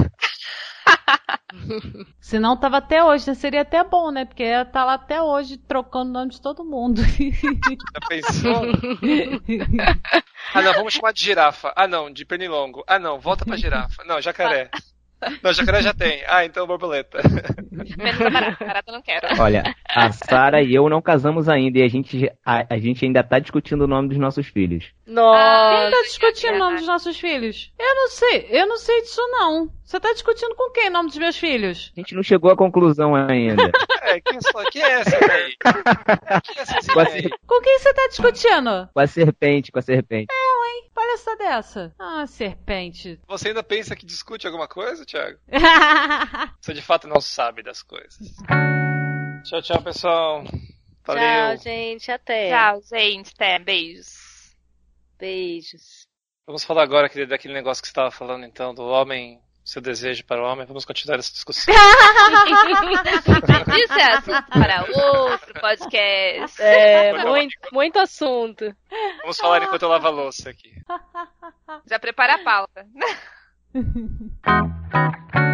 Se 2.20 2.39
não 2.39 2.57
tava 2.57 2.79
até 2.79 3.03
hoje, 3.05 3.29
né? 3.29 3.35
Seria 3.35 3.62
até 3.62 3.83
bom, 3.85 4.11
né? 4.11 4.24
Porque 4.24 4.43
ela 4.43 4.65
tá 4.65 4.85
lá 4.85 4.95
até 4.95 5.23
hoje 5.23 5.57
trocando 5.57 6.11
o 6.11 6.12
nome 6.12 6.31
de 6.31 6.41
todo 6.41 6.65
mundo. 6.65 7.03
Já 7.03 8.09
pensou? 8.09 8.62
Ah, 10.55 10.61
não, 10.61 10.73
vamos 10.74 10.93
chamar 10.93 11.12
de 11.12 11.23
girafa. 11.23 11.73
Ah, 11.74 11.87
não, 11.87 12.12
de 12.12 12.27
pernilongo. 12.27 12.85
Ah, 12.87 12.99
não, 12.99 13.19
volta 13.19 13.45
pra 13.45 13.57
girafa. 13.57 14.05
Não, 14.05 14.20
jacaré. 14.20 14.69
Não, 15.43 15.53
jacaré 15.53 15.82
já 15.82 15.94
tem. 15.94 16.23
Ah, 16.27 16.44
então 16.44 16.66
borboleta. 16.66 17.19
Menos 17.97 18.20
a 18.20 18.31
barata. 18.31 18.65
Barata 18.65 18.90
eu 18.90 18.94
não 18.94 19.03
quero. 19.03 19.40
Olha, 19.40 19.74
a 19.89 20.12
Sara 20.12 20.62
e 20.62 20.74
eu 20.74 20.89
não 20.89 21.01
casamos 21.03 21.49
ainda 21.49 21.78
e 21.78 21.82
a 21.82 21.89
gente, 21.89 22.31
a, 22.44 22.74
a 22.74 22.78
gente 22.78 23.05
ainda 23.05 23.23
tá 23.23 23.39
discutindo 23.39 23.82
o 23.82 23.86
nome 23.86 24.09
dos 24.09 24.19
nossos 24.19 24.47
filhos. 24.47 24.85
Quem 25.05 25.15
Nossa. 25.15 25.90
tá 25.90 26.03
discutindo 26.03 26.55
o 26.55 26.59
nome 26.59 26.78
dos 26.78 26.86
nossos 26.86 27.19
filhos? 27.19 27.73
Eu 27.78 27.94
não 27.94 28.09
sei, 28.09 28.47
eu 28.51 28.66
não 28.66 28.77
sei 28.77 29.01
disso 29.03 29.20
não. 29.31 29.69
Você 29.85 30.01
tá 30.01 30.12
discutindo 30.12 30.55
com 30.55 30.70
quem 30.73 30.89
o 30.89 30.93
nome 30.93 31.09
dos 31.11 31.19
meus 31.19 31.36
filhos? 31.36 31.93
A 31.97 32.01
gente 32.01 32.15
não 32.15 32.23
chegou 32.23 32.51
à 32.51 32.57
conclusão 32.57 33.15
ainda. 33.15 33.70
É, 34.05 34.20
quem, 34.20 34.36
é- 34.36 34.70
quem 34.73 34.82
é 34.82 34.93
essa 35.01 35.19
daí? 35.20 35.57
Quem 36.43 36.57
é 36.59 36.62
essa 36.62 36.93
Com? 36.93 37.05
Com 37.47 37.62
quem 37.62 37.78
você 37.78 37.94
tá 37.94 38.09
discutindo? 38.09 38.89
com 38.93 39.01
a 39.01 39.07
serpente, 39.07 39.70
com 39.73 39.78
a 39.78 39.82
serpente. 39.82 40.27
Palhaça 40.94 41.36
dessa. 41.36 41.94
Ah, 41.99 42.27
serpente. 42.27 43.20
Você 43.28 43.49
ainda 43.49 43.62
pensa 43.62 43.97
que 43.97 44.07
discute 44.07 44.47
alguma 44.47 44.69
coisa, 44.69 45.05
Thiago? 45.05 45.39
Você 46.61 46.74
de 46.74 46.82
fato 46.82 47.09
não 47.09 47.20
sabe 47.20 47.62
das 47.62 47.82
coisas. 47.82 48.19
Tchau, 49.44 49.62
tchau, 49.62 49.82
pessoal. 49.82 50.44
Valeu. 51.05 51.57
Tchau, 51.57 51.57
gente. 51.65 52.11
Até. 52.11 52.51
Tchau, 52.51 52.81
gente. 52.82 53.32
Até. 53.35 53.59
Beijos. 53.59 54.55
Beijos. 55.19 56.07
Vamos 56.47 56.65
falar 56.65 56.82
agora 56.82 57.07
aquele, 57.07 57.27
daquele 57.27 57.55
negócio 57.55 57.82
que 57.82 57.89
você 57.89 57.93
estava 57.93 58.11
falando, 58.11 58.44
então, 58.44 58.74
do 58.74 58.82
homem, 58.82 59.40
seu 59.64 59.80
desejo 59.80 60.24
para 60.24 60.43
o 60.43 60.44
homem. 60.44 60.66
Vamos 60.66 60.84
continuar 60.84 61.18
essa 61.18 61.32
discussão. 61.32 61.72
Isso 63.74 63.93
é 63.93 64.12
assunto 64.12 64.51
para 64.51 64.84
outro 64.84 65.55
podcast. 65.60 66.62
É, 66.62 67.12
muito, 67.24 67.56
muito 67.72 67.98
assunto. 67.98 68.74
Vamos 69.20 69.39
falar 69.39 69.62
enquanto 69.62 69.82
eu 69.82 69.89
lavo 69.89 70.06
a 70.06 70.10
louça 70.10 70.51
aqui. 70.51 70.74
Já 71.86 71.98
prepara 71.98 72.34
a 72.34 72.39
pauta. 72.39 72.86